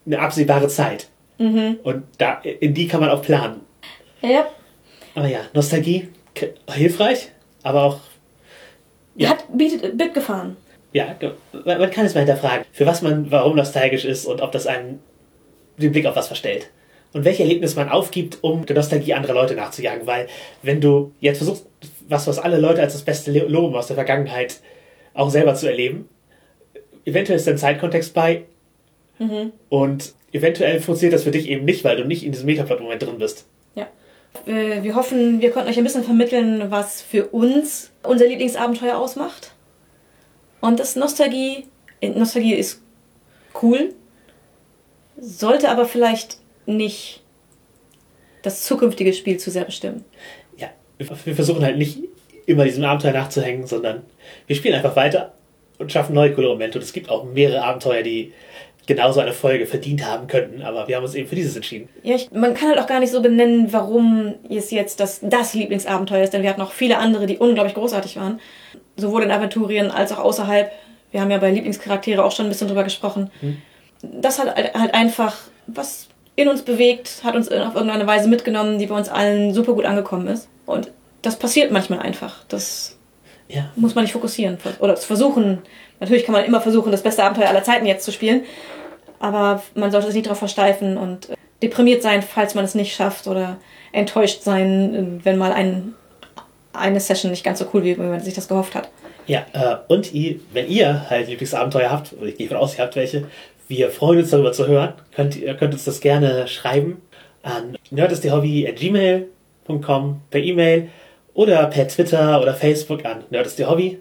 eine 0.06 0.20
absehbare 0.20 0.68
Zeit. 0.68 1.08
Mhm. 1.38 1.80
Und 1.84 2.04
da, 2.18 2.40
in 2.42 2.74
die 2.74 2.88
kann 2.88 3.00
man 3.00 3.10
auch 3.10 3.22
planen. 3.22 3.62
Ja. 4.22 4.48
Aber 5.16 5.28
ja, 5.28 5.42
Nostalgie, 5.54 6.10
hilfreich, 6.70 7.32
aber 7.64 7.84
auch. 7.84 8.00
Ja. 9.16 9.30
Hat 9.30 9.46
bietet 9.56 9.98
Bit 9.98 10.14
gefahren. 10.14 10.58
Ja, 10.94 11.16
man 11.66 11.92
kann 11.92 12.06
es 12.06 12.14
mal 12.14 12.22
hinterfragen, 12.22 12.66
für 12.72 12.86
was 12.86 13.02
man, 13.02 13.30
warum 13.30 13.56
nostalgisch 13.56 14.06
ist 14.06 14.26
und 14.26 14.42
ob 14.42 14.52
das 14.52 14.68
einen 14.68 15.00
den 15.78 15.92
Blick 15.92 16.06
auf 16.06 16.16
was 16.16 16.28
verstellt 16.28 16.70
und 17.14 17.26
welche 17.26 17.44
Erlebnisse 17.44 17.76
man 17.76 17.90
aufgibt, 17.90 18.40
um 18.42 18.66
der 18.66 18.76
Nostalgie 18.76 19.14
anderer 19.14 19.34
Leute 19.34 19.56
nachzujagen. 19.56 20.08
Weil 20.08 20.28
wenn 20.64 20.82
du 20.82 21.12
jetzt 21.20 21.38
versuchst, 21.38 21.66
was, 22.08 22.28
was 22.28 22.40
alle 22.40 22.60
Leute 22.60 22.82
als 22.82 22.94
das 22.94 23.04
beste 23.04 23.32
loben 23.32 23.76
aus 23.76 23.88
der 23.88 23.96
Vergangenheit 23.96 24.62
auch 25.14 25.30
selber 25.30 25.56
zu 25.56 25.68
erleben, 25.68 26.08
eventuell 27.08 27.38
ist 27.38 27.48
dein 27.48 27.58
Zeitkontext 27.58 28.14
bei 28.14 28.44
mhm. 29.18 29.54
und 29.70 30.14
eventuell 30.34 30.82
funktioniert 30.82 31.14
das 31.14 31.24
für 31.24 31.32
dich 31.32 31.48
eben 31.48 31.66
nicht, 31.66 31.84
weil 31.84 31.96
du 31.96 32.06
nicht 32.06 32.24
in 32.24 32.34
diesem 32.34 32.46
Metaplot-Moment 32.48 33.02
drin 33.02 33.18
bist. 33.18 33.48
Ja. 33.76 33.88
Äh, 34.46 34.84
wir 34.84 34.94
hoffen, 34.94 35.42
wir 35.42 35.52
konnten 35.52 35.70
euch 35.70 35.78
ein 35.78 35.86
bisschen 35.86 36.04
vermitteln, 36.04 36.70
was 36.70 37.02
für 37.02 37.28
uns 37.28 37.92
unser 38.04 38.28
Lieblingsabenteuer 38.28 38.98
ausmacht. 38.98 39.54
Und 40.60 40.80
das 40.80 40.96
Nostalgie, 40.96 41.66
Nostalgie 42.02 42.56
ist 42.56 42.82
cool, 43.62 43.94
sollte 45.18 45.70
aber 45.70 45.86
vielleicht 45.86 46.40
nicht 46.66 47.24
das 48.42 48.64
zukünftige 48.64 49.14
Spiel 49.14 49.38
zu 49.38 49.50
sehr 49.50 49.64
bestimmen. 49.64 50.04
Ja, 50.58 50.70
wir 50.98 51.36
versuchen 51.36 51.64
halt 51.64 51.78
nicht 51.78 52.00
immer 52.46 52.66
diesem 52.66 52.84
Abenteuer 52.84 53.14
nachzuhängen, 53.14 53.66
sondern 53.66 54.04
wir 54.46 54.56
spielen 54.56 54.76
einfach 54.76 54.96
weiter 54.96 55.37
und 55.78 55.92
schaffen 55.92 56.14
neue 56.14 56.34
coole 56.34 56.48
Momente. 56.48 56.78
Und 56.78 56.84
es 56.84 56.94
gibt 56.94 57.10
auch 57.10 57.24
mehrere 57.24 57.64
Abenteuer, 57.64 58.04
die 58.04 58.34
genauso 58.88 59.20
eine 59.20 59.34
Folge 59.34 59.66
verdient 59.66 60.06
haben 60.06 60.28
könnten, 60.28 60.62
aber 60.62 60.88
wir 60.88 60.96
haben 60.96 61.04
uns 61.04 61.14
eben 61.14 61.28
für 61.28 61.36
dieses 61.36 61.56
entschieden. 61.56 61.90
Ja, 62.04 62.16
ich, 62.16 62.32
man 62.32 62.54
kann 62.54 62.70
halt 62.70 62.80
auch 62.80 62.88
gar 62.88 63.02
nicht 63.02 63.12
so 63.12 63.22
benennen, 63.22 63.74
warum 63.74 64.36
es 64.50 64.72
jetzt 64.72 65.02
das, 65.02 65.20
das 65.22 65.54
Lieblingsabenteuer 65.54 66.24
ist, 66.24 66.34
denn 66.34 66.42
wir 66.42 66.50
hatten 66.50 66.62
auch 66.62 66.72
viele 66.72 66.98
andere, 66.98 67.26
die 67.26 67.38
unglaublich 67.38 67.76
großartig 67.76 68.16
waren. 68.16 68.40
Sowohl 68.96 69.24
in 69.24 69.32
Aventurien 69.32 69.92
als 69.92 70.12
auch 70.14 70.20
außerhalb. 70.20 70.72
Wir 71.12 71.22
haben 71.22 71.30
ja 71.30 71.38
bei 71.38 71.52
Lieblingscharaktere 71.52 72.24
auch 72.24 72.32
schon 72.32 72.46
ein 72.48 72.50
bisschen 72.50 72.70
drüber 72.70 72.84
gesprochen. 72.84 73.30
Hm. 73.42 73.58
Das 74.02 74.40
hat 74.40 74.56
halt 74.56 74.94
einfach 74.94 75.36
was 75.68 76.08
in 76.36 76.48
uns 76.48 76.62
bewegt, 76.62 77.22
hat 77.24 77.36
uns 77.36 77.52
auf 77.52 77.76
irgendeine 77.76 78.08
Weise 78.08 78.30
mitgenommen, 78.30 78.80
die 78.80 78.88
bei 78.88 78.96
uns 78.96 79.10
allen 79.10 79.54
super 79.54 79.74
gut 79.74 79.86
angekommen 79.86 80.28
ist. 80.28 80.48
Und 80.66 80.92
das 81.22 81.38
passiert 81.38 81.72
manchmal 81.72 82.00
einfach. 82.00 82.46
Das 82.48 82.97
ja. 83.50 83.72
muss 83.76 83.96
man 83.96 84.04
nicht 84.04 84.14
fokussieren 84.14 84.58
oder 84.80 84.98
versuchen. 84.98 85.60
Natürlich 86.00 86.26
kann 86.26 86.34
man 86.34 86.46
immer 86.46 86.62
versuchen, 86.62 86.92
das 86.92 87.04
beste 87.04 87.24
Abenteuer 87.24 87.50
aller 87.50 87.64
Zeiten 87.64 87.86
jetzt 87.86 88.06
zu 88.06 88.12
spielen, 88.12 88.44
aber 89.20 89.64
man 89.74 89.92
sollte 89.92 90.08
sich 90.08 90.16
nicht 90.16 90.28
darauf 90.28 90.40
versteifen 90.40 90.98
und 90.98 91.30
äh, 91.30 91.36
deprimiert 91.62 92.04
sein, 92.04 92.22
falls 92.22 92.56
man 92.56 92.66
es 92.66 92.76
nicht 92.76 92.96
schafft 92.96 93.28
oder 93.28 93.58
enttäuscht 93.92 94.44
sein, 94.44 95.22
wenn 95.24 95.38
mal 95.38 95.52
ein, 95.52 95.96
eine 96.74 97.00
Session 97.00 97.32
nicht 97.32 97.44
ganz 97.44 97.60
so 97.60 97.68
cool 97.74 97.84
wie, 97.84 97.98
wie 97.98 98.02
man 98.02 98.20
sich 98.20 98.36
das 98.36 98.48
gehofft 98.48 98.76
hat. 98.76 98.90
Ja, 99.26 99.46
äh, 99.54 99.78
und 99.88 100.14
ihr, 100.14 100.40
wenn 100.54 100.70
ihr 100.70 101.10
halt 101.10 101.28
Lieblingsabenteuer 101.28 101.92
habt, 101.92 102.14
ich 102.24 102.38
gehe 102.38 102.48
von 102.48 102.58
aus, 102.58 102.78
ihr 102.78 102.84
habt 102.84 102.96
welche, 102.96 103.26
wir 103.68 103.90
freuen 103.90 104.20
uns 104.20 104.30
darüber 104.30 104.52
zu 104.54 104.68
hören. 104.68 104.94
Könnt, 105.14 105.36
ihr 105.36 105.54
könnt 105.56 105.74
uns 105.74 105.84
das 105.84 106.00
gerne 106.00 106.48
schreiben 106.48 107.02
an 107.44 107.78
nerdistehobby.gmail.com 107.92 110.22
per 110.30 110.42
E-Mail 110.42 110.88
oder 111.38 111.68
per 111.68 111.88
Twitter 111.88 112.42
oder 112.42 112.56
Facebook 112.56 113.06
an 113.06 113.24
nerdistehobby. 113.30 114.00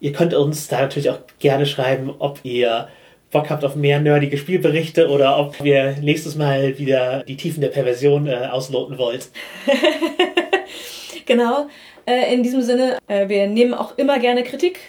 Ihr 0.00 0.12
könnt 0.12 0.34
uns 0.34 0.66
da 0.66 0.80
natürlich 0.80 1.08
auch 1.08 1.20
gerne 1.38 1.66
schreiben, 1.66 2.12
ob 2.18 2.40
ihr 2.42 2.88
Bock 3.30 3.48
habt 3.48 3.64
auf 3.64 3.76
mehr 3.76 4.00
nerdige 4.00 4.36
Spielberichte 4.36 5.08
oder 5.08 5.38
ob 5.38 5.62
wir 5.62 5.92
nächstes 6.02 6.34
Mal 6.34 6.76
wieder 6.76 7.22
die 7.22 7.36
Tiefen 7.36 7.60
der 7.60 7.68
Perversion 7.68 8.26
äh, 8.26 8.48
ausloten 8.50 8.98
wollt. 8.98 9.28
genau. 11.26 11.68
Äh, 12.06 12.34
in 12.34 12.42
diesem 12.42 12.62
Sinne, 12.62 12.98
äh, 13.06 13.28
wir 13.28 13.46
nehmen 13.46 13.72
auch 13.72 13.96
immer 13.96 14.18
gerne 14.18 14.42
Kritik 14.42 14.80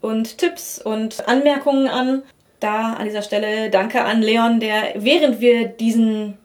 und 0.00 0.36
Tipps 0.38 0.80
und 0.80 1.28
Anmerkungen 1.28 1.86
an. 1.86 2.24
Da 2.58 2.94
an 2.94 3.04
dieser 3.04 3.22
Stelle 3.22 3.70
danke 3.70 4.02
an 4.02 4.20
Leon, 4.20 4.58
der 4.58 4.94
während 4.96 5.40
wir 5.40 5.68
diesen 5.68 6.38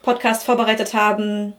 Podcast 0.00 0.44
vorbereitet 0.44 0.94
haben, 0.94 1.52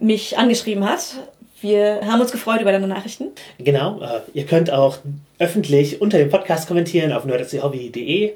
mich 0.00 0.36
angeschrieben 0.36 0.86
hat. 0.86 1.16
Wir 1.60 2.00
haben 2.04 2.20
uns 2.20 2.32
gefreut 2.32 2.60
über 2.60 2.72
deine 2.72 2.88
Nachrichten. 2.88 3.28
Genau, 3.58 4.00
äh, 4.00 4.20
ihr 4.34 4.44
könnt 4.44 4.70
auch 4.70 4.98
öffentlich 5.38 6.00
unter 6.00 6.18
dem 6.18 6.28
Podcast 6.28 6.68
kommentieren 6.68 7.12
auf 7.12 7.24
nerdhobby.de 7.24 8.34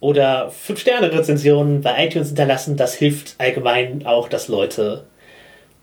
oder 0.00 0.50
5-Sterne-Rezensionen 0.50 1.80
bei 1.80 2.06
iTunes 2.06 2.28
hinterlassen. 2.28 2.76
Das 2.76 2.94
hilft 2.94 3.34
allgemein 3.38 4.06
auch, 4.06 4.28
dass 4.28 4.48
Leute 4.48 5.04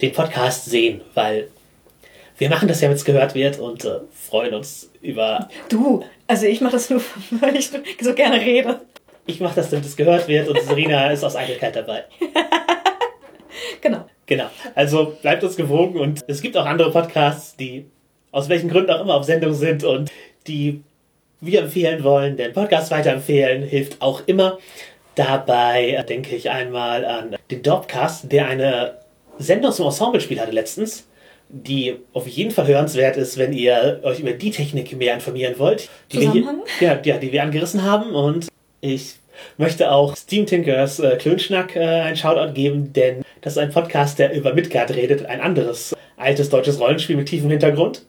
den 0.02 0.12
Podcast 0.12 0.66
sehen, 0.66 1.02
weil 1.14 1.48
wir 2.38 2.50
machen 2.50 2.68
das 2.68 2.82
ja, 2.82 2.90
wenn 2.90 2.96
es 2.96 3.06
gehört 3.06 3.36
wird 3.36 3.60
und 3.60 3.86
äh, 3.86 4.00
freuen 4.14 4.54
uns 4.56 4.90
über. 5.02 5.48
Du, 5.70 6.04
also 6.28 6.48
ich 6.48 6.60
mache 6.62 6.74
das 6.74 6.90
nur, 6.90 7.02
weil 7.40 7.56
ich 7.56 7.70
so 8.02 8.14
gerne 8.14 8.42
rede. 8.42 8.82
Ich 9.28 9.40
mache 9.40 9.56
das, 9.56 9.70
damit 9.70 9.86
es 9.86 9.96
gehört 9.96 10.28
wird 10.28 10.48
und 10.50 10.60
Serena 10.62 11.12
ist 11.12 11.24
aus 11.24 11.36
Eitelkeit 11.36 11.76
dabei. 11.76 12.06
genau. 13.82 14.06
Genau. 14.32 14.46
Also 14.76 15.18
bleibt 15.22 15.44
uns 15.44 15.58
gewogen 15.58 16.00
und 16.00 16.22
es 16.26 16.42
gibt 16.42 16.56
auch 16.56 16.66
andere 16.66 16.90
Podcasts, 16.90 17.58
die 17.58 17.88
aus 18.32 18.48
welchen 18.48 18.70
Gründen 18.70 18.90
auch 18.90 19.02
immer 19.02 19.16
auf 19.16 19.26
Sendung 19.26 19.54
sind 19.54 19.84
und 19.84 20.10
die 20.48 20.84
wir 21.42 21.64
empfehlen 21.64 22.02
wollen. 22.06 22.38
Den 22.38 22.54
Podcast 22.54 22.92
weiterempfehlen 22.92 23.62
hilft 23.62 24.02
auch 24.02 24.22
immer. 24.28 24.58
Dabei 25.16 26.02
denke 26.08 26.34
ich 26.34 26.50
einmal 26.50 27.04
an 27.04 27.36
den 27.52 27.62
Dorpcast, 27.62 28.32
der 28.32 28.48
eine 28.48 29.00
Sendung 29.38 29.74
zum 29.74 29.88
Ensemble-Spiel 29.88 30.40
hatte 30.40 30.54
letztens, 30.54 31.10
die 31.50 31.98
auf 32.14 32.26
jeden 32.26 32.52
Fall 32.52 32.68
hörenswert 32.68 33.18
ist, 33.18 33.38
wenn 33.38 33.52
ihr 33.52 34.00
euch 34.04 34.22
über 34.22 34.32
die 34.32 34.52
Technik 34.52 34.96
mehr 34.98 35.14
informieren 35.14 35.56
wollt. 35.58 35.90
Die 36.10 36.20
Zusammenhang? 36.20 36.62
Wir 36.80 37.02
hier, 37.02 37.02
ja, 37.04 37.18
die 37.18 37.34
wir 37.34 37.44
angerissen 37.44 37.84
haben. 37.84 38.16
Und 38.16 38.48
ich 38.80 39.16
möchte 39.58 39.92
auch 39.92 40.16
Steam 40.16 40.46
Tinkers 40.46 41.00
äh, 41.00 41.18
Klönschnack 41.18 41.76
äh, 41.76 41.80
einen 41.80 42.16
Shoutout 42.16 42.54
geben, 42.54 42.94
denn 42.94 43.24
das 43.42 43.54
ist 43.54 43.60
ein 43.60 43.72
Podcast, 43.72 44.20
der 44.20 44.34
über 44.34 44.54
Midgard 44.54 44.96
redet, 44.96 45.26
ein 45.26 45.42
anderes 45.42 45.96
altes 46.18 46.50
deutsches 46.50 46.80
Rollenspiel 46.80 47.16
mit 47.16 47.30
tiefem 47.30 47.50
Hintergrund 47.50 48.04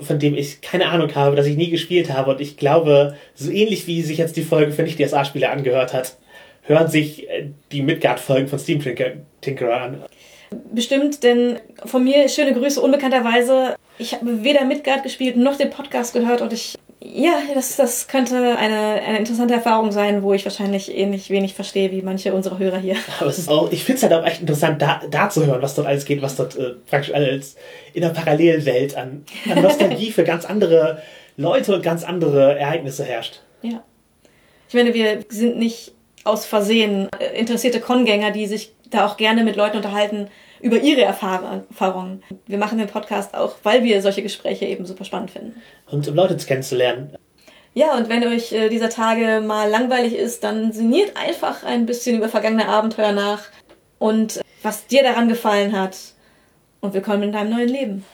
von 0.00 0.18
dem 0.18 0.34
ich 0.34 0.60
keine 0.60 0.88
Ahnung 0.88 1.14
habe, 1.14 1.36
das 1.36 1.46
ich 1.46 1.56
nie 1.56 1.70
gespielt 1.70 2.12
habe. 2.12 2.30
Und 2.30 2.40
ich 2.40 2.56
glaube, 2.56 3.16
so 3.34 3.50
ähnlich 3.50 3.86
wie 3.86 4.02
sich 4.02 4.18
jetzt 4.18 4.36
die 4.36 4.42
Folge 4.42 4.72
für 4.72 4.82
Nicht-DSA-Spieler 4.82 5.50
angehört 5.50 5.92
hat, 5.92 6.16
hören 6.62 6.88
sich 6.88 7.28
äh, 7.28 7.48
die 7.72 7.82
Midgard-Folgen 7.82 8.48
von 8.48 8.58
Steam 8.58 8.80
Tinkerer 9.40 9.80
an. 9.80 10.04
Bestimmt, 10.72 11.22
denn 11.24 11.60
von 11.84 12.04
mir 12.04 12.28
schöne 12.28 12.54
Grüße 12.54 12.80
unbekannterweise. 12.80 13.76
Ich 13.98 14.14
habe 14.14 14.44
weder 14.44 14.64
Midgard 14.64 15.02
gespielt 15.02 15.36
noch 15.36 15.56
den 15.56 15.70
Podcast 15.70 16.14
gehört 16.14 16.40
und 16.40 16.52
ich 16.52 16.78
ja, 17.00 17.40
das, 17.54 17.76
das 17.76 18.08
könnte 18.08 18.56
eine, 18.58 19.00
eine 19.02 19.18
interessante 19.18 19.54
Erfahrung 19.54 19.92
sein, 19.92 20.22
wo 20.22 20.32
ich 20.32 20.44
wahrscheinlich 20.44 20.92
ähnlich 20.96 21.30
wenig 21.30 21.54
verstehe 21.54 21.92
wie 21.92 22.02
manche 22.02 22.34
unserer 22.34 22.58
Hörer 22.58 22.78
hier. 22.78 22.96
Aber 23.20 23.30
es 23.30 23.38
ist 23.38 23.48
auch, 23.48 23.70
ich 23.70 23.84
finde 23.84 23.98
es 23.98 24.02
halt 24.02 24.12
auch 24.14 24.26
echt 24.26 24.40
interessant, 24.40 24.82
da, 24.82 25.00
da 25.08 25.30
zu 25.30 25.46
hören, 25.46 25.62
was 25.62 25.74
dort 25.74 25.86
alles 25.86 26.04
geht, 26.04 26.22
was 26.22 26.36
dort 26.36 26.56
äh, 26.56 26.74
praktisch 26.86 27.14
alles 27.14 27.56
in 27.92 28.02
der 28.02 28.08
Parallelwelt 28.08 28.96
an, 28.96 29.24
an 29.48 29.62
Nostalgie 29.62 30.10
für 30.10 30.24
ganz 30.24 30.44
andere 30.44 31.02
Leute 31.36 31.74
und 31.74 31.82
ganz 31.82 32.02
andere 32.02 32.58
Ereignisse 32.58 33.04
herrscht. 33.04 33.42
Ja. 33.62 33.84
Ich 34.68 34.74
meine, 34.74 34.92
wir 34.92 35.20
sind 35.28 35.56
nicht 35.56 35.92
aus 36.24 36.46
Versehen 36.46 37.08
äh, 37.20 37.38
interessierte 37.38 37.80
Kongänger, 37.80 38.32
die 38.32 38.46
sich 38.46 38.74
da 38.90 39.06
auch 39.06 39.16
gerne 39.16 39.44
mit 39.44 39.54
Leuten 39.54 39.76
unterhalten, 39.76 40.28
über 40.60 40.78
ihre 40.78 41.02
Erfahrungen. 41.02 42.22
Wir 42.46 42.58
machen 42.58 42.78
den 42.78 42.88
Podcast 42.88 43.34
auch, 43.34 43.56
weil 43.62 43.84
wir 43.84 44.02
solche 44.02 44.22
Gespräche 44.22 44.66
eben 44.66 44.86
super 44.86 45.04
spannend 45.04 45.30
finden. 45.30 45.60
Und 45.90 46.06
um 46.08 46.14
Leute 46.14 46.36
kennenzulernen. 46.36 47.16
Ja, 47.74 47.96
und 47.96 48.08
wenn 48.08 48.24
euch 48.26 48.52
äh, 48.52 48.68
dieser 48.68 48.90
Tage 48.90 49.40
mal 49.40 49.70
langweilig 49.70 50.14
ist, 50.16 50.42
dann 50.42 50.72
sinniert 50.72 51.16
einfach 51.16 51.62
ein 51.62 51.86
bisschen 51.86 52.16
über 52.16 52.28
vergangene 52.28 52.68
Abenteuer 52.68 53.12
nach 53.12 53.44
und 53.98 54.40
was 54.62 54.86
dir 54.86 55.02
daran 55.02 55.28
gefallen 55.28 55.78
hat. 55.78 55.96
Und 56.80 56.94
willkommen 56.94 57.24
in 57.24 57.32
deinem 57.32 57.50
neuen 57.50 57.68
Leben. 57.68 58.04